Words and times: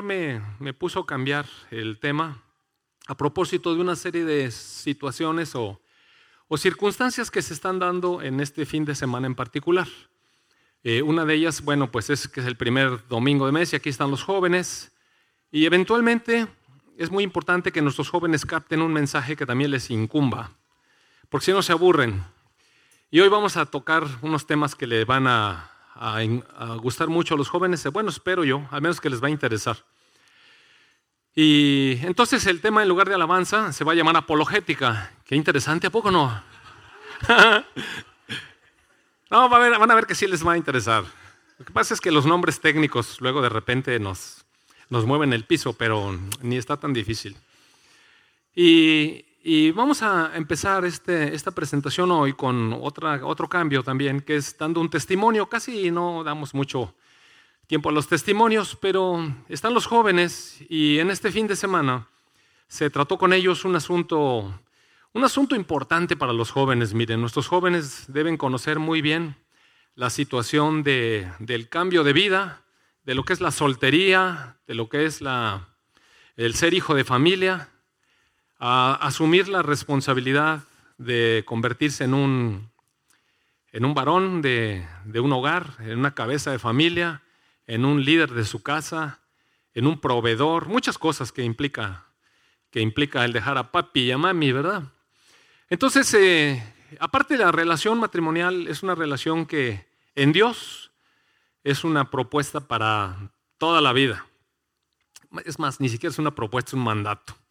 Me, 0.00 0.72
puso 0.72 1.00
a 1.00 1.06
cambiar 1.06 1.44
el 1.70 1.98
tema 2.00 2.42
a 3.08 3.14
propósito 3.14 3.74
de 3.74 3.82
una 3.82 3.94
serie 3.94 4.24
de 4.24 4.50
situaciones 4.50 5.54
o, 5.54 5.82
o 6.48 6.56
circunstancias 6.56 7.30
que 7.30 7.42
se 7.42 7.52
están 7.52 7.78
dando 7.78 8.22
en 8.22 8.40
este 8.40 8.64
fin 8.64 8.86
de 8.86 8.94
semana 8.94 9.26
en 9.26 9.34
particular. 9.34 9.86
Eh, 10.82 11.02
una 11.02 11.26
de 11.26 11.34
ellas, 11.34 11.62
bueno, 11.62 11.92
pues 11.92 12.08
es 12.08 12.26
que 12.26 12.40
es 12.40 12.46
el 12.46 12.56
primer 12.56 13.06
domingo 13.08 13.44
de 13.44 13.52
mes 13.52 13.74
y 13.74 13.76
aquí 13.76 13.90
están 13.90 14.10
los 14.10 14.24
jóvenes. 14.24 14.92
Y 15.50 15.66
eventualmente 15.66 16.46
es 16.96 17.10
muy 17.10 17.22
importante 17.22 17.70
que 17.70 17.82
nuestros 17.82 18.08
jóvenes 18.08 18.46
capten 18.46 18.80
un 18.80 18.94
mensaje 18.94 19.36
que 19.36 19.44
también 19.44 19.70
les 19.70 19.90
incumba, 19.90 20.52
porque 21.28 21.44
si 21.44 21.52
no 21.52 21.60
se 21.60 21.72
aburren. 21.72 22.24
Y 23.10 23.20
hoy 23.20 23.28
vamos 23.28 23.58
a 23.58 23.66
tocar 23.66 24.06
unos 24.22 24.46
temas 24.46 24.74
que 24.74 24.86
le 24.86 25.04
van 25.04 25.26
a, 25.26 25.71
a, 25.94 26.22
gustar 26.80 27.08
mucho 27.08 27.34
a 27.34 27.36
los 27.36 27.48
jóvenes, 27.48 27.84
bueno, 27.92 28.10
espero 28.10 28.44
yo, 28.44 28.66
al 28.70 28.82
menos 28.82 29.00
que 29.00 29.10
les 29.10 29.22
va 29.22 29.28
a 29.28 29.30
interesar. 29.30 29.76
Y 31.34 31.98
entonces 32.02 32.46
el 32.46 32.60
tema 32.60 32.82
en 32.82 32.88
lugar 32.88 33.08
de 33.08 33.14
alabanza 33.14 33.72
se 33.72 33.84
va 33.84 33.92
a 33.92 33.94
llamar 33.94 34.16
apologética. 34.16 35.12
Qué 35.24 35.34
interesante, 35.34 35.86
¿a 35.86 35.90
poco 35.90 36.10
no? 36.10 36.42
no, 39.30 39.48
van 39.48 39.90
a 39.90 39.94
ver 39.94 40.06
que 40.06 40.14
sí 40.14 40.26
les 40.26 40.46
va 40.46 40.52
a 40.52 40.56
interesar. 40.58 41.04
Lo 41.58 41.64
que 41.64 41.72
pasa 41.72 41.94
es 41.94 42.00
que 42.00 42.10
los 42.10 42.26
nombres 42.26 42.60
técnicos 42.60 43.20
luego 43.20 43.40
de 43.40 43.48
repente 43.48 43.98
nos, 43.98 44.44
nos 44.90 45.06
mueven 45.06 45.32
el 45.32 45.44
piso, 45.44 45.72
pero 45.72 46.18
ni 46.42 46.56
está 46.56 46.76
tan 46.76 46.92
difícil. 46.92 47.36
Y, 48.54 49.24
y 49.44 49.72
vamos 49.72 50.02
a 50.02 50.30
empezar 50.36 50.84
este, 50.84 51.34
esta 51.34 51.50
presentación 51.50 52.12
hoy 52.12 52.32
con 52.32 52.78
otra, 52.80 53.26
otro 53.26 53.48
cambio 53.48 53.82
también, 53.82 54.20
que 54.20 54.36
es 54.36 54.56
dando 54.56 54.80
un 54.80 54.88
testimonio. 54.88 55.48
Casi 55.48 55.90
no 55.90 56.22
damos 56.22 56.54
mucho 56.54 56.94
tiempo 57.66 57.88
a 57.88 57.92
los 57.92 58.06
testimonios, 58.06 58.76
pero 58.80 59.34
están 59.48 59.74
los 59.74 59.86
jóvenes 59.86 60.64
y 60.68 61.00
en 61.00 61.10
este 61.10 61.32
fin 61.32 61.48
de 61.48 61.56
semana 61.56 62.06
se 62.68 62.88
trató 62.88 63.18
con 63.18 63.32
ellos 63.32 63.64
un 63.64 63.74
asunto, 63.74 64.60
un 65.12 65.24
asunto 65.24 65.56
importante 65.56 66.16
para 66.16 66.32
los 66.32 66.52
jóvenes. 66.52 66.94
Miren, 66.94 67.20
nuestros 67.20 67.48
jóvenes 67.48 68.04
deben 68.06 68.36
conocer 68.36 68.78
muy 68.78 69.02
bien 69.02 69.34
la 69.96 70.10
situación 70.10 70.84
de, 70.84 71.28
del 71.40 71.68
cambio 71.68 72.04
de 72.04 72.12
vida, 72.12 72.62
de 73.02 73.16
lo 73.16 73.24
que 73.24 73.32
es 73.32 73.40
la 73.40 73.50
soltería, 73.50 74.60
de 74.68 74.74
lo 74.74 74.88
que 74.88 75.04
es 75.04 75.20
la, 75.20 75.74
el 76.36 76.54
ser 76.54 76.74
hijo 76.74 76.94
de 76.94 77.02
familia 77.02 77.71
a 78.64 78.94
asumir 78.94 79.48
la 79.48 79.60
responsabilidad 79.60 80.62
de 80.96 81.42
convertirse 81.44 82.04
en 82.04 82.14
un, 82.14 82.70
en 83.72 83.84
un 83.84 83.92
varón 83.92 84.40
de, 84.40 84.86
un 85.16 85.32
hogar, 85.32 85.74
en 85.80 85.98
una 85.98 86.14
cabeza 86.14 86.52
de 86.52 86.60
familia, 86.60 87.22
en 87.66 87.84
un 87.84 88.04
líder 88.04 88.30
de 88.30 88.44
su 88.44 88.62
casa, 88.62 89.18
en 89.74 89.88
un 89.88 90.00
proveedor, 90.00 90.68
muchas 90.68 90.96
cosas 90.96 91.32
que 91.32 91.42
implica, 91.42 92.06
que 92.70 92.80
implica 92.80 93.24
el 93.24 93.32
dejar 93.32 93.58
a 93.58 93.72
papi 93.72 94.02
y 94.02 94.12
a 94.12 94.18
mami, 94.18 94.52
¿verdad? 94.52 94.84
Entonces, 95.68 96.14
eh, 96.14 96.62
aparte 97.00 97.36
de 97.36 97.44
la 97.44 97.50
relación 97.50 97.98
matrimonial, 97.98 98.68
es 98.68 98.84
una 98.84 98.94
relación 98.94 99.44
que 99.44 99.88
en 100.14 100.30
Dios 100.30 100.92
es 101.64 101.82
una 101.82 102.12
propuesta 102.12 102.60
para 102.60 103.32
toda 103.58 103.80
la 103.80 103.92
vida. 103.92 104.24
Es 105.44 105.58
más, 105.58 105.80
ni 105.80 105.88
siquiera 105.88 106.12
es 106.12 106.20
una 106.20 106.36
propuesta, 106.36 106.70
es 106.70 106.74
un 106.74 106.84
mandato. 106.84 107.41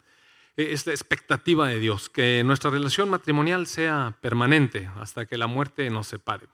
Esta 0.57 0.91
expectativa 0.91 1.67
de 1.67 1.79
Dios, 1.79 2.09
que 2.09 2.43
nuestra 2.43 2.69
relación 2.69 3.09
matrimonial 3.09 3.67
sea 3.67 4.17
permanente 4.21 4.89
hasta 4.97 5.25
que 5.25 5.37
la 5.37 5.47
muerte 5.47 5.89
nos 5.89 6.07
separe. 6.07 6.47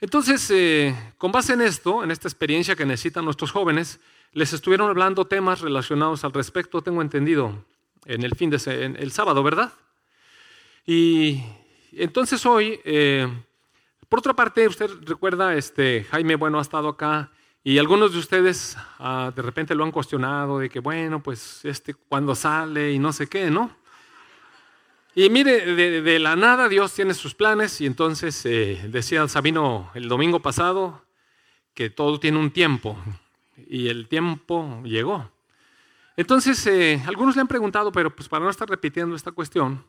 Entonces, 0.00 0.50
eh, 0.50 0.96
con 1.18 1.30
base 1.30 1.52
en 1.52 1.60
esto, 1.60 2.02
en 2.02 2.10
esta 2.10 2.26
experiencia 2.26 2.74
que 2.74 2.86
necesitan 2.86 3.24
nuestros 3.24 3.52
jóvenes, 3.52 4.00
les 4.32 4.52
estuvieron 4.54 4.88
hablando 4.88 5.26
temas 5.26 5.60
relacionados 5.60 6.24
al 6.24 6.32
respecto, 6.32 6.80
tengo 6.80 7.02
entendido, 7.02 7.64
en 8.06 8.22
el 8.22 8.34
fin 8.34 8.48
de 8.48 8.56
el 8.98 9.12
sábado, 9.12 9.42
¿verdad? 9.42 9.72
Y 10.86 11.42
entonces 11.92 12.46
hoy, 12.46 12.80
eh, 12.84 13.28
por 14.08 14.20
otra 14.20 14.34
parte, 14.34 14.66
usted 14.66 14.90
recuerda, 15.02 15.54
este, 15.54 16.04
Jaime, 16.10 16.36
bueno, 16.36 16.58
ha 16.58 16.62
estado 16.62 16.88
acá 16.88 17.30
y 17.62 17.78
algunos 17.78 18.12
de 18.12 18.18
ustedes 18.18 18.76
ah, 18.98 19.32
de 19.34 19.42
repente 19.42 19.74
lo 19.74 19.84
han 19.84 19.90
cuestionado 19.90 20.58
de 20.58 20.70
que, 20.70 20.80
bueno, 20.80 21.22
pues 21.22 21.64
este 21.64 21.94
cuando 21.94 22.34
sale 22.34 22.92
y 22.92 22.98
no 22.98 23.12
sé 23.12 23.26
qué, 23.26 23.50
¿no? 23.50 23.76
Y 25.14 25.28
mire, 25.28 25.74
de, 25.74 26.18
la 26.18 26.36
nada 26.36 26.68
Dios 26.68 26.94
tiene 26.94 27.14
sus 27.14 27.34
planes 27.34 27.80
y 27.80 27.86
entonces 27.86 28.46
eh, 28.46 28.80
decía 28.88 29.26
Sabino 29.28 29.90
el 29.94 30.08
domingo 30.08 30.40
pasado 30.40 31.04
que 31.74 31.90
todo 31.90 32.20
tiene 32.20 32.38
un 32.38 32.50
tiempo 32.50 32.96
y 33.68 33.88
el 33.88 34.08
tiempo 34.08 34.82
llegó. 34.84 35.30
Entonces, 36.16 36.66
eh, 36.66 37.02
algunos 37.06 37.34
le 37.34 37.40
han 37.40 37.48
preguntado, 37.48 37.92
pero 37.92 38.14
pues 38.14 38.28
para 38.28 38.44
no 38.44 38.50
estar 38.50 38.68
repitiendo 38.68 39.16
esta 39.16 39.32
cuestión, 39.32 39.84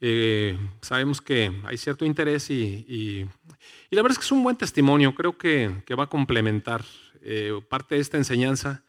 eh, 0.00 0.56
sabemos 0.80 1.20
que 1.20 1.52
hay 1.64 1.76
cierto 1.76 2.04
interés 2.04 2.50
y, 2.50 3.26
la 3.90 4.02
verdad 4.02 4.12
es 4.12 4.18
que 4.18 4.24
es 4.24 4.32
un 4.32 4.42
buen 4.42 4.56
testimonio, 4.56 5.14
creo 5.14 5.36
que, 5.36 5.82
va 5.98 6.04
a 6.04 6.08
complementar 6.08 6.84
eh, 7.22 7.60
parte 7.68 7.96
de 7.96 8.00
esta 8.00 8.16
enseñanza, 8.16 8.82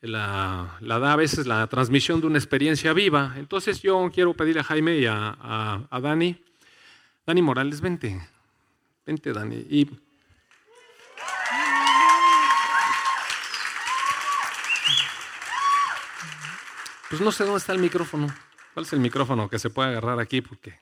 la, 0.00 0.78
da 0.80 1.12
a 1.12 1.16
veces 1.16 1.46
la 1.46 1.66
transmisión 1.66 2.20
de 2.20 2.28
una 2.28 2.38
experiencia 2.38 2.92
viva. 2.92 3.34
Entonces 3.36 3.82
yo 3.82 4.10
quiero 4.14 4.34
pedirle 4.34 4.60
a 4.60 4.64
Jaime 4.64 4.98
y 4.98 5.06
a, 5.06 5.88
Dani, 6.00 6.40
Dani 7.26 7.42
Morales, 7.42 7.80
vente, 7.80 8.20
vente 9.04 9.32
Dani. 9.32 9.66
Pues 17.10 17.20
no 17.22 17.32
sé 17.32 17.44
dónde 17.44 17.58
está 17.58 17.72
el 17.72 17.80
micrófono. 17.80 18.28
¿Cuál 18.78 18.86
es 18.86 18.92
el 18.92 19.00
micrófono 19.00 19.50
que 19.50 19.58
se 19.58 19.70
puede 19.70 19.88
agarrar 19.88 20.20
aquí? 20.20 20.40
Porque 20.40 20.78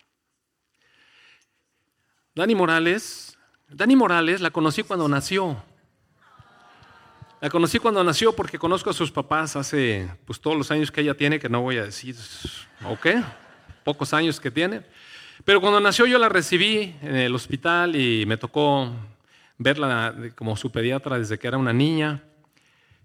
Dani 2.34 2.54
Morales, 2.54 3.38
Dani 3.68 3.96
Morales 3.96 4.42
la 4.42 4.50
conocí 4.50 4.82
cuando 4.82 5.08
nació. 5.08 5.64
La 7.40 7.48
conocí 7.48 7.78
cuando 7.78 8.04
nació 8.04 8.36
porque 8.36 8.58
conozco 8.58 8.90
a 8.90 8.92
sus 8.92 9.10
papás 9.10 9.56
hace 9.56 10.10
pues 10.26 10.38
todos 10.42 10.58
los 10.58 10.70
años 10.70 10.92
que 10.92 11.00
ella 11.00 11.14
tiene, 11.14 11.40
que 11.40 11.48
no 11.48 11.62
voy 11.62 11.78
a 11.78 11.84
decir, 11.84 12.14
¿ok? 12.84 13.06
Pocos 13.82 14.12
años 14.12 14.40
que 14.40 14.50
tiene. 14.50 14.82
Pero 15.46 15.62
cuando 15.62 15.80
nació 15.80 16.04
yo 16.04 16.18
la 16.18 16.28
recibí 16.28 16.94
en 17.00 17.16
el 17.16 17.34
hospital 17.34 17.96
y 17.96 18.26
me 18.26 18.36
tocó 18.36 18.92
verla 19.56 20.14
como 20.34 20.54
su 20.58 20.70
pediatra 20.70 21.18
desde 21.18 21.38
que 21.38 21.48
era 21.48 21.56
una 21.56 21.72
niña. 21.72 22.22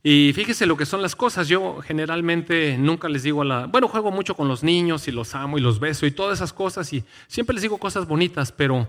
Y 0.03 0.31
fíjese 0.33 0.65
lo 0.65 0.77
que 0.77 0.85
son 0.85 1.01
las 1.01 1.15
cosas. 1.15 1.47
Yo 1.47 1.79
generalmente 1.81 2.77
nunca 2.77 3.07
les 3.07 3.23
digo 3.23 3.43
a 3.43 3.45
la... 3.45 3.65
Bueno, 3.67 3.87
juego 3.87 4.11
mucho 4.11 4.35
con 4.35 4.47
los 4.47 4.63
niños 4.63 5.07
y 5.07 5.11
los 5.11 5.35
amo 5.35 5.57
y 5.57 5.61
los 5.61 5.79
beso 5.79 6.05
y 6.05 6.11
todas 6.11 6.39
esas 6.39 6.53
cosas 6.53 6.91
y 6.91 7.03
siempre 7.27 7.53
les 7.53 7.61
digo 7.61 7.77
cosas 7.77 8.07
bonitas, 8.07 8.51
pero 8.51 8.87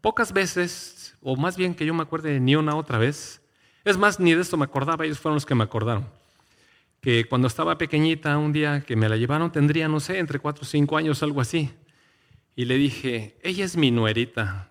pocas 0.00 0.32
veces, 0.32 1.16
o 1.22 1.36
más 1.36 1.56
bien 1.56 1.74
que 1.74 1.86
yo 1.86 1.94
me 1.94 2.02
acuerde 2.02 2.40
ni 2.40 2.56
una 2.56 2.76
otra 2.76 2.98
vez, 2.98 3.40
es 3.84 3.96
más, 3.98 4.20
ni 4.20 4.34
de 4.34 4.42
esto 4.42 4.56
me 4.56 4.64
acordaba, 4.64 5.04
ellos 5.04 5.18
fueron 5.18 5.36
los 5.36 5.46
que 5.46 5.54
me 5.54 5.64
acordaron, 5.64 6.06
que 7.00 7.26
cuando 7.26 7.48
estaba 7.48 7.76
pequeñita, 7.76 8.36
un 8.38 8.52
día 8.52 8.82
que 8.82 8.96
me 8.96 9.08
la 9.08 9.16
llevaron, 9.16 9.50
tendría, 9.50 9.88
no 9.88 10.00
sé, 10.00 10.18
entre 10.18 10.38
cuatro 10.38 10.62
o 10.62 10.66
cinco 10.66 10.96
años, 10.96 11.22
algo 11.22 11.40
así, 11.40 11.70
y 12.56 12.64
le 12.64 12.76
dije, 12.76 13.36
ella 13.42 13.64
es 13.64 13.76
mi 13.76 13.90
nuerita. 13.90 14.70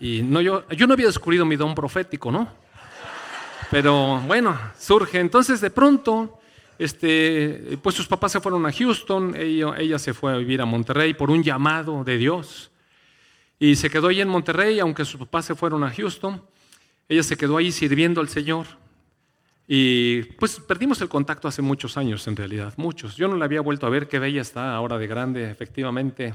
Y 0.00 0.22
no, 0.22 0.40
yo, 0.40 0.68
yo 0.70 0.86
no 0.86 0.94
había 0.94 1.06
descubierto 1.06 1.44
mi 1.44 1.56
don 1.56 1.74
profético, 1.74 2.30
¿no? 2.30 2.52
Pero 3.70 4.20
bueno, 4.26 4.58
surge. 4.78 5.20
Entonces 5.20 5.60
de 5.60 5.70
pronto, 5.70 6.38
este, 6.78 7.78
pues 7.82 7.94
sus 7.94 8.06
papás 8.06 8.32
se 8.32 8.40
fueron 8.40 8.64
a 8.66 8.72
Houston, 8.72 9.34
ella, 9.36 9.74
ella 9.78 9.98
se 9.98 10.14
fue 10.14 10.32
a 10.32 10.36
vivir 10.36 10.60
a 10.60 10.64
Monterrey 10.64 11.14
por 11.14 11.30
un 11.30 11.42
llamado 11.42 12.04
de 12.04 12.16
Dios. 12.16 12.70
Y 13.58 13.74
se 13.76 13.90
quedó 13.90 14.08
ahí 14.08 14.20
en 14.20 14.28
Monterrey, 14.28 14.78
aunque 14.78 15.04
sus 15.04 15.20
papás 15.20 15.46
se 15.46 15.54
fueron 15.54 15.82
a 15.82 15.90
Houston. 15.90 16.40
Ella 17.08 17.22
se 17.22 17.36
quedó 17.36 17.56
ahí 17.56 17.72
sirviendo 17.72 18.20
al 18.20 18.28
Señor. 18.28 18.66
Y 19.66 20.22
pues 20.22 20.60
perdimos 20.60 21.00
el 21.02 21.08
contacto 21.08 21.48
hace 21.48 21.60
muchos 21.60 21.96
años, 21.96 22.26
en 22.26 22.36
realidad, 22.36 22.72
muchos. 22.76 23.16
Yo 23.16 23.28
no 23.28 23.36
la 23.36 23.44
había 23.44 23.60
vuelto 23.60 23.86
a 23.86 23.90
ver, 23.90 24.08
qué 24.08 24.18
bella 24.18 24.40
está 24.40 24.74
ahora 24.74 24.96
de 24.96 25.06
grande, 25.06 25.50
efectivamente. 25.50 26.34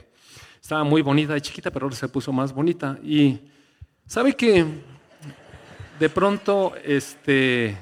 Estaba 0.61 0.83
muy 0.83 1.01
bonita 1.01 1.33
de 1.33 1.41
chiquita, 1.41 1.71
pero 1.71 1.85
ahora 1.85 1.95
se 1.95 2.07
puso 2.09 2.31
más 2.31 2.53
bonita. 2.53 2.99
Y 3.03 3.39
sabe 4.05 4.35
que 4.35 4.65
de 6.03 6.09
pronto, 6.09 6.75
este, 6.83 7.77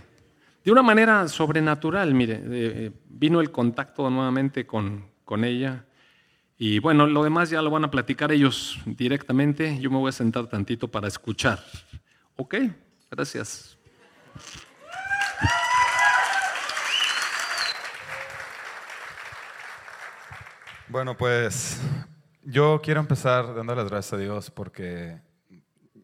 de 0.64 0.72
una 0.72 0.84
manera 0.84 1.28
sobrenatural, 1.28 2.14
mire, 2.14 2.40
eh, 2.52 2.92
vino 3.10 3.42
el 3.42 3.50
contacto 3.50 4.08
nuevamente 4.12 4.68
con, 4.68 5.10
con 5.26 5.44
ella. 5.44 5.86
Y 6.56 6.78
bueno, 6.78 7.08
lo 7.08 7.24
demás 7.24 7.50
ya 7.50 7.64
lo 7.64 7.72
van 7.72 7.84
a 7.84 7.90
platicar 7.90 8.32
ellos 8.32 8.80
directamente. 8.86 9.80
Yo 9.80 9.90
me 9.90 9.98
voy 9.98 10.10
a 10.10 10.12
sentar 10.12 10.46
tantito 10.46 10.88
para 10.88 11.08
escuchar. 11.08 11.64
¿Ok? 12.36 12.58
Gracias. 13.10 13.76
Bueno, 20.90 21.18
pues 21.18 21.82
yo 22.44 22.82
quiero 22.84 23.00
empezar 23.00 23.56
dando 23.56 23.74
las 23.74 23.90
gracias 23.90 24.14
a 24.14 24.18
Dios 24.18 24.52
porque 24.52 25.20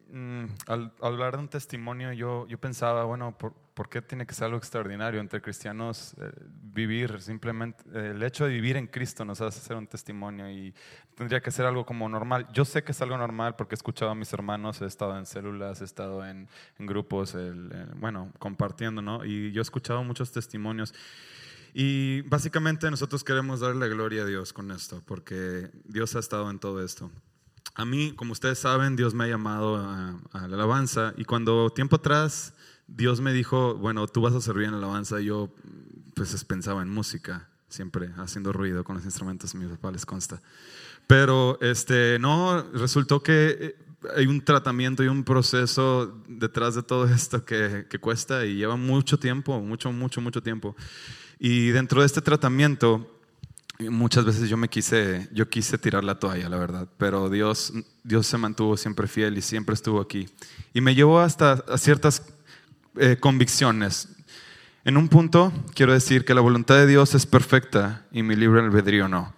mm, 0.08 0.42
mm, 0.42 0.48
al, 0.66 0.92
hablar 1.00 1.34
de 1.34 1.38
un 1.38 1.48
testimonio, 1.48 2.12
yo, 2.12 2.46
yo 2.46 2.58
pensaba, 2.58 3.04
bueno, 3.04 3.36
¿por, 3.36 3.54
¿por, 3.74 3.88
qué 3.88 4.02
tiene 4.02 4.26
que 4.26 4.34
ser 4.34 4.46
algo 4.46 4.58
extraordinario 4.58 5.20
entre 5.20 5.40
cristianos 5.40 6.14
eh, 6.20 6.30
vivir? 6.62 7.20
Simplemente 7.20 7.82
el 7.94 8.22
hecho 8.22 8.44
de 8.44 8.50
vivir 8.50 8.76
en 8.76 8.86
Cristo 8.86 9.24
nos 9.24 9.40
hace 9.40 9.60
ser 9.60 9.76
un 9.76 9.86
testimonio 9.86 10.50
y 10.50 10.74
tendría 11.14 11.40
que 11.40 11.50
ser 11.50 11.66
algo 11.66 11.84
como 11.84 12.08
normal. 12.08 12.46
Yo 12.52 12.64
sé 12.64 12.82
que 12.84 12.92
es 12.92 13.02
algo 13.02 13.16
normal 13.16 13.56
porque 13.56 13.74
he 13.74 13.76
escuchado 13.76 14.10
a 14.10 14.14
mis 14.14 14.32
hermanos, 14.32 14.80
he 14.82 14.86
estado 14.86 15.16
en 15.18 15.26
células, 15.26 15.80
he 15.80 15.84
estado 15.84 16.26
en, 16.26 16.48
en 16.78 16.86
grupos, 16.86 17.36
bueno, 17.96 18.32
compartiendo, 18.38 19.02
¿no? 19.02 19.24
Y 19.24 19.52
yo 19.52 19.60
he 19.60 19.62
escuchado 19.62 20.02
muchos 20.04 20.32
testimonios. 20.32 20.94
Y 21.74 22.22
básicamente 22.22 22.90
nosotros 22.90 23.22
queremos 23.24 23.60
darle 23.60 23.88
gloria 23.88 24.22
a 24.22 24.26
Dios 24.26 24.52
con 24.52 24.70
esto, 24.70 25.02
porque 25.06 25.70
Dios 25.84 26.16
ha 26.16 26.18
estado 26.18 26.50
en 26.50 26.58
todo 26.58 26.84
esto. 26.84 27.10
A 27.78 27.84
mí, 27.84 28.12
como 28.16 28.32
ustedes 28.32 28.58
saben, 28.58 28.96
Dios 28.96 29.14
me 29.14 29.22
ha 29.22 29.28
llamado 29.28 29.76
a, 29.76 30.18
la 30.32 30.54
alabanza 30.56 31.14
y 31.16 31.24
cuando 31.24 31.70
tiempo 31.70 31.94
atrás 31.94 32.52
Dios 32.88 33.20
me 33.20 33.32
dijo, 33.32 33.76
bueno, 33.76 34.08
tú 34.08 34.20
vas 34.20 34.34
a 34.34 34.40
servir 34.40 34.64
en 34.64 34.72
la 34.72 34.78
alabanza, 34.78 35.20
yo 35.20 35.54
pues 36.14 36.44
pensaba 36.44 36.82
en 36.82 36.88
música, 36.88 37.48
siempre 37.68 38.10
haciendo 38.16 38.52
ruido 38.52 38.82
con 38.82 38.96
los 38.96 39.04
instrumentos, 39.04 39.54
mi 39.54 39.64
papá 39.66 39.92
les 39.92 40.04
consta. 40.04 40.42
Pero 41.06 41.56
este, 41.60 42.18
no, 42.18 42.64
resultó 42.72 43.22
que 43.22 43.56
eh, 43.60 43.76
hay 44.16 44.26
un 44.26 44.44
tratamiento 44.44 45.04
y 45.04 45.06
un 45.06 45.22
proceso 45.22 46.20
detrás 46.26 46.74
de 46.74 46.82
todo 46.82 47.04
esto 47.14 47.44
que 47.44 47.86
cuesta 48.00 48.44
y 48.44 48.56
lleva 48.56 48.74
mucho 48.74 49.20
tiempo, 49.20 49.60
mucho, 49.60 49.92
mucho, 49.92 50.20
mucho 50.20 50.42
tiempo. 50.42 50.74
Y 51.38 51.68
dentro 51.68 52.00
de 52.00 52.06
este 52.06 52.22
tratamiento, 52.22 53.17
muchas 53.80 54.24
veces 54.24 54.48
yo 54.48 54.56
me 54.56 54.68
quise, 54.68 55.28
yo 55.32 55.48
quise 55.48 55.78
tirar 55.78 56.02
la 56.02 56.18
toalla, 56.18 56.48
la 56.48 56.58
verdad, 56.58 56.88
pero 56.98 57.30
Dios, 57.30 57.72
Dios 58.02 58.26
se 58.26 58.36
mantuvo 58.36 58.76
siempre 58.76 59.06
fiel 59.06 59.38
y 59.38 59.42
siempre 59.42 59.74
estuvo 59.74 60.00
aquí. 60.00 60.28
Y 60.74 60.80
me 60.80 60.94
llevó 60.94 61.20
hasta 61.20 61.62
ciertas 61.78 62.22
eh, 62.96 63.16
convicciones. 63.20 64.08
En 64.84 64.96
un 64.96 65.08
punto, 65.08 65.52
quiero 65.74 65.92
decir 65.92 66.24
que 66.24 66.34
la 66.34 66.40
voluntad 66.40 66.76
de 66.76 66.86
Dios 66.86 67.14
es 67.14 67.26
perfecta 67.26 68.06
y 68.10 68.22
mi 68.22 68.34
libre 68.34 68.60
albedrío 68.60 69.06
no. 69.06 69.37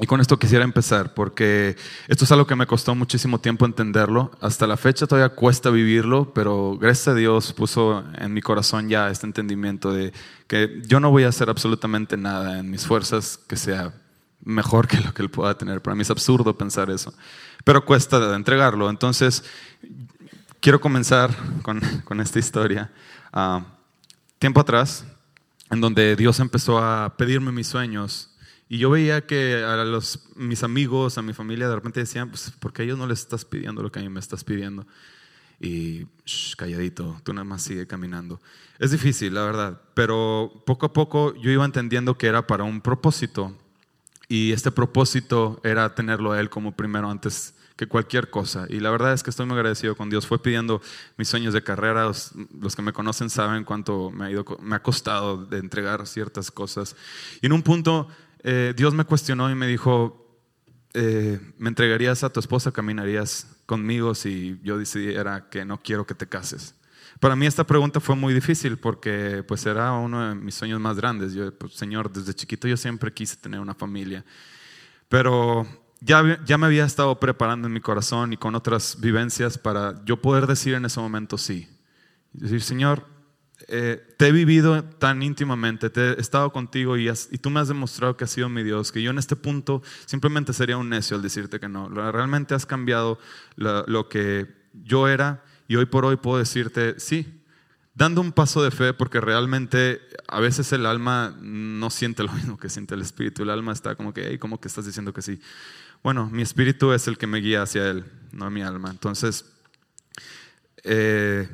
Y 0.00 0.06
con 0.06 0.22
esto 0.22 0.38
quisiera 0.38 0.64
empezar, 0.64 1.12
porque 1.12 1.76
esto 2.08 2.24
es 2.24 2.32
algo 2.32 2.46
que 2.46 2.56
me 2.56 2.66
costó 2.66 2.94
muchísimo 2.94 3.40
tiempo 3.40 3.66
entenderlo. 3.66 4.30
Hasta 4.40 4.66
la 4.66 4.78
fecha 4.78 5.06
todavía 5.06 5.34
cuesta 5.34 5.68
vivirlo, 5.68 6.32
pero 6.32 6.78
gracias 6.78 7.08
a 7.08 7.14
Dios 7.14 7.52
puso 7.52 8.02
en 8.16 8.32
mi 8.32 8.40
corazón 8.40 8.88
ya 8.88 9.10
este 9.10 9.26
entendimiento 9.26 9.92
de 9.92 10.14
que 10.46 10.80
yo 10.86 10.98
no 10.98 11.10
voy 11.10 11.24
a 11.24 11.28
hacer 11.28 11.50
absolutamente 11.50 12.16
nada 12.16 12.58
en 12.58 12.70
mis 12.70 12.86
fuerzas 12.86 13.38
que 13.46 13.56
sea 13.56 13.92
mejor 14.42 14.88
que 14.88 14.98
lo 14.98 15.12
que 15.12 15.20
él 15.20 15.30
pueda 15.30 15.58
tener. 15.58 15.82
Para 15.82 15.94
mí 15.94 16.00
es 16.02 16.10
absurdo 16.10 16.56
pensar 16.56 16.88
eso, 16.88 17.12
pero 17.62 17.84
cuesta 17.84 18.34
entregarlo. 18.34 18.88
Entonces, 18.88 19.44
quiero 20.60 20.80
comenzar 20.80 21.36
con, 21.60 21.80
con 22.04 22.22
esta 22.22 22.38
historia. 22.38 22.90
Uh, 23.34 23.60
tiempo 24.38 24.58
atrás, 24.58 25.04
en 25.70 25.82
donde 25.82 26.16
Dios 26.16 26.40
empezó 26.40 26.78
a 26.78 27.14
pedirme 27.18 27.52
mis 27.52 27.66
sueños 27.66 28.31
y 28.72 28.78
yo 28.78 28.88
veía 28.88 29.26
que 29.26 29.62
a 29.62 29.84
los, 29.84 30.20
mis 30.34 30.62
amigos, 30.62 31.18
a 31.18 31.22
mi 31.22 31.34
familia, 31.34 31.68
de 31.68 31.74
repente 31.74 32.00
decían, 32.00 32.30
pues, 32.30 32.50
¿por 32.58 32.72
qué 32.72 32.80
a 32.80 32.84
ellos 32.86 32.96
no 32.96 33.06
les 33.06 33.18
estás 33.18 33.44
pidiendo 33.44 33.82
lo 33.82 33.92
que 33.92 33.98
a 33.98 34.02
mí 34.02 34.08
me 34.08 34.18
estás 34.18 34.44
pidiendo? 34.44 34.86
Y 35.60 36.06
calladito, 36.56 37.20
tú 37.22 37.34
nada 37.34 37.44
más 37.44 37.60
sigue 37.60 37.86
caminando. 37.86 38.40
Es 38.78 38.90
difícil, 38.90 39.34
la 39.34 39.42
verdad, 39.42 39.82
pero 39.92 40.62
poco 40.64 40.86
a 40.86 40.92
poco 40.94 41.34
yo 41.34 41.50
iba 41.50 41.66
entendiendo 41.66 42.16
que 42.16 42.28
era 42.28 42.46
para 42.46 42.64
un 42.64 42.80
propósito. 42.80 43.54
Y 44.26 44.52
este 44.52 44.70
propósito 44.70 45.60
era 45.64 45.94
tenerlo 45.94 46.32
a 46.32 46.40
Él 46.40 46.48
como 46.48 46.74
primero 46.74 47.10
antes 47.10 47.52
que 47.76 47.86
cualquier 47.86 48.30
cosa. 48.30 48.64
Y 48.70 48.80
la 48.80 48.90
verdad 48.90 49.12
es 49.12 49.22
que 49.22 49.28
estoy 49.28 49.44
muy 49.44 49.56
agradecido 49.56 49.96
con 49.96 50.08
Dios. 50.08 50.26
Fue 50.26 50.42
pidiendo 50.42 50.80
mis 51.18 51.28
sueños 51.28 51.52
de 51.52 51.62
carrera. 51.62 52.04
Los, 52.04 52.32
los, 52.58 52.74
que 52.74 52.80
me 52.80 52.94
conocen 52.94 53.28
saben 53.28 53.64
cuánto 53.64 54.10
me 54.10 54.24
ha, 54.24 54.30
ido, 54.30 54.46
me 54.62 54.76
ha 54.76 54.82
costado 54.82 55.44
de 55.44 55.58
entregar 55.58 56.06
ciertas 56.06 56.50
cosas. 56.50 56.96
Y 57.42 57.46
en 57.46 57.52
un 57.52 57.62
punto 57.62 58.08
eh, 58.42 58.74
Dios 58.76 58.94
me 58.94 59.04
cuestionó 59.04 59.50
y 59.50 59.54
me 59.54 59.66
dijo, 59.66 60.40
eh, 60.94 61.40
¿me 61.58 61.68
entregarías 61.68 62.24
a 62.24 62.30
tu 62.30 62.40
esposa, 62.40 62.72
caminarías 62.72 63.46
conmigo 63.66 64.14
si 64.14 64.58
yo 64.62 64.78
decidiera 64.78 65.48
que 65.48 65.64
no 65.64 65.80
quiero 65.82 66.06
que 66.06 66.14
te 66.14 66.28
cases? 66.28 66.74
Para 67.20 67.36
mí 67.36 67.46
esta 67.46 67.64
pregunta 67.64 68.00
fue 68.00 68.16
muy 68.16 68.34
difícil 68.34 68.78
porque 68.78 69.44
pues 69.46 69.64
era 69.64 69.92
uno 69.92 70.28
de 70.28 70.34
mis 70.34 70.54
sueños 70.54 70.80
más 70.80 70.96
grandes. 70.96 71.34
Yo, 71.34 71.56
pues, 71.56 71.74
Señor, 71.74 72.12
desde 72.12 72.34
chiquito 72.34 72.66
yo 72.66 72.76
siempre 72.76 73.12
quise 73.12 73.36
tener 73.36 73.60
una 73.60 73.74
familia, 73.74 74.24
pero 75.08 75.66
ya, 76.00 76.42
ya 76.44 76.58
me 76.58 76.66
había 76.66 76.84
estado 76.84 77.20
preparando 77.20 77.68
en 77.68 77.74
mi 77.74 77.80
corazón 77.80 78.32
y 78.32 78.36
con 78.36 78.56
otras 78.56 79.00
vivencias 79.00 79.56
para 79.56 80.04
yo 80.04 80.20
poder 80.20 80.48
decir 80.48 80.74
en 80.74 80.84
ese 80.84 80.98
momento 80.98 81.38
sí. 81.38 81.68
Decir, 82.32 82.62
Señor, 82.62 83.06
eh, 83.68 84.14
te 84.16 84.28
he 84.28 84.32
vivido 84.32 84.82
tan 84.84 85.22
íntimamente, 85.22 85.90
te 85.90 86.12
he 86.12 86.20
estado 86.20 86.52
contigo 86.52 86.96
y, 86.96 87.10
tú 87.40 87.50
me 87.50 87.60
has 87.60 87.68
demostrado 87.68 88.16
que 88.16 88.24
has 88.24 88.30
sido 88.30 88.48
mi 88.48 88.62
Dios, 88.62 88.92
que 88.92 89.02
yo 89.02 89.10
en 89.10 89.18
este 89.18 89.36
punto 89.36 89.82
simplemente 90.06 90.52
sería 90.52 90.76
un 90.76 90.88
necio 90.88 91.16
al 91.16 91.22
decirte 91.22 91.60
que 91.60 91.68
no. 91.68 91.88
Realmente 91.88 92.54
has 92.54 92.66
cambiado 92.66 93.18
lo, 93.56 94.08
que 94.08 94.46
yo 94.72 95.08
era 95.08 95.44
y 95.68 95.76
hoy 95.76 95.86
por 95.86 96.04
hoy 96.04 96.16
puedo 96.16 96.38
decirte 96.38 96.98
sí, 96.98 97.42
dando 97.94 98.20
un 98.20 98.32
paso 98.32 98.62
de 98.62 98.70
fe 98.70 98.92
porque 98.94 99.20
realmente 99.20 100.00
a 100.28 100.40
veces 100.40 100.72
el 100.72 100.86
alma 100.86 101.36
no 101.40 101.90
siente 101.90 102.22
lo 102.22 102.32
mismo 102.34 102.58
que 102.58 102.68
siente 102.68 102.94
el 102.94 103.02
espíritu. 103.02 103.42
El 103.42 103.50
alma 103.50 103.72
está 103.72 103.94
como 103.94 104.12
que, 104.12 104.28
hey, 104.28 104.38
¿cómo 104.38 104.60
que 104.60 104.68
estás 104.68 104.86
diciendo 104.86 105.12
que 105.12 105.22
sí? 105.22 105.40
Bueno, 106.02 106.28
mi 106.30 106.42
espíritu 106.42 106.92
es 106.92 107.06
el 107.06 107.16
que 107.16 107.26
me 107.26 107.38
guía 107.38 107.62
hacia 107.62 107.88
él, 107.88 108.04
no 108.32 108.50
mi 108.50 108.62
alma. 108.62 108.90
Entonces, 108.90 109.44
eh, 110.84 111.48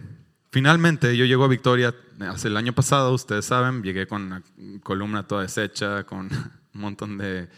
Finalmente 0.50 1.16
yo 1.16 1.26
llego 1.26 1.44
a 1.44 1.48
Victoria 1.48 1.94
hace 2.20 2.48
el 2.48 2.56
año 2.56 2.72
pasado, 2.72 3.12
ustedes 3.12 3.44
saben, 3.44 3.82
llegué 3.82 4.06
con 4.06 4.22
una 4.22 4.42
columna 4.82 5.26
toda 5.26 5.42
deshecha, 5.42 6.04
con 6.04 6.26
un 6.74 6.80
montón 6.80 7.18
de 7.18 7.48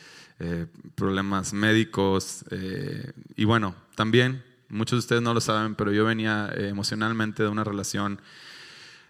eh, 0.40 0.66
problemas 0.96 1.52
médicos 1.52 2.44
eh, 2.50 3.12
y 3.36 3.44
bueno, 3.44 3.76
también 3.94 4.42
muchos 4.68 4.96
de 4.96 4.98
ustedes 5.00 5.22
no 5.22 5.34
lo 5.34 5.40
saben, 5.40 5.76
pero 5.76 5.92
yo 5.92 6.04
venía 6.04 6.50
eh, 6.54 6.68
emocionalmente 6.68 7.44
de 7.44 7.48
una 7.48 7.62
relación 7.62 8.20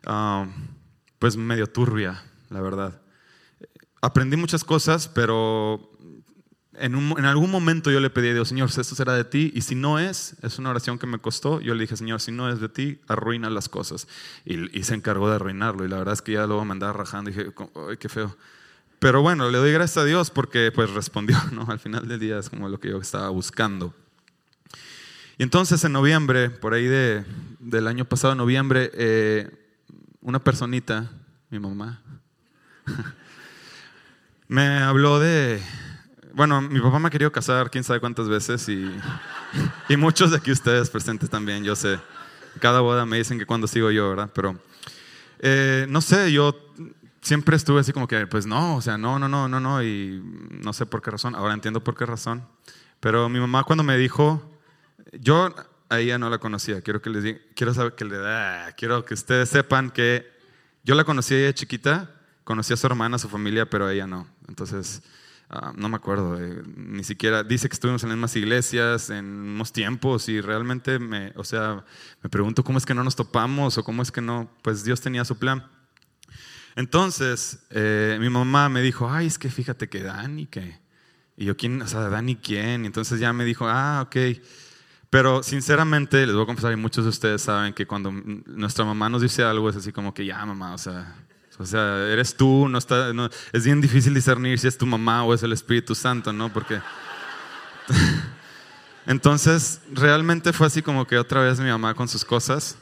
ah, 0.06 0.46
pues 1.18 1.36
medio 1.36 1.66
turbia, 1.66 2.22
la 2.50 2.60
verdad. 2.60 3.00
Aprendí 4.02 4.36
muchas 4.36 4.64
cosas, 4.64 5.08
pero 5.08 5.89
en, 6.74 7.24
algún 7.24 7.50
momento 7.50 7.90
yo 7.90 8.00
le 8.00 8.10
pedí 8.10 8.28
a 8.28 8.34
Dios, 8.34 8.48
Señor, 8.48 8.68
esto 8.68 8.82
será 8.94 9.14
de 9.14 9.24
ti, 9.24 9.52
y 9.54 9.62
si 9.62 9.74
no 9.74 9.98
es, 9.98 10.36
es 10.42 10.58
una 10.58 10.70
oración 10.70 10.98
que 10.98 11.06
me 11.06 11.18
costó, 11.18 11.60
yo 11.60 11.74
le 11.74 11.82
dije, 11.82 11.96
Señor, 11.96 12.20
si 12.20 12.32
no 12.32 12.48
es 12.48 12.60
de 12.60 12.68
ti, 12.68 13.00
arruina 13.08 13.50
las 13.50 13.68
cosas. 13.68 14.06
Y, 14.44 14.82
se 14.84 14.94
encargó 14.94 15.28
de 15.28 15.36
arruinarlo, 15.36 15.84
y 15.84 15.88
la 15.88 15.98
verdad 15.98 16.14
es 16.14 16.22
que 16.22 16.32
ya 16.32 16.46
luego 16.46 16.64
me 16.64 16.72
andaba 16.72 16.92
rajando, 16.92 17.30
y 17.30 17.34
dije, 17.34 17.52
ay, 17.88 17.96
qué 17.96 18.08
feo. 18.08 18.36
Pero 19.00 19.22
bueno, 19.22 19.50
le 19.50 19.58
doy 19.58 19.72
gracias 19.72 19.96
a 19.96 20.04
Dios 20.04 20.30
porque 20.30 20.70
pues 20.72 20.90
respondió, 20.90 21.36
¿no? 21.52 21.66
Al 21.68 21.80
final 21.80 22.06
del 22.06 22.20
día 22.20 22.38
es 22.38 22.50
como 22.50 22.68
lo 22.68 22.78
que 22.78 22.90
yo 22.90 22.98
estaba 23.00 23.30
buscando. 23.30 23.94
Y 25.38 25.42
entonces 25.42 25.82
en 25.84 25.92
noviembre, 25.92 26.50
por 26.50 26.74
ahí 26.74 26.84
de, 26.84 27.24
del 27.58 27.86
año 27.88 28.04
pasado, 28.04 28.34
noviembre, 28.34 28.90
eh, 28.92 29.50
una 30.20 30.38
personita, 30.38 31.10
mi 31.48 31.58
mamá, 31.58 32.02
me 34.48 34.66
habló 34.80 35.18
de, 35.18 35.62
bueno, 36.34 36.60
mi 36.60 36.80
papá 36.80 36.98
me 36.98 37.08
ha 37.08 37.10
querido 37.10 37.32
casar 37.32 37.70
quién 37.70 37.84
sabe 37.84 38.00
cuántas 38.00 38.28
veces 38.28 38.68
y, 38.68 38.90
muchos 39.96 40.30
de 40.30 40.36
aquí 40.36 40.50
ustedes 40.50 40.90
presentes 40.90 41.28
también, 41.30 41.64
yo 41.64 41.76
sé. 41.76 41.98
Cada 42.60 42.80
boda 42.80 43.06
me 43.06 43.16
dicen 43.16 43.38
que 43.38 43.46
cuando 43.46 43.66
sigo 43.66 43.90
yo, 43.90 44.10
¿verdad? 44.10 44.30
Pero 44.34 44.58
eh, 45.40 45.86
no 45.88 46.00
sé, 46.00 46.32
yo 46.32 46.54
siempre 47.20 47.56
estuve 47.56 47.80
así 47.80 47.92
como 47.92 48.08
que, 48.08 48.26
pues 48.26 48.46
no, 48.46 48.76
o 48.76 48.80
sea, 48.80 48.98
no, 48.98 49.18
no, 49.18 49.28
no, 49.28 49.48
no, 49.48 49.60
no, 49.60 49.82
y 49.82 50.22
no 50.62 50.72
sé 50.72 50.86
por 50.86 51.02
qué 51.02 51.10
razón, 51.10 51.34
ahora 51.34 51.54
entiendo 51.54 51.82
por 51.82 51.96
qué 51.96 52.06
razón. 52.06 52.46
Pero 53.00 53.28
mi 53.28 53.40
mamá 53.40 53.64
cuando 53.64 53.82
me 53.82 53.96
dijo, 53.96 54.42
yo 55.12 55.54
a 55.88 55.98
ella 56.00 56.18
no 56.18 56.30
la 56.30 56.38
conocía, 56.38 56.80
quiero 56.82 57.02
que 57.02 57.10
les 57.10 57.22
diga, 57.22 57.38
quiero 57.54 57.74
saber 57.74 57.94
que 57.94 58.04
le 58.04 58.16
da, 58.16 58.72
quiero 58.76 59.04
que 59.04 59.14
ustedes 59.14 59.48
sepan 59.48 59.90
que 59.90 60.26
yo 60.84 60.94
la 60.94 61.04
conocí 61.04 61.34
a 61.34 61.38
ella 61.38 61.54
chiquita, 61.54 62.10
conocí 62.44 62.72
a 62.72 62.76
su 62.76 62.86
hermana, 62.86 63.16
a 63.16 63.18
su 63.18 63.28
familia, 63.28 63.68
pero 63.68 63.86
a 63.86 63.92
ella 63.92 64.06
no. 64.06 64.26
Entonces, 64.48 65.02
Ah, 65.52 65.72
no 65.74 65.88
me 65.88 65.96
acuerdo, 65.96 66.38
ni 66.76 67.02
siquiera, 67.02 67.42
dice 67.42 67.68
que 67.68 67.74
estuvimos 67.74 68.04
en 68.04 68.10
las 68.10 68.16
mismas 68.16 68.36
iglesias 68.36 69.10
en 69.10 69.24
unos 69.26 69.72
tiempos 69.72 70.28
y 70.28 70.40
realmente 70.40 71.00
me, 71.00 71.32
o 71.34 71.42
sea, 71.42 71.84
me 72.22 72.30
pregunto 72.30 72.62
cómo 72.62 72.78
es 72.78 72.86
que 72.86 72.94
no 72.94 73.02
nos 73.02 73.16
topamos 73.16 73.76
o 73.76 73.82
cómo 73.82 74.00
es 74.00 74.12
que 74.12 74.20
no, 74.20 74.48
pues 74.62 74.84
Dios 74.84 75.00
tenía 75.00 75.24
su 75.24 75.38
plan. 75.38 75.66
Entonces, 76.76 77.66
eh, 77.70 78.16
mi 78.20 78.30
mamá 78.30 78.68
me 78.68 78.80
dijo, 78.80 79.10
ay, 79.10 79.26
es 79.26 79.40
que 79.40 79.50
fíjate 79.50 79.88
que 79.88 80.04
Dani, 80.04 80.46
que, 80.46 80.78
y 81.36 81.46
yo, 81.46 81.56
¿quién? 81.56 81.82
O 81.82 81.88
sea, 81.88 82.08
Dani, 82.08 82.36
¿quién? 82.36 82.86
Entonces 82.86 83.18
ya 83.18 83.32
me 83.32 83.44
dijo, 83.44 83.66
ah, 83.66 84.02
ok. 84.06 84.40
Pero 85.10 85.42
sinceramente, 85.42 86.26
les 86.26 86.34
voy 86.34 86.44
a 86.44 86.46
confesar, 86.46 86.72
y 86.72 86.76
muchos 86.76 87.02
de 87.04 87.10
ustedes 87.10 87.42
saben 87.42 87.74
que 87.74 87.88
cuando 87.88 88.12
nuestra 88.12 88.84
mamá 88.84 89.08
nos 89.08 89.22
dice 89.22 89.42
algo 89.42 89.68
es 89.68 89.74
así 89.74 89.90
como 89.90 90.14
que 90.14 90.24
ya, 90.24 90.46
mamá, 90.46 90.74
o 90.74 90.78
sea, 90.78 91.16
o 91.60 91.66
sea, 91.66 92.08
eres 92.08 92.34
tú, 92.34 92.70
no 92.70 92.78
está, 92.78 93.12
es 93.52 93.64
bien 93.66 93.82
difícil 93.82 94.14
discernir 94.14 94.58
si 94.58 94.66
es 94.66 94.78
tu 94.78 94.86
mamá 94.86 95.24
o 95.24 95.34
es 95.34 95.42
el 95.42 95.52
Espíritu 95.52 95.94
Santo, 95.94 96.32
¿no? 96.32 96.50
Porque... 96.50 96.80
Entonces, 99.06 99.82
realmente 99.92 100.54
fue 100.54 100.68
así 100.68 100.80
como 100.80 101.06
que 101.06 101.18
otra 101.18 101.42
vez 101.42 101.60
mi 101.60 101.68
mamá 101.68 101.94
con 101.94 102.08
sus 102.08 102.24
cosas. 102.24 102.78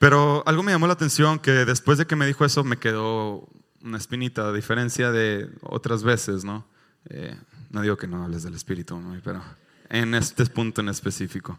Pero 0.00 0.42
algo 0.46 0.64
me 0.64 0.72
llamó 0.72 0.88
la 0.88 0.94
atención 0.94 1.38
que 1.38 1.52
después 1.64 1.96
de 1.98 2.08
que 2.08 2.16
me 2.16 2.26
dijo 2.26 2.44
eso 2.44 2.64
me 2.64 2.76
quedó 2.76 3.48
una 3.82 3.98
espinita, 3.98 4.48
a 4.48 4.52
diferencia 4.52 5.12
de 5.12 5.48
otras 5.62 6.02
veces, 6.02 6.42
¿no? 6.42 6.66
Eh, 7.08 7.36
no 7.70 7.82
digo 7.82 7.96
que 7.96 8.08
no 8.08 8.24
hables 8.24 8.42
del 8.42 8.54
espíritu, 8.54 8.98
¿no? 8.98 9.16
pero 9.22 9.44
en 9.90 10.12
este 10.16 10.44
punto 10.46 10.80
en 10.80 10.88
específico. 10.88 11.56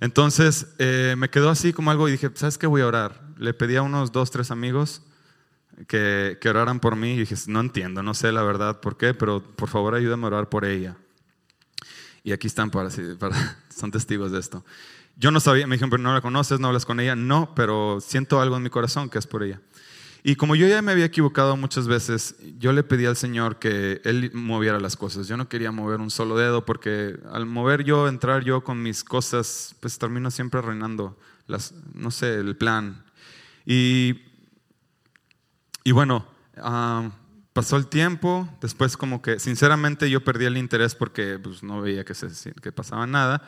Entonces 0.00 0.66
eh, 0.78 1.14
me 1.16 1.30
quedó 1.30 1.48
así 1.48 1.72
como 1.72 1.90
algo 1.90 2.10
y 2.10 2.12
dije, 2.12 2.30
¿sabes 2.34 2.58
qué 2.58 2.66
voy 2.66 2.82
a 2.82 2.86
orar? 2.86 3.22
Le 3.38 3.54
pedí 3.54 3.76
a 3.76 3.82
unos 3.82 4.12
dos, 4.12 4.30
tres 4.30 4.50
amigos 4.50 5.00
que, 5.86 6.38
que 6.40 6.48
oraran 6.48 6.80
por 6.80 6.96
mí 6.96 7.14
y 7.14 7.18
dije, 7.20 7.34
no 7.46 7.60
entiendo, 7.60 8.02
no 8.02 8.14
sé 8.14 8.32
la 8.32 8.42
verdad 8.42 8.80
por 8.80 8.96
qué, 8.96 9.14
pero 9.14 9.42
por 9.42 9.68
favor 9.68 9.94
ayúdame 9.94 10.24
a 10.24 10.26
orar 10.28 10.48
por 10.48 10.64
ella. 10.64 10.96
Y 12.22 12.32
aquí 12.32 12.46
están 12.46 12.70
para, 12.70 12.88
para 13.18 13.58
son 13.68 13.90
testigos 13.90 14.32
de 14.32 14.40
esto. 14.40 14.64
Yo 15.16 15.30
no 15.30 15.38
sabía, 15.38 15.66
me 15.66 15.76
dijeron, 15.76 15.90
pero 15.90 16.02
no 16.02 16.12
la 16.12 16.20
conoces, 16.20 16.58
no 16.58 16.68
hablas 16.68 16.86
con 16.86 16.98
ella. 16.98 17.14
No, 17.14 17.54
pero 17.54 18.00
siento 18.00 18.40
algo 18.40 18.56
en 18.56 18.62
mi 18.62 18.70
corazón 18.70 19.08
que 19.08 19.18
es 19.18 19.26
por 19.26 19.42
ella. 19.42 19.60
Y 20.26 20.36
como 20.36 20.56
yo 20.56 20.66
ya 20.66 20.80
me 20.80 20.90
había 20.90 21.04
equivocado 21.04 21.54
muchas 21.56 21.86
veces, 21.86 22.34
yo 22.58 22.72
le 22.72 22.82
pedí 22.82 23.04
al 23.04 23.14
Señor 23.14 23.58
que 23.58 24.00
Él 24.04 24.30
moviera 24.32 24.80
las 24.80 24.96
cosas. 24.96 25.28
Yo 25.28 25.36
no 25.36 25.50
quería 25.50 25.70
mover 25.70 26.00
un 26.00 26.10
solo 26.10 26.36
dedo 26.36 26.64
porque 26.64 27.18
al 27.30 27.44
mover 27.44 27.84
yo, 27.84 28.08
entrar 28.08 28.42
yo 28.42 28.64
con 28.64 28.82
mis 28.82 29.04
cosas, 29.04 29.76
pues 29.80 29.98
termino 29.98 30.30
siempre 30.30 30.60
arruinando, 30.60 31.18
las, 31.46 31.74
no 31.92 32.10
sé, 32.10 32.36
el 32.36 32.56
plan. 32.56 33.04
Y, 33.66 34.14
y 35.84 35.92
bueno, 35.92 36.26
pasó 37.52 37.76
el 37.76 37.86
tiempo, 37.86 38.48
después 38.60 38.96
como 38.96 39.22
que 39.22 39.38
sinceramente 39.38 40.10
yo 40.10 40.24
perdí 40.24 40.46
el 40.46 40.56
interés 40.56 40.94
porque 40.94 41.38
pues, 41.38 41.62
no 41.62 41.82
veía 41.82 42.04
que, 42.04 42.14
se, 42.14 42.52
que 42.54 42.72
pasaba 42.72 43.06
nada. 43.06 43.42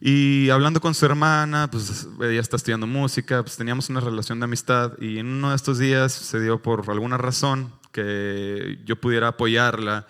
Y 0.00 0.48
hablando 0.48 0.80
con 0.80 0.94
su 0.94 1.04
hermana, 1.04 1.68
pues 1.70 2.08
ella 2.22 2.40
está 2.40 2.56
estudiando 2.56 2.86
música, 2.86 3.42
pues 3.42 3.58
teníamos 3.58 3.90
una 3.90 4.00
relación 4.00 4.40
de 4.40 4.44
amistad 4.44 4.94
y 4.98 5.18
en 5.18 5.26
uno 5.26 5.50
de 5.50 5.56
estos 5.56 5.78
días 5.78 6.12
se 6.12 6.40
dio 6.40 6.62
por 6.62 6.90
alguna 6.90 7.18
razón 7.18 7.70
que 7.92 8.78
yo 8.86 8.96
pudiera 8.98 9.28
apoyarla 9.28 10.06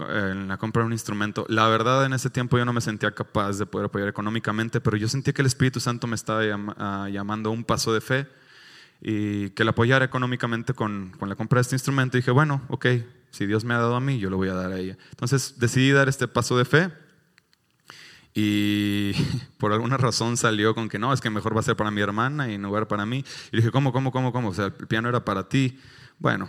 en 0.00 0.48
la 0.48 0.56
compra 0.56 0.82
de 0.82 0.86
un 0.86 0.92
instrumento. 0.92 1.44
La 1.50 1.68
verdad, 1.68 2.06
en 2.06 2.14
ese 2.14 2.30
tiempo 2.30 2.56
yo 2.56 2.64
no 2.64 2.72
me 2.72 2.80
sentía 2.80 3.10
capaz 3.10 3.58
de 3.58 3.66
poder 3.66 3.86
apoyar 3.86 4.08
económicamente, 4.08 4.80
pero 4.80 4.96
yo 4.96 5.08
sentía 5.08 5.34
que 5.34 5.42
el 5.42 5.46
Espíritu 5.46 5.78
Santo 5.78 6.06
me 6.06 6.16
estaba 6.16 6.40
ah, 6.78 7.08
llamando 7.10 7.50
a 7.50 7.52
un 7.52 7.64
paso 7.64 7.92
de 7.92 8.00
fe 8.00 8.26
y 9.06 9.50
que 9.50 9.64
la 9.64 9.72
apoyara 9.72 10.06
económicamente 10.06 10.72
con, 10.72 11.12
con 11.18 11.28
la 11.28 11.36
compra 11.36 11.58
de 11.58 11.62
este 11.62 11.74
instrumento. 11.76 12.16
Y 12.16 12.20
dije, 12.20 12.30
bueno, 12.30 12.62
ok, 12.68 12.86
si 13.30 13.44
Dios 13.44 13.64
me 13.64 13.74
ha 13.74 13.78
dado 13.78 13.94
a 13.94 14.00
mí, 14.00 14.18
yo 14.18 14.30
lo 14.30 14.38
voy 14.38 14.48
a 14.48 14.54
dar 14.54 14.72
a 14.72 14.78
ella. 14.78 14.96
Entonces 15.10 15.56
decidí 15.58 15.92
dar 15.92 16.08
este 16.08 16.26
paso 16.26 16.56
de 16.56 16.64
fe 16.64 16.90
y 18.32 19.12
por 19.58 19.72
alguna 19.72 19.98
razón 19.98 20.36
salió 20.36 20.74
con 20.74 20.88
que 20.88 20.98
no, 20.98 21.12
es 21.12 21.20
que 21.20 21.30
mejor 21.30 21.54
va 21.54 21.60
a 21.60 21.62
ser 21.62 21.76
para 21.76 21.90
mi 21.90 22.00
hermana 22.00 22.50
y 22.50 22.58
no 22.58 22.70
va 22.72 22.78
a 22.78 22.80
ser 22.80 22.88
para 22.88 23.04
mí. 23.04 23.24
Y 23.52 23.56
le 23.56 23.58
dije, 23.58 23.70
¿cómo, 23.70 23.92
cómo, 23.92 24.10
cómo, 24.10 24.32
cómo? 24.32 24.48
O 24.48 24.54
sea, 24.54 24.66
el 24.66 24.72
piano 24.72 25.10
era 25.10 25.24
para 25.24 25.48
ti. 25.50 25.78
Bueno, 26.18 26.48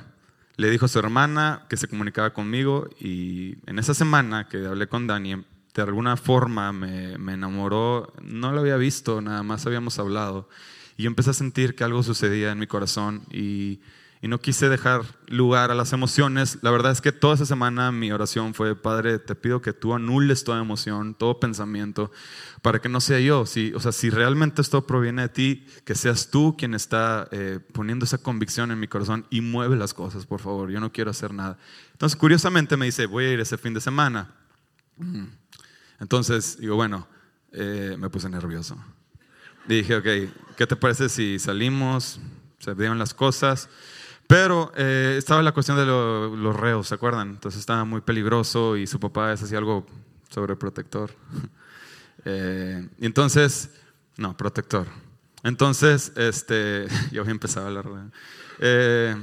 le 0.55 0.69
dijo 0.69 0.85
a 0.85 0.87
su 0.87 0.97
hermana 0.97 1.65
que 1.69 1.75
se 1.75 1.89
comunicaba 1.89 2.33
conmigo 2.33 2.89
y 2.99 3.57
en 3.69 3.79
esa 3.79 3.93
semana 3.93 4.47
que 4.47 4.65
hablé 4.65 4.87
con 4.87 5.07
Dani, 5.07 5.43
de 5.73 5.81
alguna 5.81 6.15
forma 6.15 6.71
me, 6.71 7.17
me 7.17 7.33
enamoró. 7.33 8.13
No 8.21 8.53
lo 8.53 8.61
había 8.61 8.77
visto, 8.77 9.21
nada 9.21 9.43
más 9.43 9.65
habíamos 9.67 9.99
hablado. 9.99 10.47
Y 10.97 11.07
empecé 11.07 11.31
a 11.31 11.33
sentir 11.33 11.75
que 11.75 11.83
algo 11.83 12.03
sucedía 12.03 12.51
en 12.51 12.59
mi 12.59 12.67
corazón 12.67 13.23
y 13.31 13.79
y 14.25 14.27
no 14.27 14.39
quise 14.39 14.69
dejar 14.69 15.03
lugar 15.27 15.69
a 15.69 15.75
las 15.75 15.93
emociones. 15.93 16.57
La 16.63 16.71
verdad 16.71 16.91
es 16.91 16.99
que 16.99 17.11
toda 17.11 17.35
esa 17.35 17.45
semana 17.45 17.91
mi 17.91 18.11
oración 18.11 18.55
fue, 18.55 18.75
Padre, 18.75 19.19
te 19.19 19.35
pido 19.35 19.61
que 19.61 19.71
tú 19.71 19.93
anules 19.93 20.43
toda 20.43 20.59
emoción, 20.59 21.13
todo 21.13 21.39
pensamiento, 21.39 22.11
para 22.63 22.79
que 22.79 22.89
no 22.89 23.01
sea 23.01 23.19
yo. 23.19 23.45
Si, 23.45 23.71
o 23.75 23.79
sea, 23.79 23.91
si 23.91 24.09
realmente 24.09 24.63
esto 24.63 24.87
proviene 24.87 25.21
de 25.21 25.29
ti, 25.29 25.67
que 25.83 25.93
seas 25.93 26.31
tú 26.31 26.55
quien 26.57 26.73
está 26.73 27.27
eh, 27.31 27.59
poniendo 27.71 28.05
esa 28.05 28.17
convicción 28.17 28.71
en 28.71 28.79
mi 28.79 28.87
corazón 28.87 29.27
y 29.29 29.41
mueve 29.41 29.75
las 29.75 29.93
cosas, 29.93 30.25
por 30.25 30.39
favor. 30.39 30.71
Yo 30.71 30.79
no 30.79 30.91
quiero 30.91 31.11
hacer 31.11 31.31
nada. 31.31 31.59
Entonces, 31.91 32.17
curiosamente 32.17 32.77
me 32.77 32.85
dice, 32.85 33.05
voy 33.05 33.25
a 33.25 33.33
ir 33.33 33.39
ese 33.39 33.59
fin 33.59 33.75
de 33.75 33.81
semana. 33.81 34.33
Mm. 34.97 35.25
Entonces, 35.99 36.57
digo, 36.57 36.75
bueno, 36.75 37.07
eh, 37.51 37.95
me 37.99 38.09
puse 38.09 38.27
nervioso. 38.27 38.75
Dije, 39.67 39.95
ok, 39.95 40.05
¿qué 40.55 40.67
te 40.67 40.75
parece 40.75 41.09
si 41.09 41.39
salimos? 41.39 42.19
Se 42.59 42.75
dieron 42.75 42.99
las 42.99 43.13
cosas. 43.13 43.69
Pero 44.27 44.71
eh, 44.75 45.15
estaba 45.17 45.43
la 45.43 45.51
cuestión 45.51 45.77
de 45.77 45.85
los 45.85 46.55
reos, 46.55 46.87
¿se 46.87 46.95
acuerdan? 46.95 47.29
Entonces 47.29 47.59
estaba 47.59 47.85
muy 47.85 48.01
peligroso 48.01 48.75
y 48.75 48.87
su 48.87 48.99
papá 48.99 49.33
es 49.33 49.43
así 49.43 49.55
algo 49.55 49.85
sobreprotector. 50.29 51.11
eh, 52.25 52.87
y 52.99 53.05
entonces, 53.05 53.69
no, 54.17 54.35
protector. 54.35 54.87
Entonces, 55.43 56.11
este, 56.15 56.87
yo 57.11 57.21
había 57.21 57.31
empezado 57.31 57.67
a 57.67 57.69
hablar. 57.69 57.85
Eh, 58.59 59.15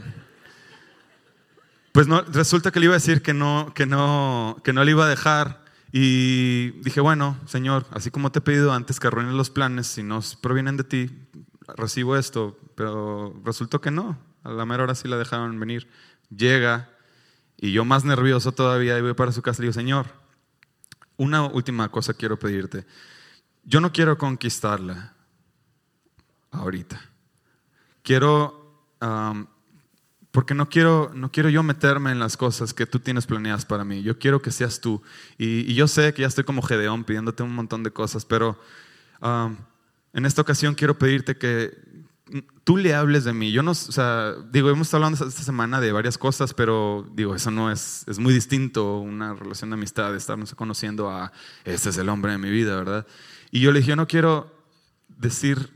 pues 1.90 2.06
no, 2.06 2.22
resulta 2.22 2.70
que 2.70 2.78
le 2.78 2.87
iba 2.87 2.94
a 2.94 2.99
decir 2.99 3.22
que 3.22 3.34
no, 3.34 3.72
que 3.75 3.87
no, 3.87 4.56
que 4.62 4.72
no 4.72 4.84
le 4.84 4.92
iba 4.92 5.04
a 5.04 5.08
dejar. 5.08 5.62
Y 5.92 6.70
dije, 6.80 7.00
bueno, 7.00 7.37
Señor, 7.44 7.87
así 7.90 8.11
como 8.11 8.32
te 8.32 8.38
he 8.38 8.42
pedido 8.42 8.72
antes 8.72 8.99
que 8.99 9.08
arruinen 9.08 9.37
los 9.37 9.50
planes, 9.50 9.87
si 9.87 10.02
no 10.02 10.20
provienen 10.40 10.78
de 10.78 10.84
ti, 10.84 11.11
recibo 11.76 12.16
esto. 12.16 12.58
Pero 12.75 13.38
resultó 13.44 13.80
que 13.80 13.90
no. 13.90 14.18
A 14.42 14.50
la 14.50 14.64
mera 14.64 14.84
hora 14.84 14.94
sí 14.94 15.06
la 15.06 15.18
dejaron 15.18 15.61
venir. 15.61 15.88
Llega 16.34 16.88
y 17.58 17.72
yo 17.72 17.84
más 17.84 18.04
nervioso 18.04 18.52
todavía 18.52 18.99
y 18.99 19.02
voy 19.02 19.14
para 19.14 19.32
su 19.32 19.42
casa 19.42 19.62
y 19.62 19.64
digo, 19.64 19.75
Señor, 19.75 20.06
una 21.18 21.44
última 21.44 21.90
cosa 21.90 22.14
quiero 22.14 22.38
pedirte. 22.38 22.87
Yo 23.64 23.80
no 23.80 23.92
quiero 23.92 24.16
conquistarla 24.16 25.14
ahorita. 26.50 27.00
Quiero, 28.02 28.88
porque 30.32 30.54
no 30.54 30.68
quiero, 30.68 31.12
no 31.14 31.30
quiero 31.30 31.50
yo 31.50 31.62
meterme 31.62 32.10
en 32.10 32.18
las 32.18 32.36
cosas 32.36 32.72
que 32.72 32.86
tú 32.86 32.98
tienes 32.98 33.26
planeadas 33.26 33.66
para 33.66 33.84
mí. 33.84 34.02
Yo 34.02 34.18
quiero 34.18 34.40
que 34.40 34.50
seas 34.50 34.80
tú. 34.80 35.02
Y, 35.38 35.74
yo 35.74 35.86
sé 35.86 36.14
que 36.14 36.22
ya 36.22 36.28
estoy 36.28 36.44
como 36.44 36.62
Gedeón 36.62 37.04
pidiéndote 37.04 37.42
un 37.42 37.54
montón 37.54 37.82
de 37.82 37.90
cosas, 37.90 38.24
pero 38.24 38.58
en 39.20 40.26
esta 40.26 40.42
ocasión 40.42 40.74
quiero 40.74 40.98
pedirte 40.98 41.36
que, 41.36 41.76
tú 42.64 42.76
le 42.76 42.94
hables 42.94 43.24
de 43.24 43.32
mí. 43.32 43.52
Yo 43.52 43.62
no, 43.62 43.72
o 43.72 43.74
sea, 43.74 44.32
digo, 44.50 44.70
hemos 44.70 44.92
hablado 44.94 45.12
esta 45.14 45.42
semana 45.42 45.80
de 45.80 45.92
varias 45.92 46.16
cosas, 46.16 46.54
pero 46.54 47.06
digo, 47.14 47.34
eso 47.34 47.50
no 47.50 47.70
es, 47.70 48.04
es 48.06 48.18
muy 48.18 48.32
distinto 48.32 48.98
una 48.98 49.34
relación 49.34 49.70
de 49.70 49.74
amistad, 49.74 50.12
de 50.12 50.18
estarnos 50.18 50.54
conociendo 50.54 51.10
a, 51.10 51.32
este 51.64 51.90
es 51.90 51.98
el 51.98 52.08
hombre 52.08 52.32
de 52.32 52.38
mi 52.38 52.50
vida, 52.50 52.76
¿verdad? 52.76 53.06
Y 53.50 53.60
yo 53.60 53.70
le 53.70 53.80
dije, 53.80 53.90
yo 53.90 53.96
no 53.96 54.06
quiero 54.06 54.50
decir 55.08 55.70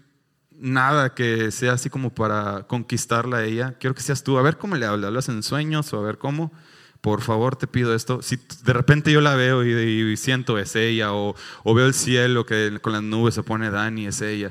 nada 0.58 1.14
que 1.14 1.50
sea 1.50 1.72
así 1.74 1.90
como 1.90 2.14
para 2.14 2.66
conquistarla 2.66 3.38
a 3.38 3.44
ella, 3.44 3.76
quiero 3.78 3.94
que 3.94 4.02
seas 4.02 4.22
tú, 4.22 4.38
a 4.38 4.42
ver 4.42 4.56
cómo 4.58 4.76
le 4.76 4.86
hablas, 4.86 5.08
hablas 5.08 5.28
en 5.28 5.42
sueños 5.42 5.92
o 5.92 5.98
a 5.98 6.02
ver 6.02 6.18
cómo. 6.18 6.52
Por 7.00 7.20
favor, 7.20 7.56
te 7.56 7.66
pido 7.66 7.94
esto. 7.94 8.20
Si 8.22 8.36
de 8.64 8.72
repente 8.72 9.12
yo 9.12 9.20
la 9.20 9.36
veo 9.36 9.64
y, 9.64 10.16
siento 10.16 10.58
es 10.58 10.74
ella, 10.74 11.12
o, 11.12 11.36
o 11.62 11.74
veo 11.74 11.86
el 11.86 11.94
cielo 11.94 12.46
que 12.46 12.78
con 12.80 12.92
las 12.92 13.02
nubes 13.02 13.34
se 13.34 13.42
pone 13.42 13.70
Dani, 13.70 14.06
es 14.06 14.20
ella 14.22 14.50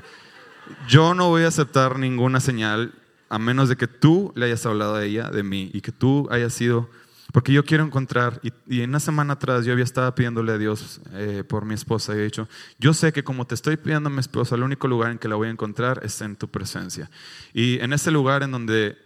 yo 0.88 1.14
no 1.14 1.28
voy 1.28 1.44
a 1.44 1.48
aceptar 1.48 1.98
ninguna 1.98 2.40
señal 2.40 2.92
a 3.28 3.38
menos 3.38 3.68
de 3.68 3.76
que 3.76 3.86
tú 3.86 4.32
le 4.36 4.46
hayas 4.46 4.64
hablado 4.66 4.96
a 4.96 5.04
ella 5.04 5.30
de 5.30 5.42
mí 5.42 5.70
y 5.72 5.80
que 5.80 5.92
tú 5.92 6.28
hayas 6.30 6.52
sido, 6.52 6.88
porque 7.36 7.52
yo 7.52 7.66
quiero 7.66 7.84
encontrar, 7.84 8.40
y, 8.42 8.80
en 8.80 8.88
una 8.88 8.98
semana 8.98 9.34
atrás 9.34 9.66
yo 9.66 9.72
había 9.74 9.84
estado 9.84 10.14
pidiéndole 10.14 10.52
a 10.52 10.56
Dios 10.56 11.02
eh, 11.12 11.44
por 11.46 11.66
mi 11.66 11.74
esposa 11.74 12.14
y 12.14 12.18
he 12.20 12.24
dicho, 12.24 12.48
yo 12.78 12.94
sé 12.94 13.12
que 13.12 13.24
como 13.24 13.46
te 13.46 13.54
estoy 13.54 13.76
pidiendo 13.76 14.08
a 14.08 14.10
mi 14.10 14.20
esposa, 14.20 14.54
el 14.54 14.62
único 14.62 14.88
lugar 14.88 15.10
en 15.10 15.18
que 15.18 15.28
la 15.28 15.34
voy 15.34 15.48
a 15.48 15.50
encontrar 15.50 16.00
es 16.02 16.18
en 16.22 16.36
tu 16.36 16.48
presencia. 16.48 17.10
Y 17.52 17.78
en 17.80 17.92
ese 17.92 18.10
lugar 18.10 18.42
en 18.42 18.52
donde 18.52 18.96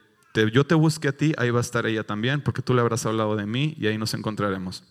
yo 0.53 0.65
te 0.65 0.77
busque 0.77 1.09
a 1.09 1.13
ti, 1.13 1.35
ahí 1.39 1.51
va 1.51 1.59
a 1.59 1.61
estar 1.61 1.87
ella 1.87 2.05
también, 2.05 2.41
porque 2.41 2.63
tú 2.63 2.73
le 2.73 2.83
habrás 2.83 3.05
hablado 3.05 3.35
de 3.35 3.47
mí 3.47 3.75
y 3.77 3.89
ahí 3.89 3.99
nos 3.99 4.15
encontraremos. 4.15 4.85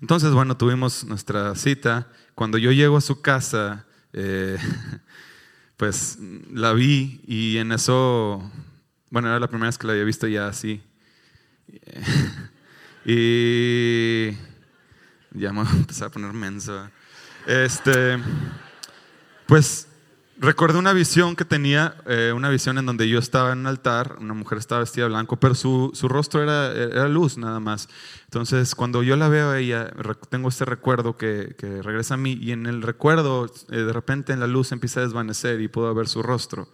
Entonces, 0.00 0.30
bueno, 0.30 0.56
tuvimos 0.56 1.02
nuestra 1.06 1.56
cita. 1.56 2.06
Cuando 2.36 2.56
yo 2.56 2.70
llego 2.70 2.98
a 2.98 3.00
su 3.00 3.20
casa, 3.20 3.84
eh, 4.12 4.58
pues 5.76 6.20
la 6.52 6.72
vi 6.72 7.20
y 7.26 7.56
en 7.56 7.72
eso, 7.72 8.48
bueno, 9.10 9.26
era 9.26 9.40
la 9.40 9.48
primera 9.48 9.66
vez 9.70 9.76
que 9.76 9.88
la 9.88 9.94
había 9.94 10.04
visto 10.04 10.28
ya 10.28 10.46
así. 10.46 10.84
y 13.04 14.30
ya 15.32 15.52
me 15.52 15.60
empecé 15.62 16.04
a 16.04 16.10
poner 16.10 16.32
menso. 16.32 16.90
Este, 17.46 18.18
pues 19.46 19.88
Recuerdo 20.40 20.78
una 20.78 20.92
visión 20.92 21.34
que 21.34 21.44
tenía, 21.44 21.96
eh, 22.06 22.32
una 22.32 22.48
visión 22.48 22.78
en 22.78 22.86
donde 22.86 23.08
yo 23.08 23.18
estaba 23.18 23.52
en 23.52 23.58
un 23.58 23.66
altar, 23.66 24.18
una 24.20 24.34
mujer 24.34 24.58
estaba 24.58 24.82
vestida 24.82 25.06
de 25.06 25.10
blanco, 25.10 25.36
pero 25.36 25.56
su, 25.56 25.90
su 25.94 26.08
rostro 26.08 26.40
era, 26.40 26.70
era, 26.72 27.08
luz 27.08 27.36
nada 27.38 27.58
más. 27.58 27.88
Entonces, 28.26 28.76
cuando 28.76 29.02
yo 29.02 29.16
la 29.16 29.28
veo 29.28 29.50
a 29.50 29.58
ella, 29.58 29.90
tengo 30.28 30.48
este 30.48 30.64
recuerdo 30.64 31.16
que, 31.16 31.56
que 31.58 31.82
regresa 31.82 32.14
a 32.14 32.18
mí 32.18 32.38
y 32.40 32.52
en 32.52 32.66
el 32.66 32.82
recuerdo, 32.82 33.52
eh, 33.70 33.78
de 33.78 33.92
repente 33.92 34.32
en 34.32 34.38
la 34.38 34.46
luz 34.46 34.70
empieza 34.70 35.00
a 35.00 35.02
desvanecer 35.02 35.60
y 35.60 35.66
puedo 35.66 35.92
ver 35.92 36.06
su 36.06 36.22
rostro. 36.22 36.68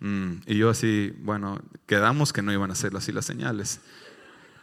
Mm, 0.00 0.36
y 0.46 0.56
yo 0.56 0.70
así, 0.70 1.12
bueno, 1.18 1.60
quedamos 1.84 2.32
que 2.32 2.40
no 2.40 2.50
iban 2.50 2.70
a 2.70 2.74
ser 2.74 2.96
así 2.96 3.12
las 3.12 3.26
señales. 3.26 3.80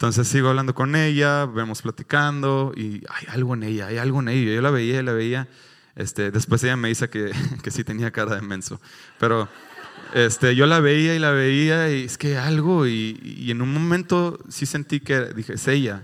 Entonces 0.04 0.28
sigo 0.28 0.50
hablando 0.50 0.76
con 0.76 0.98
ella, 0.98 1.46
vemos 1.46 1.82
platicando 1.82 2.74
y 2.76 3.06
hay 3.08 3.26
algo 3.30 3.54
en 3.54 3.64
ella, 3.64 3.88
hay 3.88 4.00
algo 4.00 4.20
en 4.20 4.28
ella. 4.28 4.56
Yo 4.56 4.62
la 4.62 4.70
veía 4.70 5.00
y 5.00 5.04
la 5.04 5.14
veía. 5.14 5.48
Este, 5.96 6.30
después 6.30 6.62
ella 6.66 6.76
me 6.76 6.90
dice 6.90 7.10
que, 7.10 7.32
que 7.64 7.72
sí 7.72 7.86
tenía 7.86 8.12
cara 8.12 8.36
de 8.36 8.42
menso. 8.42 8.82
Pero 9.18 9.48
este, 10.14 10.58
yo 10.58 10.66
la 10.66 10.82
veía 10.82 11.16
y 11.16 11.20
la 11.20 11.32
veía 11.32 11.90
y 11.90 12.04
es 12.04 12.18
que 12.18 12.38
algo 12.38 12.86
y, 12.86 13.18
y 13.24 13.50
en 13.50 13.62
un 13.62 13.72
momento 13.72 14.40
sí 14.50 14.66
sentí 14.66 15.00
que 15.00 15.22
dije, 15.28 15.54
es 15.54 15.66
ella, 15.70 16.04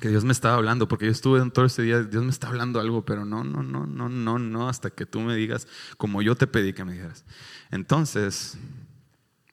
que 0.00 0.08
Dios 0.08 0.24
me 0.24 0.32
estaba 0.32 0.54
hablando, 0.54 0.88
porque 0.88 1.04
yo 1.04 1.12
estuve 1.12 1.50
todo 1.50 1.66
ese 1.66 1.82
día, 1.82 2.02
Dios 2.02 2.24
me 2.24 2.30
está 2.30 2.48
hablando 2.48 2.80
algo, 2.80 3.04
pero 3.04 3.26
no, 3.26 3.44
no, 3.44 3.62
no, 3.62 3.84
no, 3.86 4.08
no, 4.08 4.38
no, 4.38 4.70
hasta 4.70 4.88
que 4.88 5.04
tú 5.04 5.20
me 5.20 5.36
digas 5.36 5.68
como 5.98 6.22
yo 6.22 6.34
te 6.34 6.46
pedí 6.46 6.72
que 6.72 6.82
me 6.82 6.94
dijeras. 6.94 7.26
Entonces, 7.70 8.56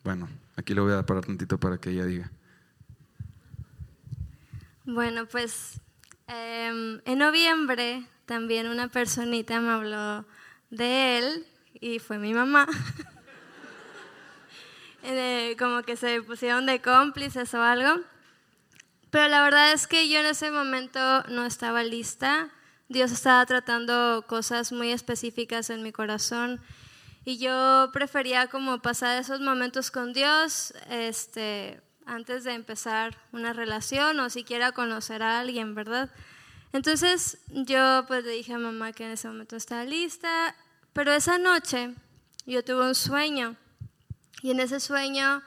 bueno, 0.02 0.30
aquí 0.56 0.74
le 0.74 0.80
voy 0.80 0.94
a 0.94 1.06
parar 1.06 1.26
tantito 1.26 1.58
para 1.58 1.78
que 1.78 1.90
ella 1.90 2.06
diga. 2.06 2.32
Bueno, 4.86 5.26
pues 5.26 5.82
em, 6.28 7.02
en 7.06 7.18
noviembre 7.18 8.08
también 8.26 8.68
una 8.68 8.88
personita 8.88 9.60
me 9.60 9.72
habló 9.72 10.26
de 10.70 11.18
él 11.18 11.48
y 11.74 11.98
fue 11.98 12.20
mi 12.20 12.34
mamá. 12.34 12.68
como 15.58 15.84
que 15.84 15.96
se 15.96 16.22
pusieron 16.22 16.66
de 16.66 16.82
cómplices 16.82 17.54
o 17.56 17.62
algo. 17.62 18.02
Pero 19.10 19.28
la 19.28 19.44
verdad 19.44 19.72
es 19.72 19.88
que 19.88 20.10
yo 20.10 20.20
en 20.20 20.26
ese 20.28 20.52
momento 20.52 21.24
no 21.30 21.46
estaba 21.46 21.84
lista. 21.84 22.50
Dios 22.88 23.12
estaba 23.12 23.46
tratando 23.46 24.26
cosas 24.28 24.72
muy 24.72 24.92
específicas 24.92 25.72
en 25.72 25.82
mi 25.82 25.92
corazón 25.92 26.62
y 27.24 27.40
yo 27.40 27.90
prefería 27.92 28.46
como 28.48 28.84
pasar 28.84 29.20
esos 29.20 29.42
momentos 29.42 29.90
con 29.90 30.14
Dios 30.14 30.76
este, 30.90 31.82
antes 32.06 32.44
de 32.44 32.54
empezar 32.54 33.18
una 33.32 33.54
relación 33.54 34.20
o 34.20 34.30
siquiera 34.30 34.72
conocer 34.72 35.24
a 35.24 35.40
alguien, 35.40 35.76
¿verdad? 35.76 36.10
Entonces 36.74 37.38
yo 37.50 38.06
pues 38.08 38.24
le 38.24 38.32
dije 38.32 38.54
a 38.54 38.58
mamá 38.58 38.92
que 38.92 39.06
en 39.06 39.12
ese 39.12 39.28
momento 39.28 39.56
estaba 39.56 39.86
lista, 39.86 40.56
pero 40.94 41.14
esa 41.14 41.38
noche 41.38 41.96
yo 42.46 42.64
tuve 42.64 42.88
un 42.88 42.96
sueño 42.96 43.56
y 44.42 44.52
en 44.52 44.60
ese 44.60 44.80
sueño 44.80 45.42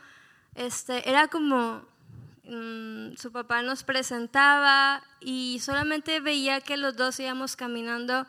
este, 0.55 1.09
era 1.09 1.29
como 1.29 1.83
mm, 2.45 3.15
su 3.17 3.31
papá 3.31 3.63
nos 3.63 3.85
presentaba 3.85 5.03
y 5.21 5.61
solamente 5.61 6.21
veía 6.21 6.61
que 6.61 6.77
los 6.77 6.97
dos 6.97 7.21
íbamos 7.21 7.57
caminando 7.57 8.27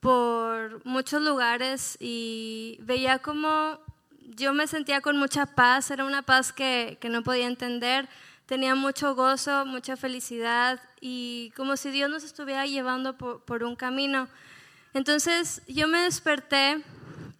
por 0.00 0.84
muchos 0.86 1.22
lugares 1.22 1.96
y 2.00 2.78
veía 2.80 3.18
como 3.18 3.78
yo 4.36 4.52
me 4.52 4.66
sentía 4.66 5.00
con 5.00 5.16
mucha 5.16 5.46
paz, 5.46 5.90
era 5.90 6.04
una 6.04 6.22
paz 6.22 6.52
que, 6.52 6.98
que 7.00 7.08
no 7.08 7.22
podía 7.22 7.46
entender, 7.46 8.08
tenía 8.46 8.74
mucho 8.74 9.14
gozo, 9.14 9.64
mucha 9.66 9.96
felicidad 9.96 10.80
y 11.00 11.52
como 11.56 11.76
si 11.76 11.90
Dios 11.90 12.10
nos 12.10 12.24
estuviera 12.24 12.66
llevando 12.66 13.16
por, 13.16 13.42
por 13.44 13.62
un 13.62 13.76
camino. 13.76 14.28
Entonces 14.92 15.62
yo 15.68 15.86
me 15.86 16.00
desperté 16.00 16.82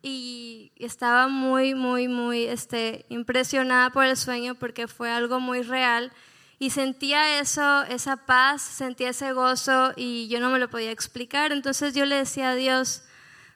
y 0.03 0.73
estaba 0.77 1.29
muy, 1.29 1.75
muy, 1.75 2.09
muy 2.09 2.45
este, 2.45 3.07
impresionada 3.09 3.91
por 3.91 4.05
el 4.05 4.17
sueño 4.17 4.55
porque 4.55 4.89
fue 4.89 5.11
algo 5.11 5.41
muy 5.41 5.63
real 5.63 6.13
y 6.59 6.71
sentía 6.71 7.41
eso, 7.41 7.83
esa 7.85 8.17
paz, 8.27 8.63
sentía 8.63 9.11
ese 9.11 9.33
gozo 9.33 9.93
y 9.97 10.29
yo 10.29 10.41
no 10.41 10.51
me 10.51 10.59
lo 10.59 10.69
podía 10.69 10.91
explicar. 10.91 11.53
Entonces 11.53 11.95
yo 11.95 12.05
le 12.05 12.17
decía 12.17 12.51
a 12.51 12.55
Dios, 12.55 13.03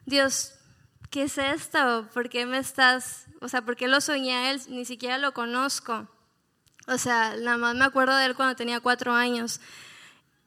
Dios, 0.06 0.54
¿qué 1.14 1.22
es 1.22 1.38
esto? 1.38 2.08
¿Por 2.12 2.28
qué 2.28 2.44
me 2.44 2.58
estás, 2.58 3.26
o 3.40 3.48
sea, 3.48 3.62
por 3.62 3.76
qué 3.76 3.86
lo 3.86 4.00
soñé 4.00 4.34
a 4.34 4.50
él? 4.50 4.60
Ni 4.66 4.84
siquiera 4.84 5.16
lo 5.16 5.32
conozco. 5.32 6.08
O 6.88 6.98
sea, 6.98 7.36
nada 7.36 7.56
más 7.56 7.76
me 7.76 7.84
acuerdo 7.84 8.16
de 8.16 8.26
él 8.26 8.34
cuando 8.34 8.56
tenía 8.56 8.80
cuatro 8.80 9.12
años. 9.12 9.60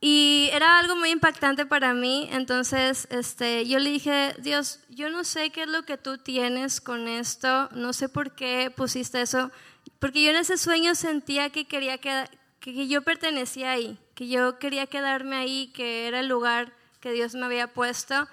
Y 0.01 0.49
era 0.51 0.77
algo 0.77 0.97
muy 0.97 1.11
impactante 1.11 1.65
para 1.65 1.93
mí, 1.93 2.27
entonces 2.33 3.07
este, 3.11 3.65
yo 3.65 3.79
le 3.79 3.91
dije, 3.91 4.35
Dios, 4.39 4.81
yo 4.89 5.09
no 5.09 5.23
sé 5.23 5.51
qué 5.51 5.61
es 5.61 5.69
lo 5.69 5.83
que 5.83 5.97
tú 5.97 6.17
tienes 6.17 6.81
con 6.81 7.07
esto, 7.07 7.69
no 7.71 7.93
sé 7.93 8.09
por 8.09 8.35
qué 8.35 8.69
pusiste 8.75 9.21
eso, 9.21 9.51
porque 9.99 10.21
yo 10.21 10.31
en 10.31 10.35
ese 10.35 10.57
sueño 10.57 10.95
sentía 10.95 11.49
que 11.49 11.65
quería 11.65 11.97
que, 11.97 12.25
que 12.59 12.89
yo 12.89 13.03
pertenecía 13.03 13.71
ahí, 13.71 13.97
que 14.15 14.27
yo 14.27 14.59
quería 14.59 14.85
quedarme 14.85 15.37
ahí, 15.37 15.71
que 15.73 16.09
era 16.09 16.19
el 16.19 16.27
lugar 16.27 16.73
que 16.99 17.13
Dios 17.13 17.35
me 17.35 17.45
había 17.45 17.73
puesto. 17.73 18.27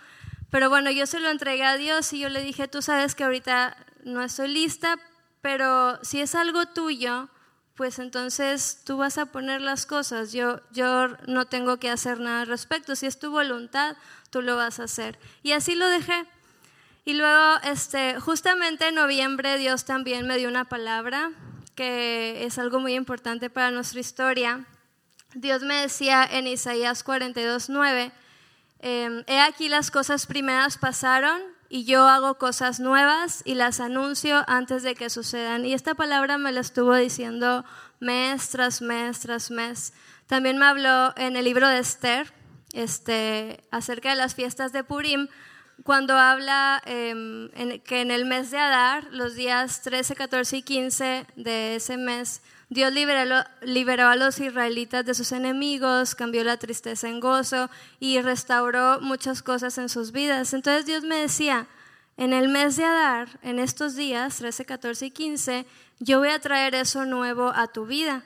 Pero 0.54 0.68
bueno, 0.70 0.88
yo 0.92 1.04
se 1.06 1.18
lo 1.18 1.30
entregué 1.30 1.64
a 1.64 1.76
Dios 1.76 2.12
y 2.12 2.20
yo 2.20 2.28
le 2.28 2.40
dije, 2.40 2.68
tú 2.68 2.80
sabes 2.80 3.16
que 3.16 3.24
ahorita 3.24 3.76
no 4.04 4.22
estoy 4.22 4.46
lista, 4.46 5.00
pero 5.40 5.98
si 6.04 6.20
es 6.20 6.36
algo 6.36 6.66
tuyo, 6.66 7.28
pues 7.74 7.98
entonces 7.98 8.80
tú 8.86 8.96
vas 8.96 9.18
a 9.18 9.26
poner 9.26 9.60
las 9.60 9.84
cosas. 9.84 10.32
Yo, 10.32 10.60
yo 10.70 11.08
no 11.26 11.46
tengo 11.46 11.78
que 11.78 11.90
hacer 11.90 12.20
nada 12.20 12.42
al 12.42 12.46
respecto. 12.46 12.94
Si 12.94 13.04
es 13.04 13.18
tu 13.18 13.32
voluntad, 13.32 13.96
tú 14.30 14.42
lo 14.42 14.54
vas 14.54 14.78
a 14.78 14.84
hacer. 14.84 15.18
Y 15.42 15.50
así 15.50 15.74
lo 15.74 15.88
dejé. 15.88 16.24
Y 17.04 17.14
luego, 17.14 17.56
este, 17.64 18.20
justamente 18.20 18.86
en 18.86 18.94
noviembre, 18.94 19.58
Dios 19.58 19.84
también 19.84 20.24
me 20.24 20.36
dio 20.36 20.48
una 20.48 20.66
palabra 20.66 21.32
que 21.74 22.44
es 22.44 22.60
algo 22.60 22.78
muy 22.78 22.94
importante 22.94 23.50
para 23.50 23.72
nuestra 23.72 23.98
historia. 23.98 24.64
Dios 25.34 25.64
me 25.64 25.80
decía 25.80 26.24
en 26.24 26.46
Isaías 26.46 27.02
42, 27.02 27.70
9, 27.70 28.12
em, 28.84 29.24
he 29.26 29.40
aquí 29.40 29.68
las 29.68 29.90
cosas 29.90 30.26
primeras 30.26 30.78
pasaron 30.78 31.40
y 31.68 31.84
yo 31.84 32.06
hago 32.06 32.38
cosas 32.38 32.78
nuevas 32.78 33.42
y 33.44 33.54
las 33.54 33.80
anuncio 33.80 34.44
antes 34.46 34.82
de 34.82 34.94
que 34.94 35.10
sucedan. 35.10 35.64
Y 35.64 35.72
esta 35.72 35.94
palabra 35.94 36.38
me 36.38 36.52
la 36.52 36.60
estuvo 36.60 36.94
diciendo 36.94 37.64
mes 37.98 38.50
tras 38.50 38.82
mes 38.82 39.20
tras 39.20 39.50
mes. 39.50 39.92
También 40.26 40.58
me 40.58 40.66
habló 40.66 41.14
en 41.16 41.36
el 41.36 41.44
libro 41.44 41.66
de 41.66 41.78
Esther 41.78 42.32
este, 42.74 43.64
acerca 43.70 44.10
de 44.10 44.16
las 44.16 44.34
fiestas 44.34 44.72
de 44.72 44.84
Purim, 44.84 45.28
cuando 45.82 46.16
habla 46.16 46.82
em, 46.86 47.50
que 47.80 48.02
en 48.02 48.10
el 48.10 48.24
mes 48.26 48.50
de 48.50 48.58
Adar, 48.58 49.08
los 49.10 49.34
días 49.34 49.82
13, 49.82 50.14
14 50.14 50.58
y 50.58 50.62
15 50.62 51.26
de 51.36 51.76
ese 51.76 51.96
mes, 51.96 52.42
Dios 52.74 52.92
liberó, 52.92 53.44
liberó, 53.62 54.08
a 54.08 54.16
los 54.16 54.40
israelitas 54.40 55.06
de 55.06 55.14
sus 55.14 55.30
enemigos, 55.30 56.16
cambió 56.16 56.42
la 56.42 56.56
tristeza 56.56 57.08
en 57.08 57.20
gozo 57.20 57.70
y 58.00 58.20
restauró 58.20 59.00
muchas 59.00 59.42
cosas 59.42 59.78
en 59.78 59.88
sus 59.88 60.10
vidas. 60.10 60.52
Entonces 60.52 60.84
Dios 60.84 61.04
me 61.04 61.16
decía, 61.16 61.68
en 62.16 62.32
el 62.32 62.48
mes 62.48 62.76
de 62.76 62.84
Adar, 62.84 63.28
en 63.42 63.60
estos 63.60 63.94
días, 63.94 64.38
13, 64.38 64.64
14 64.64 65.06
y 65.06 65.10
15, 65.12 65.66
yo 66.00 66.18
voy 66.18 66.30
a 66.30 66.40
traer 66.40 66.74
eso 66.74 67.04
nuevo 67.04 67.52
a 67.54 67.68
tu 67.68 67.87
vida. 67.87 68.24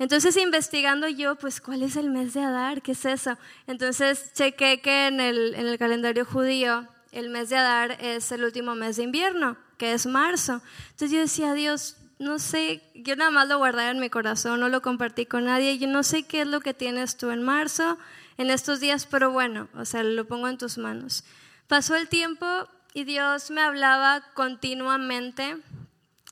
Entonces, 0.00 0.36
investigando 0.36 1.08
yo, 1.08 1.36
pues, 1.36 1.60
¿cuál 1.60 1.82
es 1.82 1.96
el 1.96 2.10
mes 2.10 2.34
de 2.34 2.42
Adar? 2.42 2.82
¿Qué 2.82 2.92
es 2.92 3.04
eso? 3.04 3.38
Entonces, 3.68 4.32
chequé 4.34 4.80
que 4.80 5.06
en 5.06 5.20
el, 5.20 5.54
en 5.54 5.66
el 5.66 5.78
calendario 5.78 6.24
judío, 6.24 6.86
el 7.12 7.30
mes 7.30 7.48
de 7.50 7.56
Adar 7.56 7.96
es 8.00 8.30
el 8.32 8.44
último 8.44 8.74
mes 8.74 8.96
de 8.96 9.04
invierno, 9.04 9.56
que 9.78 9.94
es 9.94 10.06
marzo. 10.06 10.60
Entonces 10.90 11.10
yo 11.12 11.20
decía, 11.20 11.54
Dios, 11.54 11.95
no 12.18 12.38
sé, 12.38 12.82
yo 12.94 13.16
nada 13.16 13.30
más 13.30 13.48
lo 13.48 13.58
guardaba 13.58 13.90
en 13.90 14.00
mi 14.00 14.10
corazón, 14.10 14.60
no 14.60 14.68
lo 14.68 14.82
compartí 14.82 15.26
con 15.26 15.44
nadie, 15.44 15.78
yo 15.78 15.86
no 15.86 16.02
sé 16.02 16.22
qué 16.22 16.42
es 16.42 16.46
lo 16.46 16.60
que 16.60 16.74
tienes 16.74 17.16
tú 17.16 17.30
en 17.30 17.42
marzo, 17.42 17.98
en 18.38 18.50
estos 18.50 18.80
días, 18.80 19.06
pero 19.06 19.30
bueno, 19.30 19.68
o 19.74 19.84
sea, 19.84 20.02
lo 20.02 20.26
pongo 20.26 20.48
en 20.48 20.58
tus 20.58 20.78
manos. 20.78 21.24
Pasó 21.68 21.94
el 21.94 22.08
tiempo 22.08 22.46
y 22.94 23.04
Dios 23.04 23.50
me 23.50 23.60
hablaba 23.60 24.22
continuamente 24.34 25.56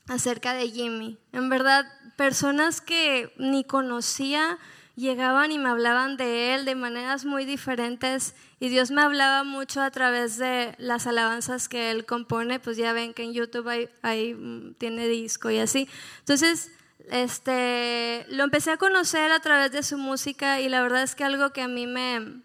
acerca 0.07 0.53
de 0.53 0.69
Jimmy. 0.69 1.17
En 1.31 1.49
verdad, 1.49 1.85
personas 2.15 2.81
que 2.81 3.33
ni 3.37 3.63
conocía 3.63 4.57
llegaban 4.95 5.51
y 5.51 5.57
me 5.57 5.69
hablaban 5.69 6.17
de 6.17 6.55
él 6.55 6.65
de 6.65 6.75
maneras 6.75 7.25
muy 7.25 7.45
diferentes 7.45 8.35
y 8.59 8.69
Dios 8.69 8.91
me 8.91 9.01
hablaba 9.01 9.43
mucho 9.43 9.81
a 9.81 9.91
través 9.91 10.37
de 10.37 10.75
las 10.77 11.07
alabanzas 11.07 11.67
que 11.67 11.91
él 11.91 12.05
compone, 12.05 12.59
pues 12.59 12.77
ya 12.77 12.93
ven 12.93 13.13
que 13.13 13.23
en 13.23 13.33
YouTube 13.33 13.89
hay, 14.01 14.33
mm, 14.33 14.75
tiene 14.75 15.07
disco 15.07 15.49
y 15.49 15.59
así. 15.59 15.89
Entonces, 16.19 16.71
este, 17.11 18.25
lo 18.29 18.43
empecé 18.43 18.71
a 18.71 18.77
conocer 18.77 19.31
a 19.31 19.39
través 19.39 19.71
de 19.71 19.83
su 19.83 19.97
música 19.97 20.61
y 20.61 20.69
la 20.69 20.81
verdad 20.81 21.03
es 21.03 21.15
que 21.15 21.23
algo 21.23 21.51
que 21.51 21.61
a 21.61 21.67
mí 21.67 21.87
me, 21.87 22.41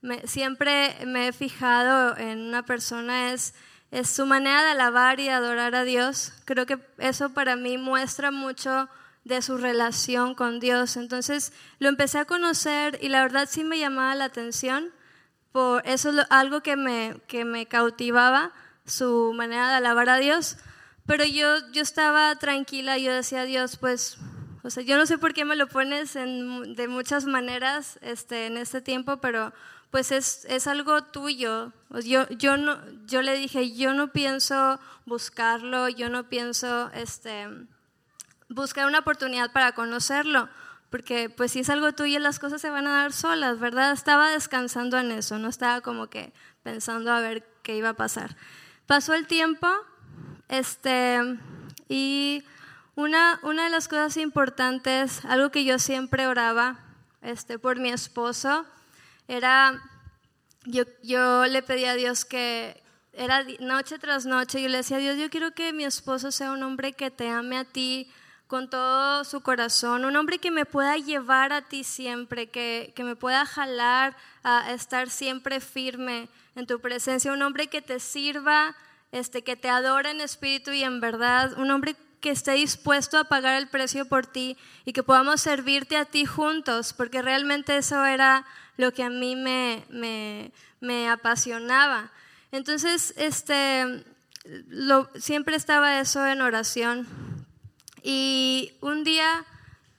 me 0.00 0.26
siempre 0.26 0.96
me 1.06 1.28
he 1.28 1.32
fijado 1.32 2.16
en 2.16 2.38
una 2.38 2.64
persona 2.64 3.32
es 3.32 3.54
es 3.90 4.10
su 4.10 4.26
manera 4.26 4.62
de 4.64 4.70
alabar 4.70 5.20
y 5.20 5.28
adorar 5.28 5.74
a 5.74 5.84
Dios. 5.84 6.32
Creo 6.44 6.66
que 6.66 6.78
eso 6.98 7.30
para 7.30 7.56
mí 7.56 7.78
muestra 7.78 8.30
mucho 8.30 8.88
de 9.24 9.42
su 9.42 9.58
relación 9.58 10.34
con 10.34 10.60
Dios. 10.60 10.96
Entonces 10.96 11.52
lo 11.78 11.88
empecé 11.88 12.18
a 12.18 12.24
conocer 12.24 12.98
y 13.02 13.08
la 13.08 13.22
verdad 13.22 13.48
sí 13.50 13.64
me 13.64 13.78
llamaba 13.78 14.14
la 14.14 14.24
atención. 14.24 14.90
Por 15.52 15.86
eso 15.86 16.10
es 16.10 16.26
algo 16.30 16.62
que 16.62 16.76
me, 16.76 17.20
que 17.26 17.44
me 17.44 17.66
cautivaba, 17.66 18.52
su 18.84 19.32
manera 19.34 19.68
de 19.68 19.74
alabar 19.76 20.08
a 20.08 20.18
Dios. 20.18 20.56
Pero 21.06 21.24
yo, 21.24 21.56
yo 21.72 21.82
estaba 21.82 22.36
tranquila, 22.36 22.98
yo 22.98 23.12
decía 23.12 23.42
a 23.42 23.44
Dios, 23.44 23.76
pues, 23.76 24.18
o 24.62 24.70
sea, 24.70 24.82
yo 24.82 24.96
no 24.98 25.06
sé 25.06 25.16
por 25.18 25.32
qué 25.32 25.44
me 25.44 25.56
lo 25.56 25.66
pones 25.66 26.16
en, 26.16 26.74
de 26.74 26.88
muchas 26.88 27.24
maneras 27.24 27.98
este, 28.02 28.46
en 28.46 28.56
este 28.56 28.82
tiempo, 28.82 29.16
pero 29.18 29.52
pues 29.90 30.12
es, 30.12 30.44
es 30.50 30.66
algo 30.66 31.04
tuyo. 31.04 31.72
Yo, 32.04 32.28
yo, 32.28 32.56
no, 32.56 32.78
yo 33.06 33.22
le 33.22 33.38
dije, 33.38 33.74
yo 33.74 33.94
no 33.94 34.12
pienso 34.12 34.78
buscarlo, 35.06 35.88
yo 35.88 36.10
no 36.10 36.28
pienso 36.28 36.90
este, 36.92 37.48
buscar 38.48 38.86
una 38.86 39.00
oportunidad 39.00 39.52
para 39.52 39.72
conocerlo, 39.72 40.48
porque 40.90 41.28
pues 41.30 41.52
si 41.52 41.60
es 41.60 41.70
algo 41.70 41.92
tuyo 41.92 42.18
las 42.18 42.38
cosas 42.38 42.60
se 42.60 42.70
van 42.70 42.86
a 42.86 42.92
dar 42.92 43.12
solas, 43.12 43.58
¿verdad? 43.58 43.92
Estaba 43.92 44.30
descansando 44.30 44.98
en 44.98 45.10
eso, 45.12 45.38
no 45.38 45.48
estaba 45.48 45.80
como 45.80 46.08
que 46.08 46.32
pensando 46.62 47.12
a 47.12 47.20
ver 47.20 47.46
qué 47.62 47.76
iba 47.76 47.90
a 47.90 47.94
pasar. 47.94 48.36
Pasó 48.86 49.14
el 49.14 49.26
tiempo, 49.26 49.68
este, 50.48 51.20
y 51.88 52.42
una, 52.94 53.38
una 53.42 53.64
de 53.64 53.70
las 53.70 53.86
cosas 53.86 54.16
importantes, 54.16 55.24
algo 55.26 55.50
que 55.50 55.64
yo 55.64 55.78
siempre 55.78 56.26
oraba 56.26 56.80
este, 57.20 57.58
por 57.58 57.78
mi 57.78 57.90
esposo, 57.90 58.64
era, 59.28 59.82
yo, 60.64 60.84
yo 61.02 61.44
le 61.46 61.62
pedí 61.62 61.84
a 61.84 61.94
Dios 61.94 62.24
que, 62.24 62.82
era 63.12 63.44
noche 63.60 63.98
tras 63.98 64.26
noche, 64.26 64.62
yo 64.62 64.68
le 64.68 64.78
decía 64.78 64.98
Dios, 64.98 65.18
yo 65.18 65.28
quiero 65.28 65.52
que 65.52 65.72
mi 65.72 65.84
esposo 65.84 66.30
sea 66.30 66.52
un 66.52 66.62
hombre 66.62 66.92
que 66.92 67.10
te 67.10 67.28
ame 67.28 67.58
a 67.58 67.64
ti, 67.64 68.10
con 68.48 68.70
todo 68.70 69.24
su 69.24 69.42
corazón, 69.42 70.06
un 70.06 70.16
hombre 70.16 70.38
que 70.38 70.50
me 70.50 70.64
pueda 70.64 70.96
llevar 70.96 71.52
a 71.52 71.62
ti 71.62 71.84
siempre, 71.84 72.48
que, 72.48 72.92
que, 72.96 73.04
me 73.04 73.14
pueda 73.14 73.44
jalar 73.44 74.16
a 74.42 74.72
estar 74.72 75.10
siempre 75.10 75.60
firme 75.60 76.30
en 76.56 76.66
tu 76.66 76.80
presencia, 76.80 77.30
un 77.30 77.42
hombre 77.42 77.66
que 77.66 77.82
te 77.82 78.00
sirva, 78.00 78.74
este, 79.12 79.42
que 79.42 79.54
te 79.54 79.68
adore 79.68 80.10
en 80.10 80.22
espíritu 80.22 80.72
y 80.72 80.82
en 80.82 80.98
verdad, 80.98 81.58
un 81.58 81.70
hombre 81.70 81.94
que 82.22 82.30
esté 82.30 82.52
dispuesto 82.52 83.18
a 83.18 83.24
pagar 83.24 83.54
el 83.58 83.68
precio 83.68 84.06
por 84.08 84.26
ti 84.26 84.56
y 84.86 84.94
que 84.94 85.02
podamos 85.02 85.42
servirte 85.42 85.98
a 85.98 86.06
ti 86.06 86.24
juntos, 86.24 86.94
porque 86.94 87.20
realmente 87.20 87.76
eso 87.76 88.02
era 88.06 88.46
lo 88.78 88.92
que 88.92 89.04
a 89.04 89.10
mí 89.10 89.36
me, 89.36 89.84
me, 89.90 90.52
me 90.80 91.10
apasionaba. 91.10 92.10
Entonces, 92.50 93.12
este, 93.18 94.04
lo, 94.68 95.10
siempre 95.16 95.54
estaba 95.54 96.00
eso 96.00 96.26
en 96.26 96.40
oración 96.40 97.06
y 98.02 98.72
un 98.80 99.04
día 99.04 99.44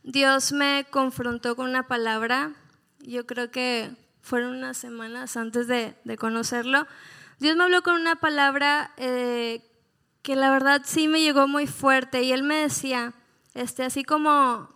Dios 0.04 0.52
me 0.52 0.86
confrontó 0.90 1.56
con 1.56 1.70
una 1.70 1.88
palabra, 1.88 2.54
yo 3.00 3.26
creo 3.26 3.52
que 3.52 3.92
fueron 4.22 4.56
unas 4.56 4.78
semanas 4.78 5.38
antes 5.38 5.68
de, 5.68 5.96
conocerlo. 6.18 6.88
Dios 7.40 7.56
me 7.56 7.64
habló 7.64 7.82
con 7.84 7.96
una 7.96 8.16
palabra 8.16 8.92
eh, 8.98 9.62
que 10.22 10.36
la 10.36 10.52
verdad 10.52 10.82
sí 10.86 11.08
me 11.08 11.22
llegó 11.22 11.48
muy 11.48 11.68
fuerte 11.68 12.24
y 12.24 12.32
él 12.32 12.44
me 12.44 12.56
decía, 12.56 13.14
este, 13.54 13.84
así 13.84 14.04
como 14.04 14.70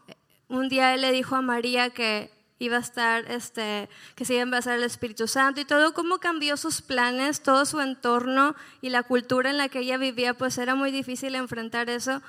un 0.47 0.69
día 0.69 0.93
él 0.93 1.01
le 1.01 1.11
dijo 1.11 1.35
a 1.35 1.41
María 1.41 1.89
que 1.89 2.31
iba 2.59 2.77
a 2.77 2.79
estar, 2.79 3.29
este, 3.29 3.89
que 4.15 4.25
se 4.25 4.33
iba 4.33 4.41
a 4.41 4.43
envasar 4.43 4.77
el 4.77 4.83
Espíritu 4.83 5.27
Santo 5.27 5.59
y 5.61 5.65
todo, 5.65 5.93
cómo 5.93 6.19
cambió 6.19 6.57
sus 6.57 6.81
planes, 6.81 7.41
todo 7.41 7.65
su 7.65 7.81
entorno 7.81 8.55
y 8.81 8.89
la 8.89 9.03
cultura 9.03 9.49
en 9.49 9.57
la 9.57 9.69
que 9.69 9.79
ella 9.79 9.97
vivía, 9.97 10.33
pues 10.33 10.57
era 10.57 10.75
muy 10.75 10.91
difícil 10.91 11.35
enfrentar 11.35 11.89
eso. 11.89 12.21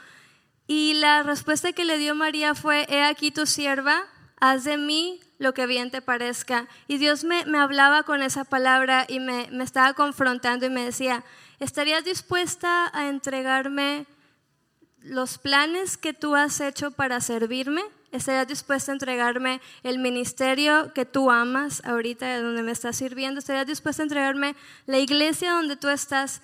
Y 0.67 0.95
la 0.95 1.23
respuesta 1.23 1.73
que 1.73 1.85
le 1.85 1.99
dio 1.99 2.15
María 2.15 2.55
fue, 2.55 2.87
he 2.89 3.03
aquí 3.05 3.31
tu 3.31 3.47
sierva, 3.47 4.05
haz 4.41 4.65
de 4.65 4.79
mí 4.79 5.21
lo 5.39 5.53
que 5.53 5.67
bien 5.67 5.91
te 5.91 6.01
parezca. 6.01 6.67
Y 6.89 6.99
Dios 6.99 7.25
me, 7.25 7.45
me 7.47 7.59
hablaba 7.59 8.05
con 8.05 8.23
esa 8.23 8.45
palabra 8.45 9.05
y 9.09 9.21
me, 9.21 9.49
me, 9.51 9.65
estaba 9.65 9.93
confrontando 9.93 10.65
y 10.67 10.71
me 10.71 10.85
decía, 10.85 11.23
¿estarías 11.61 12.05
dispuesta 12.05 12.91
a 12.95 13.09
entregarme 13.09 14.07
los 15.03 15.37
planes 15.37 15.99
que 15.99 16.15
tú 16.15 16.35
has 16.35 16.61
hecho 16.61 16.93
para 16.93 17.21
servirme? 17.21 17.83
¿Estarías 18.11 18.47
dispuesta 18.47 18.93
a 18.93 18.95
entregarme 18.95 19.61
el 19.83 19.99
ministerio 19.99 20.93
que 20.95 21.05
tú 21.05 21.31
amas 21.31 21.85
ahorita, 21.85 22.41
donde 22.41 22.63
me 22.63 22.73
estás 22.73 22.97
sirviendo? 22.97 23.41
¿Estarías 23.41 23.67
dispuesta 23.67 24.03
a 24.03 24.05
entregarme 24.05 24.57
la 24.87 24.99
iglesia 24.99 25.53
donde 25.53 25.77
tú 25.77 25.89
estás? 25.89 26.41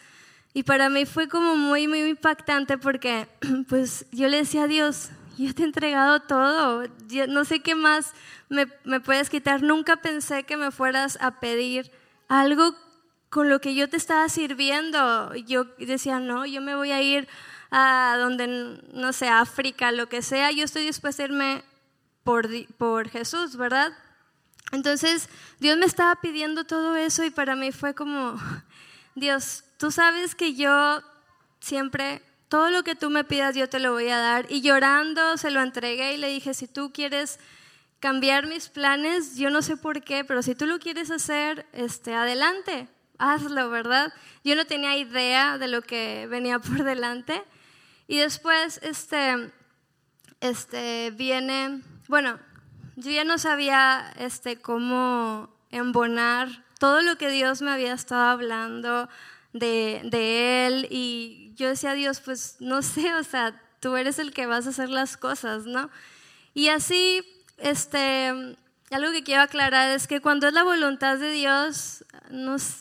Y 0.53 0.65
para 0.65 0.89
mí 0.89 1.07
fue 1.07 1.29
como 1.29 1.57
muy, 1.57 1.87
muy 1.87 2.01
impactante 2.01 2.77
porque 2.79 3.29
pues 3.69 4.07
yo 4.11 4.29
le 4.29 4.39
decía 4.39 4.65
a 4.65 4.69
Dios, 4.69 5.11
yo 5.39 5.55
te 5.55 5.63
he 5.63 5.67
entregado 5.67 6.21
todo, 6.21 6.85
no 7.29 7.45
sé 7.45 7.61
qué 7.61 7.75
más 7.75 8.13
me, 8.49 8.67
me, 8.85 9.01
puedes 9.01 9.31
quitar. 9.31 9.63
Nunca 9.63 9.97
pensé 9.97 10.43
que 10.45 10.57
me 10.57 10.71
fueras 10.71 11.19
a 11.21 11.41
pedir 11.41 11.91
algo 12.29 12.75
con 13.31 13.49
lo 13.49 13.61
que 13.61 13.75
yo 13.75 13.89
te 13.89 13.97
estaba 13.97 14.29
sirviendo. 14.29 15.35
Yo 15.35 15.65
decía, 15.79 16.19
no, 16.19 16.45
yo 16.45 16.61
me 16.61 16.75
voy 16.75 16.91
a 16.91 17.01
ir 17.01 17.29
a 17.71 18.17
donde, 18.19 18.81
no 18.93 19.13
sé, 19.13 19.29
África, 19.29 19.93
lo 19.93 20.09
que 20.09 20.23
sea, 20.23 20.51
yo 20.51 20.65
estoy 20.65 20.85
dispuesta 20.85 21.23
a 21.23 21.27
irme 21.27 21.63
por, 22.25 22.49
por 22.77 23.09
Jesús, 23.09 23.57
¿verdad? 23.57 23.93
Entonces 24.73 25.29
Dios 25.59 25.79
me 25.79 25.87
estaba 25.87 26.17
pidiendo 26.21 26.65
todo 26.65 26.97
eso 26.97 27.25
y 27.25 27.31
para 27.31 27.57
mí 27.57 27.73
fue 27.73 27.95
como, 27.95 28.39
Dios, 29.15 29.65
tú 29.81 29.91
sabes 29.91 30.35
que 30.35 30.53
yo 30.53 31.03
siempre, 31.59 32.21
todo 32.51 32.69
lo 32.69 32.83
que 32.83 32.95
tú 32.95 33.09
me 33.09 33.25
pidas, 33.25 33.57
yo 33.57 33.67
te 33.67 33.81
lo 33.81 33.93
voy 33.93 34.11
a 34.11 34.19
dar. 34.19 34.45
Y 34.51 34.61
llorando 34.61 35.39
se 35.39 35.51
lo 35.51 35.63
entregué 35.63 36.13
y 36.13 36.19
le 36.19 36.29
dije, 36.29 36.53
si 36.53 36.69
tú 36.69 36.93
quieres 36.93 37.41
cambiar 37.99 38.47
mis 38.47 38.69
planes, 38.69 39.37
yo 39.37 39.49
no 39.49 39.63
sé 39.63 39.79
por 39.79 40.03
qué, 40.03 40.23
pero 40.23 40.43
si 40.43 40.55
tú 40.55 40.67
lo 40.67 40.79
quieres 40.81 41.11
hacer, 41.11 41.65
este, 41.73 42.15
adelante, 42.15 42.89
hazlo, 43.17 43.71
¿verdad? 43.71 44.13
Yo 44.45 44.55
no 44.55 44.67
tenía 44.67 44.99
idea 44.99 45.57
de 45.57 45.69
lo 45.69 45.81
que 45.81 46.27
venía 46.29 46.59
por 46.59 46.85
delante. 46.85 47.43
Y 48.07 48.19
después, 48.19 48.81
este, 48.83 49.51
este, 50.41 51.11
viene, 51.13 51.81
bueno, 52.07 52.39
yo 52.97 53.11
ya 53.11 53.25
no 53.25 53.39
sabía, 53.39 54.13
este, 54.19 54.61
cómo 54.61 55.49
embonar 55.71 56.67
todo 56.79 57.01
lo 57.01 57.17
que 57.17 57.31
Dios 57.31 57.63
me 57.63 57.71
había 57.71 57.95
estado 57.95 58.25
hablando 58.25 59.09
de, 59.53 60.01
de 60.05 60.67
Él 60.67 60.89
y 60.91 61.53
yo 61.57 61.69
decía, 61.69 61.93
Dios, 61.93 62.21
pues 62.21 62.57
no 62.61 62.83
sé, 62.83 63.15
o 63.15 63.23
sea, 63.23 63.61
tú 63.81 63.97
eres 63.97 64.19
el 64.19 64.33
que 64.33 64.47
vas 64.47 64.67
a 64.67 64.71
hacer 64.71 64.89
las 64.89 65.17
cosas, 65.17 65.67
¿no? 65.67 65.91
Y 66.55 66.69
así, 66.69 67.23
este, 67.59 68.57
algo 68.91 69.13
que 69.13 69.23
quiero 69.23 69.43
aclarar 69.43 69.91
es 69.91 70.07
que 70.07 70.21
cuando 70.21 70.49
es 70.49 70.53
la 70.53 70.65
voluntad 70.65 71.19
de 71.19 71.33
Dios, 71.33 72.05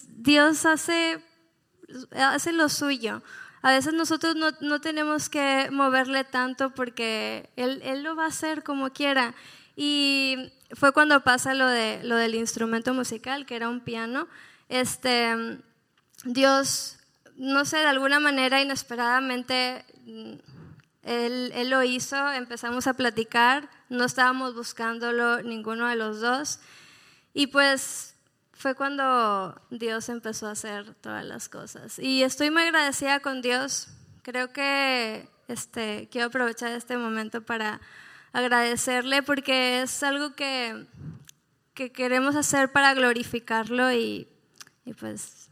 Dios 0.08 0.66
hace, 0.66 1.24
hace 2.12 2.52
lo 2.52 2.70
suyo. 2.70 3.22
A 3.62 3.72
veces 3.72 3.94
nosotros 3.94 4.36
no, 4.36 4.52
no, 4.62 4.80
tenemos 4.80 5.30
que 5.30 5.70
moverle 5.72 6.24
tanto 6.24 6.74
porque 6.74 7.50
él, 7.58 7.82
él, 7.84 8.04
lo 8.04 8.16
va 8.16 8.24
a 8.24 8.30
hacer 8.30 8.64
como 8.64 8.92
quiera. 8.92 9.36
Y 9.76 10.52
fue 10.72 10.94
cuando 10.94 11.22
pasa 11.24 11.54
lo, 11.54 11.68
de, 11.68 12.02
lo 12.04 12.16
del 12.16 12.36
instrumento 12.36 12.94
musical, 12.94 13.46
que 13.46 13.56
era 13.58 13.70
un 13.70 13.82
piano. 13.82 14.28
Este, 14.70 15.60
Dios, 16.26 16.98
no 17.36 17.66
sé, 17.66 17.78
de 17.78 17.88
alguna 17.88 18.20
manera 18.20 18.62
inesperadamente, 18.62 19.86
mm, 20.06 20.34
él, 21.04 21.52
él, 21.56 21.70
lo 21.70 21.84
hizo, 21.84 22.32
empezamos 22.32 22.88
a 22.88 22.94
platicar, 22.94 23.70
no 23.90 24.06
estábamos 24.06 24.54
buscándolo 24.54 25.42
ninguno 25.42 25.88
de 25.88 25.96
los 25.96 26.20
dos. 26.20 26.60
Y 27.34 27.48
pues 27.48 28.16
fue 28.60 28.76
cuando 28.76 29.62
Dios 29.70 30.10
empezó 30.10 30.48
a 30.48 30.52
hacer 30.52 30.94
todas 30.96 31.24
las 31.24 31.48
cosas. 31.48 31.98
Y 31.98 32.24
estoy 32.24 32.52
muy 32.52 32.64
agradecida 32.64 33.22
con 33.22 33.42
Dios. 33.42 33.88
Creo 34.22 34.52
que 34.52 35.30
este, 35.48 36.10
quiero 36.12 36.28
aprovechar 36.28 36.74
este 36.74 36.98
momento 36.98 37.42
para 37.42 37.80
agradecerle 38.34 39.24
porque 39.24 39.82
es 39.82 40.04
algo 40.04 40.36
que, 40.36 40.86
que 41.74 41.92
queremos 41.92 42.36
hacer 42.36 42.72
para 42.72 42.94
glorificarlo 42.94 43.92
y, 43.94 44.28
y 44.84 44.94
pues... 44.94 45.49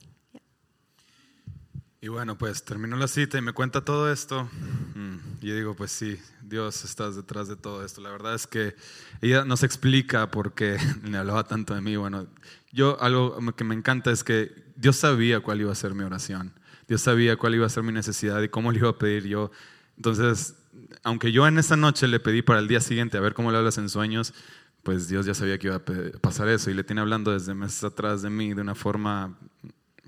Y 2.07 2.09
bueno, 2.09 2.37
pues 2.37 2.63
terminó 2.63 2.95
la 2.95 3.09
cita 3.09 3.37
y 3.37 3.41
me 3.41 3.51
cuenta 3.51 3.83
todo 3.83 4.09
esto. 4.09 4.49
Mm, 4.95 5.17
y 5.41 5.47
yo 5.47 5.55
digo, 5.57 5.75
pues 5.75 5.91
sí, 5.91 6.17
Dios 6.41 6.85
estás 6.85 7.17
detrás 7.17 7.49
de 7.49 7.57
todo 7.57 7.83
esto. 7.83 7.99
La 7.99 8.09
verdad 8.11 8.33
es 8.33 8.47
que 8.47 8.77
ella 9.21 9.43
nos 9.43 9.61
explica 9.61 10.31
por 10.31 10.53
qué 10.53 10.77
le 11.03 11.17
hablaba 11.17 11.43
tanto 11.43 11.75
de 11.75 11.81
mí. 11.81 11.97
Bueno, 11.97 12.27
yo 12.71 12.97
algo 13.01 13.37
que 13.57 13.65
me 13.65 13.75
encanta 13.75 14.09
es 14.09 14.23
que 14.23 14.55
Dios 14.77 14.95
sabía 14.95 15.41
cuál 15.41 15.59
iba 15.59 15.69
a 15.69 15.75
ser 15.75 15.95
mi 15.95 16.05
oración. 16.05 16.53
Dios 16.87 17.01
sabía 17.01 17.35
cuál 17.35 17.55
iba 17.55 17.65
a 17.65 17.69
ser 17.69 17.83
mi 17.83 17.91
necesidad 17.91 18.41
y 18.41 18.47
cómo 18.47 18.71
le 18.71 18.79
iba 18.79 18.87
a 18.91 18.97
pedir 18.97 19.25
yo. 19.27 19.51
Entonces, 19.97 20.55
aunque 21.03 21.33
yo 21.33 21.45
en 21.45 21.57
esa 21.57 21.75
noche 21.75 22.07
le 22.07 22.21
pedí 22.21 22.41
para 22.41 22.59
el 22.61 22.69
día 22.69 22.79
siguiente 22.79 23.17
a 23.17 23.19
ver 23.19 23.33
cómo 23.33 23.51
le 23.51 23.57
hablas 23.57 23.79
en 23.79 23.89
sueños, 23.89 24.33
pues 24.81 25.09
Dios 25.09 25.25
ya 25.25 25.33
sabía 25.33 25.57
que 25.57 25.67
iba 25.67 25.75
a 25.75 25.83
pasar 26.21 26.47
eso 26.47 26.71
y 26.71 26.73
le 26.73 26.85
tiene 26.85 27.01
hablando 27.01 27.33
desde 27.33 27.53
meses 27.53 27.83
atrás 27.83 28.21
de 28.21 28.29
mí 28.29 28.53
de 28.53 28.61
una 28.61 28.75
forma, 28.75 29.37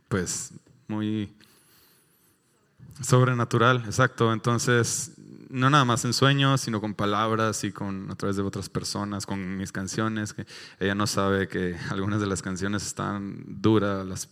pues, 0.08 0.54
muy 0.88 1.34
sobrenatural, 3.02 3.84
exacto. 3.86 4.34
Entonces, 4.34 5.14
no 5.50 5.70
nada 5.70 5.86
más 5.86 6.06
en 6.06 6.14
sueños, 6.14 6.62
sino 6.62 6.80
con 6.80 6.94
palabras 6.94 7.64
y 7.64 7.72
con 7.72 8.10
a 8.12 8.16
través 8.16 8.36
de 8.36 8.44
otras 8.44 8.70
personas, 8.70 9.26
con 9.26 9.58
mis 9.58 9.72
canciones, 9.72 10.34
que 10.34 10.46
ella 10.80 10.96
no 10.96 11.08
sabe 11.08 11.48
que 11.48 11.76
algunas 11.90 12.22
de 12.22 12.28
las 12.28 12.42
canciones 12.42 12.86
están 12.86 13.44
duras, 13.62 14.06
las, 14.06 14.30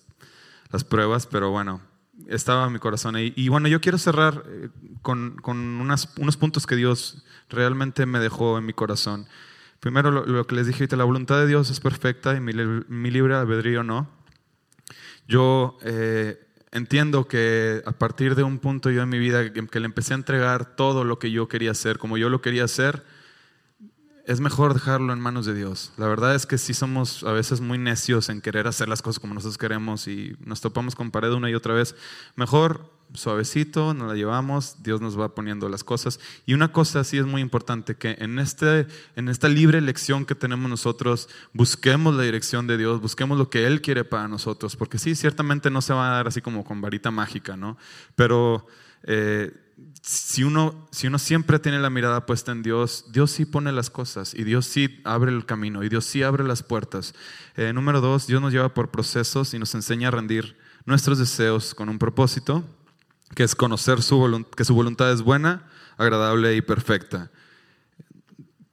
las 0.72 0.84
pruebas, 0.84 1.26
pero 1.26 1.50
bueno, 1.50 1.82
estaba 2.28 2.70
mi 2.70 2.80
corazón 2.80 3.16
ahí. 3.16 3.34
Y 3.36 3.50
bueno, 3.50 3.68
yo 3.68 3.82
quiero 3.82 3.98
cerrar 3.98 4.44
eh, 4.48 4.70
con, 5.02 5.38
con 5.42 5.58
unos 5.58 6.38
puntos 6.38 6.66
que 6.68 6.76
Dios 6.76 7.24
realmente 7.50 8.06
me 8.06 8.20
dejó 8.20 8.58
en 8.58 8.66
mi 8.66 8.74
corazón. 8.74 9.28
Primero, 9.80 10.10
lo, 10.12 10.48
que 10.48 10.56
les 10.56 10.68
dije 10.68 10.88
la 10.96 11.04
voluntad 11.04 11.38
de 11.40 11.48
Dios 11.48 11.70
es 11.70 11.80
perfecta 11.80 12.36
y 12.36 12.40
mi, 12.40 12.52
mi 12.54 13.12
libre 13.12 13.36
albedrío 13.36 13.84
no. 13.84 14.10
Yo 15.28 15.78
eh, 15.82 16.47
entiendo 16.78 17.28
que 17.28 17.82
a 17.86 17.92
partir 17.92 18.36
de 18.36 18.44
un 18.44 18.60
punto 18.60 18.90
yo 18.90 19.02
en 19.02 19.10
mi 19.10 19.20
vida 19.20 19.52
que, 19.52 19.80
le 19.80 19.86
empecé 19.86 20.14
a 20.14 20.16
entregar 20.16 20.76
todo 20.76 21.04
lo 21.04 21.20
que 21.20 21.32
yo 21.32 21.48
quería 21.48 21.72
hacer, 21.72 21.98
como 21.98 22.18
yo 22.18 22.30
lo 22.30 22.42
quería 22.42 22.64
hacer, 22.64 23.04
es 24.26 24.40
mejor 24.42 24.74
dejarlo 24.74 25.14
en 25.14 25.20
manos 25.20 25.46
de 25.46 25.54
Dios. 25.54 25.94
La 25.98 26.08
verdad 26.08 26.36
es 26.36 26.46
que 26.46 26.58
sí 26.58 26.74
somos 26.74 27.24
a 27.24 27.32
veces 27.32 27.62
muy 27.62 27.78
necios 27.78 28.30
en 28.30 28.42
querer 28.42 28.68
hacer 28.68 28.90
las 28.90 29.02
cosas 29.02 29.20
como 29.20 29.34
nosotros 29.34 29.58
queremos 29.58 30.08
y 30.08 30.36
nos 30.46 30.62
topamos 30.62 30.96
con 30.96 31.12
pared 31.12 31.32
una 31.32 31.50
y 31.50 31.56
otra 31.56 31.74
vez. 31.74 31.96
Mejor 32.36 32.97
suavecito, 33.14 33.94
nos 33.94 34.10
la 34.10 34.16
llevamos, 34.16 34.84
Dios 34.84 35.02
nos 35.02 35.20
va 35.20 35.34
poniendo 35.36 35.70
las 35.70 35.84
cosas. 35.84 36.20
Y 36.46 36.54
una 36.54 36.72
cosa 36.72 37.04
sí 37.04 37.18
es 37.18 37.26
muy 37.26 37.42
importante, 37.42 37.96
que 37.96 38.16
en, 38.20 38.40
este, 38.40 38.88
en 39.16 39.30
esta 39.30 39.50
libre 39.50 39.78
elección 39.78 40.26
que 40.26 40.36
tenemos 40.36 40.70
nosotros, 40.70 41.30
busquemos 41.54 42.16
la 42.16 42.24
dirección 42.24 42.68
de 42.68 42.78
Dios, 42.78 43.02
busquemos 43.02 43.38
lo 43.38 43.50
que 43.50 43.66
Él 43.66 43.82
quiere 43.82 44.04
para 44.04 44.28
nosotros, 44.28 44.76
porque 44.76 45.00
sí, 45.00 45.16
ciertamente 45.16 45.70
no 45.70 45.82
se 45.82 45.94
va 45.94 46.10
a 46.10 46.16
dar 46.16 46.28
así 46.28 46.42
como 46.42 46.64
con 46.64 46.82
varita 46.82 47.12
mágica, 47.12 47.58
¿no? 47.58 47.78
Pero... 48.16 48.68
Eh, 49.04 49.64
si 50.02 50.44
uno, 50.44 50.88
si 50.92 51.08
uno 51.08 51.20
siempre 51.20 51.60
tiene 51.60 51.80
la 51.80 51.90
mirada 51.90 52.26
puesta 52.26 52.52
en 52.52 52.64
Dios, 52.64 53.06
Dios 53.12 53.32
sí 53.32 53.46
pone 53.46 53.72
las 53.72 53.90
cosas 53.90 54.34
y 54.34 54.44
Dios 54.44 54.66
sí 54.66 55.02
abre 55.04 55.32
el 55.32 55.46
camino 55.46 55.84
y 55.84 55.90
Dios 55.90 56.06
sí 56.06 56.24
abre 56.24 56.44
las 56.44 56.64
puertas. 56.64 57.14
Eh, 57.56 57.74
número 57.74 58.02
dos, 58.02 58.26
Dios 58.26 58.42
nos 58.42 58.54
lleva 58.54 58.74
por 58.74 58.90
procesos 58.90 59.54
y 59.54 59.60
nos 59.60 59.76
enseña 59.76 60.08
a 60.08 60.12
rendir 60.12 60.58
nuestros 60.86 61.20
deseos 61.20 61.76
con 61.76 61.90
un 61.90 62.00
propósito, 62.00 62.64
que 63.36 63.44
es 63.44 63.56
conocer 63.56 64.02
su 64.02 64.46
que 64.56 64.66
su 64.66 64.74
voluntad 64.74 65.12
es 65.12 65.22
buena, 65.22 65.68
agradable 65.98 66.56
y 66.56 66.62
perfecta. 66.62 67.32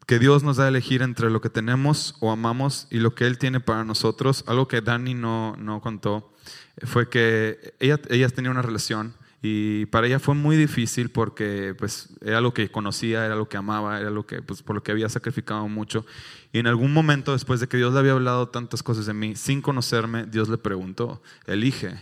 Que 0.07 0.19
Dios 0.19 0.43
nos 0.43 0.59
da 0.59 0.65
a 0.65 0.69
elegir 0.69 1.01
entre 1.03 1.31
lo 1.31 1.41
que 1.41 1.49
tenemos 1.49 2.17
o 2.21 2.31
amamos 2.31 2.87
y 2.91 2.99
lo 2.99 3.15
que 3.15 3.27
Él 3.27 3.39
tiene 3.39 3.61
para 3.61 3.85
nosotros. 3.85 4.45
Algo 4.47 4.69
que 4.69 4.83
Dani 4.83 5.15
no, 5.15 5.57
no 5.57 5.81
contó 5.81 6.35
fue 6.83 7.09
que 7.09 7.75
ella, 7.81 8.01
ella 8.11 8.29
tenía 8.29 8.51
una 8.51 8.63
relación 8.63 9.15
y 9.47 9.85
para 9.87 10.07
ella 10.07 10.19
fue 10.19 10.35
muy 10.35 10.57
difícil 10.57 11.11
porque 11.11 11.75
pues, 11.79 12.09
era 12.23 12.41
lo 12.41 12.55
que 12.55 12.71
conocía, 12.71 13.27
era 13.27 13.37
lo 13.37 13.47
que 13.47 13.59
amaba, 13.59 14.01
era 14.01 14.09
lo 14.09 14.25
que, 14.25 14.41
pues, 14.41 14.63
por 14.63 14.75
lo 14.75 14.83
que 14.83 14.91
había 14.91 15.11
sacrificado 15.11 15.69
mucho. 15.69 16.07
Y 16.51 16.61
en 16.61 16.67
algún 16.67 16.95
momento, 16.95 17.33
después 17.33 17.61
de 17.61 17.69
que 17.69 17.77
Dios 17.77 17.93
le 17.93 17.99
había 17.99 18.13
hablado 18.13 18.49
tantas 18.49 18.83
cosas 18.83 19.05
de 19.05 19.13
mí, 19.13 19.37
sin 19.37 19.61
conocerme, 19.61 20.25
Dios 20.25 20.49
le 20.49 20.57
preguntó, 20.57 21.21
elige. 21.47 21.95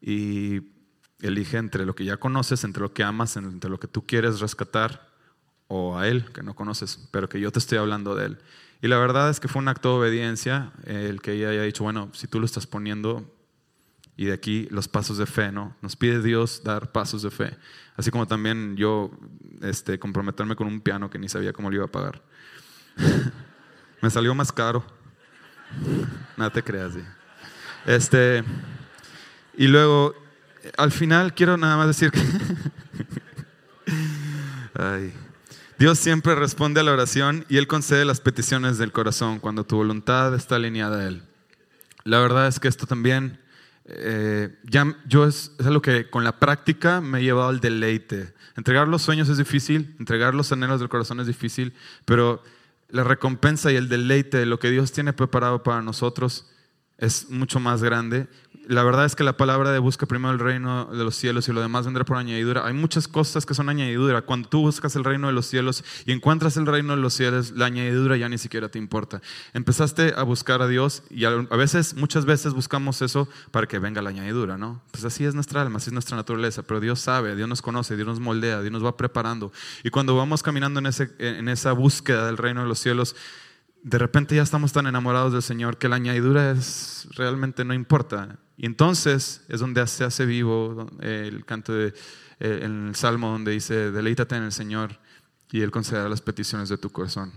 Y 0.00 0.60
elige 1.20 1.56
entre 1.56 1.84
lo 1.84 1.94
que 1.94 2.04
ya 2.04 2.16
conoces, 2.16 2.64
entre 2.64 2.82
lo 2.82 2.92
que 2.92 3.02
amas, 3.02 3.36
entre 3.36 3.70
lo 3.70 3.80
que 3.80 3.88
tú 3.88 4.06
quieres 4.06 4.40
rescatar, 4.40 5.08
o 5.66 5.98
a 5.98 6.08
Él, 6.08 6.32
que 6.32 6.42
no 6.42 6.54
conoces, 6.54 7.08
pero 7.10 7.28
que 7.28 7.40
yo 7.40 7.52
te 7.52 7.58
estoy 7.58 7.78
hablando 7.78 8.14
de 8.14 8.26
Él. 8.26 8.38
Y 8.80 8.88
la 8.88 8.98
verdad 8.98 9.28
es 9.28 9.40
que 9.40 9.48
fue 9.48 9.60
un 9.60 9.68
acto 9.68 9.90
de 9.90 9.98
obediencia 9.98 10.72
el 10.86 11.20
que 11.20 11.32
ella 11.32 11.50
haya 11.50 11.62
dicho, 11.62 11.84
bueno, 11.84 12.10
si 12.14 12.26
tú 12.26 12.38
lo 12.40 12.46
estás 12.46 12.66
poniendo, 12.66 13.34
y 14.18 14.24
de 14.24 14.32
aquí 14.32 14.66
los 14.72 14.88
pasos 14.88 15.16
de 15.16 15.26
fe, 15.26 15.52
¿no? 15.52 15.76
Nos 15.80 15.94
pide 15.94 16.20
Dios 16.20 16.62
dar 16.64 16.90
pasos 16.90 17.22
de 17.22 17.30
fe. 17.30 17.56
Así 17.96 18.10
como 18.10 18.26
también 18.26 18.76
yo 18.76 19.12
este, 19.62 20.00
comprometerme 20.00 20.56
con 20.56 20.66
un 20.66 20.80
piano 20.80 21.08
que 21.08 21.20
ni 21.20 21.28
sabía 21.28 21.52
cómo 21.52 21.70
lo 21.70 21.76
iba 21.76 21.84
a 21.84 21.92
pagar. 21.92 22.20
Me 24.02 24.10
salió 24.10 24.34
más 24.34 24.50
caro. 24.50 24.84
Nada 26.36 26.50
te 26.50 26.64
creas. 26.64 26.94
Este, 27.86 28.42
y 29.56 29.68
luego, 29.68 30.16
al 30.76 30.92
final 30.92 31.34
quiero 31.34 31.56
nada 31.56 31.76
más 31.76 31.88
decir 31.88 32.10
que 32.10 32.20
Dios 35.78 35.98
siempre 35.98 36.34
responde 36.34 36.80
a 36.80 36.82
la 36.82 36.92
oración 36.92 37.44
y 37.48 37.56
Él 37.56 37.66
concede 37.66 38.04
las 38.04 38.20
peticiones 38.20 38.78
del 38.78 38.92
corazón 38.92 39.38
cuando 39.38 39.64
tu 39.64 39.76
voluntad 39.76 40.34
está 40.34 40.56
alineada 40.56 41.00
a 41.00 41.06
Él. 41.06 41.22
La 42.04 42.20
verdad 42.20 42.48
es 42.48 42.60
que 42.60 42.68
esto 42.68 42.86
también 42.86 43.40
eh, 43.84 44.56
ya 44.64 44.96
yo 45.06 45.26
es, 45.26 45.52
es, 45.58 45.66
algo 45.66 45.80
que 45.80 46.10
con 46.10 46.24
la 46.24 46.38
práctica 46.38 47.00
me 47.00 47.18
ha 47.18 47.20
llevado 47.20 47.48
al 47.48 47.60
deleite. 47.60 48.34
Entregar 48.56 48.88
los 48.88 49.02
sueños 49.02 49.28
es 49.28 49.38
difícil, 49.38 49.94
entregar 49.98 50.34
los 50.34 50.52
anhelos 50.52 50.80
del 50.80 50.88
corazón 50.88 51.20
es 51.20 51.26
difícil, 51.26 51.72
pero 52.04 52.42
la 52.88 53.04
recompensa 53.04 53.72
y 53.72 53.76
el 53.76 53.88
deleite 53.88 54.38
de 54.38 54.46
lo 54.46 54.58
que 54.58 54.70
Dios 54.70 54.92
tiene 54.92 55.12
preparado 55.12 55.62
para 55.62 55.82
nosotros 55.82 56.50
es 56.98 57.30
mucho 57.30 57.60
más 57.60 57.82
grande 57.82 58.26
la 58.68 58.84
verdad 58.84 59.06
es 59.06 59.16
que 59.16 59.24
la 59.24 59.38
palabra 59.38 59.72
de 59.72 59.78
busca 59.78 60.04
primero 60.04 60.30
el 60.30 60.38
reino 60.38 60.84
de 60.92 61.02
los 61.02 61.16
cielos 61.16 61.48
y 61.48 61.52
lo 61.52 61.62
demás 61.62 61.86
vendrá 61.86 62.04
por 62.04 62.18
añadidura. 62.18 62.66
Hay 62.66 62.74
muchas 62.74 63.08
cosas 63.08 63.46
que 63.46 63.54
son 63.54 63.70
añadidura. 63.70 64.20
Cuando 64.20 64.46
tú 64.50 64.60
buscas 64.60 64.94
el 64.94 65.04
reino 65.04 65.26
de 65.26 65.32
los 65.32 65.46
cielos 65.46 65.82
y 66.04 66.12
encuentras 66.12 66.58
el 66.58 66.66
reino 66.66 66.94
de 66.94 67.00
los 67.00 67.14
cielos, 67.14 67.52
la 67.52 67.64
añadidura 67.64 68.18
ya 68.18 68.28
ni 68.28 68.36
siquiera 68.36 68.68
te 68.68 68.78
importa. 68.78 69.22
Empezaste 69.54 70.12
a 70.14 70.22
buscar 70.22 70.60
a 70.60 70.68
Dios 70.68 71.02
y 71.08 71.24
a 71.24 71.30
veces, 71.30 71.94
muchas 71.94 72.26
veces 72.26 72.52
buscamos 72.52 73.00
eso 73.00 73.26
para 73.52 73.66
que 73.66 73.78
venga 73.78 74.02
la 74.02 74.10
añadidura, 74.10 74.58
¿no? 74.58 74.82
Pues 74.90 75.02
así 75.06 75.24
es 75.24 75.34
nuestra 75.34 75.62
alma, 75.62 75.78
así 75.78 75.88
es 75.88 75.94
nuestra 75.94 76.18
naturaleza. 76.18 76.62
Pero 76.62 76.80
Dios 76.80 77.00
sabe, 77.00 77.36
Dios 77.36 77.48
nos 77.48 77.62
conoce, 77.62 77.96
Dios 77.96 78.06
nos 78.06 78.20
moldea, 78.20 78.60
Dios 78.60 78.72
nos 78.72 78.84
va 78.84 78.98
preparando. 78.98 79.50
Y 79.82 79.88
cuando 79.88 80.14
vamos 80.14 80.42
caminando 80.42 80.78
en, 80.80 80.86
ese, 80.86 81.10
en 81.18 81.48
esa 81.48 81.72
búsqueda 81.72 82.26
del 82.26 82.36
reino 82.36 82.60
de 82.60 82.68
los 82.68 82.78
cielos, 82.78 83.16
de 83.82 83.98
repente 83.98 84.34
ya 84.34 84.42
estamos 84.42 84.72
tan 84.72 84.86
enamorados 84.86 85.32
del 85.32 85.42
Señor 85.42 85.78
que 85.78 85.88
la 85.88 85.96
añadidura 85.96 86.50
es, 86.50 87.08
realmente 87.14 87.64
no 87.64 87.74
importa. 87.74 88.38
Y 88.56 88.66
entonces 88.66 89.44
es 89.48 89.60
donde 89.60 89.86
se 89.86 90.04
hace 90.04 90.26
vivo 90.26 90.88
el 91.00 91.44
canto 91.44 91.72
de, 91.72 91.94
eh, 92.40 92.60
el 92.62 92.94
salmo 92.94 93.30
donde 93.30 93.52
dice, 93.52 93.90
deleítate 93.90 94.36
en 94.36 94.44
el 94.44 94.52
Señor 94.52 94.98
y 95.50 95.62
Él 95.62 95.70
concederá 95.70 96.08
las 96.08 96.20
peticiones 96.20 96.68
de 96.68 96.78
tu 96.78 96.90
corazón. 96.90 97.32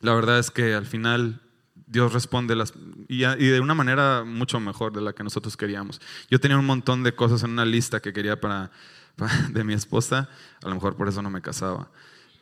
La 0.00 0.14
verdad 0.14 0.38
es 0.38 0.50
que 0.50 0.74
al 0.74 0.86
final 0.86 1.40
Dios 1.86 2.12
responde 2.12 2.56
las, 2.56 2.74
y, 3.08 3.20
de 3.22 3.60
una 3.60 3.74
manera 3.74 4.24
mucho 4.24 4.60
mejor 4.60 4.92
de 4.92 5.00
la 5.00 5.12
que 5.12 5.22
nosotros 5.22 5.56
queríamos. 5.56 6.00
Yo 6.30 6.40
tenía 6.40 6.58
un 6.58 6.66
montón 6.66 7.02
de 7.02 7.14
cosas 7.14 7.42
en 7.42 7.50
una 7.50 7.64
lista 7.64 8.00
que 8.00 8.12
quería 8.12 8.40
para, 8.40 8.70
de 9.50 9.64
mi 9.64 9.74
esposa, 9.74 10.28
a 10.62 10.68
lo 10.68 10.74
mejor 10.74 10.96
por 10.96 11.08
eso 11.08 11.22
no 11.22 11.30
me 11.30 11.40
casaba. 11.40 11.90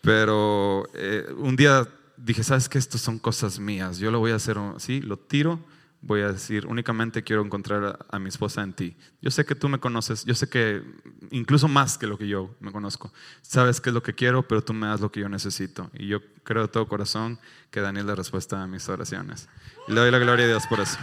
Pero 0.01 0.89
eh, 0.95 1.27
un 1.37 1.55
día 1.55 1.87
dije, 2.17 2.43
¿sabes 2.43 2.69
qué? 2.69 2.79
Estas 2.79 3.01
son 3.01 3.19
cosas 3.19 3.59
mías, 3.59 3.99
yo 3.99 4.11
lo 4.11 4.19
voy 4.19 4.33
a 4.33 4.37
hacer 4.37 4.59
así, 4.59 5.01
lo 5.01 5.19
tiro 5.19 5.61
voy 6.03 6.21
a 6.23 6.33
decir, 6.33 6.67
únicamente 6.67 7.23
quiero 7.23 7.43
encontrar 7.43 8.05
a, 8.09 8.19
mi 8.19 8.29
esposa 8.29 8.63
en 8.63 8.73
ti. 8.73 8.97
Yo 9.23 9.31
sé 9.31 9.45
que 9.45 9.55
tú 9.55 9.69
me 9.69 9.79
conoces, 9.79 10.25
yo 10.25 10.35
sé 10.35 10.49
que 10.49 10.83
incluso 11.31 11.69
más 11.69 11.97
que 11.97 12.09
lo 12.09 12.19
que 12.19 12.27
yo 12.27 12.55
me 12.61 12.73
conozco. 12.73 13.13
Sabes 13.41 13.81
qué 13.81 13.91
es 13.91 13.95
lo 13.95 14.03
que 14.03 14.13
quiero, 14.13 14.47
pero 14.47 14.63
tú 14.63 14.75
me 14.75 14.89
das 14.89 15.01
lo 15.01 15.13
que 15.13 15.21
yo 15.21 15.29
necesito. 15.29 15.91
Y 15.95 16.09
yo 16.09 16.21
creo 16.43 16.63
de 16.63 16.69
todo 16.69 16.89
corazón 16.89 17.39
que 17.71 17.81
Daniel 17.81 18.07
da 18.07 18.17
respuesta 18.17 18.61
a 18.61 18.67
mis 18.67 18.89
oraciones. 18.89 19.49
Le 19.87 19.95
doy 19.95 20.11
la 20.11 20.19
gloria 20.19 20.45
a 20.45 20.49
Dios 20.49 20.67
por 20.67 20.81
eso. 20.81 20.99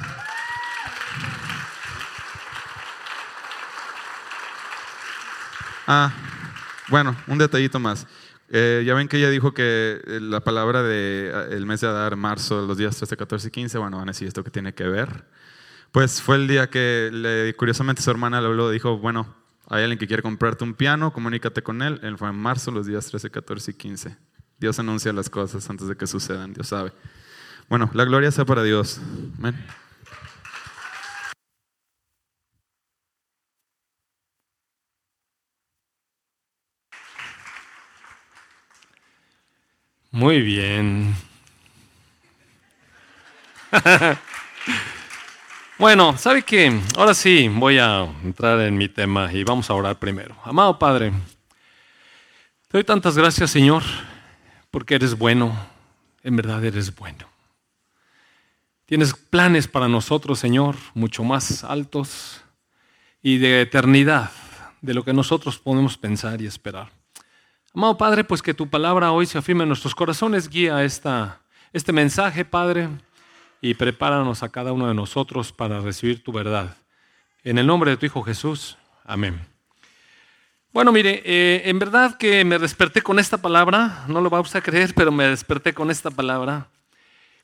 Ah, 5.87 6.13
bueno, 6.89 7.15
un 7.25 7.37
detallito 7.37 7.79
más. 7.79 8.05
Eh, 8.51 8.83
ya 8.85 8.95
ven 8.95 9.07
que 9.07 9.17
ella 9.17 9.29
dijo 9.29 9.53
que 9.53 10.01
eh, 10.05 10.19
la 10.21 10.39
palabra 10.39 10.81
del 10.81 11.31
de, 11.31 11.55
el 11.55 11.65
mes 11.65 11.81
de 11.81 11.87
Adar, 11.87 12.15
marzo, 12.15 12.65
los 12.65 12.77
días 12.77 12.95
13, 12.97 13.15
14 13.15 13.47
y 13.47 13.51
15, 13.51 13.77
bueno, 13.77 13.97
van 13.97 14.09
a 14.09 14.11
decir 14.11 14.27
esto 14.27 14.43
que 14.43 14.49
tiene 14.49 14.73
que 14.73 14.87
ver. 14.87 15.25
Pues 15.91 16.21
fue 16.21 16.35
el 16.35 16.47
día 16.47 16.69
que 16.69 17.09
le, 17.11 17.55
curiosamente 17.55 18.01
su 18.01 18.09
hermana 18.09 18.41
le 18.41 18.47
habló, 18.47 18.69
dijo, 18.69 18.97
bueno, 18.97 19.35
hay 19.67 19.83
alguien 19.83 19.99
que 19.99 20.07
quiere 20.07 20.23
comprarte 20.23 20.63
un 20.63 20.73
piano, 20.73 21.13
comunícate 21.13 21.61
con 21.61 21.81
él. 21.81 21.99
Él 22.01 22.17
fue 22.17 22.29
en 22.29 22.35
marzo, 22.35 22.71
los 22.71 22.87
días 22.87 23.05
13, 23.05 23.29
14 23.29 23.71
y 23.71 23.73
15. 23.75 24.17
Dios 24.59 24.79
anuncia 24.79 25.13
las 25.13 25.29
cosas 25.29 25.69
antes 25.69 25.87
de 25.87 25.95
que 25.95 26.07
sucedan, 26.07 26.53
Dios 26.53 26.67
sabe. 26.67 26.91
Bueno, 27.69 27.89
la 27.93 28.03
gloria 28.03 28.31
sea 28.31 28.45
para 28.45 28.63
Dios. 28.63 28.99
Amén. 29.37 29.55
Muy 40.19 40.41
bien. 40.41 41.15
bueno, 45.77 46.17
¿sabe 46.17 46.43
qué? 46.43 46.77
Ahora 46.97 47.13
sí 47.13 47.47
voy 47.47 47.77
a 47.77 48.01
entrar 48.21 48.59
en 48.59 48.77
mi 48.77 48.89
tema 48.89 49.31
y 49.31 49.45
vamos 49.45 49.69
a 49.69 49.75
orar 49.75 49.97
primero. 49.97 50.35
Amado 50.43 50.77
Padre, 50.77 51.11
te 52.67 52.79
doy 52.79 52.83
tantas 52.83 53.17
gracias, 53.17 53.49
Señor, 53.49 53.83
porque 54.69 54.95
eres 54.95 55.17
bueno. 55.17 55.57
En 56.21 56.35
verdad 56.35 56.65
eres 56.65 56.93
bueno. 56.93 57.25
Tienes 58.87 59.13
planes 59.13 59.69
para 59.69 59.87
nosotros, 59.87 60.37
Señor, 60.37 60.75
mucho 60.95 61.23
más 61.23 61.63
altos 61.63 62.41
y 63.21 63.37
de 63.37 63.61
eternidad 63.61 64.31
de 64.81 64.93
lo 64.93 65.05
que 65.05 65.13
nosotros 65.13 65.59
podemos 65.59 65.97
pensar 65.97 66.41
y 66.41 66.45
esperar. 66.45 66.98
Amado 67.75 67.97
Padre, 67.97 68.23
pues 68.23 68.41
que 68.41 68.55
tu 68.55 68.67
palabra 68.67 69.11
hoy 69.11 69.27
se 69.27 69.37
afirme 69.37 69.61
en 69.61 69.69
nuestros 69.69 69.93
corazones, 69.93 70.49
guía 70.49 70.83
esta, 70.83 71.39
este 71.71 71.93
mensaje, 71.93 72.43
Padre, 72.43 72.89
y 73.61 73.75
prepáranos 73.75 74.41
a 74.41 74.49
cada 74.49 74.73
uno 74.73 74.87
de 74.87 74.95
nosotros 74.95 75.51
para 75.51 75.79
recibir 75.79 76.23
tu 76.23 76.31
verdad. 76.31 76.77
En 77.43 77.59
el 77.59 77.67
nombre 77.67 77.91
de 77.91 77.97
tu 77.97 78.07
Hijo 78.07 78.23
Jesús, 78.23 78.75
amén. 79.05 79.39
Bueno, 80.73 80.91
mire, 80.91 81.21
eh, 81.23 81.61
en 81.65 81.77
verdad 81.77 82.17
que 82.17 82.43
me 82.43 82.57
desperté 82.57 83.03
con 83.03 83.19
esta 83.19 83.37
palabra, 83.37 84.03
no 84.07 84.19
lo 84.19 84.31
vamos 84.31 84.55
a 84.55 84.61
creer, 84.61 84.95
pero 84.95 85.11
me 85.11 85.25
desperté 85.25 85.71
con 85.71 85.91
esta 85.91 86.09
palabra. 86.09 86.69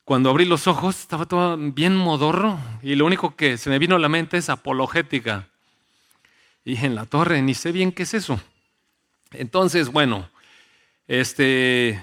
Cuando 0.05 0.31
abrí 0.31 0.45
los 0.45 0.65
ojos 0.65 1.01
estaba 1.01 1.27
todo 1.27 1.55
bien 1.55 1.95
modorro 1.95 2.57
y 2.81 2.95
lo 2.95 3.05
único 3.05 3.35
que 3.35 3.59
se 3.59 3.69
me 3.69 3.77
vino 3.77 3.95
a 3.95 3.99
la 3.99 4.09
mente 4.09 4.37
es 4.37 4.49
apologética. 4.49 5.49
Y 6.63 6.83
en 6.83 6.95
la 6.95 7.05
torre, 7.05 7.43
ni 7.43 7.53
sé 7.53 7.71
bien 7.71 7.91
qué 7.91 8.03
es 8.03 8.15
eso. 8.15 8.39
Entonces, 9.37 9.89
bueno, 9.89 10.29
este, 11.07 12.01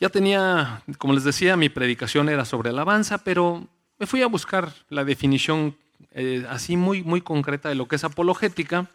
Ya 0.00 0.08
tenía, 0.08 0.82
como 0.96 1.12
les 1.12 1.24
decía, 1.24 1.58
mi 1.58 1.68
predicación 1.68 2.30
era 2.30 2.46
sobre 2.46 2.70
alabanza, 2.70 3.18
pero 3.18 3.68
me 3.98 4.06
fui 4.06 4.22
a 4.22 4.28
buscar 4.28 4.72
la 4.88 5.04
definición 5.04 5.76
eh, 6.12 6.46
así 6.48 6.74
muy, 6.74 7.02
muy 7.02 7.20
concreta 7.20 7.68
de 7.68 7.74
lo 7.74 7.86
que 7.86 7.96
es 7.96 8.04
apologética. 8.04 8.88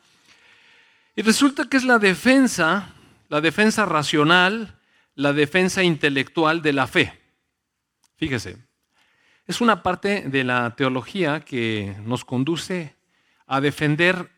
Y 1.16 1.22
resulta 1.22 1.70
que 1.70 1.78
es 1.78 1.84
la 1.84 2.00
defensa, 2.00 2.90
la 3.30 3.40
defensa 3.40 3.86
racional, 3.86 4.80
la 5.14 5.32
defensa 5.32 5.84
intelectual 5.84 6.64
de 6.64 6.74
la 6.74 6.88
fe. 6.88 7.14
Fíjese, 8.18 8.58
es 9.46 9.62
una 9.62 9.84
parte 9.84 10.24
de 10.28 10.44
la 10.44 10.76
teología 10.76 11.42
que 11.42 11.96
nos 12.04 12.26
conduce 12.26 12.96
a 13.46 13.62
defender 13.62 14.32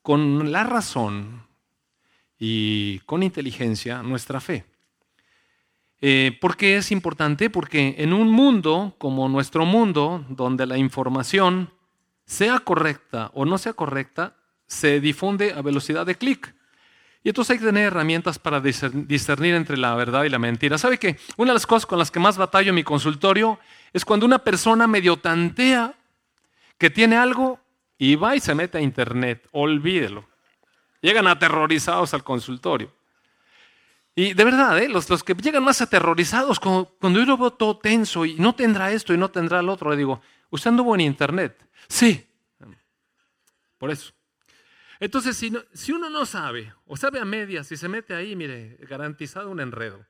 con 0.00 0.50
la 0.50 0.64
razón 0.64 1.46
y 2.44 2.98
con 3.06 3.22
inteligencia 3.22 4.02
nuestra 4.02 4.40
fe. 4.40 4.64
Eh, 6.00 6.36
¿Por 6.40 6.56
qué 6.56 6.76
es 6.76 6.90
importante? 6.90 7.50
Porque 7.50 7.94
en 7.98 8.12
un 8.12 8.32
mundo 8.32 8.96
como 8.98 9.28
nuestro 9.28 9.64
mundo, 9.64 10.26
donde 10.28 10.66
la 10.66 10.76
información, 10.76 11.70
sea 12.26 12.58
correcta 12.58 13.30
o 13.34 13.44
no 13.44 13.58
sea 13.58 13.74
correcta, 13.74 14.34
se 14.66 14.98
difunde 14.98 15.52
a 15.52 15.62
velocidad 15.62 16.04
de 16.04 16.16
clic. 16.16 16.52
Y 17.22 17.28
entonces 17.28 17.52
hay 17.52 17.58
que 17.60 17.66
tener 17.66 17.84
herramientas 17.84 18.40
para 18.40 18.60
discernir 18.60 19.54
entre 19.54 19.76
la 19.76 19.94
verdad 19.94 20.24
y 20.24 20.28
la 20.28 20.40
mentira. 20.40 20.78
¿Sabe 20.78 20.98
que 20.98 21.18
una 21.36 21.52
de 21.52 21.54
las 21.54 21.66
cosas 21.68 21.86
con 21.86 22.00
las 22.00 22.10
que 22.10 22.18
más 22.18 22.36
batallo 22.36 22.70
en 22.70 22.74
mi 22.74 22.82
consultorio 22.82 23.60
es 23.92 24.04
cuando 24.04 24.26
una 24.26 24.40
persona 24.40 24.88
medio 24.88 25.16
tantea 25.16 25.94
que 26.76 26.90
tiene 26.90 27.14
algo 27.14 27.60
y 27.98 28.16
va 28.16 28.34
y 28.34 28.40
se 28.40 28.56
mete 28.56 28.78
a 28.78 28.80
internet? 28.80 29.46
Olvídelo. 29.52 30.31
Llegan 31.02 31.26
aterrorizados 31.26 32.14
al 32.14 32.24
consultorio. 32.24 32.90
Y 34.14 34.34
de 34.34 34.44
verdad, 34.44 34.78
¿eh? 34.78 34.88
los, 34.88 35.10
los, 35.10 35.24
que 35.24 35.34
llegan 35.34 35.64
más 35.64 35.80
aterrorizados, 35.82 36.60
cuando, 36.60 36.88
yo 37.00 37.24
lo 37.24 37.36
veo 37.36 37.50
todo 37.50 37.78
tenso 37.78 38.24
y 38.24 38.34
no 38.34 38.54
tendrá 38.54 38.92
esto 38.92 39.12
y 39.12 39.18
no 39.18 39.30
tendrá 39.30 39.60
el 39.60 39.68
otro, 39.68 39.90
le 39.90 39.96
digo, 39.96 40.20
¿usted 40.50 40.68
anduvo 40.68 40.94
en 40.94 41.02
internet? 41.02 41.66
Sí. 41.88 42.26
Por 43.78 43.90
eso. 43.90 44.12
Entonces, 45.00 45.36
si, 45.36 45.52
si, 45.72 45.92
uno 45.92 46.08
no 46.08 46.24
sabe, 46.24 46.72
o 46.86 46.96
sabe 46.96 47.18
a 47.18 47.24
medias, 47.24 47.72
y 47.72 47.76
se 47.76 47.88
mete 47.88 48.14
ahí, 48.14 48.36
mire, 48.36 48.78
garantizado 48.82 49.50
un 49.50 49.60
enredo. 49.60 50.06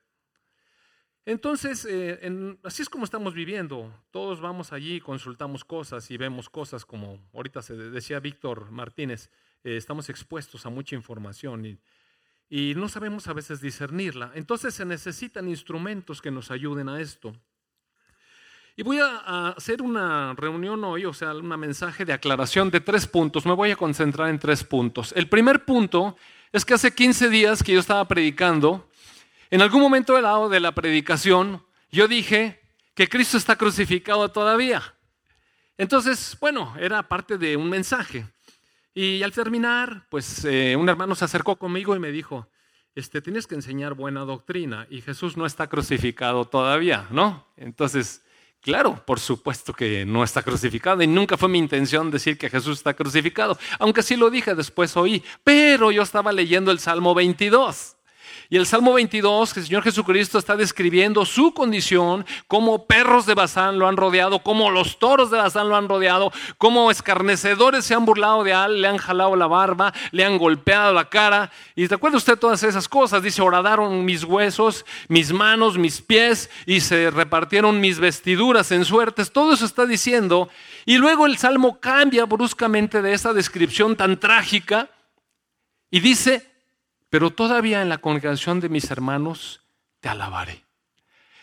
Entonces, 1.25 1.87
eh, 1.89 2.57
así 2.63 2.81
es 2.81 2.89
como 2.89 3.05
estamos 3.05 3.33
viviendo. 3.33 3.91
Todos 4.11 4.41
vamos 4.41 4.73
allí, 4.73 4.99
consultamos 4.99 5.63
cosas 5.63 6.11
y 6.11 6.17
vemos 6.17 6.49
cosas 6.49 6.85
como, 6.85 7.19
ahorita 7.33 7.61
se 7.61 7.75
decía 7.75 8.19
Víctor 8.19 8.69
Martínez, 8.69 9.31
eh, 9.63 9.77
estamos 9.77 10.09
expuestos 10.09 10.65
a 10.65 10.69
mucha 10.69 10.95
información 10.95 11.65
y, 11.65 11.77
y 12.49 12.75
no 12.75 12.89
sabemos 12.89 13.27
a 13.27 13.33
veces 13.33 13.61
discernirla. 13.61 14.31
Entonces 14.35 14.73
se 14.73 14.85
necesitan 14.85 15.47
instrumentos 15.47 16.21
que 16.21 16.31
nos 16.31 16.51
ayuden 16.51 16.89
a 16.89 16.99
esto. 16.99 17.33
Y 18.75 18.81
voy 18.81 18.97
a 18.99 19.49
hacer 19.49 19.83
una 19.83 20.33
reunión 20.33 20.83
hoy, 20.83 21.05
o 21.05 21.13
sea, 21.13 21.33
un 21.33 21.47
mensaje 21.47 22.05
de 22.05 22.13
aclaración 22.13 22.71
de 22.71 22.79
tres 22.79 23.05
puntos. 23.05 23.45
Me 23.45 23.53
voy 23.53 23.69
a 23.69 23.75
concentrar 23.75 24.29
en 24.29 24.39
tres 24.39 24.63
puntos. 24.63 25.13
El 25.15 25.29
primer 25.29 25.63
punto 25.63 26.17
es 26.51 26.65
que 26.65 26.73
hace 26.73 26.93
15 26.93 27.29
días 27.29 27.61
que 27.61 27.73
yo 27.73 27.79
estaba 27.79 28.07
predicando, 28.07 28.89
en 29.51 29.61
algún 29.61 29.79
momento 29.79 30.15
del 30.15 30.23
lado 30.23 30.49
de 30.49 30.59
la 30.59 30.73
predicación, 30.73 31.63
yo 31.91 32.07
dije 32.07 32.61
que 32.95 33.07
Cristo 33.07 33.37
está 33.37 33.55
crucificado 33.55 34.29
todavía. 34.29 34.81
Entonces, 35.77 36.35
bueno, 36.39 36.75
era 36.79 37.07
parte 37.07 37.37
de 37.37 37.55
un 37.55 37.69
mensaje. 37.69 38.25
Y 38.93 39.23
al 39.23 39.31
terminar, 39.31 40.07
pues 40.09 40.45
eh, 40.45 40.75
un 40.75 40.87
hermano 40.89 41.15
se 41.15 41.25
acercó 41.25 41.55
conmigo 41.55 41.95
y 41.95 41.99
me 41.99 42.11
dijo, 42.11 42.47
este, 42.95 43.21
tienes 43.21 43.47
que 43.47 43.55
enseñar 43.55 43.95
buena 43.95 44.21
doctrina 44.21 44.87
y 44.89 45.01
Jesús 45.01 45.35
no 45.35 45.45
está 45.45 45.67
crucificado 45.67 46.45
todavía, 46.45 47.07
¿no? 47.09 47.47
Entonces, 47.57 48.23
Claro, 48.63 49.03
por 49.05 49.19
supuesto 49.19 49.73
que 49.73 50.05
no 50.05 50.23
está 50.23 50.41
crucificado 50.41 51.03
y 51.03 51.07
nunca 51.07 51.35
fue 51.35 51.49
mi 51.49 51.59
intención 51.59 52.09
decir 52.09 52.37
que 52.37 52.49
Jesús 52.49 52.77
está 52.77 52.93
crucificado, 52.93 53.57
aunque 53.77 54.01
sí 54.01 54.15
lo 54.15 54.29
dije 54.29 54.55
después 54.55 54.95
oí, 54.95 55.21
pero 55.43 55.91
yo 55.91 56.01
estaba 56.01 56.31
leyendo 56.31 56.71
el 56.71 56.79
Salmo 56.79 57.13
22. 57.13 57.97
Y 58.49 58.57
el 58.57 58.65
Salmo 58.65 58.93
22, 58.93 59.53
que 59.53 59.59
el 59.59 59.65
Señor 59.65 59.83
Jesucristo 59.83 60.37
está 60.37 60.55
describiendo 60.55 61.25
su 61.25 61.53
condición, 61.53 62.25
como 62.47 62.85
perros 62.85 63.25
de 63.25 63.33
Bazán 63.33 63.79
lo 63.79 63.87
han 63.87 63.97
rodeado, 63.97 64.39
como 64.39 64.69
los 64.69 64.99
toros 64.99 65.31
de 65.31 65.37
Bazán 65.37 65.69
lo 65.69 65.75
han 65.75 65.89
rodeado, 65.89 66.31
como 66.57 66.91
escarnecedores 66.91 67.85
se 67.85 67.93
han 67.93 68.05
burlado 68.05 68.43
de 68.43 68.51
él, 68.51 68.81
le 68.81 68.87
han 68.87 68.97
jalado 68.97 69.35
la 69.35 69.47
barba, 69.47 69.93
le 70.11 70.25
han 70.25 70.37
golpeado 70.37 70.93
la 70.93 71.09
cara. 71.09 71.51
Y 71.75 71.87
recuerda 71.87 72.17
usted 72.17 72.37
todas 72.37 72.63
esas 72.63 72.87
cosas. 72.87 73.23
Dice, 73.23 73.41
horadaron 73.41 74.05
mis 74.05 74.23
huesos, 74.23 74.85
mis 75.07 75.31
manos, 75.33 75.77
mis 75.77 76.01
pies, 76.01 76.49
y 76.65 76.81
se 76.81 77.11
repartieron 77.11 77.79
mis 77.79 77.99
vestiduras 77.99 78.71
en 78.71 78.85
suertes. 78.85 79.31
Todo 79.31 79.53
eso 79.53 79.65
está 79.65 79.85
diciendo. 79.85 80.49
Y 80.85 80.97
luego 80.97 81.25
el 81.25 81.37
Salmo 81.37 81.79
cambia 81.79 82.25
bruscamente 82.25 83.01
de 83.01 83.13
esa 83.13 83.33
descripción 83.33 83.95
tan 83.95 84.19
trágica 84.19 84.89
y 85.89 85.99
dice, 85.99 86.52
pero 87.13 87.29
todavía 87.29 87.83
en 87.83 87.89
la 87.89 87.99
congregación 87.99 88.59
de 88.59 88.69
mis 88.69 88.89
hermanos 88.89 89.61
te 89.99 90.09
alabaré. 90.09 90.63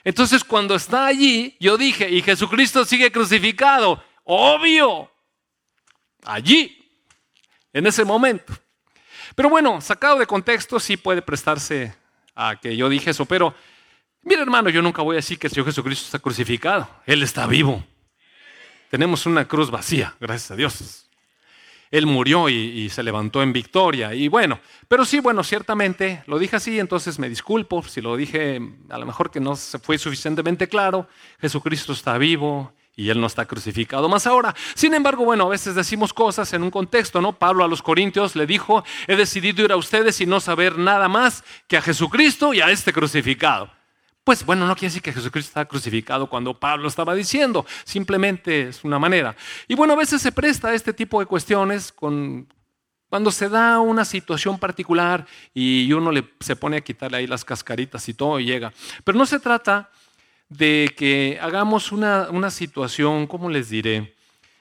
Entonces 0.03 0.43
cuando 0.43 0.75
está 0.75 1.07
allí, 1.07 1.57
yo 1.61 1.79
dije, 1.79 2.11
y 2.11 2.23
Jesucristo 2.23 2.85
sigue 2.85 3.13
crucificado, 3.13 4.03
obvio, 4.25 5.09
allí, 6.25 6.77
en 7.73 7.87
ese 7.87 8.05
momento. 8.05 8.53
Pero 9.37 9.49
bueno, 9.49 9.81
sacado 9.81 10.19
de 10.19 10.27
contexto, 10.27 10.81
sí 10.81 10.97
puede 10.97 11.23
prestarse 11.23 11.95
a 12.35 12.57
que 12.57 12.77
yo 12.77 12.89
dije 12.89 13.11
eso, 13.11 13.25
pero 13.25 13.55
mira 14.23 14.43
hermano, 14.43 14.71
yo 14.71 14.83
nunca 14.83 15.03
voy 15.03 15.15
a 15.15 15.23
decir 15.23 15.39
que 15.39 15.47
el 15.47 15.53
Señor 15.53 15.67
Jesucristo 15.67 16.07
está 16.07 16.19
crucificado, 16.19 16.91
Él 17.07 17.23
está 17.23 17.47
vivo. 17.47 17.87
Tenemos 18.91 19.25
una 19.25 19.47
cruz 19.47 19.71
vacía, 19.71 20.17
gracias 20.19 20.51
a 20.51 20.57
Dios. 20.57 21.10
Él 21.91 22.07
murió 22.07 22.49
y, 22.49 22.89
se 22.91 23.03
levantó 23.03 23.43
en 23.43 23.53
victoria. 23.53 24.15
Y 24.15 24.29
bueno, 24.29 24.61
pero 24.87 25.05
sí, 25.05 25.19
bueno, 25.19 25.43
ciertamente 25.43 26.23
lo 26.27 26.39
dije 26.39 26.57
así, 26.57 26.79
entonces 26.79 27.19
me 27.19 27.29
disculpo 27.29 27.83
si 27.83 28.01
lo 28.01 28.17
dije 28.17 28.61
a 28.89 28.99
lo 28.99 29.07
mejor 29.07 29.31
que 29.31 29.41
no 29.41 29.57
se 29.57 29.79
fue 29.79 29.99
suficientemente 29.99 30.69
claro. 30.69 31.09
Jesucristo 31.41 31.93
está 31.93 32.17
vivo 32.17 32.73
y 32.95 33.11
Él 33.11 33.21
no 33.21 33.27
está 33.27 33.47
crucificado 33.47 34.09
más 34.09 34.27
ahora. 34.27 34.55
Sin 34.75 34.95
embargo, 34.95 35.25
bueno, 35.25 35.47
a 35.47 35.49
veces 35.49 35.75
decimos 35.75 36.13
cosas 36.13 36.53
en 36.53 36.63
un 36.63 36.71
contexto, 36.71 37.21
¿no? 37.21 37.33
Pablo 37.33 37.65
a 37.65 37.69
los 37.69 37.83
Corintios 37.83 38.37
le 38.37 38.47
dijo, 38.47 38.85
he 39.09 39.17
decidido 39.17 39.65
ir 39.65 39.73
a 39.73 39.77
ustedes 39.77 40.21
y 40.21 40.27
no 40.27 40.39
saber 40.39 40.79
nada 40.79 41.09
más 41.09 41.43
que 41.67 41.77
a 41.77 41.83
Jesucristo 41.83 42.55
y 42.55 42.61
a 42.61 42.71
este 42.71 42.93
crucificado. 42.93 43.80
Pues 44.25 44.45
bueno, 44.45 44.67
no 44.67 44.75
quiere 44.75 44.89
decir 44.89 45.03
que 45.03 45.13
Jesucristo 45.13 45.49
está 45.49 45.65
crucificado 45.65 46.29
cuando 46.29 46.59
Pablo 46.59 46.89
estaba 46.89 47.15
diciendo, 47.15 47.65
simplemente 47.85 48.69
es 48.69 48.85
una 48.85 48.99
manera. 48.99 49.35
Y 49.67 49.75
bueno, 49.75 49.95
a 49.95 49.97
veces 49.97 50.21
se 50.21 50.31
presta 50.31 50.69
a 50.69 50.75
este 50.75 50.93
tipo 50.93 51.21
de 51.21 51.27
cuestiones 51.27 51.91
cuando 51.91 53.31
se 53.31 53.49
da 53.49 53.81
una 53.81 54.05
situación 54.05 54.59
particular 54.59 55.27
y 55.55 55.91
uno 55.95 56.13
le, 56.13 56.25
se 56.41 56.55
pone 56.55 56.77
a 56.77 56.81
quitarle 56.83 57.17
ahí 57.17 57.27
las 57.27 57.45
cascaritas 57.45 58.07
y 58.11 58.15
todo 58.15 58.39
y 58.39 58.45
llega. 58.45 58.73
Pero 59.05 59.17
no 59.17 59.25
se 59.25 59.41
trata 59.41 59.91
de 60.51 60.93
que 60.97 61.39
hagamos 61.41 61.91
una, 61.91 62.29
una 62.31 62.51
situación, 62.51 63.27
¿cómo 63.27 63.49
les 63.49 63.71
diré? 63.71 64.15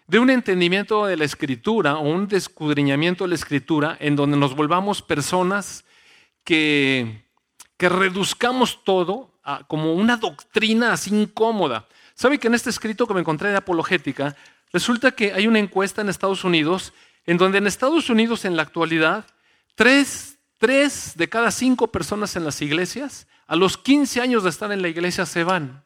De 0.07 0.19
un 0.19 0.29
entendimiento 0.29 1.05
de 1.05 1.17
la 1.17 1.25
escritura 1.25 1.97
o 1.97 2.09
un 2.09 2.29
descudriñamiento 2.29 3.25
de 3.25 3.29
la 3.29 3.35
escritura 3.35 3.97
en 3.99 4.15
donde 4.15 4.37
nos 4.37 4.55
volvamos 4.55 5.01
personas 5.01 5.83
que, 6.45 7.25
que 7.75 7.89
reduzcamos 7.89 8.83
todo 8.83 9.38
como 9.67 9.93
una 9.93 10.17
doctrina 10.17 10.93
así 10.93 11.09
incómoda. 11.13 11.87
¿Sabe 12.13 12.37
que 12.37 12.47
en 12.47 12.55
este 12.55 12.69
escrito 12.69 13.07
que 13.07 13.13
me 13.13 13.21
encontré 13.21 13.49
de 13.49 13.57
apologética, 13.57 14.35
resulta 14.73 15.11
que 15.11 15.33
hay 15.33 15.47
una 15.47 15.59
encuesta 15.59 16.01
en 16.01 16.09
Estados 16.09 16.43
Unidos 16.43 16.93
en 17.25 17.37
donde 17.37 17.59
en 17.59 17.67
Estados 17.67 18.09
Unidos 18.09 18.45
en 18.45 18.55
la 18.55 18.63
actualidad, 18.63 19.25
tres, 19.75 20.37
de 20.59 21.29
cada 21.29 21.51
cinco 21.51 21.87
personas 21.87 22.35
en 22.35 22.43
las 22.43 22.61
iglesias, 22.61 23.27
a 23.47 23.55
los 23.55 23.77
15 23.77 24.19
años 24.19 24.43
de 24.43 24.49
estar 24.49 24.71
en 24.71 24.81
la 24.81 24.89
iglesia 24.89 25.25
se 25.25 25.43
van. 25.43 25.83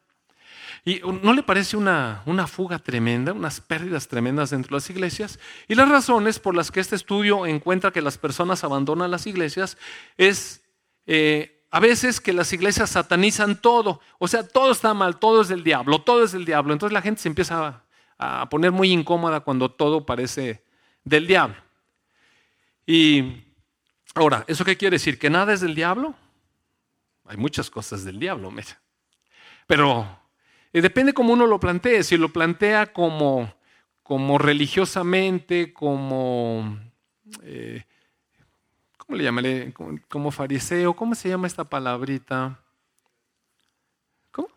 ¿Y 0.84 1.00
no 1.22 1.32
le 1.32 1.42
parece 1.42 1.76
una, 1.76 2.22
una, 2.26 2.46
fuga 2.46 2.78
tremenda, 2.78 3.32
unas 3.32 3.60
pérdidas 3.60 4.08
tremendas 4.08 4.50
dentro 4.50 4.70
de 4.70 4.80
las 4.80 4.90
iglesias? 4.90 5.38
Y 5.68 5.74
las 5.74 5.88
razones 5.88 6.38
por 6.38 6.54
las 6.54 6.70
que 6.70 6.80
este 6.80 6.96
estudio 6.96 7.46
encuentra 7.46 7.90
que 7.92 8.02
las 8.02 8.18
personas 8.18 8.64
abandonan 8.64 9.10
las 9.10 9.26
iglesias 9.26 9.78
es 10.18 10.62
eh, 11.06 11.53
a 11.74 11.80
veces 11.80 12.20
que 12.20 12.32
las 12.32 12.52
iglesias 12.52 12.90
satanizan 12.90 13.60
todo, 13.60 14.00
o 14.20 14.28
sea, 14.28 14.46
todo 14.46 14.70
está 14.70 14.94
mal, 14.94 15.18
todo 15.18 15.42
es 15.42 15.48
del 15.48 15.64
diablo, 15.64 16.02
todo 16.02 16.22
es 16.22 16.30
del 16.30 16.44
diablo. 16.44 16.72
Entonces 16.72 16.92
la 16.92 17.02
gente 17.02 17.20
se 17.20 17.26
empieza 17.26 17.82
a, 18.16 18.48
poner 18.48 18.70
muy 18.70 18.92
incómoda 18.92 19.40
cuando 19.40 19.68
todo 19.72 20.06
parece 20.06 20.62
del 21.02 21.26
diablo. 21.26 21.56
Y 22.86 23.42
ahora, 24.14 24.44
¿eso 24.46 24.64
qué 24.64 24.76
quiere 24.76 24.94
decir? 24.94 25.18
¿Que 25.18 25.28
nada 25.28 25.52
es 25.52 25.62
del 25.62 25.74
diablo? 25.74 26.14
Hay 27.24 27.38
muchas 27.38 27.68
cosas 27.70 28.04
del 28.04 28.20
diablo, 28.20 28.52
mira. 28.52 28.80
Pero 29.66 30.06
eh, 30.72 30.80
depende 30.80 31.12
cómo 31.12 31.32
uno 31.32 31.44
lo 31.44 31.58
plantee. 31.58 32.04
Si 32.04 32.16
lo 32.16 32.28
plantea 32.28 32.92
como, 32.92 33.52
como 34.04 34.38
religiosamente, 34.38 35.72
como 35.72 36.78
eh, 37.42 37.82
¿cómo 39.06 39.18
le 39.18 39.24
llamaré? 39.24 39.72
Como, 40.08 40.30
fariseo, 40.30 40.94
¿cómo 40.94 41.14
se 41.14 41.28
llama 41.28 41.46
esta 41.46 41.64
palabrita? 41.64 42.58
¿Cómo? 44.30 44.48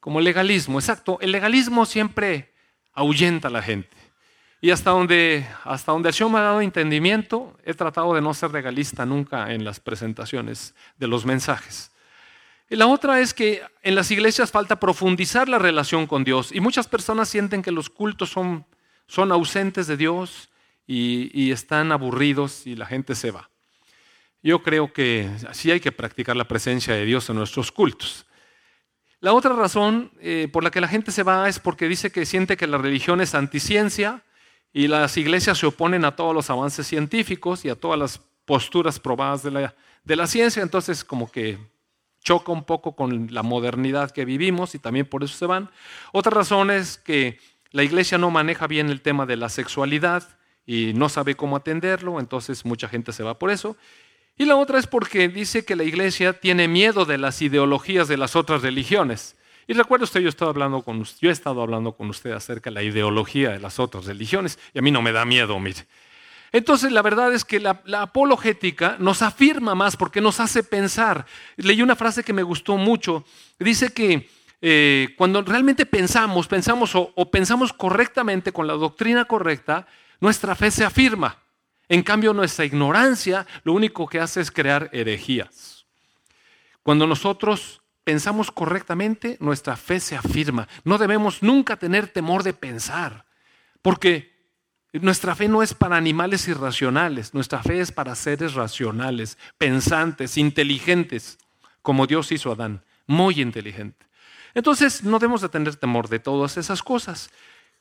Como 0.00 0.20
legalismo, 0.20 0.78
exacto. 0.78 1.18
El 1.20 1.32
legalismo 1.32 1.86
siempre 1.86 2.52
ahuyenta 2.92 3.48
a 3.48 3.50
la 3.50 3.62
gente. 3.62 3.96
Y 4.60 4.70
hasta 4.70 4.90
donde, 4.90 5.46
hasta 5.64 5.92
donde 5.92 6.08
el 6.08 6.14
show 6.14 6.28
me 6.28 6.38
ha 6.38 6.42
dado 6.42 6.60
entendimiento, 6.60 7.56
he 7.64 7.74
tratado 7.74 8.12
de 8.14 8.20
no 8.20 8.34
ser 8.34 8.50
legalista 8.50 9.06
nunca 9.06 9.52
en 9.52 9.64
las 9.64 9.78
presentaciones 9.78 10.74
de 10.96 11.06
los 11.06 11.24
mensajes. 11.24 11.92
Y 12.68 12.76
la 12.76 12.86
otra 12.88 13.20
es 13.20 13.32
que 13.32 13.62
en 13.82 13.94
las 13.94 14.10
iglesias 14.10 14.50
falta 14.50 14.80
profundizar 14.80 15.48
la 15.48 15.58
relación 15.58 16.06
con 16.06 16.24
Dios. 16.24 16.50
Y 16.52 16.60
muchas 16.60 16.88
personas 16.88 17.28
sienten 17.28 17.62
que 17.62 17.70
los 17.70 17.88
cultos 17.88 18.30
son, 18.30 18.66
son 19.06 19.30
ausentes 19.30 19.86
de 19.86 19.96
Dios, 19.96 20.50
y, 20.88 21.52
están 21.52 21.92
aburridos 21.92 22.66
y 22.66 22.74
la 22.74 22.86
gente 22.86 23.14
se 23.14 23.30
va. 23.30 23.50
Yo 24.42 24.62
creo 24.62 24.92
que 24.92 25.28
sí 25.52 25.70
hay 25.70 25.80
que 25.80 25.92
practicar 25.92 26.34
la 26.34 26.48
presencia 26.48 26.94
de 26.94 27.04
Dios 27.04 27.28
en 27.28 27.36
nuestros 27.36 27.70
cultos. 27.70 28.26
La 29.20 29.34
otra 29.34 29.52
razón 29.52 30.10
eh, 30.20 30.48
por 30.50 30.64
la 30.64 30.70
que 30.70 30.80
la 30.80 30.88
gente 30.88 31.12
se 31.12 31.22
va 31.22 31.48
es 31.48 31.58
porque 31.58 31.88
dice 31.88 32.10
que 32.10 32.24
siente 32.24 32.56
que 32.56 32.66
la 32.66 32.78
religión 32.78 33.20
es 33.20 33.34
anticiencia 33.34 34.22
y 34.72 34.88
las 34.88 35.16
iglesias 35.16 35.58
se 35.58 35.66
oponen 35.66 36.04
a 36.04 36.16
todos 36.16 36.34
los 36.34 36.48
avances 36.48 36.86
científicos 36.86 37.64
y 37.64 37.68
a 37.68 37.74
todas 37.74 37.98
las 37.98 38.20
posturas 38.46 38.98
probadas 38.98 39.42
de 39.42 39.50
la, 39.50 39.74
de 40.04 40.16
la 40.16 40.26
ciencia, 40.26 40.62
entonces 40.62 41.04
como 41.04 41.30
que 41.30 41.58
choca 42.22 42.52
un 42.52 42.64
poco 42.64 42.96
con 42.96 43.28
la 43.30 43.42
modernidad 43.42 44.10
que 44.10 44.24
vivimos 44.24 44.74
y 44.74 44.78
también 44.78 45.04
por 45.04 45.22
eso 45.22 45.36
se 45.36 45.46
van. 45.46 45.70
Otra 46.12 46.30
razón 46.30 46.70
es 46.70 46.96
que 46.96 47.38
la 47.72 47.82
iglesia 47.82 48.16
no 48.16 48.30
maneja 48.30 48.66
bien 48.66 48.88
el 48.88 49.02
tema 49.02 49.26
de 49.26 49.36
la 49.36 49.48
sexualidad 49.48 50.37
y 50.68 50.92
no 50.92 51.08
sabe 51.08 51.34
cómo 51.34 51.56
atenderlo, 51.56 52.20
entonces 52.20 52.66
mucha 52.66 52.90
gente 52.90 53.14
se 53.14 53.22
va 53.22 53.38
por 53.38 53.50
eso. 53.50 53.74
Y 54.36 54.44
la 54.44 54.54
otra 54.56 54.78
es 54.78 54.86
porque 54.86 55.26
dice 55.30 55.64
que 55.64 55.74
la 55.74 55.82
iglesia 55.82 56.34
tiene 56.34 56.68
miedo 56.68 57.06
de 57.06 57.16
las 57.16 57.40
ideologías 57.40 58.06
de 58.06 58.18
las 58.18 58.36
otras 58.36 58.60
religiones. 58.60 59.34
Y 59.66 59.72
recuerda 59.72 60.04
usted, 60.04 60.20
yo, 60.20 60.28
estaba 60.28 60.50
hablando 60.50 60.82
con, 60.82 61.04
yo 61.22 61.30
he 61.30 61.32
estado 61.32 61.62
hablando 61.62 61.92
con 61.92 62.10
usted 62.10 62.32
acerca 62.32 62.68
de 62.68 62.74
la 62.74 62.82
ideología 62.82 63.48
de 63.48 63.60
las 63.60 63.78
otras 63.78 64.04
religiones 64.04 64.58
y 64.74 64.78
a 64.78 64.82
mí 64.82 64.90
no 64.90 65.00
me 65.00 65.10
da 65.10 65.24
miedo, 65.24 65.58
mire. 65.58 65.86
Entonces, 66.52 66.92
la 66.92 67.00
verdad 67.00 67.32
es 67.32 67.46
que 67.46 67.60
la, 67.60 67.80
apologética 67.94 68.96
nos 68.98 69.22
afirma 69.22 69.74
más 69.74 69.96
porque 69.96 70.20
nos 70.20 70.38
hace 70.38 70.62
pensar. 70.62 71.24
Leí 71.56 71.80
una 71.80 71.96
frase 71.96 72.22
que 72.22 72.34
me 72.34 72.42
gustó 72.42 72.76
mucho. 72.76 73.24
Dice 73.58 73.94
que 73.94 74.28
eh, 74.60 75.14
cuando 75.16 75.40
realmente 75.40 75.86
pensamos, 75.86 76.46
pensamos 76.46 76.90
o 76.94 77.30
pensamos 77.30 77.72
correctamente 77.72 78.52
con 78.52 78.66
la 78.66 78.74
doctrina 78.74 79.24
correcta, 79.24 79.86
nuestra 80.20 80.54
fe 80.54 80.70
se 80.70 80.84
afirma. 80.84 81.38
En 81.88 82.02
cambio, 82.02 82.34
nuestra 82.34 82.64
ignorancia 82.64 83.46
lo 83.64 83.72
único 83.72 84.06
que 84.06 84.20
hace 84.20 84.40
es 84.40 84.50
crear 84.50 84.90
herejías. 84.92 85.86
Cuando 86.82 87.06
nosotros 87.06 87.80
pensamos 88.04 88.50
correctamente, 88.50 89.36
nuestra 89.40 89.76
fe 89.76 90.00
se 90.00 90.16
afirma. 90.16 90.68
No 90.84 90.98
debemos 90.98 91.42
nunca 91.42 91.76
tener 91.76 92.08
temor 92.08 92.42
de 92.42 92.54
pensar, 92.54 93.26
porque 93.82 94.34
nuestra 94.92 95.34
fe 95.34 95.48
no 95.48 95.62
es 95.62 95.74
para 95.74 95.96
animales 95.96 96.48
irracionales, 96.48 97.34
nuestra 97.34 97.62
fe 97.62 97.80
es 97.80 97.92
para 97.92 98.14
seres 98.14 98.54
racionales, 98.54 99.36
pensantes, 99.58 100.38
inteligentes, 100.38 101.38
como 101.82 102.06
Dios 102.06 102.32
hizo 102.32 102.50
a 102.50 102.54
Adán, 102.54 102.82
muy 103.06 103.40
inteligente. 103.40 104.06
Entonces, 104.54 105.04
no 105.04 105.18
debemos 105.18 105.42
de 105.42 105.50
tener 105.50 105.76
temor 105.76 106.08
de 106.08 106.18
todas 106.18 106.56
esas 106.56 106.82
cosas. 106.82 107.30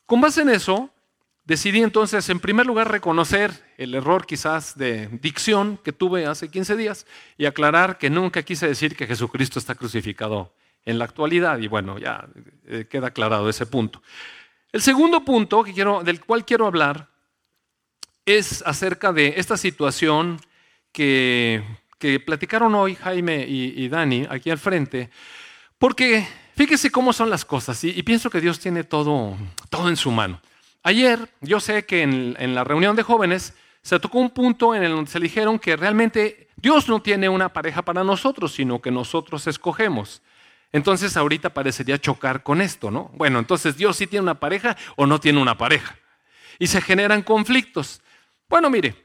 Con 0.05 0.21
base 0.21 0.41
en 0.41 0.49
eso, 0.49 0.93
Decidí 1.47 1.81
entonces, 1.81 2.27
en 2.27 2.41
primer 2.41 2.65
lugar, 2.65 2.91
reconocer 2.91 3.53
el 3.77 3.95
error 3.95 4.25
quizás 4.25 4.77
de 4.77 5.07
dicción 5.21 5.79
que 5.81 5.93
tuve 5.93 6.25
hace 6.25 6.49
15 6.49 6.75
días 6.75 7.07
y 7.37 7.45
aclarar 7.45 7.97
que 7.97 8.09
nunca 8.09 8.43
quise 8.43 8.67
decir 8.67 8.97
que 8.97 9.07
Jesucristo 9.07 9.57
está 9.57 9.73
crucificado 9.73 10.53
en 10.83 10.99
la 10.99 11.05
actualidad. 11.05 11.57
Y 11.59 11.69
bueno, 11.69 11.99
ya 11.99 12.27
eh, 12.65 12.85
queda 12.89 13.07
aclarado 13.07 13.47
ese 13.47 13.65
punto. 13.65 14.03
El 14.73 14.81
segundo 14.81 15.23
punto 15.23 15.63
del 15.63 16.19
cual 16.19 16.43
quiero 16.43 16.67
hablar 16.67 17.07
es 18.25 18.61
acerca 18.65 19.13
de 19.13 19.35
esta 19.37 19.55
situación 19.55 20.41
que, 20.91 21.63
que 21.97 22.19
platicaron 22.19 22.75
hoy 22.75 22.95
Jaime 22.95 23.45
y, 23.47 23.87
Dani 23.87 24.27
aquí 24.29 24.49
al 24.49 24.57
frente, 24.57 25.11
porque 25.77 26.27
fíjese 26.57 26.91
cómo 26.91 27.13
son 27.13 27.29
las 27.29 27.45
cosas 27.45 27.81
y, 27.85 27.91
y 27.91 28.03
pienso 28.03 28.29
que 28.29 28.41
Dios 28.41 28.59
tiene 28.59 28.83
todo, 28.83 29.37
todo 29.69 29.87
en 29.87 29.95
su 29.95 30.11
mano. 30.11 30.41
Ayer 30.87 31.29
yo 31.41 31.59
sé 31.59 31.85
que 31.85 32.01
en, 32.03 32.55
la 32.55 32.63
reunión 32.63 32.95
de 32.95 33.03
jóvenes 33.03 33.53
se 33.81 33.99
tocó 33.99 34.19
un 34.19 34.29
punto 34.29 34.73
en 34.73 34.83
el 34.83 34.93
donde 34.93 35.11
se 35.11 35.19
dijeron 35.19 35.59
que 35.59 35.75
realmente 35.75 36.47
Dios 36.55 36.87
no 36.87 37.01
tiene 37.01 37.27
una 37.27 37.51
pareja 37.51 37.81
para 37.81 38.05
nosotros, 38.05 38.53
sino 38.53 38.81
que 38.81 38.89
nosotros 38.89 39.47
escogemos. 39.47 40.21
Entonces 40.71 41.17
ahorita 41.17 41.49
parecería 41.49 41.99
chocar 41.99 42.41
con 42.41 42.61
esto, 42.61 42.89
¿no? 42.89 43.11
Bueno, 43.15 43.37
entonces 43.37 43.75
Dios 43.75 43.97
sí 43.97 44.07
tiene 44.07 44.23
una 44.23 44.39
pareja 44.39 44.77
o 44.95 45.05
no 45.05 45.19
tiene 45.19 45.41
una 45.41 45.57
pareja. 45.57 45.97
Y 46.57 46.67
se 46.67 46.79
generan 46.79 47.21
conflictos. 47.21 48.01
Bueno, 48.47 48.69
mire, 48.69 48.95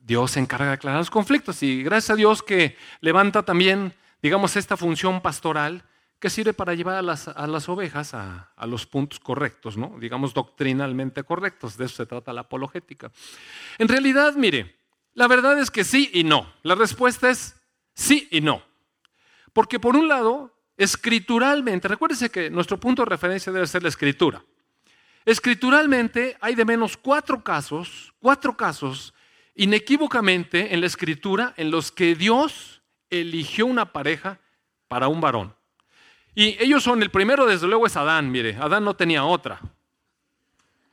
Dios 0.00 0.32
se 0.32 0.40
encarga 0.40 0.66
de 0.66 0.72
aclarar 0.72 1.00
los 1.00 1.10
conflictos 1.10 1.62
y 1.62 1.82
gracias 1.82 2.10
a 2.10 2.16
Dios 2.16 2.42
que 2.42 2.76
levanta 3.00 3.44
también, 3.44 3.94
digamos, 4.20 4.56
esta 4.56 4.76
función 4.76 5.22
pastoral 5.22 5.84
que 6.18 6.30
sirve 6.30 6.52
para 6.52 6.74
llevar 6.74 6.96
a 6.96 7.02
las, 7.02 7.68
ovejas 7.68 8.12
a, 8.14 8.50
los 8.66 8.86
puntos 8.86 9.20
correctos, 9.20 9.76
¿no? 9.76 9.96
digamos 10.00 10.34
doctrinalmente 10.34 11.22
correctos. 11.22 11.76
De 11.76 11.84
eso 11.84 11.96
se 11.96 12.06
trata 12.06 12.32
la 12.32 12.42
apologética. 12.42 13.10
En 13.78 13.88
realidad, 13.88 14.34
mire, 14.34 14.76
la 15.14 15.28
verdad 15.28 15.58
es 15.58 15.70
que 15.70 15.84
sí 15.84 16.10
y 16.12 16.24
no. 16.24 16.52
La 16.62 16.74
respuesta 16.74 17.30
es 17.30 17.54
sí 17.94 18.28
y 18.30 18.40
no. 18.40 18.62
Porque 19.52 19.78
por 19.78 19.96
un 19.96 20.08
lado, 20.08 20.54
escrituralmente, 20.76 21.88
recuérdese 21.88 22.30
que 22.30 22.50
nuestro 22.50 22.78
punto 22.78 23.02
de 23.02 23.10
referencia 23.10 23.52
debe 23.52 23.66
ser 23.66 23.82
la 23.82 23.88
escritura. 23.88 24.42
Escrituralmente 25.24 26.36
hay 26.40 26.54
de 26.54 26.64
menos 26.64 26.96
cuatro 26.96 27.44
casos, 27.44 28.12
cuatro 28.18 28.56
casos 28.56 29.14
inequívocamente 29.54 30.72
en 30.72 30.80
la 30.80 30.86
escritura 30.86 31.52
en 31.56 31.70
los 31.70 31.92
que 31.92 32.14
Dios 32.14 32.80
eligió 33.10 33.66
una 33.66 33.92
pareja 33.92 34.40
para 34.86 35.08
un 35.08 35.20
varón. 35.20 35.57
Y 36.34 36.56
ellos 36.62 36.82
son, 36.82 37.02
el 37.02 37.10
primero 37.10 37.46
desde 37.46 37.66
luego 37.66 37.86
es 37.86 37.96
Adán, 37.96 38.30
mire, 38.30 38.56
Adán 38.56 38.84
no 38.84 38.94
tenía 38.94 39.24
otra. 39.24 39.60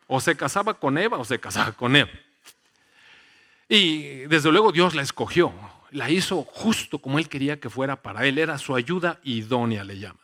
O 0.07 0.19
se 0.19 0.35
casaba 0.35 0.75
con 0.75 0.97
Eva 0.97 1.17
o 1.17 1.25
se 1.25 1.39
casaba 1.39 1.71
con 1.71 1.95
Eva. 1.95 2.09
Y 3.67 4.25
desde 4.27 4.51
luego 4.51 4.71
Dios 4.71 4.93
la 4.95 5.01
escogió, 5.01 5.53
la 5.91 6.09
hizo 6.09 6.43
justo 6.43 6.99
como 6.99 7.17
él 7.17 7.29
quería 7.29 7.59
que 7.59 7.69
fuera 7.69 8.01
para 8.01 8.25
él, 8.25 8.37
era 8.37 8.57
su 8.57 8.75
ayuda 8.75 9.19
idónea, 9.23 9.83
le 9.83 9.97
llama. 9.97 10.19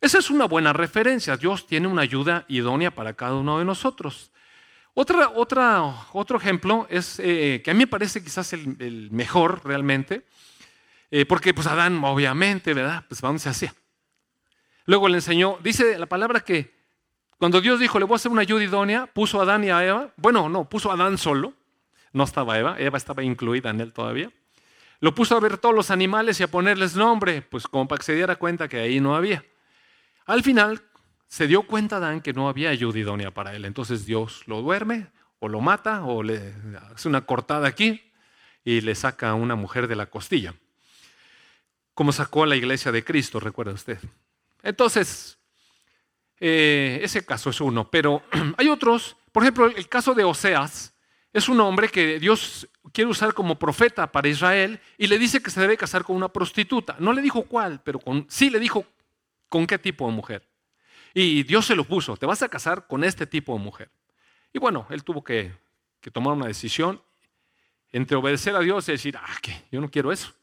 Esa 0.00 0.18
es 0.18 0.30
una 0.30 0.46
buena 0.46 0.72
referencia, 0.72 1.36
Dios 1.36 1.66
tiene 1.66 1.86
una 1.86 2.02
ayuda 2.02 2.44
idónea 2.48 2.90
para 2.90 3.12
cada 3.14 3.34
uno 3.34 3.60
de 3.60 3.64
nosotros. 3.64 4.32
Otra, 4.94 5.30
otra, 5.30 6.06
otro 6.12 6.38
ejemplo 6.38 6.86
es 6.90 7.18
eh, 7.20 7.62
que 7.64 7.70
a 7.70 7.74
mí 7.74 7.80
me 7.80 7.86
parece 7.86 8.22
quizás 8.22 8.52
el, 8.52 9.08
mejor 9.10 9.62
realmente, 9.64 10.26
eh, 11.10 11.24
porque 11.24 11.54
pues 11.54 11.66
Adán 11.66 12.02
obviamente, 12.02 12.74
¿verdad? 12.74 13.04
Pues 13.08 13.20
¿para 13.20 13.28
dónde 13.28 13.42
se 13.42 13.48
hacía? 13.48 13.74
Luego 14.86 15.08
le 15.08 15.16
enseñó, 15.16 15.58
dice 15.62 15.98
la 15.98 16.06
palabra 16.06 16.40
que 16.40 16.74
cuando 17.38 17.60
Dios 17.60 17.80
dijo, 17.80 17.98
le 17.98 18.04
voy 18.04 18.14
a 18.14 18.16
hacer 18.16 18.30
una 18.30 18.42
ayuda 18.42 18.62
idónea, 18.62 19.06
puso 19.06 19.40
a 19.40 19.42
Adán 19.42 19.64
y 19.64 19.70
a 19.70 19.84
Eva, 19.84 20.12
bueno, 20.16 20.48
no, 20.48 20.68
puso 20.68 20.90
a 20.90 20.94
Adán 20.94 21.18
solo, 21.18 21.54
no 22.12 22.24
estaba 22.24 22.58
Eva, 22.58 22.76
Eva 22.78 22.96
estaba 22.96 23.24
incluida 23.24 23.70
en 23.70 23.80
él 23.80 23.92
todavía. 23.92 24.30
Lo 25.00 25.14
puso 25.14 25.36
a 25.36 25.40
ver 25.40 25.58
todos 25.58 25.74
los 25.74 25.90
animales 25.90 26.38
y 26.38 26.44
a 26.44 26.48
ponerles 26.48 26.94
nombre, 26.94 27.42
pues 27.42 27.66
como 27.66 27.88
para 27.88 27.98
que 27.98 28.04
se 28.04 28.14
diera 28.14 28.36
cuenta 28.36 28.68
que 28.68 28.78
ahí 28.78 29.00
no 29.00 29.16
había. 29.16 29.44
Al 30.26 30.44
final 30.44 30.82
se 31.26 31.48
dio 31.48 31.64
cuenta 31.64 31.96
Adán 31.96 32.20
que 32.20 32.32
no 32.32 32.48
había 32.48 32.70
ayuda 32.70 33.00
idónea 33.00 33.32
para 33.32 33.56
él, 33.56 33.64
entonces 33.64 34.06
Dios 34.06 34.44
lo 34.46 34.62
duerme 34.62 35.08
o 35.40 35.48
lo 35.48 35.60
mata 35.60 36.04
o 36.04 36.22
le 36.22 36.54
hace 36.94 37.08
una 37.08 37.22
cortada 37.22 37.66
aquí 37.66 38.12
y 38.64 38.80
le 38.82 38.94
saca 38.94 39.30
a 39.30 39.34
una 39.34 39.56
mujer 39.56 39.88
de 39.88 39.96
la 39.96 40.06
costilla, 40.06 40.54
como 41.94 42.12
sacó 42.12 42.44
a 42.44 42.46
la 42.46 42.54
iglesia 42.54 42.92
de 42.92 43.02
Cristo, 43.02 43.40
recuerda 43.40 43.72
usted. 43.72 43.98
Entonces, 44.62 45.38
eh, 46.38 47.00
ese 47.02 47.24
caso 47.24 47.50
es 47.50 47.60
uno, 47.60 47.90
pero 47.90 48.22
hay 48.58 48.68
otros, 48.68 49.16
por 49.30 49.42
ejemplo, 49.42 49.66
el 49.66 49.88
caso 49.88 50.14
de 50.14 50.24
Oseas, 50.24 50.92
es 51.32 51.48
un 51.48 51.60
hombre 51.60 51.88
que 51.88 52.20
Dios 52.20 52.68
quiere 52.92 53.10
usar 53.10 53.32
como 53.32 53.58
profeta 53.58 54.10
para 54.10 54.28
Israel 54.28 54.78
y 54.98 55.06
le 55.06 55.18
dice 55.18 55.42
que 55.42 55.50
se 55.50 55.60
debe 55.60 55.78
casar 55.78 56.04
con 56.04 56.14
una 56.14 56.28
prostituta. 56.28 56.96
No 56.98 57.12
le 57.12 57.22
dijo 57.22 57.44
cuál, 57.44 57.80
pero 57.82 58.00
sí 58.28 58.50
le 58.50 58.60
dijo 58.60 58.84
con 59.48 59.66
qué 59.66 59.78
tipo 59.78 60.06
de 60.06 60.12
mujer. 60.12 60.46
Y 61.14 61.42
Dios 61.44 61.66
se 61.66 61.74
lo 61.74 61.84
puso, 61.84 62.16
te 62.16 62.26
vas 62.26 62.42
a 62.42 62.48
casar 62.48 62.86
con 62.86 63.02
este 63.02 63.26
tipo 63.26 63.56
de 63.56 63.60
mujer. 63.64 63.90
Y 64.52 64.58
bueno, 64.58 64.86
él 64.90 65.04
tuvo 65.04 65.24
que, 65.24 65.52
que 66.00 66.10
tomar 66.10 66.34
una 66.34 66.46
decisión 66.46 67.00
entre 67.92 68.16
obedecer 68.16 68.54
a 68.54 68.60
Dios 68.60 68.88
y 68.88 68.92
decir, 68.92 69.16
ah, 69.16 69.36
que 69.40 69.64
yo 69.70 69.80
no 69.80 69.90
quiero 69.90 70.12
eso. 70.12 70.34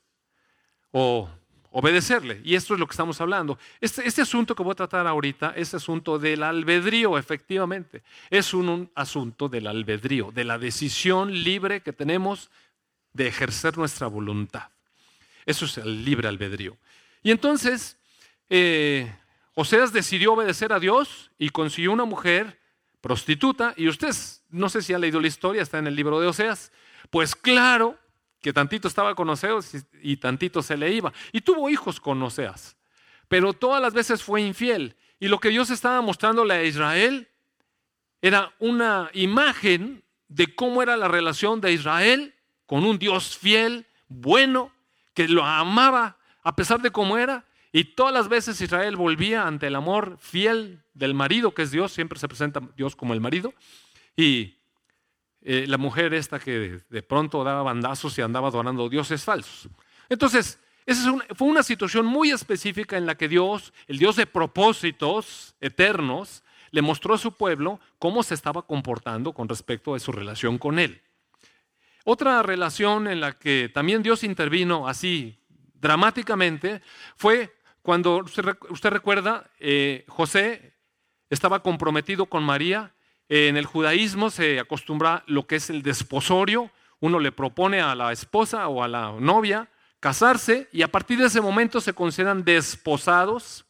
O 0.91 1.29
obedecerle. 1.71 2.41
Y 2.43 2.55
esto 2.55 2.73
es 2.73 2.79
lo 2.79 2.87
que 2.87 2.93
estamos 2.93 3.19
hablando. 3.21 3.57
Este, 3.79 4.07
este, 4.07 4.21
asunto 4.21 4.55
que 4.55 4.63
voy 4.63 4.71
a 4.71 4.75
tratar 4.75 5.05
ahorita 5.07 5.53
es 5.55 5.73
asunto 5.73 6.17
del 6.17 6.43
albedrío, 6.43 7.17
efectivamente. 7.17 8.03
Es 8.29 8.53
un, 8.53 8.89
asunto 8.95 9.49
del 9.49 9.67
albedrío, 9.67 10.31
de 10.31 10.43
la 10.43 10.57
decisión 10.57 11.31
libre 11.31 11.81
que 11.81 11.93
tenemos 11.93 12.49
de 13.13 13.27
ejercer 13.27 13.77
nuestra 13.77 14.07
voluntad. 14.07 14.69
Eso 15.45 15.65
es 15.65 15.77
el 15.77 16.03
libre 16.05 16.27
albedrío. 16.27 16.77
Y 17.23 17.31
entonces, 17.31 17.97
eh, 18.49 19.13
Oseas 19.53 19.91
decidió 19.91 20.33
obedecer 20.33 20.73
a 20.73 20.79
Dios 20.79 21.31
y 21.37 21.49
consiguió 21.49 21.91
una 21.91 22.05
mujer 22.05 22.59
prostituta. 23.01 23.73
Y 23.77 23.87
ustedes, 23.87 24.43
no 24.49 24.69
sé 24.69 24.81
si 24.81 24.93
han 24.93 25.01
leído 25.01 25.19
la 25.19 25.27
historia, 25.27 25.61
está 25.61 25.77
en 25.79 25.87
el 25.87 25.95
libro 25.95 26.19
de 26.19 26.27
Oseas. 26.27 26.71
Pues 27.09 27.35
claro 27.35 27.97
que 28.41 28.53
tantito 28.53 28.87
estaba 28.87 29.15
con 29.15 29.29
Oseas 29.29 29.85
y, 30.01 30.17
tantito 30.17 30.61
se 30.61 30.77
le 30.77 30.91
iba. 30.93 31.11
Y 31.31 31.41
tuvo 31.41 31.69
hijos 31.69 31.99
con 31.99 32.21
Oseas. 32.21 32.77
Pero 33.27 33.53
todas 33.53 33.81
las 33.81 33.93
veces 33.93 34.23
fue 34.23 34.41
infiel. 34.41 34.95
Y 35.19 35.27
lo 35.27 35.39
que 35.39 35.49
Dios 35.49 35.69
estaba 35.69 36.01
mostrándole 36.01 36.53
a 36.53 36.63
Israel 36.63 37.27
era 38.21 38.53
una 38.59 39.09
imagen 39.13 40.03
de 40.27 40.53
cómo 40.55 40.81
era 40.81 40.95
la 40.97 41.07
relación 41.07 41.59
de 41.61 41.73
Israel 41.73 42.33
con 42.65 42.85
un 42.85 42.99
Dios 42.99 43.37
fiel, 43.37 43.87
bueno, 44.07 44.71
que 45.13 45.27
lo 45.27 45.43
amaba 45.43 46.17
a 46.43 46.55
pesar 46.55 46.81
de 46.81 46.91
cómo 46.91 47.17
era. 47.17 47.45
Y 47.71 47.83
todas 47.83 48.13
las 48.13 48.29
veces 48.29 48.61
Israel 48.61 48.95
volvía 48.95 49.45
ante 49.45 49.67
el 49.67 49.75
amor 49.75 50.17
fiel 50.19 50.81
del 50.93 51.13
marido, 51.13 51.53
que 51.53 51.63
es 51.63 51.71
Dios, 51.71 51.91
siempre 51.91 52.19
se 52.19 52.27
presenta 52.27 52.61
Dios 52.75 52.95
como 52.95 53.13
el 53.13 53.21
marido. 53.21 53.53
Y 54.15 54.58
eh, 55.41 55.65
la 55.67 55.77
mujer 55.77 56.13
esta 56.13 56.39
que 56.39 56.81
de, 56.89 57.03
pronto 57.03 57.43
daba 57.43 57.63
bandazos 57.63 58.17
y 58.17 58.21
andaba 58.21 58.49
adorando 58.49 58.89
dioses 58.89 59.23
falsos. 59.23 59.69
Entonces, 60.09 60.59
esa 60.85 61.13
fue 61.35 61.47
una 61.47 61.63
situación 61.63 62.05
muy 62.05 62.31
específica 62.31 62.97
en 62.97 63.05
la 63.05 63.15
que 63.15 63.27
Dios, 63.27 63.73
el 63.87 63.99
Dios 63.99 64.15
de 64.15 64.25
propósitos 64.25 65.55
eternos, 65.61 66.43
le 66.71 66.81
mostró 66.81 67.13
a 67.13 67.17
su 67.17 67.31
pueblo 67.33 67.79
cómo 67.97 68.23
se 68.23 68.33
estaba 68.33 68.63
comportando 68.63 69.33
con 69.33 69.47
respecto 69.49 69.95
a 69.95 69.99
su 69.99 70.11
relación 70.11 70.57
con 70.57 70.79
él. 70.79 71.01
Otra 72.05 72.41
relación 72.43 73.07
en 73.07 73.19
la 73.19 73.33
que 73.33 73.69
también 73.73 74.01
Dios 74.03 74.23
intervino 74.23 74.87
así 74.87 75.39
dramáticamente 75.75 76.81
fue 77.15 77.55
cuando 77.81 78.17
usted, 78.17 78.89
recuerda, 78.89 79.49
eh, 79.59 80.05
José 80.07 80.73
estaba 81.29 81.63
comprometido 81.63 82.25
con 82.25 82.43
María. 82.43 82.93
En 83.29 83.57
el 83.57 83.67
judaísmo 83.67 84.31
se 84.31 84.59
acostumbra 84.59 85.23
lo 85.27 85.45
que 85.45 85.57
es 85.57 85.69
el 85.69 85.83
desposorio. 85.83 86.71
Uno 86.99 87.19
le 87.19 87.31
propone 87.31 87.79
a 87.79 87.93
la 87.95 88.11
esposa 88.11 88.67
o 88.67 88.83
a 88.83 88.87
la 88.87 89.11
novia 89.19 89.69
casarse 89.99 90.67
y 90.71 90.81
a 90.81 90.87
partir 90.87 91.19
de 91.19 91.27
ese 91.27 91.39
momento 91.39 91.79
se 91.79 91.93
consideran 91.93 92.43
desposados. 92.43 93.65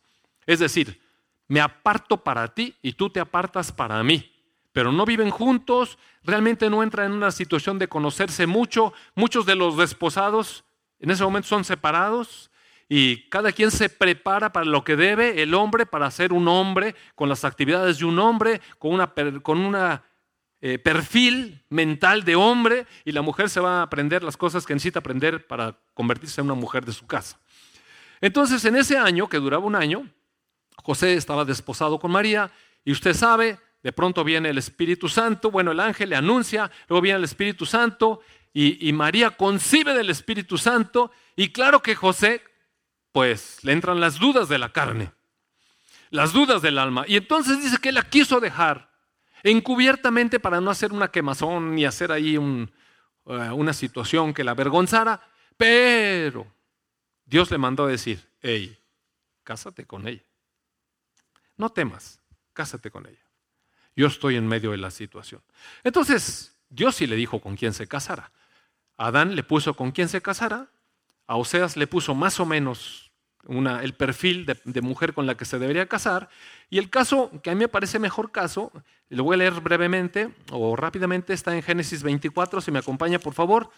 Es 0.46 0.60
decir, 0.60 1.02
me 1.48 1.60
aparto 1.60 2.24
para 2.24 2.48
ti 2.48 2.76
y 2.82 2.94
tú 2.94 3.10
te 3.10 3.20
apartas 3.20 3.72
para 3.72 4.02
mí. 4.02 4.32
Pero 4.72 4.92
no 4.94 5.06
viven 5.06 5.30
juntos, 5.30 5.98
realmente 6.24 6.70
no 6.70 6.82
entran 6.82 7.08
en 7.08 7.18
una 7.18 7.32
situación 7.32 7.80
de 7.80 7.90
conocerse 7.90 8.48
mucho. 8.48 8.94
Muchos 9.14 9.46
de 9.46 9.56
los 9.56 9.76
desposados 9.76 10.64
en 11.00 11.12
ese 11.12 11.24
momento 11.24 11.50
son 11.50 11.66
separados 11.66 12.49
y 12.90 13.30
cada 13.30 13.52
quien 13.52 13.70
se 13.70 13.88
prepara 13.88 14.52
para 14.52 14.66
lo 14.66 14.84
que 14.84 14.96
debe, 14.96 15.44
el 15.44 15.54
hombre 15.54 15.86
para 15.86 16.10
ser 16.10 16.34
un 16.34 16.48
hombre, 16.48 16.96
con 17.14 17.30
las 17.30 17.46
actividades 17.46 18.00
de 18.00 18.06
un 18.06 18.18
hombre, 18.18 18.60
con 18.80 18.94
una, 18.94 19.14
con 19.44 20.02
eh, 20.62 20.80
perfil 20.80 21.64
mental 21.70 22.26
de 22.26 22.36
hombre, 22.36 22.88
y 23.06 23.12
la 23.12 23.22
mujer 23.22 23.50
se 23.50 23.60
va 23.60 23.80
a 23.80 23.84
aprender 23.84 24.24
las 24.24 24.36
cosas 24.36 24.66
que 24.66 24.74
necesita 24.74 25.00
aprender 25.00 25.46
para 25.46 25.78
convertirse 25.94 26.42
en 26.42 26.46
una 26.46 26.56
mujer 26.56 26.84
de 26.84 26.92
su 26.92 27.06
casa. 27.06 27.40
Entonces, 28.22 28.66
en 28.66 28.76
ese 28.76 28.98
año, 28.98 29.30
que 29.30 29.38
duraba 29.38 29.64
un 29.64 29.76
año, 29.76 30.10
José 30.84 31.14
estaba 31.14 31.46
desposado 31.46 32.00
con 32.00 32.12
María 32.12 32.52
y 32.84 32.92
usted 32.92 33.14
sabe, 33.14 33.60
de 33.84 33.94
pronto 33.94 34.24
viene 34.24 34.50
el 34.50 34.58
Espíritu 34.58 35.08
Santo, 35.08 35.52
bueno, 35.52 35.72
el 35.72 35.80
ángel 35.80 36.10
le 36.10 36.16
anuncia, 36.16 36.72
luego 36.88 37.02
viene 37.02 37.20
el 37.20 37.24
Espíritu 37.24 37.66
Santo 37.66 38.22
y, 38.52 38.92
María 38.94 39.32
concibe 39.32 39.94
del 39.94 40.10
Espíritu 40.10 40.58
Santo 40.58 41.12
y 41.36 41.50
claro 41.50 41.82
que 41.82 41.96
José, 41.96 42.42
pues 43.12 43.64
le 43.64 43.72
entran 43.74 44.00
las 44.00 44.20
dudas 44.20 44.50
de 44.50 44.58
la 44.58 44.72
carne, 44.72 45.12
las 46.10 46.34
dudas 46.34 46.62
del 46.62 46.78
alma. 46.78 47.06
Y 47.08 47.16
entonces 47.16 47.62
dice 47.62 47.78
que 47.78 47.90
él 47.90 47.96
la 47.96 48.10
quiso 48.10 48.40
dejar 48.40 48.90
encubiertamente 49.44 50.40
para 50.40 50.62
no 50.62 50.70
hacer 50.72 50.92
una 50.92 51.10
quemazón 51.10 51.76
ni 51.76 51.86
hacer 51.86 52.12
ahí 52.12 52.36
eh, 52.36 52.40
una 53.26 53.74
situación 53.74 54.34
que 54.34 54.44
la 54.44 54.52
avergonzara, 54.52 55.22
pero 55.58 56.48
Dios 57.26 57.52
le 57.52 57.58
mandó 57.58 57.86
a 57.86 57.90
decir, 57.90 58.28
hey, 58.42 58.78
cásate 59.44 59.86
con 59.86 60.08
ella. 60.08 60.24
No 61.58 61.70
temas, 61.70 62.20
cásate 62.54 62.90
con 62.90 63.06
ella. 63.06 63.26
Yo 63.96 64.08
estoy 64.08 64.36
en 64.36 64.48
medio 64.48 64.72
de 64.72 64.78
la 64.78 64.92
situación. 64.92 65.42
Entonces, 65.84 66.56
Dios 66.70 66.96
sí 66.96 67.08
le 67.08 67.16
dijo 67.16 67.42
con 67.42 67.56
quién 67.56 67.74
se 67.74 67.88
casara. 67.88 68.32
Adán 68.98 69.36
le 69.36 69.44
puso 69.44 69.76
con 69.76 69.92
quién 69.92 70.08
se 70.08 70.22
casara. 70.22 70.70
A 71.30 71.36
Oseas 71.36 71.78
le 71.78 71.86
puso 71.86 72.16
más 72.16 72.40
o 72.40 72.46
menos 72.48 73.12
el 73.84 73.94
perfil 73.94 74.48
de, 74.48 74.82
mujer 74.82 75.14
con 75.14 75.28
la 75.28 75.38
que 75.38 75.46
se 75.46 75.60
debería 75.60 75.86
casar. 75.86 76.28
Y 76.72 76.80
el 76.80 76.90
caso 76.90 77.30
que 77.44 77.52
a 77.52 77.54
mí 77.54 77.60
me 77.60 77.68
parece 77.68 78.00
mejor 78.00 78.32
caso, 78.32 78.72
lo 79.10 79.24
voy 79.24 79.36
a 79.36 79.38
leer 79.38 79.62
brevemente 79.62 80.32
o 80.52 80.76
rápidamente, 80.76 81.34
está 81.34 81.56
en 81.56 81.62
Génesis 81.62 82.02
24, 82.02 82.62
si 82.62 82.72
me 82.72 82.80
acompaña 82.80 83.20
por 83.20 83.36
favor. 83.36 83.70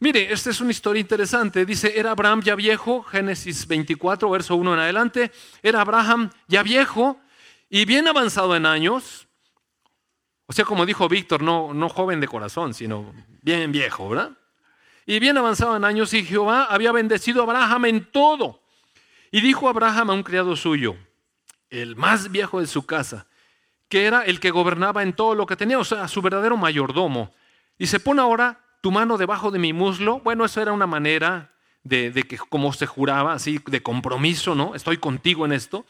Mire, 0.00 0.32
esta 0.32 0.50
es 0.50 0.60
una 0.60 0.72
historia 0.72 1.00
interesante. 1.00 1.64
Dice, 1.64 1.96
era 1.96 2.10
Abraham 2.10 2.42
ya 2.42 2.56
viejo, 2.56 3.04
Génesis 3.04 3.68
24, 3.68 4.28
verso 4.28 4.56
1 4.56 4.74
en 4.74 4.80
adelante. 4.80 5.30
Era 5.62 5.82
Abraham 5.82 6.30
ya 6.48 6.64
viejo 6.64 7.20
y 7.70 7.84
bien 7.84 8.08
avanzado 8.08 8.56
en 8.56 8.66
años. 8.66 9.28
O 10.46 10.52
sea, 10.52 10.64
como 10.64 10.84
dijo 10.84 11.08
Víctor, 11.08 11.42
no, 11.42 11.72
no 11.72 11.88
joven 11.88 12.18
de 12.18 12.26
corazón, 12.26 12.74
sino 12.74 13.14
bien 13.40 13.70
viejo, 13.70 14.08
¿verdad? 14.08 14.36
Y 15.06 15.18
bien 15.18 15.36
avanzado 15.36 15.76
en 15.76 15.84
años 15.84 16.14
y 16.14 16.24
Jehová 16.24 16.64
había 16.64 16.92
bendecido 16.92 17.40
a 17.40 17.44
Abraham 17.44 17.86
en 17.86 18.04
todo. 18.04 18.60
Y 19.30 19.40
dijo 19.40 19.68
Abraham 19.68 20.10
a 20.10 20.14
un 20.14 20.22
criado 20.22 20.56
suyo, 20.56 20.96
el 21.70 21.96
más 21.96 22.30
viejo 22.30 22.60
de 22.60 22.66
su 22.66 22.84
casa, 22.84 23.26
que 23.88 24.06
era 24.06 24.24
el 24.24 24.40
que 24.40 24.50
gobernaba 24.50 25.02
en 25.02 25.14
todo 25.14 25.34
lo 25.34 25.46
que 25.46 25.56
tenía, 25.56 25.78
o 25.78 25.84
sea, 25.84 26.06
su 26.08 26.22
verdadero 26.22 26.56
mayordomo. 26.56 27.32
Y 27.78 27.86
se 27.86 28.00
pone 28.00 28.20
ahora 28.20 28.60
tu 28.80 28.90
mano 28.90 29.16
debajo 29.16 29.50
de 29.50 29.58
mi 29.58 29.72
muslo. 29.72 30.20
Bueno, 30.20 30.44
eso 30.44 30.60
era 30.60 30.72
una 30.72 30.86
manera 30.86 31.52
de, 31.82 32.12
que, 32.28 32.36
como 32.36 32.72
se 32.72 32.86
juraba, 32.86 33.32
así 33.32 33.58
de 33.66 33.82
compromiso, 33.82 34.54
¿no? 34.54 34.74
Estoy 34.74 34.98
contigo 34.98 35.46
en 35.46 35.52
esto. 35.52 35.86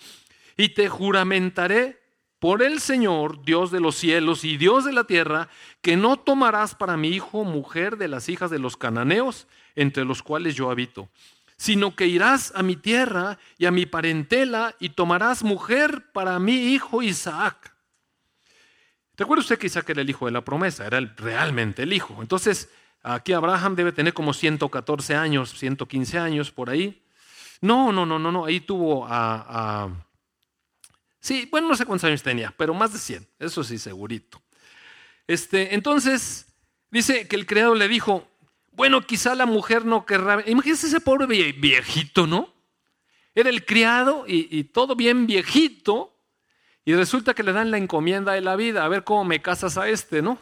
Y 0.56 0.70
te 0.70 0.88
juramentaré 0.88 2.01
por 2.43 2.61
el 2.61 2.80
Señor, 2.80 3.45
Dios 3.45 3.70
de 3.70 3.78
los 3.78 3.95
cielos 3.95 4.43
y 4.43 4.57
Dios 4.57 4.84
de 4.84 4.93
la 4.93 5.05
tierra, 5.05 5.49
que 5.80 5.97
no 5.97 6.16
tomarás 6.16 6.74
para 6.74 6.97
mi 6.97 7.11
hijo 7.11 7.45
mujer 7.45 7.97
de 7.99 8.09
las 8.09 8.28
hijas 8.28 8.51
de 8.51 8.59
los 8.59 8.76
cananeos, 8.76 9.47
entre 9.76 10.05
los 10.05 10.24
cuales 10.24 10.57
yo 10.57 10.68
habito, 10.68 11.09
sino 11.57 11.95
que 11.95 12.09
irás 12.09 12.53
a 12.57 12.64
mi 12.64 12.74
tierra 12.74 13.38
y 13.59 13.66
a 13.66 13.70
mi 13.70 13.86
parentela 13.86 14.74
y 14.80 14.88
tomarás 14.88 15.45
mujer 15.45 16.11
para 16.12 16.40
mi 16.40 16.72
hijo 16.74 17.01
Isaac. 17.01 17.76
Recuerda 19.16 19.43
usted 19.43 19.57
que 19.57 19.68
Isaac 19.68 19.90
era 19.90 20.03
el 20.03 20.11
hijo 20.11 20.26
de 20.26 20.32
la 20.32 20.45
promesa, 20.45 20.84
era 20.84 20.99
realmente 20.99 21.84
el 21.84 21.93
hijo. 21.93 22.18
Entonces, 22.20 22.68
Aquí 23.05 23.32
Abraham 23.32 23.74
debe 23.74 23.90
tener 23.90 24.14
como 24.14 24.32
114 24.32 25.16
años, 25.16 25.59
115 25.59 26.18
años 26.20 26.53
por 26.53 26.70
ahí. 26.70 27.03
No, 27.61 27.93
no, 27.93 28.07
no, 28.07 28.18
no, 28.18 28.30
no. 28.30 28.45
Ahí 28.45 28.61
tuvo 28.61 29.07
a, 29.09 29.88
Sí, 31.22 31.48
bueno, 31.52 31.68
no 31.68 31.76
sé 31.76 31.86
cuántos 31.86 32.08
años 32.08 32.24
tenía, 32.24 32.52
pero 32.56 32.74
más 32.74 32.92
de 32.92 32.98
100, 32.98 33.28
eso 33.38 33.62
sí, 33.62 33.78
segurito. 33.78 34.42
Este, 35.28 35.72
entonces, 35.72 36.48
dice 36.90 37.28
que 37.28 37.36
el 37.36 37.46
criado 37.46 37.76
le 37.76 37.86
dijo, 37.86 38.28
bueno, 38.72 39.06
quizá 39.06 39.36
la 39.36 39.46
mujer 39.46 39.84
no 39.84 40.04
querrá... 40.04 40.42
Imagínense 40.48 40.88
ese 40.88 41.00
pobre 41.00 41.26
viejito, 41.26 42.26
¿no? 42.26 42.52
Era 43.36 43.50
el 43.50 43.64
criado 43.64 44.24
y, 44.26 44.48
y 44.50 44.64
todo 44.64 44.96
bien 44.96 45.28
viejito, 45.28 46.12
y 46.84 46.92
resulta 46.94 47.34
que 47.34 47.44
le 47.44 47.52
dan 47.52 47.70
la 47.70 47.78
encomienda 47.78 48.32
de 48.32 48.40
la 48.40 48.56
vida, 48.56 48.84
a 48.84 48.88
ver 48.88 49.04
cómo 49.04 49.24
me 49.24 49.40
casas 49.40 49.78
a 49.78 49.88
este, 49.88 50.22
¿no? 50.22 50.40